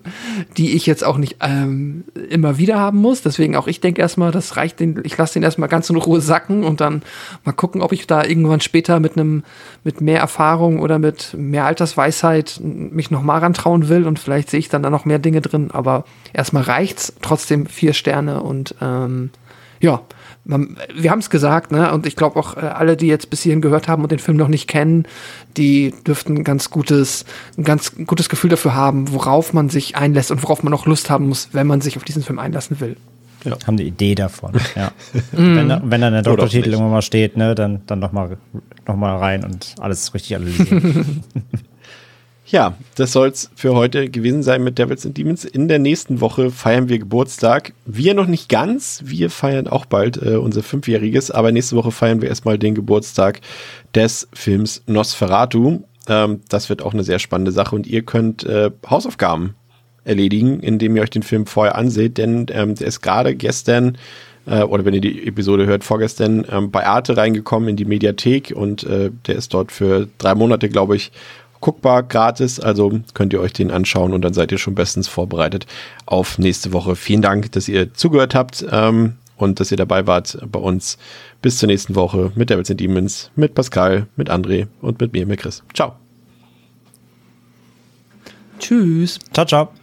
[0.57, 3.21] die ich jetzt auch nicht ähm, immer wieder haben muss.
[3.21, 6.21] Deswegen auch ich denke erstmal, das reicht den, ich lasse den erstmal ganz in Ruhe
[6.21, 7.03] sacken und dann
[7.43, 9.43] mal gucken, ob ich da irgendwann später mit einem,
[9.83, 14.59] mit mehr Erfahrung oder mit mehr Altersweisheit mich noch mal rantrauen will und vielleicht sehe
[14.59, 17.13] ich dann da noch mehr Dinge drin, aber erstmal reicht's.
[17.21, 19.31] Trotzdem vier Sterne und ähm,
[19.79, 20.01] ja,
[20.43, 21.93] man, wir haben es gesagt, ne?
[21.93, 24.37] Und ich glaube auch äh, alle, die jetzt bis hierhin gehört haben und den Film
[24.37, 25.05] noch nicht kennen,
[25.57, 27.25] die dürften ein ganz gutes,
[27.57, 31.09] ein ganz gutes Gefühl dafür haben, worauf man sich einlässt und worauf man auch Lust
[31.09, 32.97] haben muss, wenn man sich auf diesen Film einlassen will.
[33.43, 33.53] Ja.
[33.65, 34.53] Haben eine Idee davon.
[34.75, 34.91] Ja.
[35.31, 38.37] wenn, da, wenn dann der Doktortitel irgendwann mal steht, ne, dann, dann noch mal,
[38.87, 41.23] noch mal rein und alles richtig analysieren.
[42.51, 45.45] Ja, das soll's für heute gewesen sein mit Devils and Demons.
[45.45, 47.71] In der nächsten Woche feiern wir Geburtstag.
[47.85, 52.21] Wir noch nicht ganz, wir feiern auch bald äh, unser Fünfjähriges, aber nächste Woche feiern
[52.21, 53.39] wir erstmal den Geburtstag
[53.95, 55.83] des Films Nosferatu.
[56.09, 59.55] Ähm, das wird auch eine sehr spannende Sache und ihr könnt äh, Hausaufgaben
[60.03, 63.97] erledigen, indem ihr euch den Film vorher anseht, denn ähm, der ist gerade gestern
[64.45, 68.51] äh, oder wenn ihr die Episode hört, vorgestern ähm, bei Arte reingekommen in die Mediathek
[68.55, 71.11] und äh, der ist dort für drei Monate, glaube ich,
[71.61, 72.59] guckbar, gratis.
[72.59, 75.65] Also könnt ihr euch den anschauen und dann seid ihr schon bestens vorbereitet
[76.05, 76.95] auf nächste Woche.
[76.95, 80.97] Vielen Dank, dass ihr zugehört habt ähm, und dass ihr dabei wart bei uns.
[81.41, 85.25] Bis zur nächsten Woche mit Devils and Demons, mit Pascal, mit André und mit mir,
[85.25, 85.63] mit Chris.
[85.73, 85.95] Ciao.
[88.59, 89.17] Tschüss.
[89.33, 89.80] Ciao, ciao.